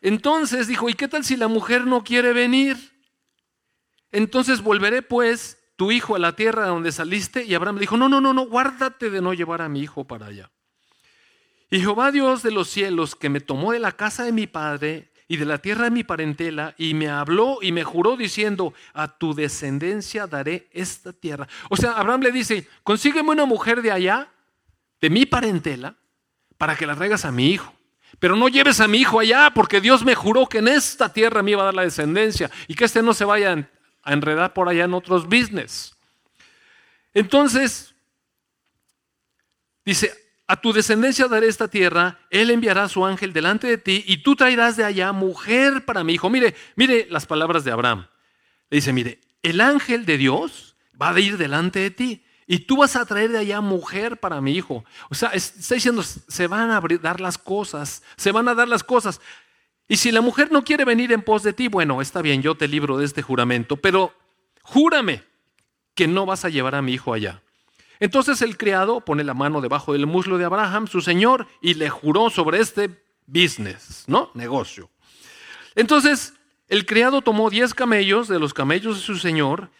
Entonces 0.00 0.66
dijo, 0.66 0.88
¿y 0.88 0.94
qué 0.94 1.08
tal 1.08 1.26
si 1.26 1.36
la 1.36 1.48
mujer 1.48 1.86
no 1.86 2.04
quiere 2.04 2.32
venir? 2.32 2.78
Entonces 4.12 4.62
volveré 4.62 5.02
pues 5.02 5.58
tu 5.76 5.90
hijo 5.90 6.16
a 6.16 6.18
la 6.18 6.36
tierra 6.36 6.64
de 6.64 6.68
donde 6.68 6.92
saliste. 6.92 7.44
Y 7.44 7.54
Abraham 7.54 7.78
dijo, 7.78 7.96
no, 7.96 8.08
no, 8.08 8.20
no, 8.20 8.32
no, 8.32 8.46
guárdate 8.46 9.10
de 9.10 9.20
no 9.20 9.34
llevar 9.34 9.62
a 9.62 9.68
mi 9.68 9.80
hijo 9.80 10.04
para 10.04 10.26
allá. 10.26 10.50
Y 11.70 11.80
Jehová 11.80 12.12
Dios 12.12 12.42
de 12.42 12.52
los 12.52 12.68
cielos, 12.68 13.16
que 13.16 13.28
me 13.28 13.40
tomó 13.40 13.72
de 13.72 13.80
la 13.80 13.92
casa 13.92 14.24
de 14.24 14.32
mi 14.32 14.46
padre 14.46 15.10
y 15.26 15.38
de 15.38 15.46
la 15.46 15.58
tierra 15.58 15.84
de 15.84 15.90
mi 15.90 16.04
parentela, 16.04 16.74
y 16.78 16.94
me 16.94 17.08
habló 17.08 17.58
y 17.62 17.72
me 17.72 17.82
juró 17.82 18.16
diciendo, 18.16 18.74
a 18.92 19.18
tu 19.18 19.34
descendencia 19.34 20.26
daré 20.26 20.68
esta 20.70 21.12
tierra. 21.12 21.48
O 21.70 21.76
sea, 21.76 21.92
Abraham 21.92 22.20
le 22.20 22.32
dice, 22.32 22.68
consígueme 22.82 23.30
una 23.30 23.46
mujer 23.46 23.82
de 23.82 23.90
allá, 23.90 24.28
de 25.00 25.10
mi 25.10 25.26
parentela, 25.26 25.96
para 26.58 26.76
que 26.76 26.86
la 26.86 26.94
traigas 26.94 27.24
a 27.24 27.32
mi 27.32 27.50
hijo. 27.50 27.74
Pero 28.18 28.36
no 28.36 28.48
lleves 28.48 28.80
a 28.80 28.86
mi 28.86 28.98
hijo 28.98 29.18
allá, 29.18 29.50
porque 29.54 29.80
Dios 29.80 30.04
me 30.04 30.14
juró 30.14 30.46
que 30.46 30.58
en 30.58 30.68
esta 30.68 31.12
tierra 31.12 31.42
me 31.42 31.52
iba 31.52 31.62
a 31.62 31.66
dar 31.66 31.74
la 31.74 31.82
descendencia 31.82 32.50
y 32.68 32.74
que 32.74 32.84
este 32.84 33.02
no 33.02 33.14
se 33.14 33.24
vaya 33.24 33.68
a 34.04 34.12
enredar 34.12 34.52
por 34.52 34.68
allá 34.68 34.84
en 34.84 34.94
otros 34.94 35.24
business. 35.26 35.96
Entonces, 37.12 37.94
dice, 39.84 40.12
a 40.46 40.60
tu 40.60 40.72
descendencia 40.72 41.26
daré 41.28 41.48
esta 41.48 41.68
tierra, 41.68 42.18
él 42.30 42.50
enviará 42.50 42.84
a 42.84 42.88
su 42.88 43.04
ángel 43.06 43.32
delante 43.32 43.66
de 43.66 43.78
ti 43.78 44.04
y 44.06 44.18
tú 44.18 44.36
traerás 44.36 44.76
de 44.76 44.84
allá 44.84 45.12
mujer 45.12 45.84
para 45.84 46.04
mi 46.04 46.14
hijo. 46.14 46.28
Mire, 46.28 46.54
mire 46.76 47.06
las 47.10 47.26
palabras 47.26 47.64
de 47.64 47.72
Abraham. 47.72 48.06
Le 48.68 48.76
dice, 48.76 48.92
mire, 48.92 49.20
el 49.42 49.60
ángel 49.60 50.04
de 50.04 50.18
Dios 50.18 50.76
va 51.00 51.10
a 51.10 51.20
ir 51.20 51.38
delante 51.38 51.80
de 51.80 51.90
ti 51.90 52.24
Y 52.46 52.60
tú 52.60 52.76
vas 52.78 52.94
a 52.96 53.06
traer 53.06 53.30
de 53.30 53.38
allá 53.38 53.60
mujer 53.60 54.18
para 54.18 54.40
mi 54.40 54.52
hijo. 54.52 54.84
O 55.08 55.14
sea, 55.14 55.30
está 55.30 55.74
diciendo, 55.74 56.02
se 56.02 56.46
van 56.46 56.70
a 56.70 56.80
dar 57.00 57.20
las 57.20 57.38
cosas, 57.38 58.02
se 58.16 58.32
van 58.32 58.48
a 58.48 58.54
dar 58.54 58.68
las 58.68 58.84
cosas. 58.84 59.20
Y 59.88 59.96
si 59.96 60.10
la 60.10 60.20
mujer 60.20 60.50
no 60.50 60.64
quiere 60.64 60.84
venir 60.84 61.12
en 61.12 61.22
pos 61.22 61.42
de 61.42 61.52
ti, 61.52 61.68
bueno, 61.68 62.00
está 62.00 62.22
bien, 62.22 62.42
yo 62.42 62.54
te 62.54 62.68
libro 62.68 62.96
de 62.96 63.04
este 63.04 63.22
juramento, 63.22 63.76
pero 63.76 64.14
júrame 64.62 65.22
que 65.94 66.08
no 66.08 66.26
vas 66.26 66.44
a 66.44 66.48
llevar 66.48 66.74
a 66.74 66.82
mi 66.82 66.94
hijo 66.94 67.12
allá. 67.12 67.42
Entonces 68.00 68.42
el 68.42 68.56
criado 68.56 69.00
pone 69.00 69.24
la 69.24 69.34
mano 69.34 69.60
debajo 69.60 69.92
del 69.92 70.06
muslo 70.06 70.38
de 70.38 70.44
Abraham, 70.44 70.86
su 70.88 71.00
señor, 71.00 71.46
y 71.60 71.74
le 71.74 71.90
juró 71.90 72.30
sobre 72.30 72.60
este 72.60 73.02
business, 73.26 74.04
¿no? 74.06 74.30
Negocio. 74.34 74.90
Entonces 75.74 76.34
el 76.68 76.86
criado 76.86 77.22
tomó 77.22 77.50
diez 77.50 77.74
camellos 77.74 78.28
de 78.28 78.38
los 78.38 78.54
camellos 78.54 78.96
de 78.96 79.02
su 79.02 79.16
señor 79.16 79.70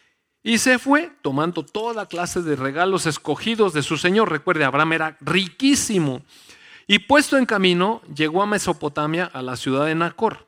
y 0.43 0.59
se 0.59 0.79
fue 0.79 1.11
tomando 1.23 1.65
toda 1.65 2.07
clase 2.07 2.43
de 2.43 2.57
regalos 2.57 3.07
escogidos 3.07 3.73
de 3.73 3.83
su 3.83 3.97
señor. 3.97 4.31
Recuerde, 4.31 4.65
Abraham 4.65 4.93
era 4.93 5.17
riquísimo. 5.21 6.23
Y 6.87 7.01
puesto 7.01 7.39
en 7.39 7.47
camino, 7.47 8.03
llegó 8.15 8.43
a 8.43 8.47
Mesopotamia, 8.47 9.25
a 9.33 9.43
la 9.43 9.57
ciudad 9.57 9.87
de 9.87 9.95
Nacor. 9.95 10.47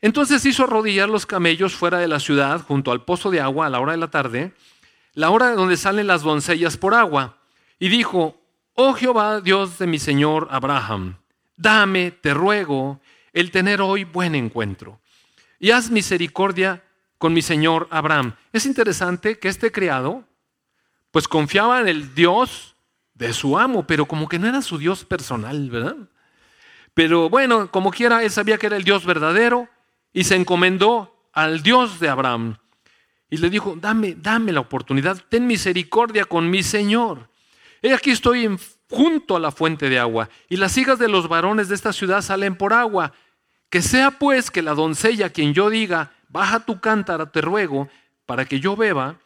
Entonces 0.00 0.44
hizo 0.44 0.64
arrodillar 0.64 1.08
los 1.08 1.26
camellos 1.26 1.74
fuera 1.74 1.98
de 1.98 2.08
la 2.08 2.18
ciudad, 2.18 2.60
junto 2.60 2.90
al 2.90 3.04
pozo 3.04 3.30
de 3.30 3.40
agua, 3.40 3.66
a 3.66 3.70
la 3.70 3.80
hora 3.80 3.92
de 3.92 3.98
la 3.98 4.10
tarde, 4.10 4.52
la 5.14 5.30
hora 5.30 5.54
donde 5.54 5.76
salen 5.76 6.08
las 6.08 6.22
doncellas 6.22 6.76
por 6.76 6.94
agua, 6.94 7.38
y 7.78 7.88
dijo, 7.88 8.40
Oh 8.74 8.94
Jehová, 8.94 9.40
Dios 9.40 9.78
de 9.78 9.86
mi 9.86 10.00
Señor 10.00 10.48
Abraham, 10.50 11.18
dame, 11.56 12.10
te 12.10 12.34
ruego, 12.34 13.00
el 13.32 13.52
tener 13.52 13.80
hoy 13.80 14.02
buen 14.02 14.34
encuentro, 14.34 15.00
y 15.60 15.70
haz 15.70 15.90
misericordia 15.90 16.82
con 17.18 17.32
mi 17.32 17.42
Señor 17.42 17.86
Abraham. 17.90 18.34
Es 18.52 18.66
interesante 18.66 19.38
que 19.38 19.48
este 19.48 19.70
criado, 19.70 20.24
pues 21.12 21.28
confiaba 21.28 21.80
en 21.80 21.86
el 21.86 22.14
Dios 22.16 22.71
de 23.22 23.32
su 23.32 23.56
amo, 23.56 23.86
pero 23.86 24.06
como 24.06 24.28
que 24.28 24.38
no 24.38 24.48
era 24.48 24.62
su 24.62 24.78
Dios 24.78 25.04
personal, 25.04 25.70
¿verdad? 25.70 25.96
Pero 26.92 27.30
bueno, 27.30 27.70
como 27.70 27.90
quiera, 27.90 28.22
él 28.22 28.30
sabía 28.30 28.58
que 28.58 28.66
era 28.66 28.76
el 28.76 28.84
Dios 28.84 29.06
verdadero 29.06 29.68
y 30.12 30.24
se 30.24 30.34
encomendó 30.34 31.28
al 31.32 31.62
Dios 31.62 32.00
de 32.00 32.08
Abraham. 32.08 32.56
Y 33.30 33.38
le 33.38 33.48
dijo, 33.48 33.76
dame, 33.80 34.14
dame 34.14 34.52
la 34.52 34.60
oportunidad, 34.60 35.22
ten 35.28 35.46
misericordia 35.46 36.24
con 36.24 36.50
mi 36.50 36.62
Señor. 36.62 37.28
He 37.80 37.94
aquí 37.94 38.10
estoy 38.10 38.58
junto 38.90 39.36
a 39.36 39.40
la 39.40 39.52
fuente 39.52 39.88
de 39.88 39.98
agua, 39.98 40.28
y 40.50 40.56
las 40.56 40.76
hijas 40.76 40.98
de 40.98 41.08
los 41.08 41.28
varones 41.28 41.68
de 41.68 41.76
esta 41.76 41.92
ciudad 41.92 42.20
salen 42.20 42.56
por 42.56 42.74
agua. 42.74 43.12
Que 43.70 43.80
sea 43.80 44.10
pues 44.10 44.50
que 44.50 44.60
la 44.60 44.74
doncella 44.74 45.30
quien 45.30 45.54
yo 45.54 45.70
diga, 45.70 46.12
baja 46.28 46.60
tu 46.60 46.80
cántara, 46.80 47.30
te 47.30 47.40
ruego, 47.40 47.88
para 48.26 48.44
que 48.44 48.60
yo 48.60 48.76
beba, 48.76 49.16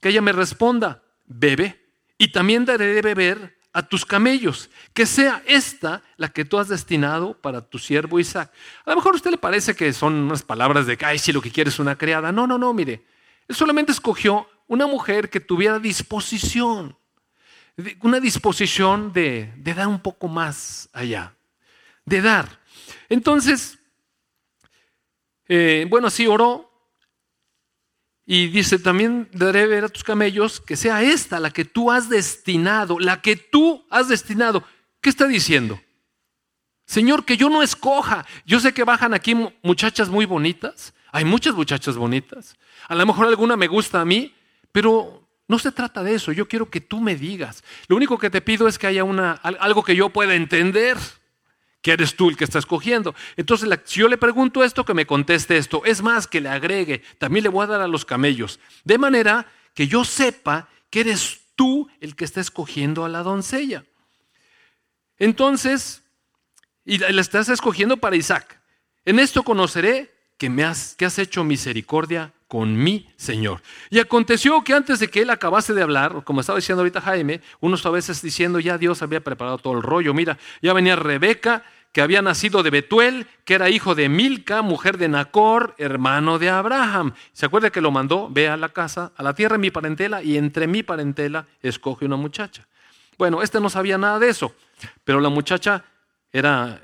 que 0.00 0.08
ella 0.08 0.20
me 0.20 0.32
responda, 0.32 1.02
bebe, 1.26 1.83
y 2.18 2.28
también 2.28 2.64
daré 2.64 2.86
de 2.86 3.02
beber 3.02 3.58
a 3.72 3.82
tus 3.82 4.06
camellos, 4.06 4.70
que 4.92 5.04
sea 5.04 5.42
esta 5.46 6.00
la 6.16 6.28
que 6.28 6.44
tú 6.44 6.58
has 6.58 6.68
destinado 6.68 7.36
para 7.40 7.60
tu 7.60 7.78
siervo 7.78 8.20
Isaac. 8.20 8.52
A 8.84 8.90
lo 8.90 8.96
mejor 8.96 9.14
a 9.14 9.16
usted 9.16 9.32
le 9.32 9.36
parece 9.36 9.74
que 9.74 9.92
son 9.92 10.14
unas 10.14 10.42
palabras 10.42 10.86
de, 10.86 10.96
ay, 11.04 11.18
si 11.18 11.32
lo 11.32 11.42
que 11.42 11.50
quieres 11.50 11.74
es 11.74 11.80
una 11.80 11.98
criada. 11.98 12.30
No, 12.30 12.46
no, 12.46 12.56
no, 12.56 12.72
mire. 12.72 13.04
Él 13.48 13.56
solamente 13.56 13.90
escogió 13.90 14.48
una 14.68 14.86
mujer 14.86 15.28
que 15.28 15.40
tuviera 15.40 15.80
disposición, 15.80 16.96
una 18.00 18.20
disposición 18.20 19.12
de, 19.12 19.52
de 19.56 19.74
dar 19.74 19.88
un 19.88 20.00
poco 20.00 20.28
más 20.28 20.88
allá, 20.92 21.34
de 22.04 22.22
dar. 22.22 22.60
Entonces, 23.08 23.78
eh, 25.48 25.86
bueno, 25.90 26.10
sí 26.10 26.26
oró, 26.26 26.73
y 28.26 28.48
dice, 28.48 28.78
también 28.78 29.28
daré 29.32 29.66
ver 29.66 29.84
a 29.84 29.88
tus 29.88 30.02
camellos 30.02 30.60
que 30.60 30.76
sea 30.76 31.02
esta 31.02 31.40
la 31.40 31.50
que 31.50 31.64
tú 31.64 31.90
has 31.90 32.08
destinado, 32.08 32.98
la 32.98 33.20
que 33.20 33.36
tú 33.36 33.84
has 33.90 34.08
destinado. 34.08 34.64
¿Qué 35.00 35.10
está 35.10 35.26
diciendo? 35.26 35.80
Señor, 36.86 37.24
que 37.24 37.36
yo 37.36 37.50
no 37.50 37.62
escoja. 37.62 38.24
Yo 38.46 38.60
sé 38.60 38.72
que 38.72 38.84
bajan 38.84 39.12
aquí 39.12 39.36
muchachas 39.62 40.08
muy 40.08 40.24
bonitas. 40.24 40.94
Hay 41.12 41.24
muchas 41.24 41.54
muchachas 41.54 41.96
bonitas. 41.96 42.56
A 42.88 42.94
lo 42.94 43.04
mejor 43.04 43.26
alguna 43.26 43.56
me 43.56 43.68
gusta 43.68 44.00
a 44.00 44.04
mí, 44.04 44.34
pero 44.72 45.28
no 45.46 45.58
se 45.58 45.72
trata 45.72 46.02
de 46.02 46.14
eso. 46.14 46.32
Yo 46.32 46.48
quiero 46.48 46.70
que 46.70 46.80
tú 46.80 47.00
me 47.00 47.16
digas. 47.16 47.62
Lo 47.88 47.96
único 47.96 48.18
que 48.18 48.30
te 48.30 48.40
pido 48.40 48.68
es 48.68 48.78
que 48.78 48.86
haya 48.86 49.04
una, 49.04 49.32
algo 49.32 49.84
que 49.84 49.96
yo 49.96 50.08
pueda 50.08 50.34
entender 50.34 50.96
que 51.84 51.92
eres 51.92 52.16
tú 52.16 52.30
el 52.30 52.36
que 52.38 52.44
está 52.44 52.58
escogiendo. 52.58 53.14
Entonces, 53.36 53.68
si 53.84 54.00
yo 54.00 54.08
le 54.08 54.16
pregunto 54.16 54.64
esto, 54.64 54.86
que 54.86 54.94
me 54.94 55.04
conteste 55.04 55.58
esto. 55.58 55.84
Es 55.84 56.00
más, 56.00 56.26
que 56.26 56.40
le 56.40 56.48
agregue, 56.48 57.02
también 57.18 57.42
le 57.42 57.50
voy 57.50 57.62
a 57.62 57.66
dar 57.66 57.82
a 57.82 57.86
los 57.86 58.06
camellos. 58.06 58.58
De 58.84 58.96
manera 58.96 59.46
que 59.74 59.86
yo 59.86 60.02
sepa 60.02 60.70
que 60.88 61.00
eres 61.00 61.40
tú 61.54 61.86
el 62.00 62.16
que 62.16 62.24
está 62.24 62.40
escogiendo 62.40 63.04
a 63.04 63.10
la 63.10 63.22
doncella. 63.22 63.84
Entonces, 65.18 66.02
y 66.86 66.96
la 66.96 67.20
estás 67.20 67.50
escogiendo 67.50 67.98
para 67.98 68.16
Isaac. 68.16 68.58
En 69.04 69.18
esto 69.18 69.42
conoceré 69.42 70.10
que, 70.38 70.48
me 70.48 70.64
has, 70.64 70.94
que 70.94 71.04
has 71.04 71.18
hecho 71.18 71.44
misericordia 71.44 72.32
con 72.54 72.76
mi 72.76 73.04
Señor. 73.16 73.62
Y 73.90 73.98
aconteció 73.98 74.62
que 74.62 74.74
antes 74.74 75.00
de 75.00 75.08
que 75.08 75.22
él 75.22 75.30
acabase 75.30 75.74
de 75.74 75.82
hablar, 75.82 76.22
como 76.22 76.40
estaba 76.40 76.56
diciendo 76.56 76.82
ahorita 76.82 77.00
Jaime, 77.00 77.40
uno 77.58 77.74
está 77.74 77.88
a 77.88 77.90
veces 77.90 78.22
diciendo, 78.22 78.60
ya 78.60 78.78
Dios 78.78 79.02
había 79.02 79.24
preparado 79.24 79.58
todo 79.58 79.72
el 79.72 79.82
rollo. 79.82 80.14
Mira, 80.14 80.38
ya 80.62 80.72
venía 80.72 80.94
Rebeca 80.94 81.64
que 81.90 82.00
había 82.00 82.22
nacido 82.22 82.62
de 82.62 82.70
Betuel, 82.70 83.26
que 83.44 83.54
era 83.54 83.70
hijo 83.70 83.96
de 83.96 84.08
Milca, 84.08 84.62
mujer 84.62 84.98
de 84.98 85.08
Nacor, 85.08 85.74
hermano 85.78 86.38
de 86.38 86.48
Abraham. 86.48 87.14
¿Se 87.32 87.44
acuerda 87.44 87.70
que 87.70 87.80
lo 87.80 87.90
mandó? 87.90 88.28
Ve 88.30 88.48
a 88.48 88.56
la 88.56 88.68
casa, 88.68 89.10
a 89.16 89.24
la 89.24 89.34
tierra 89.34 89.54
de 89.54 89.60
mi 89.60 89.72
parentela, 89.72 90.22
y 90.22 90.36
entre 90.36 90.68
mi 90.68 90.84
parentela 90.84 91.48
escoge 91.60 92.04
una 92.04 92.14
muchacha. 92.14 92.68
Bueno, 93.18 93.42
este 93.42 93.58
no 93.58 93.68
sabía 93.68 93.98
nada 93.98 94.20
de 94.20 94.28
eso, 94.28 94.54
pero 95.02 95.18
la 95.18 95.28
muchacha 95.28 95.82
era 96.30 96.80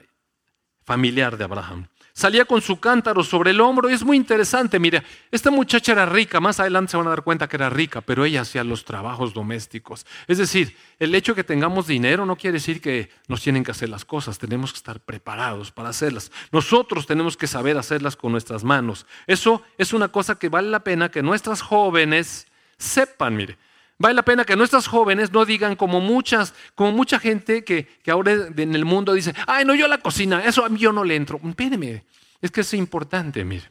familiar 0.82 1.36
de 1.36 1.44
Abraham 1.44 1.86
salía 2.20 2.44
con 2.44 2.60
su 2.60 2.78
cántaro 2.78 3.24
sobre 3.24 3.50
el 3.50 3.60
hombro. 3.60 3.88
Y 3.88 3.94
es 3.94 4.04
muy 4.04 4.16
interesante, 4.16 4.78
mire, 4.78 5.02
esta 5.30 5.50
muchacha 5.50 5.92
era 5.92 6.06
rica, 6.06 6.38
más 6.38 6.60
adelante 6.60 6.90
se 6.90 6.96
van 6.98 7.06
a 7.06 7.10
dar 7.10 7.22
cuenta 7.22 7.48
que 7.48 7.56
era 7.56 7.70
rica, 7.70 8.02
pero 8.02 8.24
ella 8.24 8.42
hacía 8.42 8.62
los 8.62 8.84
trabajos 8.84 9.32
domésticos. 9.32 10.06
Es 10.28 10.38
decir, 10.38 10.76
el 10.98 11.14
hecho 11.14 11.32
de 11.32 11.36
que 11.36 11.44
tengamos 11.44 11.86
dinero 11.86 12.26
no 12.26 12.36
quiere 12.36 12.54
decir 12.54 12.80
que 12.80 13.10
nos 13.26 13.42
tienen 13.42 13.64
que 13.64 13.70
hacer 13.70 13.88
las 13.88 14.04
cosas, 14.04 14.38
tenemos 14.38 14.72
que 14.72 14.76
estar 14.76 15.00
preparados 15.00 15.72
para 15.72 15.88
hacerlas. 15.88 16.30
Nosotros 16.52 17.06
tenemos 17.06 17.36
que 17.38 17.46
saber 17.46 17.78
hacerlas 17.78 18.16
con 18.16 18.32
nuestras 18.32 18.64
manos. 18.64 19.06
Eso 19.26 19.62
es 19.78 19.94
una 19.94 20.08
cosa 20.08 20.38
que 20.38 20.50
vale 20.50 20.68
la 20.68 20.84
pena 20.84 21.10
que 21.10 21.22
nuestras 21.22 21.62
jóvenes 21.62 22.46
sepan, 22.76 23.34
mire. 23.34 23.56
Vale 24.00 24.14
la 24.14 24.22
pena 24.22 24.46
que 24.46 24.56
nuestras 24.56 24.86
jóvenes 24.86 25.30
no 25.30 25.44
digan 25.44 25.76
como 25.76 26.00
muchas, 26.00 26.54
como 26.74 26.90
mucha 26.90 27.18
gente 27.18 27.64
que, 27.64 27.86
que, 28.02 28.10
ahora 28.10 28.32
en 28.56 28.74
el 28.74 28.86
mundo 28.86 29.12
dice, 29.12 29.34
ay, 29.46 29.66
no, 29.66 29.74
yo 29.74 29.86
la 29.88 29.98
cocina, 29.98 30.42
eso 30.42 30.64
a 30.64 30.70
mí 30.70 30.78
yo 30.78 30.90
no 30.90 31.04
le 31.04 31.16
entro. 31.16 31.38
Espéreme, 31.44 32.06
es 32.40 32.50
que 32.50 32.62
es 32.62 32.72
importante, 32.72 33.44
mire. 33.44 33.70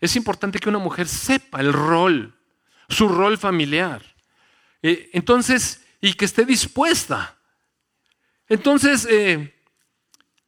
Es 0.00 0.16
importante 0.16 0.58
que 0.60 0.70
una 0.70 0.78
mujer 0.78 1.06
sepa 1.06 1.60
el 1.60 1.74
rol, 1.74 2.34
su 2.88 3.06
rol 3.06 3.36
familiar. 3.36 4.00
Eh, 4.80 5.10
entonces, 5.12 5.84
y 6.00 6.14
que 6.14 6.24
esté 6.24 6.46
dispuesta. 6.46 7.36
Entonces, 8.48 9.06
eh, 9.10 9.54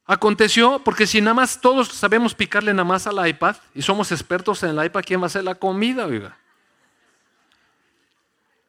aconteció, 0.05 0.79
porque 0.83 1.05
si 1.05 1.21
nada 1.21 1.35
más 1.35 1.61
todos 1.61 1.89
sabemos 1.89 2.33
picarle 2.33 2.73
nada 2.73 2.83
más 2.83 3.05
al 3.05 3.27
iPad 3.27 3.57
y 3.75 3.83
somos 3.83 4.11
expertos 4.11 4.63
en 4.63 4.71
el 4.71 4.85
iPad, 4.87 5.03
¿quién 5.05 5.19
va 5.19 5.25
a 5.25 5.27
hacer 5.27 5.43
la 5.43 5.53
comida, 5.53 6.07
oiga? 6.07 6.35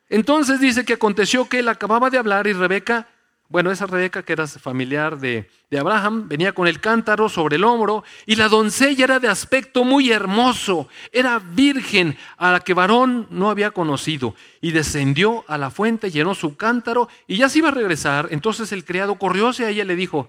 Entonces 0.08 0.60
dice 0.60 0.84
que 0.84 0.94
aconteció 0.94 1.48
que 1.48 1.60
él 1.60 1.68
acababa 1.68 2.10
de 2.10 2.18
hablar 2.18 2.46
y 2.46 2.52
Rebeca, 2.52 3.08
bueno, 3.48 3.70
esa 3.70 3.86
Rebeca 3.86 4.22
que 4.22 4.32
era 4.32 4.46
familiar 4.46 5.18
de, 5.18 5.48
Abraham, 5.78 6.28
venía 6.28 6.52
con 6.52 6.68
el 6.68 6.80
cántaro 6.80 7.28
sobre 7.28 7.56
el 7.56 7.64
hombro 7.64 8.04
y 8.26 8.36
la 8.36 8.48
doncella 8.48 9.04
era 9.04 9.18
de 9.18 9.28
aspecto 9.28 9.82
muy 9.82 10.12
hermoso, 10.12 10.88
era 11.10 11.40
virgen 11.40 12.16
a 12.36 12.52
la 12.52 12.60
que 12.60 12.74
varón 12.74 13.26
no 13.30 13.50
había 13.50 13.72
conocido 13.72 14.36
y 14.60 14.70
descendió 14.70 15.44
a 15.48 15.58
la 15.58 15.70
fuente, 15.70 16.12
llenó 16.12 16.34
su 16.34 16.56
cántaro 16.56 17.08
y 17.26 17.38
ya 17.38 17.48
se 17.48 17.58
iba 17.58 17.68
a 17.68 17.72
regresar. 17.72 18.28
Entonces 18.30 18.70
el 18.70 18.84
criado 18.84 19.16
corrió 19.16 19.48
hacia 19.48 19.68
ella 19.68 19.82
y 19.82 19.86
le 19.86 19.96
dijo, 19.96 20.28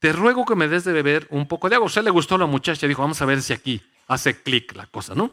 te 0.00 0.12
ruego 0.12 0.44
que 0.44 0.56
me 0.56 0.68
des 0.68 0.84
de 0.84 0.92
beber 0.92 1.26
un 1.30 1.46
poco 1.46 1.68
de 1.68 1.76
agua. 1.76 1.86
O 1.86 1.90
sea, 1.90 2.02
le 2.02 2.10
gustó 2.10 2.36
la 2.36 2.46
muchacha, 2.46 2.86
dijo, 2.86 3.02
vamos 3.02 3.22
a 3.22 3.26
ver 3.26 3.42
si 3.42 3.52
aquí 3.52 3.80
hace 4.08 4.42
clic 4.42 4.74
la 4.74 4.86
cosa, 4.86 5.14
¿no? 5.14 5.32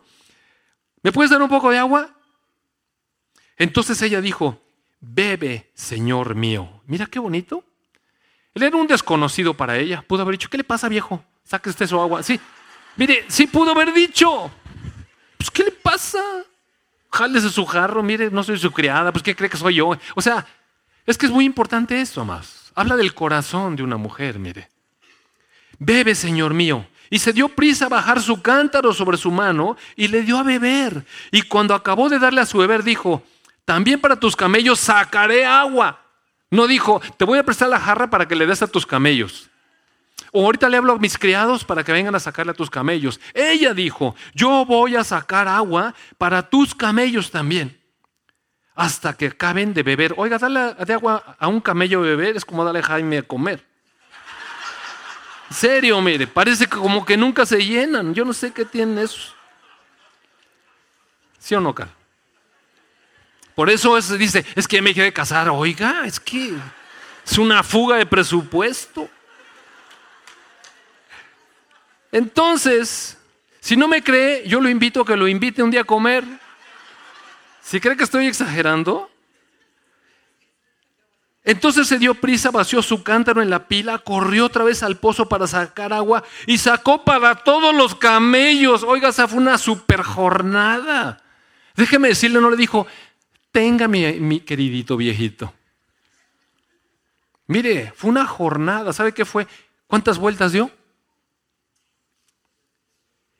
¿Me 1.01 1.11
puedes 1.11 1.32
dar 1.32 1.41
un 1.41 1.49
poco 1.49 1.70
de 1.70 1.80
agua? 1.80 2.09
Entonces 3.58 4.01
ella 4.01 4.22
dijo, 4.22 4.62
bebe, 4.99 5.72
Señor 5.74 6.36
mío. 6.36 6.82
Mira 6.88 7.06
qué 7.06 7.20
bonito. 7.20 7.64
Él 8.54 8.64
era 8.64 8.78
un 8.78 8.88
desconocido 8.88 9.54
para 9.54 9.78
ella. 9.78 10.04
Pudo 10.08 10.22
haber 10.22 10.34
dicho, 10.34 10.49
¿qué 10.49 10.58
le 10.58 10.64
pasa, 10.64 10.88
viejo? 10.89 11.24
Saque 11.43 11.70
usted 11.70 11.88
su 11.88 11.99
agua. 11.99 12.24
Sí, 12.24 12.39
mire, 12.95 13.26
sí 13.28 13.47
pudo 13.47 13.72
haber 13.72 13.93
dicho. 13.93 14.51
Pues, 15.38 15.49
¿qué 15.51 15.64
le 15.64 15.72
pasa? 15.72 16.22
Jálese 17.12 17.49
su 17.49 17.66
jarro, 17.66 18.01
mire, 18.01 18.32
no 18.32 18.43
soy 18.43 18.58
su 18.58 18.72
criada, 18.72 19.12
pues, 19.12 19.24
¿qué 19.24 19.36
cree 19.36 19.49
que 19.49 19.58
soy 19.58 19.76
yo? 19.76 19.91
O 20.16 20.22
sea, 20.22 20.45
es 21.06 21.18
que 21.18 21.26
es 21.26 21.32
muy 21.32 21.45
importante 21.45 21.99
esto, 21.99 22.24
más. 22.24 22.72
Habla 22.76 22.95
del 22.95 23.14
corazón 23.14 23.76
de 23.76 23.84
una 23.84 23.97
mujer, 23.97 24.39
mire. 24.39 24.70
Bebe, 25.80 26.16
Señor 26.16 26.54
mío. 26.54 26.88
Y 27.10 27.20
se 27.20 27.34
dio 27.34 27.49
prisa 27.49 27.86
a 27.86 27.89
bajar 27.89 28.22
su 28.22 28.41
cántaro 28.41 28.93
sobre 28.93 29.18
su 29.18 29.30
mano 29.30 29.78
y 29.95 30.08
le 30.08 30.24
dio 30.24 30.38
a 30.38 30.43
beber. 30.43 31.06
Y 31.32 31.43
cuando 31.43 31.76
acabó 31.76 32.10
de 32.10 32.18
darle 32.18 32.41
a 32.41 32.45
su 32.45 32.58
beber, 32.58 32.84
dijo, 32.84 33.22
también 33.66 33.99
para 33.99 34.16
tus 34.16 34.36
camellos 34.36 34.80
sacaré 34.80 35.45
agua. 35.45 35.99
No 36.49 36.68
dijo, 36.68 37.01
te 37.18 37.26
voy 37.26 37.39
a 37.39 37.43
prestar 37.43 37.70
la 37.70 37.80
jarra 37.80 38.09
para 38.09 38.28
que 38.28 38.36
le 38.36 38.45
des 38.45 38.61
a 38.61 38.68
tus 38.68 38.86
camellos. 38.86 39.49
O 40.32 40.45
ahorita 40.45 40.70
le 40.70 40.78
hablo 40.78 40.93
a 40.93 40.99
mis 40.99 41.18
criados 41.18 41.64
para 41.64 41.84
que 41.84 41.91
vengan 41.91 42.16
a 42.16 42.20
sacarle 42.20 42.51
a 42.51 42.55
tus 42.55 42.70
camellos. 42.70 43.20
Ella 43.34 43.74
dijo, 43.74 44.16
yo 44.34 44.66
voy 44.66 44.95
a 44.95 45.03
sacar 45.03 45.47
agua 45.47 45.93
para 46.18 46.49
tus 46.49 46.76
camellos 46.76 47.32
también. 47.32 47.80
Hasta 48.76 49.14
que 49.14 49.28
acaben 49.28 49.74
de 49.74 49.84
beber. 49.84 50.14
Oiga, 50.18 50.38
darle 50.38 50.74
de 50.74 50.93
agua 50.93 51.36
a 51.39 51.47
un 51.47 51.61
camello 51.61 52.01
beber 52.01 52.36
es 52.36 52.43
como 52.45 52.66
darle 52.66 52.80
a 52.80 52.84
Jaime 52.84 53.20
a 53.20 53.24
comer. 53.24 53.64
Serio, 55.51 56.01
mire, 56.01 56.26
parece 56.26 56.66
que 56.66 56.78
como 56.78 57.05
que 57.05 57.16
nunca 57.16 57.45
se 57.45 57.64
llenan. 57.64 58.14
Yo 58.14 58.26
no 58.26 58.34
sé 58.34 58.51
qué 58.51 58.66
tienen 58.66 58.97
eso. 58.97 59.34
¿Sí 61.38 61.53
o 61.53 61.61
no, 61.61 61.76
Carl? 61.76 61.91
Por 63.56 63.70
eso 63.70 63.99
dice, 64.18 64.45
es 64.56 64.68
que 64.68 64.82
me 64.82 64.93
quiere 64.93 65.14
casar. 65.14 65.49
Oiga, 65.49 66.04
es 66.06 66.20
que 66.20 66.54
es 67.26 67.38
una 67.38 67.64
fuga 67.64 67.97
de 67.97 68.06
presupuesto. 68.06 69.10
Entonces, 72.12 73.18
si 73.60 73.78
no 73.78 73.88
me 73.88 74.04
cree, 74.04 74.47
yo 74.47 74.60
lo 74.60 74.70
invito 74.70 75.01
a 75.01 75.06
que 75.06 75.16
lo 75.16 75.28
invite 75.28 75.64
un 75.64 75.72
día 75.72 75.82
a 75.82 75.86
comer. 75.86 76.24
Si 77.62 77.80
cree 77.80 77.95
que 77.95 78.04
estoy 78.04 78.28
exagerando. 78.28 79.10
Entonces 81.45 81.88
se 81.88 81.97
dio 81.97 82.14
prisa, 82.16 82.51
vació 82.51 82.82
su 82.82 83.04
cántaro 83.04 83.41
en 83.41 83.49
la 83.49 83.68
pila, 83.68 83.97
corrió 83.97 84.45
otra 84.45 84.64
vez 84.64 84.82
al 84.82 84.97
pozo 84.97 85.28
para 85.28 85.45
sacar 85.45 85.91
agua 85.91 86.24
y 86.47 86.58
sacó 86.58 87.04
para 87.04 87.36
todos 87.36 87.76
los 87.76 87.95
camellos. 87.95 88.84
Oiga, 88.84 89.10
esa 89.10 89.28
fue 89.28 89.39
una 89.39 89.58
super 89.58 90.04
jornada. 90.04 91.22
Déjeme 91.76 92.10
decirle, 92.10 92.39
no 92.39 92.49
le 92.49 92.56
dijo, 92.56 92.88
tenga 93.54 93.88
mi, 93.88 94.39
queridito 94.41 94.97
viejito. 94.97 95.54
Mire, 97.47 97.93
fue 97.95 98.10
una 98.10 98.26
jornada. 98.26 98.91
¿Sabe 98.91 99.14
qué 99.14 99.24
fue? 99.24 99.47
¿Cuántas 99.88 100.18
vueltas 100.18 100.51
dio? 100.51 100.72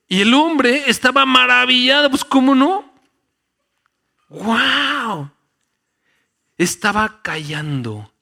Y 0.08 0.22
el 0.22 0.34
hombre 0.36 0.84
estaba 0.88 1.26
maravillado, 1.26 2.12
pues 2.12 2.24
¿cómo 2.24 2.54
no? 2.54 2.94
¡Wow! 4.30 5.32
Estaba 6.58 7.22
callando 7.24 8.14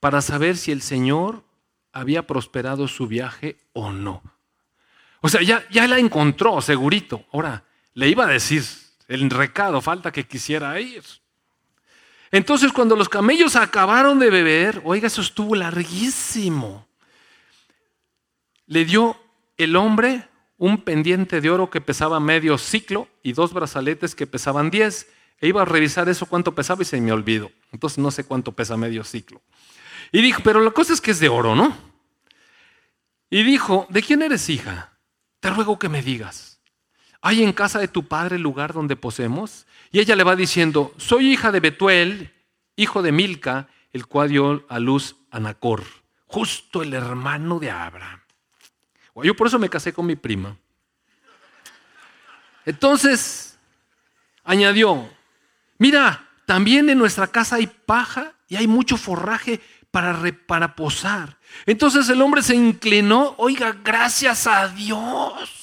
para 0.00 0.22
saber 0.22 0.56
si 0.56 0.72
el 0.72 0.80
Señor 0.80 1.44
había 1.92 2.26
prosperado 2.26 2.88
su 2.88 3.06
viaje 3.06 3.58
o 3.74 3.92
no. 3.92 4.22
O 5.20 5.28
sea, 5.28 5.42
ya, 5.42 5.68
ya 5.68 5.86
la 5.86 5.98
encontró, 5.98 6.62
segurito. 6.62 7.26
Ahora, 7.32 7.64
le 7.92 8.08
iba 8.08 8.24
a 8.24 8.28
decir, 8.28 8.64
el 9.08 9.30
recado, 9.30 9.80
falta 9.80 10.12
que 10.12 10.26
quisiera 10.26 10.78
ir. 10.80 11.02
Entonces 12.30 12.72
cuando 12.72 12.94
los 12.94 13.08
camellos 13.08 13.56
acabaron 13.56 14.18
de 14.18 14.30
beber, 14.30 14.82
oiga, 14.84 15.06
eso 15.06 15.22
estuvo 15.22 15.54
larguísimo. 15.56 16.86
Le 18.66 18.84
dio 18.84 19.18
el 19.56 19.74
hombre 19.76 20.28
un 20.58 20.82
pendiente 20.82 21.40
de 21.40 21.50
oro 21.50 21.70
que 21.70 21.80
pesaba 21.80 22.20
medio 22.20 22.58
ciclo 22.58 23.08
y 23.22 23.32
dos 23.32 23.52
brazaletes 23.52 24.14
que 24.14 24.26
pesaban 24.26 24.70
diez. 24.70 25.08
E 25.40 25.48
iba 25.48 25.62
a 25.62 25.64
revisar 25.64 26.08
eso 26.08 26.26
cuánto 26.26 26.54
pesaba 26.54 26.82
y 26.82 26.84
se 26.84 27.00
me 27.00 27.12
olvidó. 27.12 27.50
Entonces 27.72 27.98
no 27.98 28.10
sé 28.10 28.24
cuánto 28.24 28.52
pesa 28.52 28.76
medio 28.76 29.04
ciclo. 29.04 29.40
Y 30.10 30.20
dijo, 30.20 30.42
pero 30.42 30.60
la 30.60 30.72
cosa 30.72 30.92
es 30.92 31.00
que 31.00 31.12
es 31.12 31.20
de 31.20 31.28
oro, 31.28 31.54
¿no? 31.54 31.76
Y 33.30 33.42
dijo, 33.42 33.86
¿de 33.88 34.02
quién 34.02 34.22
eres 34.22 34.48
hija? 34.48 34.98
Te 35.40 35.50
ruego 35.50 35.78
que 35.78 35.88
me 35.88 36.02
digas. 36.02 36.47
¿Hay 37.20 37.42
en 37.42 37.52
casa 37.52 37.78
de 37.78 37.88
tu 37.88 38.06
padre 38.06 38.38
lugar 38.38 38.72
donde 38.72 38.96
posemos? 38.96 39.66
Y 39.90 40.00
ella 40.00 40.16
le 40.16 40.24
va 40.24 40.36
diciendo, 40.36 40.94
soy 40.96 41.32
hija 41.32 41.52
de 41.52 41.60
Betuel, 41.60 42.32
hijo 42.76 43.02
de 43.02 43.12
Milca, 43.12 43.68
el 43.92 44.06
cual 44.06 44.28
dio 44.28 44.66
a 44.68 44.78
luz 44.78 45.16
a 45.30 45.40
Nacor, 45.40 45.84
justo 46.26 46.82
el 46.82 46.94
hermano 46.94 47.58
de 47.58 47.70
Abraham. 47.70 48.20
Yo 49.22 49.34
por 49.34 49.48
eso 49.48 49.58
me 49.58 49.68
casé 49.68 49.92
con 49.92 50.06
mi 50.06 50.14
prima. 50.14 50.56
Entonces, 52.64 53.58
añadió, 54.44 55.10
mira, 55.78 56.28
también 56.46 56.88
en 56.88 56.98
nuestra 56.98 57.26
casa 57.26 57.56
hay 57.56 57.66
paja 57.66 58.34
y 58.46 58.56
hay 58.56 58.68
mucho 58.68 58.96
forraje 58.96 59.60
para, 59.90 60.22
para 60.46 60.76
posar. 60.76 61.38
Entonces 61.66 62.08
el 62.10 62.22
hombre 62.22 62.42
se 62.42 62.54
inclinó, 62.54 63.34
oiga, 63.38 63.76
gracias 63.82 64.46
a 64.46 64.68
Dios 64.68 65.57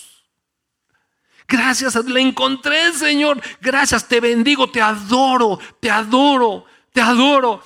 Gracias, 1.48 1.96
la 2.06 2.20
encontré, 2.20 2.91
Señor. 2.93 3.39
Gracias, 3.62 4.08
te 4.08 4.20
bendigo, 4.20 4.70
te 4.70 4.82
adoro, 4.82 5.60
te 5.80 5.91
adoro, 5.91 6.66
te 6.91 7.02
adoro. 7.02 7.62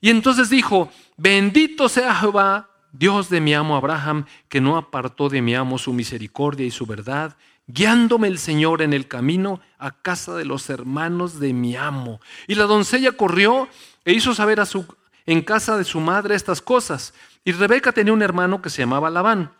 Y 0.00 0.10
entonces 0.10 0.50
dijo, 0.50 0.90
bendito 1.16 1.88
sea 1.88 2.14
Jehová, 2.14 2.70
Dios 2.92 3.30
de 3.30 3.40
mi 3.40 3.54
amo 3.54 3.76
Abraham, 3.76 4.26
que 4.48 4.60
no 4.60 4.76
apartó 4.76 5.28
de 5.28 5.42
mi 5.42 5.54
amo 5.54 5.78
su 5.78 5.92
misericordia 5.92 6.66
y 6.66 6.72
su 6.72 6.86
verdad, 6.86 7.36
guiándome 7.68 8.26
el 8.26 8.38
Señor 8.38 8.82
en 8.82 8.92
el 8.92 9.06
camino 9.06 9.60
a 9.78 9.92
casa 9.92 10.34
de 10.34 10.44
los 10.44 10.68
hermanos 10.68 11.38
de 11.38 11.52
mi 11.52 11.76
amo. 11.76 12.20
Y 12.48 12.56
la 12.56 12.64
doncella 12.64 13.12
corrió 13.12 13.68
e 14.04 14.12
hizo 14.12 14.34
saber 14.34 14.58
a 14.58 14.66
su, 14.66 14.86
en 15.24 15.42
casa 15.42 15.76
de 15.76 15.84
su 15.84 16.00
madre 16.00 16.34
estas 16.34 16.60
cosas. 16.60 17.14
Y 17.44 17.52
Rebeca 17.52 17.92
tenía 17.92 18.12
un 18.12 18.22
hermano 18.22 18.60
que 18.60 18.70
se 18.70 18.82
llamaba 18.82 19.08
Labán 19.08 19.52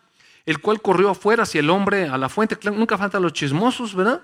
el 0.45 0.59
cual 0.59 0.81
corrió 0.81 1.09
afuera 1.09 1.43
hacia 1.43 1.59
el 1.59 1.69
hombre 1.69 2.07
a 2.07 2.17
la 2.17 2.29
fuente. 2.29 2.57
Nunca 2.71 2.97
faltan 2.97 3.21
los 3.21 3.33
chismosos, 3.33 3.95
¿verdad? 3.95 4.21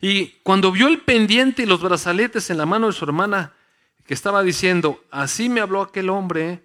Y 0.00 0.28
cuando 0.42 0.72
vio 0.72 0.88
el 0.88 1.00
pendiente 1.00 1.62
y 1.62 1.66
los 1.66 1.82
brazaletes 1.82 2.50
en 2.50 2.56
la 2.56 2.66
mano 2.66 2.86
de 2.86 2.92
su 2.92 3.04
hermana, 3.04 3.52
que 4.06 4.14
estaba 4.14 4.42
diciendo, 4.42 5.04
así 5.10 5.48
me 5.48 5.60
habló 5.60 5.82
aquel 5.82 6.08
hombre, 6.08 6.64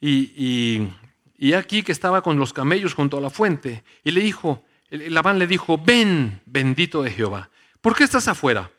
y, 0.00 0.92
y, 1.38 1.52
aquí 1.54 1.82
que 1.82 1.92
estaba 1.92 2.22
con 2.22 2.38
los 2.38 2.52
camellos 2.52 2.94
junto 2.94 3.16
a 3.16 3.20
la 3.20 3.30
fuente, 3.30 3.82
y 4.04 4.10
le 4.10 4.20
dijo, 4.20 4.64
Labán 4.90 5.38
le 5.38 5.46
dijo, 5.46 5.78
ven, 5.78 6.42
bendito 6.44 7.02
de 7.02 7.10
Jehová, 7.10 7.50
¿por 7.80 7.96
qué 7.96 8.04
estás 8.04 8.28
afuera? 8.28 8.70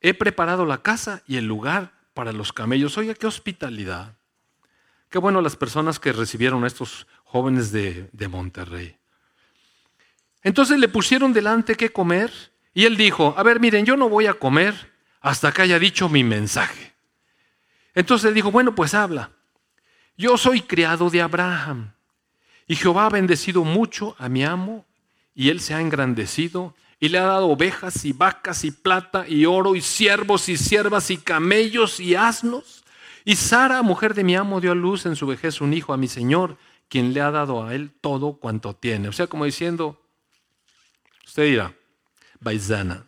He 0.00 0.14
preparado 0.14 0.66
la 0.66 0.82
casa 0.82 1.22
y 1.26 1.36
el 1.36 1.46
lugar 1.46 1.92
para 2.12 2.32
los 2.32 2.52
camellos. 2.52 2.98
Oiga, 2.98 3.14
qué 3.14 3.26
hospitalidad. 3.26 4.16
Qué 5.14 5.20
bueno 5.20 5.40
las 5.40 5.54
personas 5.54 6.00
que 6.00 6.12
recibieron 6.12 6.64
a 6.64 6.66
estos 6.66 7.06
jóvenes 7.22 7.70
de, 7.70 8.08
de 8.10 8.26
Monterrey. 8.26 8.96
Entonces 10.42 10.76
le 10.80 10.88
pusieron 10.88 11.32
delante 11.32 11.76
qué 11.76 11.92
comer 11.92 12.32
y 12.74 12.84
él 12.84 12.96
dijo, 12.96 13.32
a 13.36 13.44
ver, 13.44 13.60
miren, 13.60 13.86
yo 13.86 13.96
no 13.96 14.08
voy 14.08 14.26
a 14.26 14.34
comer 14.34 14.74
hasta 15.20 15.52
que 15.52 15.62
haya 15.62 15.78
dicho 15.78 16.08
mi 16.08 16.24
mensaje. 16.24 16.94
Entonces 17.94 18.26
él 18.26 18.34
dijo, 18.34 18.50
bueno, 18.50 18.74
pues 18.74 18.92
habla. 18.92 19.30
Yo 20.16 20.36
soy 20.36 20.62
criado 20.62 21.08
de 21.10 21.22
Abraham 21.22 21.92
y 22.66 22.74
Jehová 22.74 23.06
ha 23.06 23.10
bendecido 23.10 23.62
mucho 23.62 24.16
a 24.18 24.28
mi 24.28 24.42
amo 24.42 24.84
y 25.32 25.50
él 25.50 25.60
se 25.60 25.74
ha 25.74 25.80
engrandecido 25.80 26.74
y 26.98 27.08
le 27.08 27.18
ha 27.18 27.26
dado 27.26 27.46
ovejas 27.46 28.04
y 28.04 28.12
vacas 28.12 28.64
y 28.64 28.72
plata 28.72 29.26
y 29.28 29.46
oro 29.46 29.76
y 29.76 29.80
siervos 29.80 30.48
y 30.48 30.56
siervas 30.56 31.08
y 31.12 31.18
camellos 31.18 32.00
y 32.00 32.16
asnos 32.16 32.83
y 33.24 33.36
Sara, 33.36 33.82
mujer 33.82 34.14
de 34.14 34.24
mi 34.24 34.36
amo, 34.36 34.60
dio 34.60 34.72
a 34.72 34.74
luz 34.74 35.06
en 35.06 35.16
su 35.16 35.26
vejez 35.26 35.60
un 35.60 35.72
hijo 35.72 35.92
a 35.92 35.96
mi 35.96 36.08
Señor, 36.08 36.58
quien 36.88 37.14
le 37.14 37.20
ha 37.20 37.30
dado 37.30 37.64
a 37.64 37.74
él 37.74 37.90
todo 38.00 38.34
cuanto 38.34 38.74
tiene. 38.74 39.08
O 39.08 39.12
sea, 39.12 39.26
como 39.26 39.46
diciendo, 39.46 40.00
usted 41.26 41.44
dirá, 41.44 41.74
Baizana. 42.40 43.06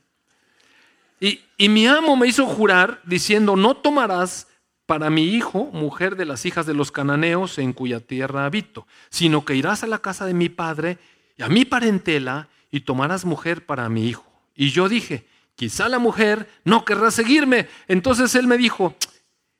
Y, 1.20 1.40
y 1.58 1.68
mi 1.68 1.86
amo 1.86 2.16
me 2.16 2.26
hizo 2.26 2.46
jurar 2.46 3.00
diciendo, 3.04 3.56
no 3.56 3.76
tomarás 3.76 4.48
para 4.86 5.10
mi 5.10 5.24
hijo 5.24 5.64
mujer 5.72 6.16
de 6.16 6.24
las 6.24 6.46
hijas 6.46 6.64
de 6.64 6.74
los 6.74 6.92
cananeos 6.92 7.58
en 7.58 7.72
cuya 7.72 8.00
tierra 8.00 8.46
habito, 8.46 8.86
sino 9.10 9.44
que 9.44 9.54
irás 9.56 9.82
a 9.82 9.86
la 9.86 9.98
casa 9.98 10.26
de 10.26 10.34
mi 10.34 10.48
padre 10.48 10.98
y 11.36 11.42
a 11.42 11.48
mi 11.48 11.64
parentela 11.64 12.48
y 12.70 12.80
tomarás 12.80 13.24
mujer 13.24 13.66
para 13.66 13.88
mi 13.88 14.08
hijo. 14.08 14.24
Y 14.54 14.70
yo 14.70 14.88
dije, 14.88 15.26
quizá 15.56 15.88
la 15.88 15.98
mujer 15.98 16.48
no 16.64 16.84
querrá 16.84 17.10
seguirme. 17.10 17.68
Entonces 17.88 18.34
él 18.34 18.46
me 18.46 18.56
dijo, 18.56 18.96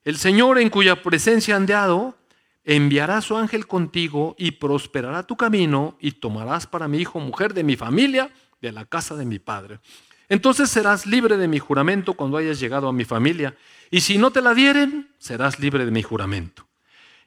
el 0.07 0.17
Señor 0.17 0.57
en 0.57 0.69
cuya 0.69 1.03
presencia 1.03 1.57
andado 1.57 2.15
enviará 2.63 3.19
su 3.19 3.35
ángel 3.35 3.67
contigo 3.67 4.37
y 4.37 4.51
prosperará 4.51 5.23
tu 5.23 5.35
camino 5.35 5.97
y 5.99 6.13
tomarás 6.13 6.65
para 6.65 6.87
mi 6.87 6.99
hijo 6.99 7.19
mujer 7.19 7.53
de 7.53 7.65
mi 7.65 7.75
familia, 7.75 8.31
de 8.61 8.71
la 8.71 8.85
casa 8.85 9.17
de 9.17 9.25
mi 9.25 9.37
padre. 9.37 9.81
Entonces 10.29 10.69
serás 10.69 11.05
libre 11.05 11.35
de 11.35 11.49
mi 11.49 11.59
juramento 11.59 12.13
cuando 12.13 12.37
hayas 12.37 12.57
llegado 12.57 12.87
a 12.87 12.93
mi 12.93 13.03
familia, 13.03 13.57
y 13.91 13.99
si 13.99 14.17
no 14.17 14.31
te 14.31 14.41
la 14.41 14.53
dieren, 14.53 15.09
serás 15.17 15.59
libre 15.59 15.83
de 15.83 15.91
mi 15.91 16.03
juramento. 16.03 16.65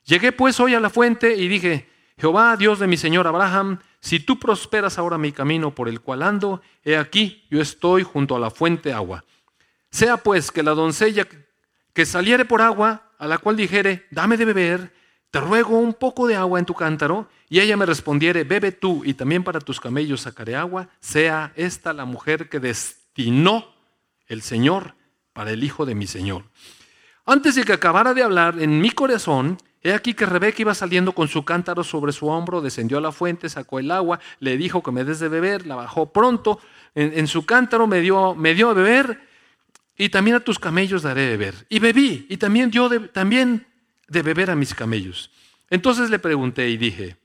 Llegué 0.07 0.33
pues 0.33 0.59
hoy 0.59 0.73
a 0.73 0.81
la 0.81 0.89
fuente 0.89 1.37
y 1.37 1.49
dije, 1.49 1.87
Jehová, 2.17 2.57
Dios 2.57 2.79
de 2.79 2.87
mi 2.87 2.97
Señor 2.97 3.27
Abraham, 3.27 3.79
si 4.01 4.21
tú 4.21 4.39
prosperas 4.39 4.97
ahora 4.97 5.19
mi 5.19 5.33
camino 5.33 5.75
por 5.75 5.91
el 5.91 6.01
cual 6.01 6.23
ando, 6.23 6.63
he 6.83 6.97
aquí, 6.97 7.45
yo 7.51 7.61
estoy 7.61 8.05
junto 8.05 8.37
a 8.37 8.41
la 8.41 8.51
fuente 8.51 8.95
agua. 8.95 9.23
Sea 9.91 10.17
pues 10.17 10.51
que 10.51 10.63
la 10.63 10.71
doncella 10.71 11.29
que 12.01 12.07
saliere 12.07 12.47
por 12.47 12.63
agua, 12.63 13.11
a 13.19 13.27
la 13.27 13.37
cual 13.37 13.57
dijere, 13.57 14.07
dame 14.11 14.39
de 14.39 14.47
beber, 14.47 14.91
te 15.31 15.39
ruego 15.39 15.79
un 15.79 15.93
poco 15.93 16.27
de 16.27 16.35
agua 16.35 16.59
en 16.59 16.65
tu 16.65 16.73
cántaro, 16.73 17.29
y 17.51 17.61
ella 17.61 17.77
me 17.77 17.85
respondiere, 17.85 18.43
bebe 18.43 18.73
tú, 18.73 19.03
y 19.05 19.13
también 19.13 19.45
para 19.45 19.61
tus 19.61 19.79
camellos 19.79 20.23
sacaré 20.23 20.57
agua, 20.57 20.89
sea 21.01 21.53
esta 21.57 21.93
la 21.93 22.07
mujer 22.07 22.49
que 22.49 22.59
destinó 22.59 23.67
el 24.29 24.41
Señor 24.41 24.95
para 25.35 25.51
el 25.51 25.63
hijo 25.63 25.85
de 25.85 25.95
mi 25.95 26.07
señor. 26.07 26.45
Antes 27.27 27.57
de 27.57 27.65
que 27.65 27.75
acabara 27.75 28.15
de 28.15 28.23
hablar, 28.23 28.59
en 28.59 28.81
mi 28.81 28.93
corazón, 28.93 29.59
he 29.83 29.93
aquí 29.93 30.15
que 30.15 30.25
Rebeca 30.25 30.63
iba 30.63 30.73
saliendo 30.73 31.13
con 31.13 31.29
su 31.29 31.45
cántaro 31.45 31.85
sobre 31.85 32.13
su 32.13 32.29
hombro, 32.29 32.63
descendió 32.63 32.97
a 32.97 33.03
la 33.03 33.13
fuente, 33.13 33.51
sacó 33.51 33.79
el 33.79 33.91
agua, 33.91 34.21
le 34.39 34.57
dijo 34.57 34.83
que 34.83 34.91
me 34.91 35.05
des 35.05 35.21
de 35.21 35.29
beber, 35.29 35.67
la 35.67 35.75
bajó 35.75 36.15
pronto, 36.15 36.61
en, 36.95 37.27
su 37.27 37.45
cántaro 37.45 37.87
me 37.87 38.01
dio, 38.01 38.35
me 38.35 38.55
dio 38.55 38.71
a 38.71 38.73
beber, 38.73 39.29
y 40.01 40.09
también 40.09 40.37
a 40.37 40.41
tus 40.41 40.59
camellos 40.59 41.03
daré 41.03 41.21
de 41.21 41.37
beber. 41.37 41.67
Y 41.69 41.79
bebí, 41.79 42.25
y 42.31 42.39
también 42.39 42.71
de, 42.71 43.01
también 43.13 43.67
de 44.09 44.23
beber 44.23 44.51
a 44.51 44.57
mis 44.57 44.73
camellos. 44.73 45.31
Entonces 45.69 46.09
le 46.09 46.19
pregunté 46.19 46.71
y 46.71 46.79
dije, 46.79 47.19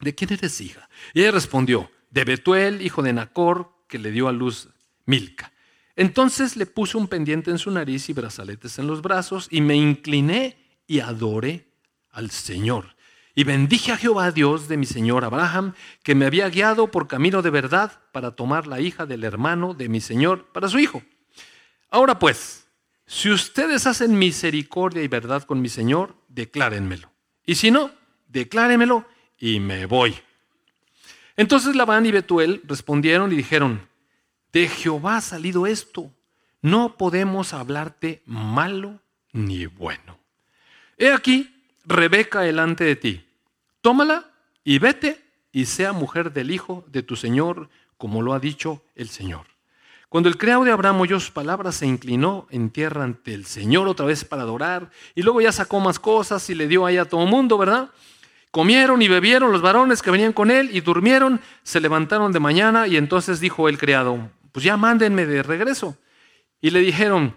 ¿de 0.00 0.12
quién 0.12 0.32
eres 0.32 0.60
hija? 0.60 0.88
Y 1.12 1.20
ella 1.20 1.30
respondió, 1.30 1.88
de 2.10 2.24
Betuel, 2.24 2.82
hijo 2.82 3.00
de 3.00 3.12
Nacor, 3.12 3.70
que 3.86 4.00
le 4.00 4.10
dio 4.10 4.26
a 4.26 4.32
luz 4.32 4.70
Milca. 5.06 5.52
Entonces 5.94 6.56
le 6.56 6.66
puse 6.66 6.96
un 6.96 7.06
pendiente 7.06 7.52
en 7.52 7.58
su 7.58 7.70
nariz 7.70 8.08
y 8.08 8.12
brazaletes 8.12 8.80
en 8.80 8.88
los 8.88 9.00
brazos, 9.00 9.46
y 9.52 9.60
me 9.60 9.76
incliné 9.76 10.56
y 10.88 10.98
adoré 10.98 11.68
al 12.10 12.32
Señor. 12.32 12.96
Y 13.36 13.44
bendije 13.44 13.92
a 13.92 13.96
Jehová 13.96 14.32
Dios 14.32 14.66
de 14.66 14.78
mi 14.78 14.86
Señor 14.86 15.24
Abraham, 15.24 15.74
que 16.02 16.16
me 16.16 16.26
había 16.26 16.48
guiado 16.48 16.90
por 16.90 17.06
camino 17.06 17.40
de 17.40 17.50
verdad 17.50 18.00
para 18.10 18.32
tomar 18.32 18.66
la 18.66 18.80
hija 18.80 19.06
del 19.06 19.22
hermano 19.22 19.74
de 19.74 19.88
mi 19.88 20.00
Señor 20.00 20.46
para 20.52 20.68
su 20.68 20.80
hijo. 20.80 21.00
Ahora 21.94 22.18
pues, 22.18 22.66
si 23.06 23.30
ustedes 23.30 23.86
hacen 23.86 24.18
misericordia 24.18 25.04
y 25.04 25.06
verdad 25.06 25.44
con 25.44 25.60
mi 25.60 25.68
Señor, 25.68 26.16
declárenmelo. 26.26 27.08
Y 27.46 27.54
si 27.54 27.70
no, 27.70 27.92
declárenmelo 28.26 29.06
y 29.38 29.60
me 29.60 29.86
voy. 29.86 30.16
Entonces 31.36 31.76
Labán 31.76 32.04
y 32.04 32.10
Betuel 32.10 32.62
respondieron 32.64 33.30
y 33.30 33.36
dijeron, 33.36 33.88
de 34.52 34.66
Jehová 34.66 35.18
ha 35.18 35.20
salido 35.20 35.68
esto, 35.68 36.10
no 36.62 36.96
podemos 36.96 37.54
hablarte 37.54 38.22
malo 38.26 39.00
ni 39.32 39.66
bueno. 39.66 40.18
He 40.98 41.12
aquí 41.12 41.54
Rebeca 41.84 42.40
delante 42.40 42.82
de 42.82 42.96
ti, 42.96 43.24
tómala 43.82 44.32
y 44.64 44.80
vete 44.80 45.22
y 45.52 45.66
sea 45.66 45.92
mujer 45.92 46.32
del 46.32 46.50
hijo 46.50 46.84
de 46.88 47.04
tu 47.04 47.14
Señor, 47.14 47.68
como 47.96 48.20
lo 48.20 48.34
ha 48.34 48.40
dicho 48.40 48.82
el 48.96 49.08
Señor. 49.10 49.53
Cuando 50.14 50.28
el 50.28 50.38
criado 50.38 50.62
de 50.62 50.70
Abraham 50.70 51.00
oyó 51.00 51.18
sus 51.18 51.32
palabras, 51.32 51.74
se 51.74 51.86
inclinó 51.86 52.46
en 52.50 52.70
tierra 52.70 53.02
ante 53.02 53.34
el 53.34 53.46
Señor 53.46 53.88
otra 53.88 54.06
vez 54.06 54.24
para 54.24 54.42
adorar, 54.42 54.88
y 55.16 55.22
luego 55.22 55.40
ya 55.40 55.50
sacó 55.50 55.80
más 55.80 55.98
cosas 55.98 56.48
y 56.50 56.54
le 56.54 56.68
dio 56.68 56.86
ahí 56.86 56.98
a 56.98 57.04
todo 57.04 57.24
el 57.24 57.28
mundo, 57.28 57.58
¿verdad? 57.58 57.90
Comieron 58.52 59.02
y 59.02 59.08
bebieron 59.08 59.50
los 59.50 59.60
varones 59.60 60.02
que 60.02 60.12
venían 60.12 60.32
con 60.32 60.52
él 60.52 60.70
y 60.72 60.82
durmieron, 60.82 61.40
se 61.64 61.80
levantaron 61.80 62.30
de 62.30 62.38
mañana 62.38 62.86
y 62.86 62.96
entonces 62.96 63.40
dijo 63.40 63.68
el 63.68 63.76
criado, 63.76 64.30
pues 64.52 64.64
ya 64.64 64.76
mándenme 64.76 65.26
de 65.26 65.42
regreso. 65.42 65.98
Y 66.60 66.70
le 66.70 66.78
dijeron, 66.78 67.36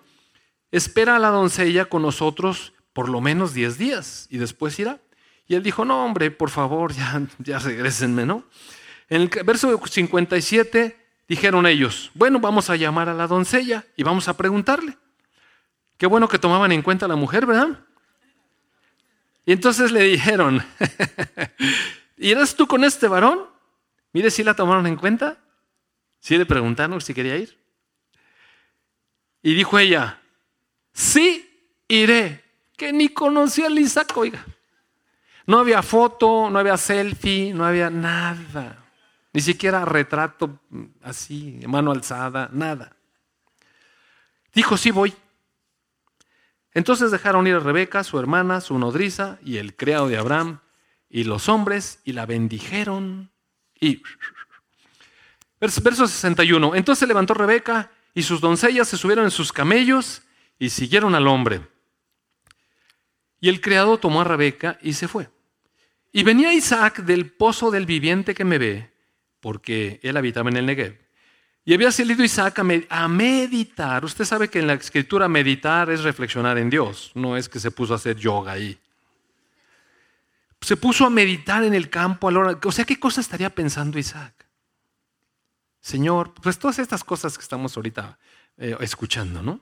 espera 0.70 1.16
a 1.16 1.20
la 1.20 1.30
doncella 1.30 1.86
con 1.86 2.04
nosotros 2.04 2.74
por 2.94 3.10
lo 3.10 3.22
menos 3.22 3.56
10 3.56 3.80
días 3.80 4.28
y 4.30 4.38
después 4.38 4.78
irá. 4.78 5.00
Y 5.48 5.56
él 5.56 5.64
dijo, 5.64 5.84
no 5.84 6.06
hombre, 6.06 6.30
por 6.30 6.52
favor, 6.52 6.94
ya, 6.94 7.24
ya 7.40 7.58
regresenme, 7.58 8.28
¿no? 8.28 8.44
En 9.10 9.24
el 9.24 9.30
verso 9.44 9.82
57 9.84 11.07
dijeron 11.28 11.66
ellos, 11.66 12.12
bueno, 12.14 12.40
vamos 12.40 12.70
a 12.70 12.76
llamar 12.76 13.10
a 13.10 13.14
la 13.14 13.28
doncella 13.28 13.86
y 13.96 14.04
vamos 14.04 14.28
a 14.28 14.38
preguntarle. 14.38 14.98
Qué 15.98 16.06
bueno 16.06 16.28
que 16.28 16.40
tomaban 16.40 16.72
en 16.72 16.82
cuenta 16.82 17.06
a 17.06 17.10
la 17.10 17.16
mujer, 17.16 17.46
¿verdad? 17.46 17.80
Y 19.46 19.52
entonces 19.54 19.92
le 19.92 20.04
dijeron, 20.04 20.64
¿irás 22.18 22.56
tú 22.56 22.68
con 22.68 22.84
este 22.84 23.08
varón? 23.08 23.48
Mire 24.14 24.30
si 24.30 24.44
la 24.44 24.54
tomaron 24.54 24.88
en 24.88 24.96
cuenta. 24.96 25.38
Sí 26.20 26.38
le 26.38 26.46
preguntaron 26.46 27.00
si 27.02 27.14
quería 27.14 27.38
ir. 27.38 27.58
Y 29.42 29.54
dijo 29.54 29.80
ella, 29.80 30.20
sí, 30.94 31.50
iré. 31.88 32.44
Que 32.76 32.94
ni 32.94 33.10
conocía 33.10 33.68
a 33.68 33.72
Isaac, 33.72 34.16
oiga. 34.16 34.46
No 35.46 35.60
había 35.60 35.82
foto, 35.82 36.50
no 36.50 36.60
había 36.60 36.78
selfie, 36.78 37.54
no 37.54 37.66
había 37.66 37.90
nada. 37.90 38.87
Ni 39.38 39.44
siquiera 39.44 39.86
retrato 39.86 40.60
así, 41.04 41.60
mano 41.68 41.92
alzada, 41.92 42.50
nada. 42.52 42.98
Dijo, 44.52 44.78
sí 44.78 44.90
voy. 44.90 45.14
Entonces 46.74 47.12
dejaron 47.12 47.46
ir 47.46 47.54
a 47.54 47.60
Rebeca, 47.60 48.04
su 48.04 48.18
hermana, 48.18 48.62
su 48.62 48.80
nodriza 48.80 49.38
y 49.46 49.58
el 49.58 49.76
criado 49.76 50.08
de 50.08 50.18
Abraham 50.18 50.62
y 51.08 51.24
los 51.24 51.50
hombres 51.50 52.00
y 52.04 52.14
la 52.14 52.26
bendijeron. 52.26 53.30
Y 53.80 54.02
verso 55.60 56.08
61. 56.08 56.74
Entonces 56.74 57.02
se 57.02 57.06
levantó 57.06 57.36
Rebeca 57.36 57.92
y 58.16 58.24
sus 58.24 58.42
doncellas 58.42 58.88
se 58.88 58.98
subieron 58.98 59.26
en 59.26 59.30
sus 59.30 59.54
camellos 59.54 60.24
y 60.58 60.72
siguieron 60.72 61.14
al 61.14 61.28
hombre. 61.28 61.62
Y 63.40 63.50
el 63.50 63.62
criado 63.62 64.00
tomó 64.00 64.22
a 64.22 64.24
Rebeca 64.24 64.80
y 64.82 64.94
se 64.94 65.08
fue. 65.08 65.30
Y 66.12 66.24
venía 66.24 66.56
Isaac 66.56 67.02
del 67.02 67.30
pozo 67.30 67.70
del 67.70 67.86
viviente 67.86 68.34
que 68.34 68.44
me 68.44 68.58
ve 68.58 68.97
porque 69.40 70.00
él 70.04 70.18
habitaba 70.18 70.50
en 70.50 70.58
el 70.58 70.66
Negev. 70.66 70.98
Y 71.66 71.74
había 71.74 71.92
salido 71.92 72.24
Isaac 72.24 72.60
a 72.90 73.08
meditar. 73.08 74.06
Usted 74.06 74.24
sabe 74.24 74.50
que 74.50 74.60
en 74.60 74.68
la 74.68 74.74
escritura 74.74 75.28
meditar 75.28 75.90
es 75.90 76.02
reflexionar 76.04 76.58
en 76.58 76.70
Dios, 76.70 77.12
no 77.14 77.36
es 77.36 77.50
que 77.50 77.60
se 77.60 77.72
puso 77.72 77.94
a 77.94 77.98
hacer 77.98 78.16
yoga 78.16 78.54
ahí. 78.54 78.80
Se 80.62 80.78
puso 80.78 81.06
a 81.06 81.10
meditar 81.10 81.64
en 81.64 81.74
el 81.74 81.90
campo 81.90 82.28
a 82.30 82.32
la 82.32 82.40
hora. 82.40 82.60
O 82.64 82.72
sea, 82.72 82.86
¿qué 82.86 83.00
cosa 83.00 83.22
estaría 83.22 83.50
pensando 83.50 84.00
Isaac? 84.00 84.34
Señor, 85.82 86.34
pues 86.42 86.58
todas 86.58 86.80
estas 86.80 87.04
cosas 87.04 87.38
que 87.38 87.44
estamos 87.44 87.76
ahorita 87.78 88.18
eh, 88.58 88.76
escuchando, 88.80 89.42
¿no? 89.42 89.60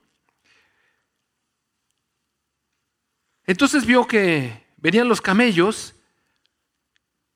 Entonces 3.45 3.85
vio 3.85 4.07
que 4.07 4.65
venían 4.77 5.07
los 5.07 5.21
camellos 5.21 5.95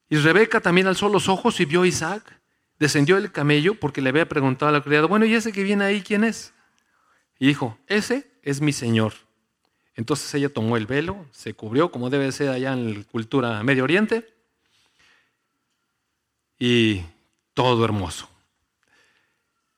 y 0.10 0.18
Rebeca 0.18 0.60
también 0.60 0.88
alzó 0.88 1.08
los 1.08 1.30
ojos 1.30 1.60
y 1.60 1.66
vio 1.66 1.84
a 1.84 1.88
Isaac. 1.88 2.40
Descendió 2.80 3.18
el 3.18 3.32
camello 3.32 3.76
porque 3.76 4.02
le 4.02 4.10
había 4.10 4.28
preguntado 4.28 4.70
a 4.70 4.72
la 4.72 4.82
criada, 4.82 5.06
bueno, 5.06 5.26
¿y 5.26 5.36
ese 5.36 5.52
que 5.52 5.64
viene 5.64 5.84
ahí 5.84 6.02
quién 6.02 6.24
es? 6.24 6.54
Y 7.38 7.48
dijo, 7.48 7.78
ese 7.88 8.32
es 8.42 8.60
mi 8.60 8.74
señor. 8.74 9.14
Entonces 9.96 10.34
ella 10.34 10.50
tomó 10.50 10.78
el 10.78 10.88
velo, 10.88 11.26
se 11.32 11.54
cubrió 11.54 11.92
como 11.92 12.10
debe 12.10 12.32
ser 12.32 12.50
allá 12.50 12.74
en 12.74 13.00
la 13.00 13.04
cultura 13.04 13.62
Medio 13.64 13.84
Oriente 13.84 14.34
y 16.58 17.04
todo 17.54 17.84
hermoso. 17.86 18.30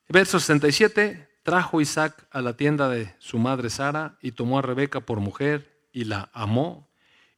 Verso 0.08 0.38
67, 0.38 1.28
trajo 1.42 1.80
Isaac 1.80 2.26
a 2.30 2.40
la 2.40 2.56
tienda 2.56 2.88
de 2.88 3.14
su 3.18 3.38
madre 3.38 3.68
Sara 3.68 4.16
y 4.22 4.32
tomó 4.32 4.58
a 4.58 4.62
Rebeca 4.62 5.00
por 5.00 5.20
mujer 5.20 5.86
y 5.92 6.04
la 6.04 6.30
amó 6.32 6.88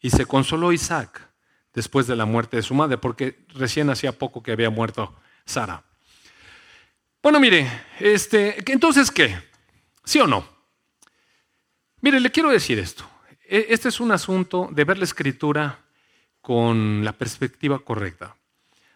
y 0.00 0.10
se 0.10 0.26
consoló 0.26 0.72
Isaac 0.72 1.33
después 1.74 2.06
de 2.06 2.16
la 2.16 2.24
muerte 2.24 2.56
de 2.56 2.62
su 2.62 2.74
madre, 2.74 2.98
porque 2.98 3.44
recién 3.54 3.90
hacía 3.90 4.12
poco 4.12 4.42
que 4.42 4.52
había 4.52 4.70
muerto 4.70 5.14
Sara. 5.44 5.82
Bueno, 7.22 7.40
mire, 7.40 7.70
este, 8.00 8.70
entonces, 8.70 9.10
¿qué? 9.10 9.36
¿Sí 10.04 10.20
o 10.20 10.26
no? 10.26 10.46
Mire, 12.00 12.20
le 12.20 12.30
quiero 12.30 12.50
decir 12.50 12.78
esto. 12.78 13.04
E, 13.48 13.66
este 13.70 13.88
es 13.88 13.98
un 13.98 14.12
asunto 14.12 14.68
de 14.70 14.84
ver 14.84 14.98
la 14.98 15.04
escritura 15.04 15.78
con 16.40 17.04
la 17.04 17.12
perspectiva 17.12 17.78
correcta. 17.78 18.36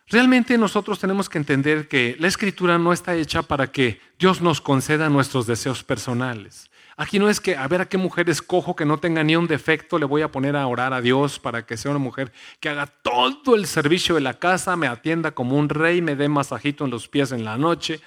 Realmente 0.06 0.56
nosotros 0.56 0.98
tenemos 0.98 1.28
que 1.28 1.38
entender 1.38 1.88
que 1.88 2.16
la 2.18 2.28
escritura 2.28 2.78
no 2.78 2.92
está 2.92 3.14
hecha 3.14 3.42
para 3.42 3.72
que 3.72 4.00
Dios 4.18 4.40
nos 4.40 4.60
conceda 4.60 5.08
nuestros 5.08 5.46
deseos 5.46 5.82
personales. 5.82 6.70
Aquí 7.00 7.20
no 7.20 7.30
es 7.30 7.40
que 7.40 7.56
a 7.56 7.68
ver 7.68 7.80
a 7.80 7.88
qué 7.88 7.96
mujer 7.96 8.28
escojo 8.28 8.74
que 8.74 8.84
no 8.84 8.98
tenga 8.98 9.22
ni 9.22 9.36
un 9.36 9.46
defecto, 9.46 10.00
le 10.00 10.04
voy 10.04 10.22
a 10.22 10.32
poner 10.32 10.56
a 10.56 10.66
orar 10.66 10.92
a 10.92 11.00
Dios 11.00 11.38
para 11.38 11.64
que 11.64 11.76
sea 11.76 11.92
una 11.92 12.00
mujer 12.00 12.32
que 12.58 12.70
haga 12.70 12.86
todo 12.86 13.54
el 13.54 13.68
servicio 13.68 14.16
de 14.16 14.20
la 14.20 14.34
casa, 14.34 14.74
me 14.74 14.88
atienda 14.88 15.30
como 15.30 15.56
un 15.56 15.68
rey, 15.68 16.02
me 16.02 16.16
dé 16.16 16.28
masajito 16.28 16.84
en 16.84 16.90
los 16.90 17.06
pies 17.06 17.30
en 17.30 17.44
la 17.44 17.56
noche 17.56 18.00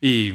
y 0.00 0.34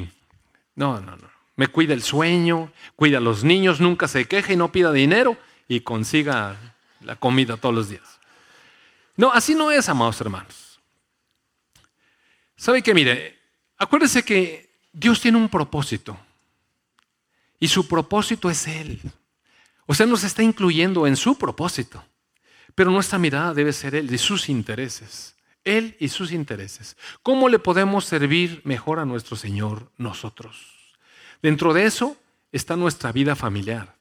no, 0.74 1.00
no, 1.00 1.16
no. 1.16 1.30
Me 1.56 1.68
cuida 1.68 1.94
el 1.94 2.02
sueño, 2.02 2.70
cuida 2.94 3.16
a 3.16 3.20
los 3.22 3.42
niños, 3.42 3.80
nunca 3.80 4.06
se 4.06 4.26
queje 4.26 4.52
y 4.52 4.56
no 4.56 4.70
pida 4.70 4.92
dinero 4.92 5.38
y 5.66 5.80
consiga 5.80 6.56
la 7.00 7.16
comida 7.16 7.56
todos 7.56 7.74
los 7.74 7.88
días. 7.88 8.20
No, 9.16 9.32
así 9.32 9.54
no 9.54 9.70
es, 9.70 9.88
amados 9.88 10.20
hermanos. 10.20 10.78
¿Sabe 12.54 12.82
qué? 12.82 12.92
Mire, 12.92 13.38
acuérdese 13.78 14.22
que 14.22 14.68
Dios 14.92 15.22
tiene 15.22 15.38
un 15.38 15.48
propósito. 15.48 16.18
Y 17.64 17.68
su 17.68 17.88
propósito 17.88 18.50
es 18.50 18.66
Él. 18.68 19.00
O 19.86 19.94
sea, 19.94 20.04
nos 20.04 20.22
está 20.22 20.42
incluyendo 20.42 21.06
en 21.06 21.16
su 21.16 21.38
propósito. 21.38 22.04
Pero 22.74 22.90
nuestra 22.90 23.18
mirada 23.18 23.54
debe 23.54 23.72
ser 23.72 23.94
Él 23.94 24.12
y 24.12 24.18
sus 24.18 24.50
intereses. 24.50 25.34
Él 25.64 25.96
y 25.98 26.08
sus 26.10 26.30
intereses. 26.30 26.94
¿Cómo 27.22 27.48
le 27.48 27.58
podemos 27.58 28.04
servir 28.04 28.60
mejor 28.64 28.98
a 28.98 29.06
nuestro 29.06 29.34
Señor 29.34 29.90
nosotros? 29.96 30.58
Dentro 31.40 31.72
de 31.72 31.86
eso 31.86 32.18
está 32.52 32.76
nuestra 32.76 33.12
vida 33.12 33.34
familiar. 33.34 33.96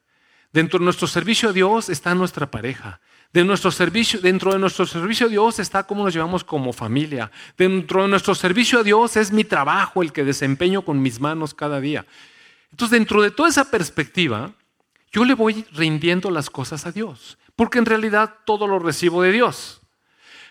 Dentro 0.51 0.79
de 0.79 0.83
nuestro 0.83 1.07
servicio 1.07 1.47
a 1.47 1.53
Dios 1.53 1.87
está 1.87 2.13
nuestra 2.13 2.51
pareja. 2.51 2.99
De 3.31 3.45
nuestro 3.45 3.71
servicio, 3.71 4.19
dentro 4.19 4.51
de 4.51 4.59
nuestro 4.59 4.85
servicio 4.85 5.27
a 5.27 5.29
Dios 5.29 5.59
está 5.59 5.83
cómo 5.83 6.03
nos 6.03 6.13
llevamos 6.13 6.43
como 6.43 6.73
familia. 6.73 7.31
Dentro 7.57 8.01
de 8.01 8.09
nuestro 8.09 8.35
servicio 8.35 8.79
a 8.79 8.83
Dios 8.83 9.15
es 9.15 9.31
mi 9.31 9.45
trabajo 9.45 10.03
el 10.03 10.11
que 10.11 10.25
desempeño 10.25 10.81
con 10.81 11.01
mis 11.01 11.21
manos 11.21 11.53
cada 11.53 11.79
día. 11.79 12.05
Entonces, 12.73 12.97
dentro 12.97 13.21
de 13.21 13.29
toda 13.29 13.49
esa 13.49 13.69
perspectiva, 13.69 14.51
yo 15.11 15.25
le 15.25 15.35
voy 15.35 15.63
rindiendo 15.73 16.31
las 16.31 16.49
cosas 16.49 16.87
a 16.87 16.91
Dios, 16.91 17.37
porque 17.55 17.77
en 17.77 17.85
realidad 17.85 18.33
todo 18.47 18.65
lo 18.65 18.79
recibo 18.79 19.21
de 19.21 19.31
Dios. 19.31 19.79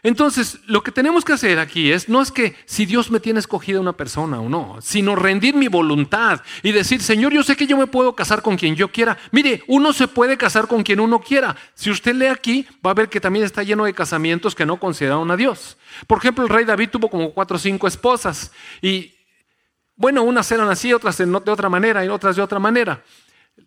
Entonces, 0.05 0.61
lo 0.67 0.85
que 0.85 0.93
tenemos 0.93 1.25
que 1.25 1.33
hacer 1.33 1.59
aquí 1.59 1.91
es, 1.91 2.09
no 2.09 2.23
es 2.23 2.31
que 2.31 2.55
si 2.65 2.87
Dios 2.87 3.11
me 3.11 3.19
tiene 3.19 3.41
escogida 3.41 3.81
una 3.81 3.93
persona 3.93 4.41
o 4.41 4.49
no, 4.49 4.79
sino 4.81 5.17
rendir 5.17 5.57
mi 5.57 5.67
voluntad 5.67 6.43
y 6.63 6.71
decir, 6.71 7.03
Señor, 7.03 7.33
yo 7.33 7.43
sé 7.43 7.57
que 7.57 7.67
yo 7.67 7.77
me 7.77 7.89
puedo 7.89 8.15
casar 8.15 8.41
con 8.41 8.57
quien 8.57 8.77
yo 8.77 8.93
quiera. 8.93 9.19
Mire, 9.33 9.65
uno 9.67 9.93
se 9.93 10.07
puede 10.07 10.37
casar 10.37 10.69
con 10.69 10.85
quien 10.85 11.01
uno 11.01 11.19
quiera. 11.19 11.57
Si 11.75 11.91
usted 11.91 12.15
lee 12.15 12.27
aquí, 12.27 12.65
va 12.87 12.93
a 12.93 12.95
ver 12.95 13.09
que 13.09 13.21
también 13.21 13.45
está 13.45 13.65
lleno 13.65 13.85
de 13.85 13.95
casamientos 13.95 14.55
que 14.55 14.65
no 14.67 14.79
consideraron 14.79 15.29
a 15.33 15.37
Dios. 15.37 15.77
Por 16.07 16.19
ejemplo, 16.19 16.45
el 16.45 16.51
rey 16.51 16.65
David 16.65 16.91
tuvo 16.91 17.11
como 17.11 17.33
cuatro 17.33 17.57
o 17.57 17.61
cinco 17.61 17.89
esposas 17.89 18.53
y, 18.81 19.13
bueno, 20.03 20.25
unas 20.25 20.51
eran 20.51 20.69
así, 20.69 20.93
otras 20.93 21.17
de 21.17 21.25
otra 21.33 21.69
manera 21.69 22.05
y 22.05 22.09
otras 22.09 22.35
de 22.35 22.43
otra 22.43 22.59
manera. 22.59 23.05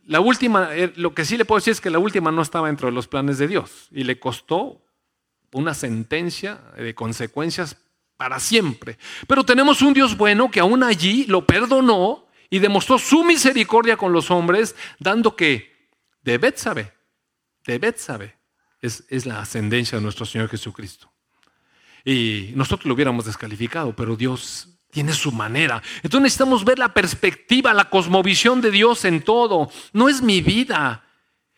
La 0.06 0.20
última, 0.20 0.76
eh, 0.76 0.92
lo 0.98 1.14
que 1.16 1.24
sí 1.24 1.38
le 1.38 1.46
puedo 1.46 1.60
decir 1.60 1.72
es 1.72 1.80
que 1.80 1.90
la 1.90 1.98
última 1.98 2.30
no 2.30 2.42
estaba 2.42 2.68
dentro 2.68 2.90
de 2.90 2.92
los 2.92 3.08
planes 3.08 3.38
de 3.38 3.48
Dios 3.48 3.88
y 3.90 4.04
le 4.04 4.20
costó 4.20 4.82
una 5.54 5.74
sentencia 5.74 6.60
de 6.76 6.94
consecuencias 6.94 7.78
para 8.18 8.42
siempre. 8.42 8.98
Pero 9.28 9.46
tenemos 9.46 9.82
un 9.82 9.94
Dios 9.94 10.18
bueno 10.18 10.52
que 10.52 10.60
aún 10.60 10.84
allí 10.84 11.24
lo 11.24 11.46
perdonó 11.46 12.28
y 12.50 12.60
demostró 12.60 13.00
su 13.00 13.24
misericordia 13.24 13.96
con 13.96 14.12
los 14.12 14.30
hombres, 14.30 14.76
dando 15.00 15.38
que 15.38 15.90
de 16.22 16.38
Betsabe, 16.38 16.92
de 17.66 17.80
Betsabe, 17.80 18.36
es, 18.82 19.06
es 19.08 19.26
la 19.26 19.40
ascendencia 19.40 19.98
de 19.98 20.04
nuestro 20.04 20.26
Señor 20.26 20.50
Jesucristo. 20.50 21.10
Y 22.04 22.52
nosotros 22.56 22.88
lo 22.88 22.94
hubiéramos 22.94 23.24
descalificado, 23.24 23.96
pero 23.96 24.18
Dios 24.18 24.75
tiene 24.96 25.12
su 25.12 25.34
manera. 25.34 25.84
Entonces 25.98 26.22
necesitamos 26.22 26.64
ver 26.64 26.80
la 26.80 26.94
perspectiva, 26.94 27.74
la 27.74 27.90
cosmovisión 27.90 28.62
de 28.62 28.72
Dios 28.72 29.04
en 29.04 29.24
todo. 29.24 29.70
No 29.92 30.08
es 30.08 30.22
mi 30.22 30.40
vida, 30.40 31.04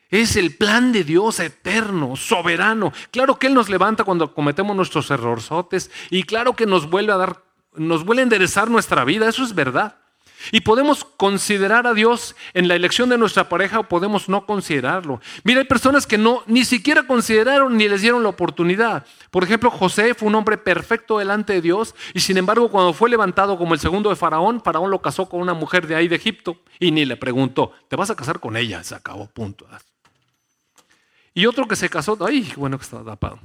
es 0.10 0.36
el 0.38 0.56
plan 0.56 0.92
de 0.92 1.04
Dios 1.04 1.40
eterno, 1.40 2.16
soberano. 2.16 2.92
Claro 3.12 3.38
que 3.38 3.46
Él 3.46 3.54
nos 3.54 3.70
levanta 3.70 4.04
cuando 4.04 4.34
cometemos 4.34 4.76
nuestros 4.76 5.12
errorzotes 5.12 5.92
y 6.10 6.24
claro 6.24 6.56
que 6.56 6.66
nos 6.66 6.90
vuelve 6.90 7.14
a 7.14 7.18
dar, 7.18 7.44
nos 7.76 8.04
vuelve 8.04 8.24
a 8.24 8.24
enderezar 8.24 8.72
nuestra 8.72 9.06
vida, 9.06 9.30
eso 9.30 9.44
es 9.44 9.54
verdad. 9.54 10.00
Y 10.52 10.62
podemos 10.62 11.04
considerar 11.04 11.88
a 11.88 11.94
Dios 11.94 12.36
en 12.54 12.68
la 12.68 12.76
elección 12.76 13.10
de 13.10 13.18
nuestra 13.18 13.50
pareja 13.50 13.80
o 13.80 13.84
podemos 13.84 14.30
no 14.30 14.46
considerarlo. 14.46 15.22
Mira, 15.44 15.60
hay 15.60 15.66
personas 15.66 16.08
que 16.08 16.18
no 16.18 16.44
ni 16.48 16.66
siquiera 16.66 17.04
consideraron 17.04 17.78
ni 17.78 17.88
les 17.88 18.02
dieron 18.02 18.24
la 18.24 18.30
oportunidad. 18.30 19.06
Por 19.32 19.44
ejemplo, 19.44 19.70
José 19.72 20.14
fue 20.14 20.28
un 20.28 20.36
hombre 20.36 20.58
perfecto 20.58 21.20
delante 21.20 21.54
de 21.54 21.62
Dios 21.62 21.96
y 22.14 22.20
sin 22.20 22.38
embargo 22.38 22.70
cuando 22.70 22.94
fue 22.94 23.10
levantado 23.10 23.58
como 23.58 23.74
el 23.74 23.80
segundo 23.80 24.10
de 24.10 24.16
Faraón, 24.16 24.62
Faraón 24.62 24.92
lo 24.92 25.02
casó 25.02 25.28
con 25.28 25.42
una 25.42 25.54
mujer 25.54 25.88
de 25.88 25.96
ahí 25.96 26.08
de 26.08 26.16
Egipto 26.16 26.58
y 26.80 26.92
ni 26.92 27.06
le 27.06 27.18
preguntó, 27.18 27.72
¿te 27.88 27.96
vas 27.96 28.10
a 28.10 28.16
casar 28.16 28.40
con 28.40 28.58
ella? 28.58 28.84
Se 28.84 28.96
acabó, 28.96 29.28
punto. 29.28 29.68
Y 31.34 31.46
otro 31.46 31.68
que 31.68 31.76
se 31.76 31.90
casó, 31.90 32.18
ay, 32.26 32.52
bueno 32.56 32.78
que 32.78 32.84
está 32.84 33.04
tapado. 33.04 33.40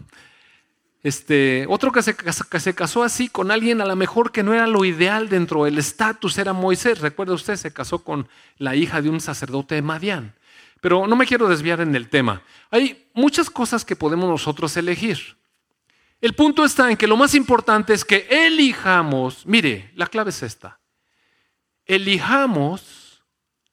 Este, 1.02 1.66
otro 1.68 1.90
que 1.90 2.02
se, 2.02 2.14
que 2.14 2.60
se, 2.60 2.74
casó 2.74 3.02
así 3.02 3.28
con 3.28 3.50
alguien 3.50 3.80
a 3.80 3.86
lo 3.86 3.96
mejor 3.96 4.30
que 4.30 4.44
no 4.44 4.54
era 4.54 4.68
lo 4.68 4.84
ideal 4.84 5.28
dentro 5.28 5.64
del 5.64 5.78
estatus, 5.78 6.38
era 6.38 6.52
Moisés. 6.52 7.00
Recuerda 7.00 7.34
usted, 7.34 7.56
se 7.56 7.72
casó 7.72 8.04
con 8.04 8.28
la 8.58 8.76
hija 8.76 9.02
de 9.02 9.10
un 9.10 9.20
sacerdote 9.20 9.74
de 9.74 9.82
Madián. 9.82 10.34
Pero 10.80 11.06
no 11.06 11.16
me 11.16 11.26
quiero 11.26 11.48
desviar 11.48 11.80
en 11.80 11.94
el 11.96 12.08
tema. 12.08 12.42
Hay 12.70 13.08
muchas 13.14 13.50
cosas 13.50 13.84
que 13.84 13.96
podemos 13.96 14.28
nosotros 14.28 14.76
elegir. 14.76 15.36
El 16.20 16.34
punto 16.34 16.64
está 16.64 16.88
en 16.88 16.96
que 16.96 17.08
lo 17.08 17.16
más 17.16 17.34
importante 17.34 17.92
es 17.92 18.04
que 18.04 18.28
elijamos, 18.30 19.44
mire, 19.44 19.90
la 19.96 20.06
clave 20.06 20.30
es 20.30 20.44
esta, 20.44 20.78
elijamos 21.84 23.24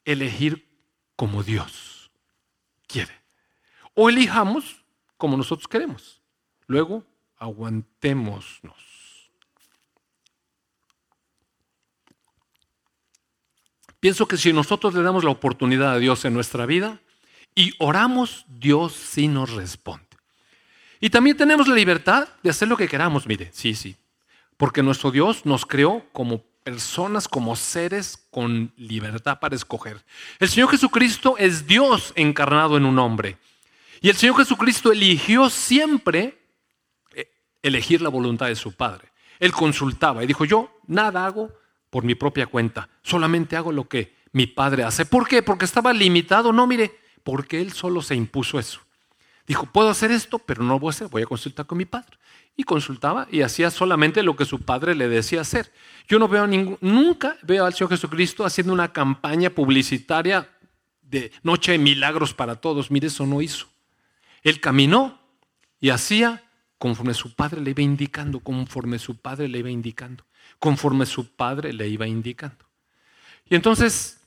elegir 0.04 0.68
como 1.16 1.44
Dios 1.44 2.10
quiere 2.88 3.14
o 3.94 4.10
elijamos 4.10 4.84
como 5.16 5.38
nosotros 5.38 5.68
queremos. 5.68 6.22
Luego, 6.66 7.04
aguantémonos. 7.40 8.90
Pienso 14.00 14.28
que 14.28 14.38
si 14.38 14.54
nosotros 14.54 14.94
le 14.94 15.02
damos 15.02 15.24
la 15.24 15.32
oportunidad 15.32 15.94
a 15.94 16.00
Dios 16.00 16.24
en 16.24 16.34
nuestra 16.34 16.66
vida 16.66 17.02
y 17.54 17.74
oramos, 17.80 18.46
Dios 18.48 18.94
sí 18.94 19.28
nos 19.28 19.52
responde. 19.52 20.06
Y 21.02 21.10
también 21.10 21.36
tenemos 21.36 21.68
la 21.68 21.76
libertad 21.76 22.28
de 22.44 22.50
hacer 22.50 22.68
lo 22.68 22.78
que 22.78 22.88
queramos, 22.88 23.28
mire, 23.28 23.50
sí, 23.54 23.74
sí. 23.74 23.96
Porque 24.58 24.84
nuestro 24.84 25.12
Dios 25.12 25.46
nos 25.46 25.66
creó 25.66 26.06
como 26.12 26.44
personas, 26.64 27.28
como 27.28 27.56
seres 27.56 28.28
con 28.32 28.74
libertad 28.78 29.40
para 29.40 29.56
escoger. 29.56 30.04
El 30.40 30.50
Señor 30.50 30.70
Jesucristo 30.70 31.36
es 31.38 31.68
Dios 31.68 32.14
encarnado 32.16 32.78
en 32.78 32.86
un 32.86 33.00
hombre. 33.00 33.38
Y 34.02 34.10
el 34.10 34.16
Señor 34.16 34.38
Jesucristo 34.38 34.92
eligió 34.92 35.50
siempre 35.50 36.39
elegir 37.62 38.02
la 38.02 38.10
voluntad 38.10 38.48
de 38.48 38.56
su 38.56 38.74
Padre. 38.74 39.10
Él 39.40 39.52
consultaba 39.52 40.24
y 40.24 40.28
dijo, 40.28 40.46
yo 40.46 40.80
nada 40.88 41.26
hago 41.26 41.52
por 41.90 42.04
mi 42.04 42.16
propia 42.16 42.48
cuenta, 42.48 42.90
solamente 43.02 43.56
hago 43.56 43.72
lo 43.72 43.88
que 43.88 44.16
mi 44.32 44.48
Padre 44.48 44.84
hace. 44.84 45.06
¿Por 45.06 45.28
qué? 45.28 45.42
Porque 45.42 45.66
estaba 45.66 45.94
limitado. 45.94 46.54
No, 46.54 46.68
mire, 46.68 47.00
porque 47.24 47.62
Él 47.62 47.72
solo 47.72 48.02
se 48.02 48.16
impuso 48.16 48.60
eso. 48.60 48.82
Dijo, 49.48 49.66
puedo 49.66 49.90
hacer 49.90 50.12
esto, 50.12 50.38
pero 50.38 50.64
no 50.64 50.74
lo 50.74 50.80
voy 50.80 50.90
a 50.90 50.92
hacer, 50.92 51.08
voy 51.08 51.24
a 51.24 51.26
consultar 51.26 51.66
con 51.66 51.78
mi 51.78 51.86
Padre. 51.86 52.18
Y 52.56 52.64
consultaba 52.64 53.28
y 53.32 53.42
hacía 53.42 53.72
solamente 53.72 54.22
lo 54.22 54.36
que 54.36 54.46
su 54.46 54.62
Padre 54.62 54.94
le 54.94 55.10
decía 55.10 55.42
hacer. 55.42 55.72
Yo 56.08 56.20
no 56.20 56.28
veo 56.28 56.46
ningún, 56.46 56.78
nunca 56.82 57.38
veo 57.42 57.66
al 57.66 57.74
Señor 57.74 57.90
Jesucristo 57.90 58.46
haciendo 58.46 58.74
una 58.74 58.92
campaña 58.92 59.50
publicitaria 59.50 60.50
de 61.02 61.32
noche 61.42 61.72
de 61.72 61.80
milagros 61.80 62.34
para 62.34 62.58
todos. 62.58 62.92
Mire, 62.92 63.08
eso 63.08 63.26
no 63.26 63.42
hizo. 63.42 63.68
Él 64.44 64.60
caminó 64.60 65.20
y 65.80 65.90
hacía 65.90 66.44
conforme 66.80 67.14
su 67.14 67.36
padre 67.36 67.62
le 67.62 67.70
iba 67.72 67.84
indicando, 67.84 68.40
conforme 68.40 68.98
su 68.98 69.18
padre 69.18 69.48
le 69.48 69.60
iba 69.60 69.70
indicando, 69.70 70.26
conforme 70.58 71.06
su 71.06 71.36
padre 71.36 71.72
le 71.72 71.88
iba 71.88 72.08
indicando. 72.08 72.66
Y 73.48 73.56
entonces, 73.56 74.22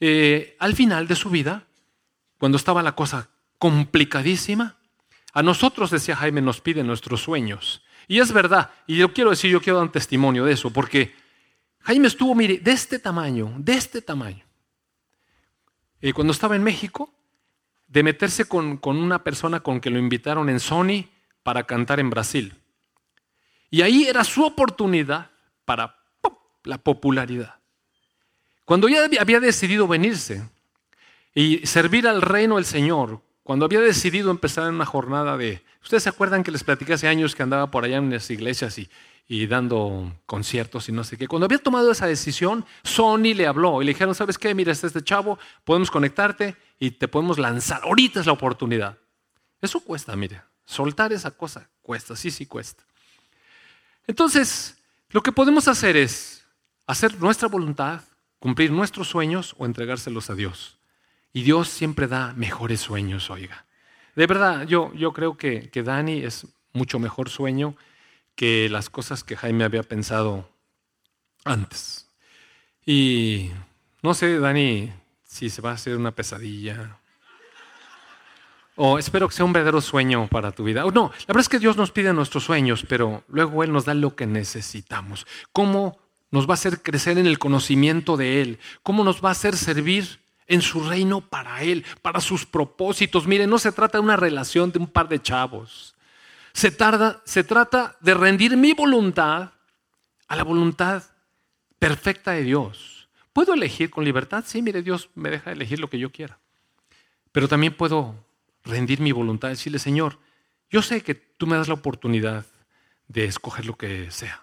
eh, 0.00 0.56
al 0.58 0.74
final 0.74 1.06
de 1.06 1.16
su 1.16 1.28
vida, 1.28 1.66
cuando 2.38 2.56
estaba 2.56 2.82
la 2.82 2.92
cosa 2.92 3.28
complicadísima, 3.58 4.76
a 5.32 5.42
nosotros, 5.42 5.90
decía 5.90 6.16
Jaime, 6.16 6.40
nos 6.40 6.60
piden 6.60 6.86
nuestros 6.86 7.20
sueños. 7.22 7.82
Y 8.08 8.18
es 8.18 8.32
verdad, 8.32 8.70
y 8.86 8.96
yo 8.96 9.12
quiero 9.12 9.30
decir, 9.30 9.50
yo 9.50 9.60
quiero 9.60 9.76
dar 9.76 9.86
un 9.86 9.92
testimonio 9.92 10.44
de 10.44 10.54
eso, 10.54 10.70
porque 10.70 11.14
Jaime 11.80 12.08
estuvo, 12.08 12.34
mire, 12.34 12.58
de 12.58 12.72
este 12.72 12.98
tamaño, 12.98 13.54
de 13.58 13.74
este 13.74 14.02
tamaño. 14.02 14.44
Y 16.00 16.12
cuando 16.12 16.32
estaba 16.32 16.56
en 16.56 16.62
México, 16.62 17.12
de 17.90 18.02
meterse 18.02 18.46
con, 18.46 18.80
una 18.84 19.22
persona 19.22 19.60
con 19.60 19.80
que 19.80 19.90
lo 19.90 19.98
invitaron 19.98 20.48
en 20.48 20.60
Sony 20.60 21.06
para 21.50 21.64
cantar 21.64 21.98
en 21.98 22.10
Brasil. 22.10 22.54
Y 23.72 23.82
ahí 23.82 24.04
era 24.04 24.22
su 24.22 24.44
oportunidad 24.44 25.32
para 25.64 25.96
la 26.62 26.78
popularidad. 26.78 27.56
Cuando 28.64 28.88
ya 28.88 29.08
había 29.18 29.40
decidido 29.40 29.88
venirse 29.88 30.48
y 31.34 31.66
servir 31.66 32.06
al 32.06 32.22
reino 32.22 32.54
del 32.54 32.66
Señor, 32.66 33.20
cuando 33.42 33.64
había 33.64 33.80
decidido 33.80 34.30
empezar 34.30 34.68
en 34.68 34.74
una 34.74 34.86
jornada 34.86 35.36
de... 35.36 35.64
Ustedes 35.82 36.04
se 36.04 36.08
acuerdan 36.08 36.44
que 36.44 36.52
les 36.52 36.62
platicé 36.62 36.92
hace 36.92 37.08
años 37.08 37.34
que 37.34 37.42
andaba 37.42 37.68
por 37.68 37.84
allá 37.84 37.96
en 37.96 38.10
las 38.10 38.30
iglesias 38.30 38.78
y, 38.78 39.46
dando 39.48 40.14
conciertos 40.26 40.88
y 40.88 40.92
no 40.92 41.02
sé 41.02 41.16
qué. 41.16 41.26
Cuando 41.26 41.46
había 41.46 41.58
tomado 41.58 41.90
esa 41.90 42.06
decisión, 42.06 42.64
Sony 42.84 43.34
le 43.34 43.48
habló 43.48 43.82
y 43.82 43.86
le 43.86 43.90
dijeron, 43.90 44.14
¿sabes 44.14 44.38
qué? 44.38 44.54
Mira, 44.54 44.70
este, 44.70 44.86
este 44.86 45.02
chavo, 45.02 45.36
podemos 45.64 45.90
conectarte 45.90 46.54
y 46.78 46.92
te 46.92 47.08
podemos 47.08 47.40
lanzar. 47.40 47.80
Ahorita 47.82 48.20
es 48.20 48.26
la 48.26 48.34
oportunidad. 48.34 48.98
Eso 49.60 49.80
cuesta, 49.80 50.14
mire. 50.14 50.42
Soltar 50.70 51.12
esa 51.12 51.32
cosa 51.32 51.68
cuesta, 51.82 52.14
sí, 52.14 52.30
sí 52.30 52.46
cuesta. 52.46 52.84
Entonces, 54.06 54.76
lo 55.08 55.20
que 55.20 55.32
podemos 55.32 55.66
hacer 55.66 55.96
es 55.96 56.46
hacer 56.86 57.20
nuestra 57.20 57.48
voluntad, 57.48 58.02
cumplir 58.38 58.70
nuestros 58.70 59.08
sueños 59.08 59.56
o 59.58 59.66
entregárselos 59.66 60.30
a 60.30 60.36
Dios. 60.36 60.78
Y 61.32 61.42
Dios 61.42 61.68
siempre 61.68 62.06
da 62.06 62.34
mejores 62.34 62.80
sueños, 62.80 63.30
oiga. 63.30 63.66
De 64.14 64.28
verdad, 64.28 64.64
yo, 64.64 64.94
yo 64.94 65.12
creo 65.12 65.36
que, 65.36 65.70
que 65.70 65.82
Dani 65.82 66.22
es 66.22 66.46
mucho 66.72 67.00
mejor 67.00 67.30
sueño 67.30 67.74
que 68.36 68.68
las 68.68 68.90
cosas 68.90 69.24
que 69.24 69.36
Jaime 69.36 69.64
había 69.64 69.82
pensado 69.82 70.48
antes. 71.44 72.06
Y 72.86 73.50
no 74.02 74.14
sé, 74.14 74.38
Dani, 74.38 74.92
si 75.24 75.50
se 75.50 75.62
va 75.62 75.72
a 75.72 75.74
hacer 75.74 75.96
una 75.96 76.12
pesadilla. 76.12 76.99
O 78.82 78.98
espero 78.98 79.28
que 79.28 79.34
sea 79.34 79.44
un 79.44 79.52
verdadero 79.52 79.82
sueño 79.82 80.26
para 80.28 80.52
tu 80.52 80.64
vida. 80.64 80.82
no, 80.84 81.12
la 81.12 81.26
verdad 81.26 81.42
es 81.42 81.50
que 81.50 81.58
Dios 81.58 81.76
nos 81.76 81.90
pide 81.90 82.14
nuestros 82.14 82.44
sueños, 82.44 82.82
pero 82.88 83.24
luego 83.28 83.62
Él 83.62 83.72
nos 83.72 83.84
da 83.84 83.92
lo 83.92 84.16
que 84.16 84.24
necesitamos. 84.24 85.26
¿Cómo 85.52 85.98
nos 86.30 86.46
va 86.46 86.52
a 86.52 86.54
hacer 86.54 86.80
crecer 86.80 87.18
en 87.18 87.26
el 87.26 87.38
conocimiento 87.38 88.16
de 88.16 88.40
Él? 88.40 88.58
¿Cómo 88.82 89.04
nos 89.04 89.22
va 89.22 89.28
a 89.28 89.32
hacer 89.32 89.54
servir 89.54 90.20
en 90.46 90.62
su 90.62 90.88
reino 90.88 91.20
para 91.20 91.62
Él, 91.62 91.84
para 92.00 92.22
sus 92.22 92.46
propósitos? 92.46 93.26
Mire, 93.26 93.46
no 93.46 93.58
se 93.58 93.70
trata 93.70 93.98
de 93.98 94.04
una 94.04 94.16
relación 94.16 94.72
de 94.72 94.78
un 94.78 94.86
par 94.86 95.10
de 95.10 95.20
chavos. 95.20 95.94
Se, 96.54 96.70
tarda, 96.70 97.20
se 97.26 97.44
trata 97.44 97.98
de 98.00 98.14
rendir 98.14 98.56
mi 98.56 98.72
voluntad 98.72 99.50
a 100.26 100.36
la 100.36 100.42
voluntad 100.42 101.02
perfecta 101.78 102.30
de 102.30 102.44
Dios. 102.44 103.10
¿Puedo 103.34 103.52
elegir 103.52 103.90
con 103.90 104.06
libertad? 104.06 104.42
Sí, 104.46 104.62
mire, 104.62 104.80
Dios 104.80 105.10
me 105.14 105.28
deja 105.28 105.52
elegir 105.52 105.80
lo 105.80 105.90
que 105.90 105.98
yo 105.98 106.10
quiera. 106.10 106.38
Pero 107.30 107.46
también 107.46 107.74
puedo 107.74 108.29
rendir 108.70 109.00
mi 109.00 109.12
voluntad, 109.12 109.48
decirle, 109.48 109.78
Señor, 109.78 110.18
yo 110.70 110.82
sé 110.82 111.02
que 111.02 111.14
tú 111.14 111.46
me 111.46 111.56
das 111.56 111.68
la 111.68 111.74
oportunidad 111.74 112.46
de 113.08 113.24
escoger 113.24 113.66
lo 113.66 113.76
que 113.76 114.10
sea. 114.10 114.42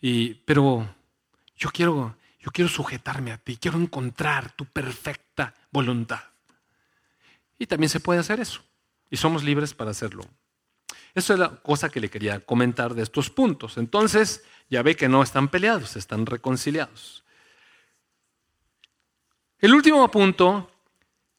Y, 0.00 0.34
pero 0.34 0.94
yo 1.56 1.70
quiero, 1.70 2.16
yo 2.38 2.50
quiero 2.50 2.68
sujetarme 2.68 3.32
a 3.32 3.38
ti, 3.38 3.56
quiero 3.56 3.78
encontrar 3.78 4.52
tu 4.52 4.66
perfecta 4.66 5.54
voluntad. 5.70 6.20
Y 7.58 7.66
también 7.66 7.88
se 7.88 8.00
puede 8.00 8.20
hacer 8.20 8.40
eso. 8.40 8.62
Y 9.08 9.16
somos 9.16 9.44
libres 9.44 9.74
para 9.74 9.92
hacerlo. 9.92 10.24
Eso 11.14 11.32
es 11.34 11.38
la 11.38 11.50
cosa 11.50 11.90
que 11.90 12.00
le 12.00 12.10
quería 12.10 12.40
comentar 12.40 12.94
de 12.94 13.02
estos 13.02 13.30
puntos. 13.30 13.76
Entonces, 13.76 14.44
ya 14.68 14.82
ve 14.82 14.96
que 14.96 15.08
no 15.08 15.22
están 15.22 15.48
peleados, 15.48 15.96
están 15.96 16.26
reconciliados. 16.26 17.24
El 19.58 19.74
último 19.74 20.10
punto 20.10 20.71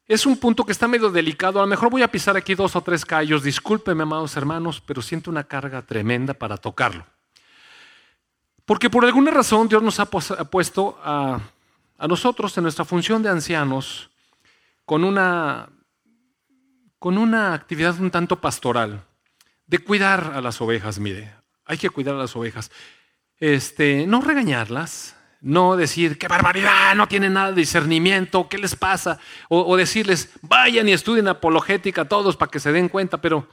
es 0.08 0.26
un 0.26 0.38
punto 0.38 0.66
que 0.66 0.72
está 0.72 0.88
medio 0.88 1.10
delicado. 1.10 1.60
A 1.60 1.64
lo 1.64 1.68
mejor 1.68 1.90
voy 1.90 2.02
a 2.02 2.12
pisar 2.12 2.36
aquí 2.36 2.56
dos 2.56 2.76
o 2.76 2.82
tres 2.82 3.06
callos. 3.06 3.44
Discúlpeme, 3.44 4.04
amados 4.04 4.36
hermanos, 4.36 4.82
pero 4.86 5.02
siento 5.02 5.32
una 5.32 5.44
carga 5.44 5.82
tremenda 5.82 6.34
para 6.34 6.58
tocarlo. 6.58 7.06
Porque 8.66 8.90
por 8.90 9.06
alguna 9.06 9.32
razón 9.32 9.68
Dios 9.68 9.84
nos 9.84 10.00
ha 10.00 10.06
puesto 10.06 10.98
a, 11.04 11.40
a 11.98 12.08
nosotros 12.08 12.58
en 12.58 12.64
nuestra 12.64 12.86
función 12.86 13.24
de 13.24 13.30
ancianos 13.30 14.10
con 14.86 15.04
una, 15.04 15.70
con 17.00 17.18
una 17.18 17.54
actividad 17.54 18.00
un 18.00 18.12
tanto 18.12 18.40
pastoral, 18.40 19.04
de 19.68 19.80
cuidar 19.80 20.34
a 20.36 20.42
las 20.42 20.62
ovejas, 20.62 21.00
mire, 21.00 21.34
hay 21.66 21.78
que 21.78 21.90
cuidar 21.90 22.16
a 22.16 22.20
las 22.20 22.36
ovejas. 22.36 22.72
Este, 23.40 24.06
no 24.08 24.22
regañarlas, 24.22 25.16
no 25.44 25.76
decir, 25.76 26.18
qué 26.18 26.30
barbaridad, 26.30 26.96
no 26.96 27.06
tienen 27.06 27.34
nada 27.34 27.52
de 27.52 27.60
discernimiento, 27.60 28.48
¿qué 28.48 28.58
les 28.58 28.78
pasa? 28.78 29.20
O, 29.50 29.76
decirles, 29.76 30.32
vayan 30.42 30.88
y 30.88 30.94
estudien 30.94 31.28
apologética 31.28 32.06
todos 32.06 32.38
para 32.38 32.50
que 32.50 32.62
se 32.62 32.72
den 32.72 32.88
cuenta, 32.88 33.20
pero 33.20 33.46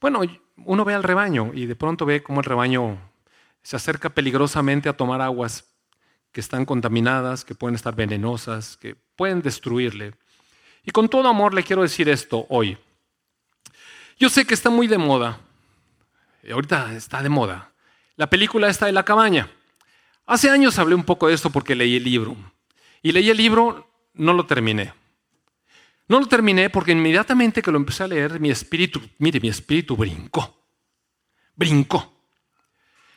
bueno, 0.00 0.22
uno 0.64 0.84
ve 0.86 0.94
al 0.94 1.02
rebaño 1.02 1.50
y 1.52 1.66
de 1.66 1.76
pronto 1.76 2.06
ve 2.06 2.22
cómo 2.22 2.40
el 2.40 2.46
rebaño 2.46 2.98
se 3.62 3.76
acerca 3.76 4.08
peligrosamente 4.08 4.88
a 4.88 4.96
tomar 4.96 5.20
aguas 5.20 5.66
que 6.32 6.40
están 6.40 6.64
contaminadas, 6.64 7.44
que 7.44 7.54
pueden 7.54 7.74
estar 7.74 7.94
venenosas, 7.94 8.78
que 8.78 8.96
pueden 9.14 9.42
destruirle. 9.42 10.14
Y 10.82 10.92
con 10.92 11.10
todo 11.10 11.28
amor 11.28 11.52
le 11.52 11.62
quiero 11.62 11.82
decir 11.82 12.08
esto 12.08 12.46
hoy. 12.48 12.78
Yo 14.18 14.30
sé 14.30 14.46
que 14.46 14.54
está 14.54 14.70
muy 14.70 14.86
de 14.86 14.96
moda, 14.96 15.40
ahorita 16.50 16.94
está 16.94 17.22
de 17.22 17.28
moda, 17.28 17.70
la 18.16 18.30
película 18.30 18.68
esta 18.68 18.86
de 18.86 18.92
la 18.92 19.04
cabaña. 19.04 19.50
Hace 20.26 20.50
años 20.50 20.78
hablé 20.78 20.94
un 20.94 21.04
poco 21.04 21.28
de 21.28 21.34
esto 21.34 21.50
porque 21.50 21.74
leí 21.74 21.96
el 21.96 22.04
libro. 22.04 22.36
Y 23.02 23.12
leí 23.12 23.30
el 23.30 23.36
libro, 23.36 23.90
no 24.14 24.32
lo 24.32 24.46
terminé. 24.46 24.92
No 26.08 26.20
lo 26.20 26.26
terminé 26.26 26.70
porque 26.70 26.92
inmediatamente 26.92 27.62
que 27.62 27.70
lo 27.70 27.78
empecé 27.78 28.04
a 28.04 28.08
leer, 28.08 28.38
mi 28.38 28.50
espíritu, 28.50 29.00
mire, 29.18 29.40
mi 29.40 29.48
espíritu 29.48 29.96
brincó. 29.96 30.62
Brincó. 31.56 32.12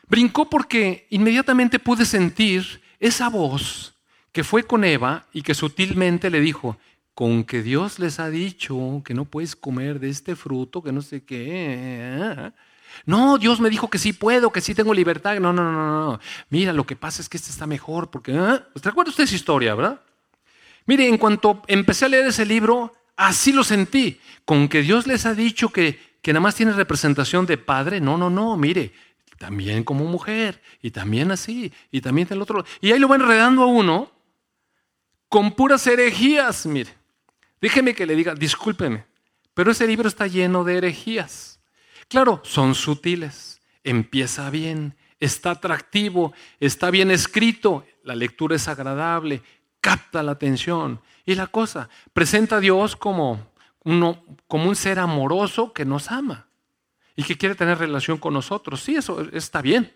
Brincó 0.07 0.49
porque 0.49 1.07
inmediatamente 1.09 1.79
pude 1.79 2.05
sentir 2.05 2.81
esa 2.99 3.29
voz 3.29 3.95
que 4.31 4.43
fue 4.43 4.63
con 4.63 4.83
Eva 4.83 5.27
y 5.33 5.41
que 5.41 5.53
sutilmente 5.53 6.29
le 6.29 6.41
dijo, 6.41 6.77
con 7.13 7.45
que 7.45 7.63
Dios 7.63 7.97
les 7.97 8.19
ha 8.19 8.29
dicho 8.29 9.01
que 9.05 9.13
no 9.13 9.25
puedes 9.25 9.55
comer 9.55 9.99
de 9.99 10.09
este 10.09 10.35
fruto, 10.35 10.83
que 10.83 10.91
no 10.91 11.01
sé 11.01 11.23
qué. 11.23 12.51
No, 13.05 13.37
Dios 13.37 13.59
me 13.59 13.69
dijo 13.69 13.89
que 13.89 13.97
sí 13.97 14.13
puedo, 14.13 14.51
que 14.51 14.61
sí 14.61 14.73
tengo 14.73 14.93
libertad. 14.93 15.39
No, 15.39 15.51
no, 15.53 15.71
no, 15.71 16.11
no. 16.11 16.19
Mira, 16.49 16.73
lo 16.73 16.85
que 16.85 16.95
pasa 16.95 17.21
es 17.21 17.29
que 17.29 17.37
este 17.37 17.49
está 17.49 17.67
mejor 17.67 18.09
porque... 18.09 18.31
¿eh? 18.33 18.59
¿Te 18.81 18.89
acuerdas 18.89 19.13
usted 19.13 19.25
esa 19.25 19.35
historia, 19.35 19.75
verdad? 19.75 20.01
Mire, 20.85 21.07
en 21.07 21.17
cuanto 21.17 21.61
empecé 21.67 22.05
a 22.05 22.09
leer 22.09 22.27
ese 22.27 22.45
libro, 22.45 22.93
así 23.15 23.51
lo 23.51 23.63
sentí. 23.63 24.19
Con 24.45 24.67
que 24.67 24.81
Dios 24.81 25.07
les 25.07 25.25
ha 25.25 25.33
dicho 25.33 25.69
que, 25.69 25.99
que 26.21 26.33
nada 26.33 26.41
más 26.41 26.55
tiene 26.55 26.73
representación 26.73 27.45
de 27.45 27.57
padre. 27.57 27.99
No, 27.99 28.17
no, 28.17 28.29
no, 28.29 28.55
mire. 28.57 28.93
También 29.37 29.83
como 29.83 30.05
mujer. 30.05 30.61
Y 30.81 30.91
también 30.91 31.31
así. 31.31 31.73
Y 31.91 32.01
también 32.01 32.27
del 32.27 32.41
otro. 32.41 32.65
Y 32.81 32.91
ahí 32.91 32.99
lo 32.99 33.07
va 33.07 33.15
enredando 33.15 33.63
a 33.63 33.67
uno 33.67 34.15
con 35.35 35.51
puras 35.51 35.85
herejías, 35.87 36.65
mire. 36.65 36.93
Déjeme 37.59 37.93
que 37.93 38.05
le 38.05 38.15
diga, 38.15 38.35
discúlpeme, 38.35 39.05
pero 39.53 39.71
ese 39.71 39.87
libro 39.87 40.07
está 40.07 40.27
lleno 40.27 40.63
de 40.63 40.77
herejías. 40.77 41.54
Claro, 42.07 42.41
son 42.43 42.75
sutiles, 42.75 43.61
empieza 43.83 44.49
bien, 44.49 44.95
está 45.19 45.51
atractivo, 45.51 46.33
está 46.59 46.91
bien 46.91 47.11
escrito, 47.11 47.85
la 48.03 48.15
lectura 48.15 48.55
es 48.55 48.67
agradable, 48.67 49.41
capta 49.81 50.21
la 50.21 50.33
atención. 50.33 51.01
Y 51.25 51.35
la 51.35 51.47
cosa, 51.47 51.89
presenta 52.13 52.57
a 52.57 52.59
Dios 52.59 52.95
como, 52.95 53.51
uno, 53.83 54.23
como 54.47 54.69
un 54.69 54.75
ser 54.75 54.99
amoroso 54.99 55.73
que 55.73 55.85
nos 55.85 56.11
ama 56.11 56.47
y 57.15 57.23
que 57.23 57.37
quiere 57.37 57.55
tener 57.55 57.79
relación 57.79 58.17
con 58.17 58.33
nosotros. 58.33 58.81
Sí, 58.83 58.95
eso 58.95 59.21
está 59.31 59.61
bien. 59.61 59.91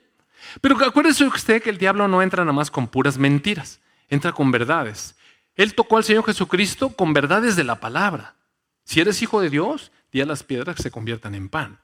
Pero 0.62 0.84
acuérdese 0.84 1.26
usted 1.26 1.62
que 1.62 1.70
el 1.70 1.78
diablo 1.78 2.08
no 2.08 2.22
entra 2.22 2.44
nada 2.44 2.54
más 2.54 2.72
con 2.72 2.88
puras 2.88 3.18
mentiras, 3.18 3.82
entra 4.08 4.32
con 4.32 4.52
verdades. 4.52 5.16
Él 5.56 5.76
tocó 5.76 5.98
al 5.98 6.06
Señor 6.06 6.26
Jesucristo 6.26 6.90
con 6.90 7.14
verdades 7.14 7.56
de 7.56 7.66
la 7.66 7.80
palabra. 7.80 8.36
Si 8.86 9.00
eres 9.02 9.22
hijo 9.22 9.42
de 9.42 9.50
Dios, 9.50 9.92
di 10.12 10.22
a 10.22 10.26
las 10.26 10.42
piedras 10.42 10.76
que 10.76 10.84
se 10.84 10.92
conviertan 10.92 11.36
en 11.36 11.50
pan 11.50 11.80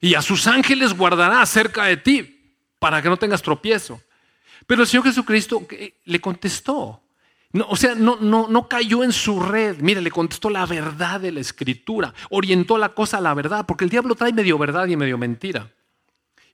y 0.00 0.14
a 0.14 0.22
sus 0.22 0.46
ángeles 0.46 0.94
guardará 0.94 1.44
cerca 1.46 1.84
de 1.84 1.96
ti 1.96 2.56
para 2.78 3.02
que 3.02 3.08
no 3.08 3.16
tengas 3.16 3.42
tropiezo. 3.42 4.00
Pero 4.66 4.82
el 4.82 4.88
Señor 4.88 5.04
Jesucristo 5.04 5.66
le 6.04 6.20
contestó. 6.20 7.02
No, 7.52 7.66
o 7.68 7.76
sea, 7.76 7.94
no, 7.94 8.16
no, 8.20 8.46
no 8.48 8.68
cayó 8.68 9.02
en 9.02 9.12
su 9.12 9.40
red. 9.40 9.78
Mire, 9.80 10.00
le 10.00 10.10
contestó 10.10 10.48
la 10.48 10.64
verdad 10.66 11.20
de 11.20 11.32
la 11.32 11.40
escritura. 11.40 12.14
Orientó 12.30 12.78
la 12.78 12.90
cosa 12.90 13.18
a 13.18 13.20
la 13.20 13.34
verdad, 13.34 13.66
porque 13.66 13.84
el 13.84 13.90
diablo 13.90 14.14
trae 14.14 14.32
medio 14.32 14.56
verdad 14.56 14.86
y 14.86 14.96
medio 14.96 15.18
mentira. 15.18 15.68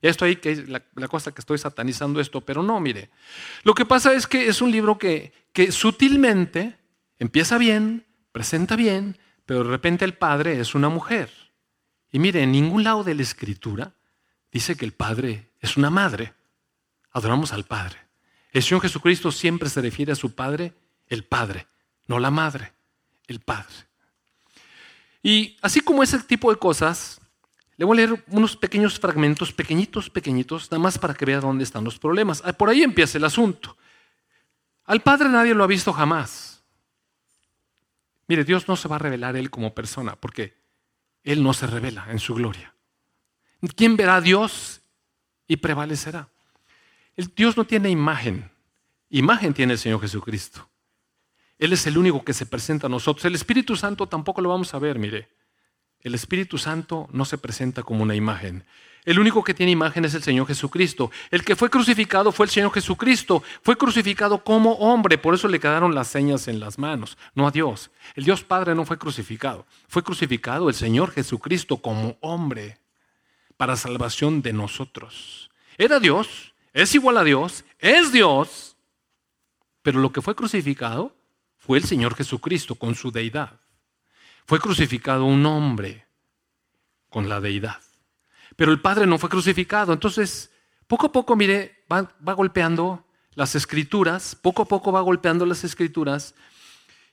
Y 0.01 0.07
esto 0.07 0.25
ahí 0.25 0.37
que 0.37 0.51
es 0.51 0.69
la, 0.69 0.81
cosa 1.07 1.33
que 1.33 1.41
estoy 1.41 1.57
satanizando 1.57 2.19
esto, 2.19 2.41
pero 2.41 2.63
no, 2.63 2.79
mire. 2.79 3.09
Lo 3.63 3.73
que 3.73 3.85
pasa 3.85 4.13
es 4.13 4.27
que 4.27 4.47
es 4.47 4.61
un 4.61 4.71
libro 4.71 4.97
que, 4.97 5.31
que 5.53 5.71
sutilmente 5.71 6.77
empieza 7.19 7.57
bien, 7.57 8.05
presenta 8.31 8.75
bien, 8.75 9.17
pero 9.45 9.63
de 9.63 9.69
repente 9.69 10.05
el 10.05 10.13
padre 10.13 10.59
es 10.59 10.75
una 10.75 10.89
mujer. 10.89 11.46
Y 12.11 12.19
mire, 12.19 12.43
en 12.43 12.51
ningún 12.51 12.83
lado 12.83 13.03
de 13.03 13.15
la 13.15 13.21
escritura 13.21 13.93
dice 14.51 14.75
que 14.75 14.85
el 14.85 14.93
Padre 14.93 15.49
es 15.59 15.77
una 15.77 15.89
madre. 15.89 16.33
Adoramos 17.11 17.51
al 17.53 17.65
Padre. 17.65 17.97
El 18.51 18.63
Señor 18.63 18.81
Jesucristo 18.81 19.31
siempre 19.31 19.69
se 19.69 19.81
refiere 19.81 20.11
a 20.11 20.15
su 20.15 20.33
Padre, 20.33 20.73
el 21.07 21.23
Padre, 21.23 21.67
no 22.07 22.19
la 22.19 22.31
madre, 22.31 22.73
el 23.27 23.39
Padre. 23.39 23.75
Y 25.21 25.57
así 25.61 25.81
como 25.81 26.03
ese 26.03 26.19
tipo 26.19 26.51
de 26.51 26.57
cosas, 26.57 27.19
le 27.75 27.85
voy 27.85 27.97
a 27.97 28.05
leer 28.07 28.23
unos 28.27 28.55
pequeños 28.55 28.99
fragmentos, 28.99 29.53
pequeñitos, 29.53 30.09
pequeñitos, 30.09 30.71
nada 30.71 30.81
más 30.81 30.97
para 30.97 31.13
que 31.13 31.25
vea 31.25 31.39
dónde 31.39 31.63
están 31.63 31.83
los 31.83 31.99
problemas. 31.99 32.41
Ah, 32.45 32.53
por 32.53 32.69
ahí 32.69 32.81
empieza 32.81 33.17
el 33.17 33.23
asunto. 33.25 33.77
Al 34.85 35.01
Padre 35.01 35.29
nadie 35.29 35.53
lo 35.53 35.63
ha 35.63 35.67
visto 35.67 35.93
jamás. 35.93 36.63
Mire, 38.27 38.43
Dios 38.43 38.67
no 38.67 38.75
se 38.75 38.87
va 38.87 38.95
a 38.95 38.99
revelar 38.99 39.35
Él 39.35 39.49
como 39.49 39.73
persona, 39.73 40.15
porque 40.15 40.57
él 41.27 41.43
no 41.43 41.53
se 41.53 41.67
revela 41.67 42.07
en 42.09 42.19
su 42.19 42.35
gloria. 42.35 42.73
¿Quién 43.75 43.97
verá 43.97 44.15
a 44.15 44.21
Dios 44.21 44.81
y 45.45 45.57
prevalecerá? 45.57 46.29
El 47.17 47.33
Dios 47.35 47.57
no 47.57 47.65
tiene 47.65 47.89
imagen. 47.89 48.49
Imagen 49.09 49.53
tiene 49.53 49.73
el 49.73 49.79
Señor 49.79 49.99
Jesucristo. 49.99 50.69
Él 51.59 51.73
es 51.73 51.85
el 51.85 51.97
único 51.97 52.23
que 52.23 52.33
se 52.33 52.45
presenta 52.45 52.87
a 52.87 52.89
nosotros. 52.89 53.25
El 53.25 53.35
Espíritu 53.35 53.75
Santo 53.75 54.07
tampoco 54.07 54.39
lo 54.39 54.49
vamos 54.49 54.73
a 54.73 54.79
ver, 54.79 54.99
mire. 54.99 55.27
El 55.99 56.15
Espíritu 56.15 56.57
Santo 56.57 57.09
no 57.11 57.25
se 57.25 57.37
presenta 57.37 57.83
como 57.83 58.03
una 58.03 58.15
imagen. 58.15 58.63
El 59.07 59.19
único 59.19 59.41
que 59.41 59.53
tiene 59.53 59.71
imagen 59.71 60.03
es 60.03 60.13
el 60.15 60.21
Señor 60.21 60.47
Jesucristo. 60.47 61.11
El 61.31 61.45
que 61.45 61.55
fue 61.55 61.69
crucificado 61.69 62.33
fue 62.33 62.45
el 62.45 62.49
Señor 62.49 62.73
Jesucristo. 62.73 63.41
Fue 63.61 63.77
crucificado 63.77 64.43
como 64.43 64.73
hombre, 64.73 65.17
por 65.17 65.33
eso 65.33 65.47
le 65.47 65.61
quedaron 65.61 65.95
las 65.95 66.09
señas 66.09 66.49
en 66.49 66.59
las 66.59 66.77
manos, 66.77 67.17
no 67.33 67.47
a 67.47 67.51
Dios. 67.51 67.89
El 68.15 68.25
Dios 68.25 68.43
Padre 68.43 68.75
no 68.75 68.83
fue 68.83 68.97
crucificado. 68.97 69.65
Fue 69.87 70.03
crucificado 70.03 70.67
el 70.67 70.75
Señor 70.75 71.11
Jesucristo 71.11 71.77
como 71.77 72.17
hombre 72.19 72.79
para 73.55 73.77
salvación 73.77 74.41
de 74.41 74.51
nosotros. 74.51 75.49
Era 75.77 76.01
Dios, 76.01 76.53
es 76.73 76.93
igual 76.93 77.15
a 77.15 77.23
Dios, 77.23 77.63
es 77.79 78.11
Dios, 78.11 78.75
pero 79.83 80.01
lo 80.01 80.11
que 80.11 80.21
fue 80.21 80.35
crucificado 80.35 81.15
fue 81.55 81.77
el 81.77 81.85
Señor 81.85 82.13
Jesucristo 82.13 82.75
con 82.75 82.93
su 82.93 83.09
deidad. 83.09 83.61
Fue 84.45 84.59
crucificado 84.59 85.23
un 85.23 85.45
hombre 85.45 86.05
con 87.07 87.29
la 87.29 87.39
deidad. 87.39 87.86
Pero 88.57 88.71
el 88.71 88.81
Padre 88.81 89.05
no 89.05 89.19
fue 89.19 89.29
crucificado. 89.29 89.93
Entonces, 89.93 90.51
poco 90.87 91.05
a 91.05 91.11
poco, 91.11 91.35
mire, 91.35 91.85
va, 91.89 92.11
golpeando 92.33 93.05
las 93.35 93.55
escrituras, 93.55 94.35
poco 94.35 94.63
a 94.63 94.65
poco 94.65 94.91
va 94.91 94.99
golpeando 95.01 95.45
las 95.45 95.63
escrituras. 95.63 96.33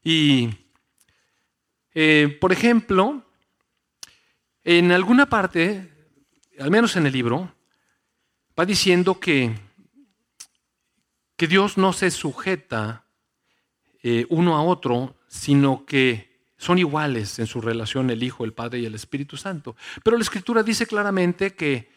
Y, 0.02 0.48
eh, 1.94 2.38
por 2.40 2.50
ejemplo, 2.50 3.22
en 4.64 4.90
alguna 4.90 5.26
parte, 5.26 5.92
al 6.58 6.70
menos 6.70 6.96
en 6.96 7.06
el 7.06 7.12
libro, 7.12 7.54
va 8.58 8.64
diciendo 8.64 9.20
que, 9.20 9.54
que 11.36 11.46
Dios 11.46 11.76
no 11.76 11.92
se 11.92 12.10
sujeta 12.10 13.04
eh, 14.02 14.24
uno 14.30 14.56
a 14.56 14.62
otro, 14.62 15.14
sino 15.28 15.84
que 15.84 16.33
son 16.56 16.78
iguales 16.78 17.38
en 17.38 17.46
su 17.46 17.60
relación 17.60 18.10
el 18.10 18.22
Hijo, 18.22 18.44
el 18.44 18.52
Padre 18.52 18.80
y 18.80 18.86
el 18.86 18.94
Espíritu 18.94 19.36
Santo. 19.36 19.76
Pero 20.02 20.16
la 20.16 20.22
Escritura 20.22 20.62
dice 20.62 20.86
claramente 20.86 21.54
que, 21.54 21.90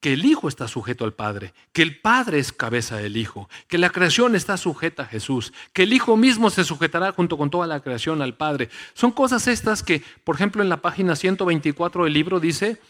que 0.00 0.14
el 0.14 0.24
Hijo 0.24 0.48
está 0.48 0.68
sujeto 0.68 1.04
al 1.04 1.14
Padre, 1.14 1.54
que 1.72 1.82
el 1.82 2.00
Padre 2.00 2.38
es 2.38 2.52
cabeza 2.52 2.96
del 2.96 3.16
Hijo, 3.16 3.48
que 3.68 3.78
la 3.78 3.90
creación 3.90 4.34
está 4.34 4.56
sujeta 4.56 5.04
a 5.04 5.06
Jesús, 5.06 5.52
que 5.72 5.84
el 5.84 5.92
Hijo 5.92 6.16
mismo 6.16 6.50
se 6.50 6.64
sujetará 6.64 7.12
junto 7.12 7.36
con 7.36 7.50
toda 7.50 7.66
la 7.66 7.80
creación 7.80 8.22
al 8.22 8.36
Padre. 8.36 8.70
Son 8.94 9.12
cosas 9.12 9.46
estas 9.46 9.82
que, 9.82 10.02
por 10.24 10.36
ejemplo, 10.36 10.62
en 10.62 10.68
la 10.68 10.82
página 10.82 11.16
124 11.16 12.04
del 12.04 12.12
libro 12.12 12.40
dice, 12.40 12.80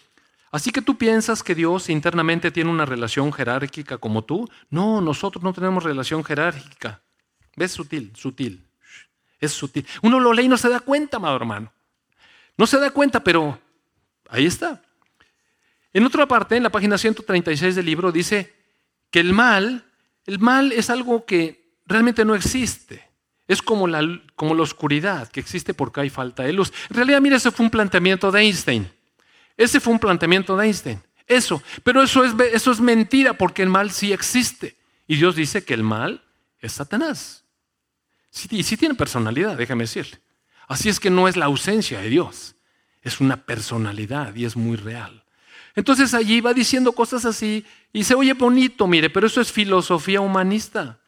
Así 0.54 0.70
que 0.70 0.82
tú 0.82 0.96
piensas 0.96 1.42
que 1.42 1.56
Dios 1.56 1.90
internamente 1.90 2.52
tiene 2.52 2.70
una 2.70 2.86
relación 2.86 3.32
jerárquica 3.32 3.98
como 3.98 4.22
tú. 4.22 4.48
No, 4.70 5.00
nosotros 5.00 5.42
no 5.42 5.52
tenemos 5.52 5.82
relación 5.82 6.22
jerárquica. 6.22 7.02
¿Ves? 7.56 7.72
Sutil, 7.72 8.12
sutil. 8.14 8.64
Es 9.44 9.52
sutil. 9.52 9.86
Uno 10.02 10.20
lo 10.20 10.32
lee 10.32 10.44
y 10.44 10.48
no 10.48 10.56
se 10.56 10.68
da 10.68 10.80
cuenta, 10.80 11.18
amado 11.18 11.36
hermano. 11.36 11.72
No 12.56 12.66
se 12.66 12.78
da 12.78 12.90
cuenta, 12.90 13.22
pero 13.22 13.58
ahí 14.28 14.46
está. 14.46 14.82
En 15.92 16.04
otra 16.04 16.26
parte, 16.26 16.56
en 16.56 16.62
la 16.62 16.70
página 16.70 16.98
136 16.98 17.74
del 17.76 17.86
libro, 17.86 18.10
dice 18.10 18.54
que 19.10 19.20
el 19.20 19.32
mal, 19.32 19.84
el 20.26 20.38
mal 20.40 20.72
es 20.72 20.90
algo 20.90 21.24
que 21.24 21.76
realmente 21.86 22.24
no 22.24 22.34
existe. 22.34 23.08
Es 23.46 23.62
como 23.62 23.86
la, 23.86 24.00
como 24.34 24.54
la 24.54 24.62
oscuridad 24.62 25.28
que 25.28 25.40
existe 25.40 25.74
porque 25.74 26.00
hay 26.00 26.10
falta 26.10 26.42
de 26.42 26.52
luz. 26.52 26.72
En 26.90 26.96
realidad, 26.96 27.20
mira, 27.20 27.36
ese 27.36 27.50
fue 27.50 27.64
un 27.64 27.70
planteamiento 27.70 28.32
de 28.32 28.40
Einstein. 28.40 28.90
Ese 29.56 29.80
fue 29.80 29.92
un 29.92 29.98
planteamiento 29.98 30.56
de 30.56 30.66
Einstein. 30.66 31.02
Eso. 31.26 31.62
Pero 31.82 32.02
eso 32.02 32.24
es, 32.24 32.34
eso 32.52 32.72
es 32.72 32.80
mentira 32.80 33.34
porque 33.34 33.62
el 33.62 33.68
mal 33.68 33.90
sí 33.90 34.12
existe. 34.12 34.76
Y 35.06 35.16
Dios 35.16 35.36
dice 35.36 35.64
que 35.64 35.74
el 35.74 35.82
mal 35.82 36.24
es 36.58 36.72
Satanás. 36.72 37.43
Y 38.51 38.62
sí 38.62 38.77
tiene 38.77 38.94
personalidad, 38.94 39.56
déjame 39.56 39.85
decirle. 39.85 40.19
Así 40.66 40.89
es 40.89 40.98
que 40.98 41.11
no 41.11 41.28
es 41.28 41.36
la 41.36 41.47
ausencia 41.47 42.01
de 42.01 42.09
Dios. 42.09 42.56
Es 43.02 43.20
una 43.20 43.44
personalidad 43.44 44.35
y 44.35 44.44
es 44.44 44.56
muy 44.56 44.77
real. 44.77 45.24
Entonces 45.77 46.15
allí 46.15 46.40
va 46.40 46.55
diciendo 46.55 46.93
cosas 46.93 47.24
así 47.24 47.65
y 47.93 48.05
se 48.05 48.15
oye 48.15 48.32
bonito, 48.32 48.86
mire, 48.86 49.11
pero 49.11 49.27
eso 49.27 49.40
es 49.40 49.52
filosofía 49.52 50.20
humanista. 50.20 51.01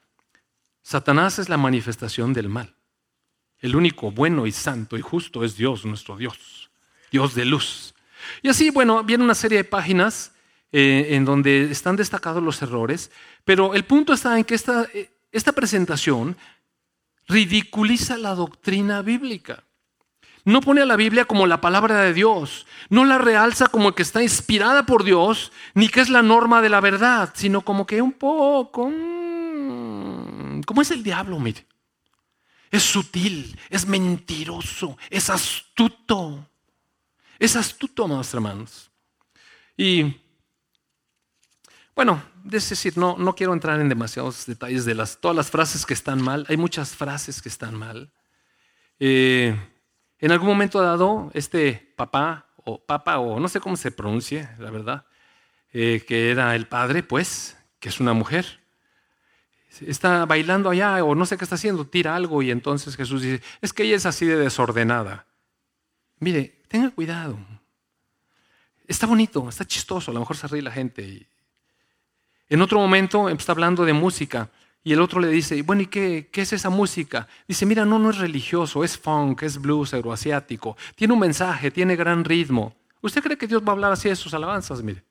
Satanás 0.83 1.39
es 1.39 1.49
la 1.49 1.57
manifestación 1.57 2.33
del 2.33 2.49
mal. 2.49 2.75
El 3.61 3.75
único 3.75 4.11
bueno 4.11 4.47
y 4.47 4.53
santo 4.53 4.97
y 4.97 5.01
justo 5.01 5.45
es 5.45 5.57
Dios, 5.57 5.85
nuestro 5.85 6.17
Dios, 6.17 6.71
Dios 7.11 7.35
de 7.35 7.45
luz. 7.45 7.95
Y 8.43 8.49
así, 8.49 8.71
bueno, 8.71 9.03
viene 9.03 9.25
una 9.25 9.35
serie 9.35 9.59
de 9.59 9.65
páginas 9.65 10.33
eh, 10.73 11.09
en 11.11 11.25
donde 11.25 11.71
están 11.71 11.97
destacados 11.97 12.43
los 12.43 12.61
errores, 12.61 13.11
pero 13.45 13.75
el 13.75 13.85
punto 13.85 14.13
está 14.13 14.37
en 14.37 14.45
que 14.45 14.55
esta, 14.55 14.87
eh, 14.93 15.11
esta 15.33 15.53
presentación 15.53 16.37
ridiculiza 17.27 18.17
la 18.17 18.35
doctrina 18.35 19.03
bíblica. 19.03 19.65
No 20.45 20.61
pone 20.61 20.81
a 20.81 20.87
la 20.87 20.95
Biblia 20.95 21.25
como 21.25 21.47
la 21.47 21.61
palabra 21.61 22.03
de 22.03 22.15
Dios, 22.15 22.67
no 22.89 23.05
la 23.05 23.19
realza 23.19 23.67
como 23.67 23.97
que 23.97 24.03
está 24.03 24.23
inspirada 24.23 24.87
por 24.87 25.03
Dios, 25.03 25.51
ni 25.75 25.89
que 25.89 26.01
es 26.01 26.09
la 26.09 26.23
norma 26.23 26.63
de 26.63 26.69
la 26.69 26.81
verdad, 26.81 27.33
sino 27.35 27.63
como 27.63 27.85
que 27.85 28.01
un 28.01 28.13
poco, 28.13 28.89
mm, 28.89 30.61
como 30.63 30.83
es 30.83 30.93
el 30.93 31.03
diablo, 31.03 31.41
mire. 31.41 31.67
Es 32.71 32.85
sutil, 32.85 33.59
es 33.71 33.87
mentiroso, 33.87 34.97
es 35.11 35.31
astuto. 35.31 36.49
Es 37.39 37.57
astuto, 37.57 38.05
amados 38.05 38.33
hermanos. 38.33 38.91
Y 39.77 40.15
bueno, 41.97 42.23
es 42.53 42.69
decir, 42.69 42.99
no, 42.99 43.17
no 43.17 43.35
quiero 43.35 43.55
entrar 43.55 43.81
en 43.81 43.89
demasiados 43.89 44.45
detalles 44.45 44.85
de 44.85 44.95
las, 44.95 45.19
todas 45.19 45.35
las 45.35 45.51
frases 45.51 45.87
que 45.87 45.95
están 45.95 46.23
mal. 46.23 46.45
Hay 46.49 46.59
muchas 46.59 46.95
frases 46.95 47.41
que 47.41 47.49
están 47.49 47.75
mal. 47.75 48.13
Eh, 49.01 49.59
en 50.19 50.31
algún 50.31 50.49
momento 50.49 50.83
dado, 50.83 51.31
este 51.33 51.95
papá 51.97 52.49
o 52.57 52.79
papa 52.79 53.19
o 53.19 53.41
no 53.41 53.49
sé 53.49 53.61
cómo 53.61 53.77
se 53.77 53.91
pronuncie, 53.91 54.49
la 54.59 54.71
verdad, 54.71 55.07
eh, 55.73 56.05
que 56.07 56.31
era 56.31 56.55
el 56.55 56.69
padre, 56.69 57.03
pues, 57.03 57.57
que 57.81 57.89
es 57.89 57.99
una 57.99 58.13
mujer, 58.13 58.61
está 59.81 60.27
bailando 60.27 60.69
allá 60.69 61.03
o 61.03 61.15
no 61.15 61.25
sé 61.25 61.39
qué 61.39 61.45
está 61.45 61.55
haciendo, 61.55 61.87
tira 61.87 62.15
algo 62.15 62.43
y 62.43 62.51
entonces 62.51 62.95
Jesús 62.95 63.23
dice, 63.23 63.43
es 63.63 63.73
que 63.73 63.85
ella 63.85 63.97
es 63.97 64.05
así 64.05 64.27
de 64.27 64.37
desordenada. 64.37 65.27
Mire, 66.19 66.61
tenga 66.69 66.91
cuidado. 66.91 67.39
Está 68.87 69.07
bonito, 69.07 69.49
está 69.49 69.65
chistoso, 69.65 70.11
a 70.11 70.15
lo 70.15 70.21
mejor 70.21 70.37
se 70.37 70.47
ríe 70.47 70.63
la 70.63 70.71
gente. 70.71 71.27
En 72.49 72.63
otro 72.63 72.79
momento 72.79 73.29
está 73.29 73.53
hablando 73.53 73.85
de 73.85 73.93
música 73.93 74.51
y 74.85 74.93
el 74.93 75.01
otro 75.01 75.21
le 75.21 75.29
dice, 75.29 75.61
bueno, 75.63 75.83
¿y 75.83 75.87
qué, 75.87 76.29
qué 76.31 76.43
es 76.43 76.53
esa 76.53 76.71
música? 76.71 77.27
Dice, 77.49 77.67
mira, 77.67 77.85
no, 77.85 77.99
no 77.99 78.11
es 78.11 78.19
religioso, 78.19 78.85
es 78.85 78.97
funk, 78.97 79.43
es 79.43 79.61
blues 79.61 79.93
euroasiático, 79.93 80.77
tiene 80.95 81.13
un 81.13 81.21
mensaje, 81.21 81.71
tiene 81.73 81.97
gran 81.97 82.25
ritmo. 82.25 82.77
¿Usted 83.01 83.23
cree 83.23 83.37
que 83.37 83.49
Dios 83.49 83.63
va 83.63 83.69
a 83.69 83.73
hablar 83.73 83.93
así 83.93 84.09
de 84.09 84.17
sus 84.17 84.33
alabanzas? 84.33 84.83
Mire. 84.83 85.03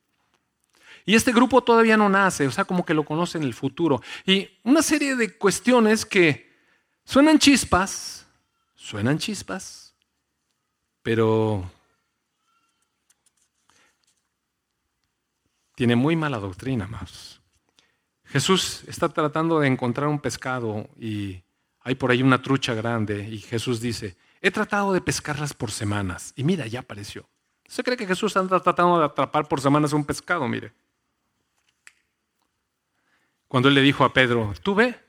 Y 1.05 1.13
este 1.13 1.31
grupo 1.31 1.61
todavía 1.61 1.97
no 1.97 2.09
nace, 2.09 2.47
o 2.47 2.51
sea, 2.51 2.65
como 2.65 2.85
que 2.85 2.93
lo 2.93 3.03
conoce 3.03 3.37
en 3.37 3.43
el 3.43 3.53
futuro. 3.53 4.01
Y 4.25 4.49
una 4.63 4.81
serie 4.81 5.15
de 5.15 5.37
cuestiones 5.37 6.05
que 6.05 6.51
suenan 7.03 7.37
chispas, 7.37 8.25
suenan 8.75 9.19
chispas, 9.19 9.93
pero 11.03 11.69
tiene 15.75 15.95
muy 15.95 16.15
mala 16.15 16.39
doctrina 16.39 16.87
más. 16.87 17.41
Jesús 18.25 18.83
está 18.87 19.09
tratando 19.09 19.59
de 19.59 19.67
encontrar 19.67 20.07
un 20.07 20.19
pescado 20.19 20.89
y 20.99 21.43
hay 21.81 21.95
por 21.95 22.11
ahí 22.11 22.23
una 22.23 22.41
trucha 22.41 22.73
grande 22.73 23.29
y 23.29 23.37
Jesús 23.39 23.79
dice, 23.79 24.17
he 24.41 24.51
tratado 24.51 24.93
de 24.93 25.01
pescarlas 25.01 25.53
por 25.53 25.71
semanas 25.71 26.33
y 26.35 26.43
mira, 26.43 26.65
ya 26.67 26.79
apareció. 26.79 27.29
¿Se 27.67 27.83
cree 27.83 27.97
que 27.97 28.07
Jesús 28.07 28.35
anda 28.37 28.59
tratando 28.59 28.99
de 28.99 29.05
atrapar 29.05 29.47
por 29.47 29.61
semanas 29.61 29.93
un 29.93 30.05
pescado? 30.05 30.47
Mire. 30.47 30.73
Cuando 33.47 33.69
él 33.69 33.75
le 33.75 33.81
dijo 33.81 34.03
a 34.03 34.13
Pedro, 34.13 34.53
tú 34.61 34.75
ve 34.75 34.99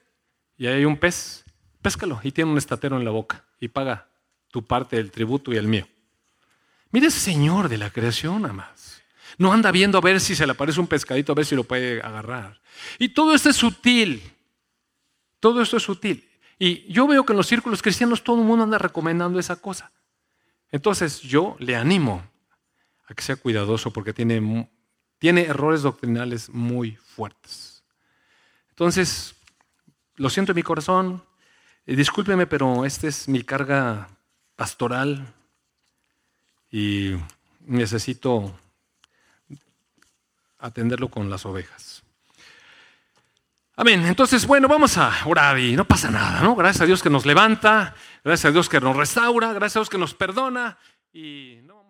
y 0.56 0.66
hay 0.66 0.84
un 0.84 0.96
pez, 0.96 1.44
péscalo 1.82 2.20
y 2.22 2.32
tiene 2.32 2.50
un 2.50 2.58
estatero 2.58 2.96
en 2.96 3.04
la 3.04 3.10
boca 3.10 3.44
y 3.60 3.68
paga 3.68 4.08
tu 4.50 4.64
parte 4.64 4.96
del 4.96 5.10
tributo 5.10 5.52
y 5.52 5.56
el 5.56 5.68
mío. 5.68 5.86
Mire 6.90 7.10
Señor 7.10 7.68
de 7.68 7.78
la 7.78 7.90
creación, 7.90 8.42
más. 8.54 8.95
No 9.38 9.52
anda 9.52 9.70
viendo 9.70 9.98
a 9.98 10.00
ver 10.00 10.20
si 10.20 10.34
se 10.34 10.46
le 10.46 10.52
aparece 10.52 10.80
un 10.80 10.86
pescadito, 10.86 11.32
a 11.32 11.34
ver 11.34 11.44
si 11.44 11.54
lo 11.54 11.64
puede 11.64 12.00
agarrar. 12.00 12.60
Y 12.98 13.10
todo 13.10 13.34
esto 13.34 13.50
es 13.50 13.56
sutil. 13.56 14.22
Todo 15.40 15.62
esto 15.62 15.76
es 15.76 15.82
sutil. 15.82 16.28
Y 16.58 16.90
yo 16.90 17.06
veo 17.06 17.24
que 17.24 17.32
en 17.32 17.36
los 17.36 17.46
círculos 17.46 17.82
cristianos 17.82 18.24
todo 18.24 18.40
el 18.40 18.46
mundo 18.46 18.64
anda 18.64 18.78
recomendando 18.78 19.38
esa 19.38 19.56
cosa. 19.56 19.92
Entonces 20.70 21.20
yo 21.20 21.56
le 21.58 21.76
animo 21.76 22.22
a 23.06 23.14
que 23.14 23.22
sea 23.22 23.36
cuidadoso 23.36 23.92
porque 23.92 24.12
tiene, 24.12 24.68
tiene 25.18 25.42
errores 25.42 25.82
doctrinales 25.82 26.48
muy 26.48 26.96
fuertes. 26.96 27.84
Entonces, 28.70 29.34
lo 30.16 30.28
siento 30.28 30.52
en 30.52 30.56
mi 30.56 30.62
corazón, 30.62 31.22
eh, 31.86 31.94
discúlpeme, 31.94 32.46
pero 32.46 32.84
esta 32.84 33.06
es 33.06 33.28
mi 33.28 33.42
carga 33.42 34.08
pastoral 34.56 35.32
y 36.70 37.12
necesito 37.60 38.58
atenderlo 40.66 41.08
con 41.08 41.30
las 41.30 41.46
ovejas. 41.46 42.02
Amén. 43.78 44.06
Entonces, 44.06 44.46
bueno, 44.46 44.68
vamos 44.68 44.96
a 44.96 45.12
orar 45.26 45.58
y 45.58 45.76
no 45.76 45.84
pasa 45.84 46.10
nada, 46.10 46.40
¿no? 46.40 46.56
Gracias 46.56 46.82
a 46.82 46.86
Dios 46.86 47.02
que 47.02 47.10
nos 47.10 47.26
levanta, 47.26 47.94
gracias 48.24 48.46
a 48.46 48.52
Dios 48.52 48.68
que 48.70 48.80
nos 48.80 48.96
restaura, 48.96 49.52
gracias 49.52 49.76
a 49.76 49.80
Dios 49.80 49.90
que 49.90 49.98
nos 49.98 50.14
perdona 50.14 50.78
y 51.12 51.58
no 51.64 51.85